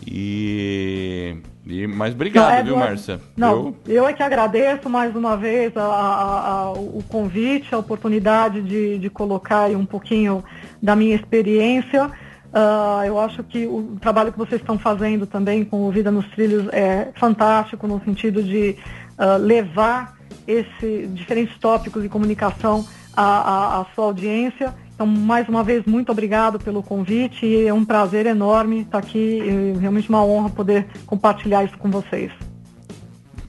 E, 0.06 1.38
e 1.66 1.86
mas 1.88 2.14
obrigado, 2.14 2.50
não, 2.50 2.58
é, 2.58 2.62
viu, 2.62 2.76
Márcia? 2.76 3.20
Não, 3.36 3.76
eu... 3.86 3.94
eu 3.94 4.06
é 4.06 4.12
que 4.12 4.22
agradeço 4.22 4.88
mais 4.88 5.16
uma 5.16 5.36
vez 5.36 5.76
a, 5.76 5.82
a, 5.82 6.48
a, 6.48 6.72
o 6.72 7.02
convite, 7.08 7.74
a 7.74 7.78
oportunidade 7.78 8.62
de, 8.62 8.98
de 8.98 9.10
colocar 9.10 9.68
um 9.70 9.86
pouquinho 9.86 10.44
da 10.80 10.94
minha 10.94 11.16
experiência. 11.16 12.12
Uh, 12.52 13.04
eu 13.04 13.20
acho 13.20 13.42
que 13.44 13.66
o 13.66 13.98
trabalho 14.00 14.32
que 14.32 14.38
vocês 14.38 14.60
estão 14.60 14.78
fazendo 14.78 15.26
também 15.26 15.64
com 15.64 15.86
o 15.86 15.90
Vida 15.90 16.10
nos 16.10 16.26
Trilhos 16.30 16.68
é 16.72 17.12
fantástico 17.16 17.86
no 17.86 18.02
sentido 18.04 18.42
de 18.42 18.76
uh, 19.18 19.36
levar 19.38 20.16
esses 20.46 21.12
diferentes 21.14 21.58
tópicos 21.58 22.02
de 22.02 22.08
comunicação 22.08 22.86
à, 23.14 23.22
à, 23.22 23.80
à 23.80 23.86
sua 23.94 24.06
audiência 24.06 24.74
então, 24.96 25.06
mais 25.06 25.46
uma 25.46 25.62
vez, 25.62 25.84
muito 25.84 26.10
obrigado 26.10 26.58
pelo 26.58 26.82
convite 26.82 27.44
e 27.44 27.66
é 27.66 27.72
um 27.72 27.84
prazer 27.84 28.24
enorme 28.24 28.80
estar 28.80 28.96
aqui. 28.96 29.40
realmente 29.78 30.08
uma 30.08 30.24
honra 30.24 30.48
poder 30.48 30.86
compartilhar 31.04 31.64
isso 31.64 31.76
com 31.76 31.90
vocês. 31.90 32.32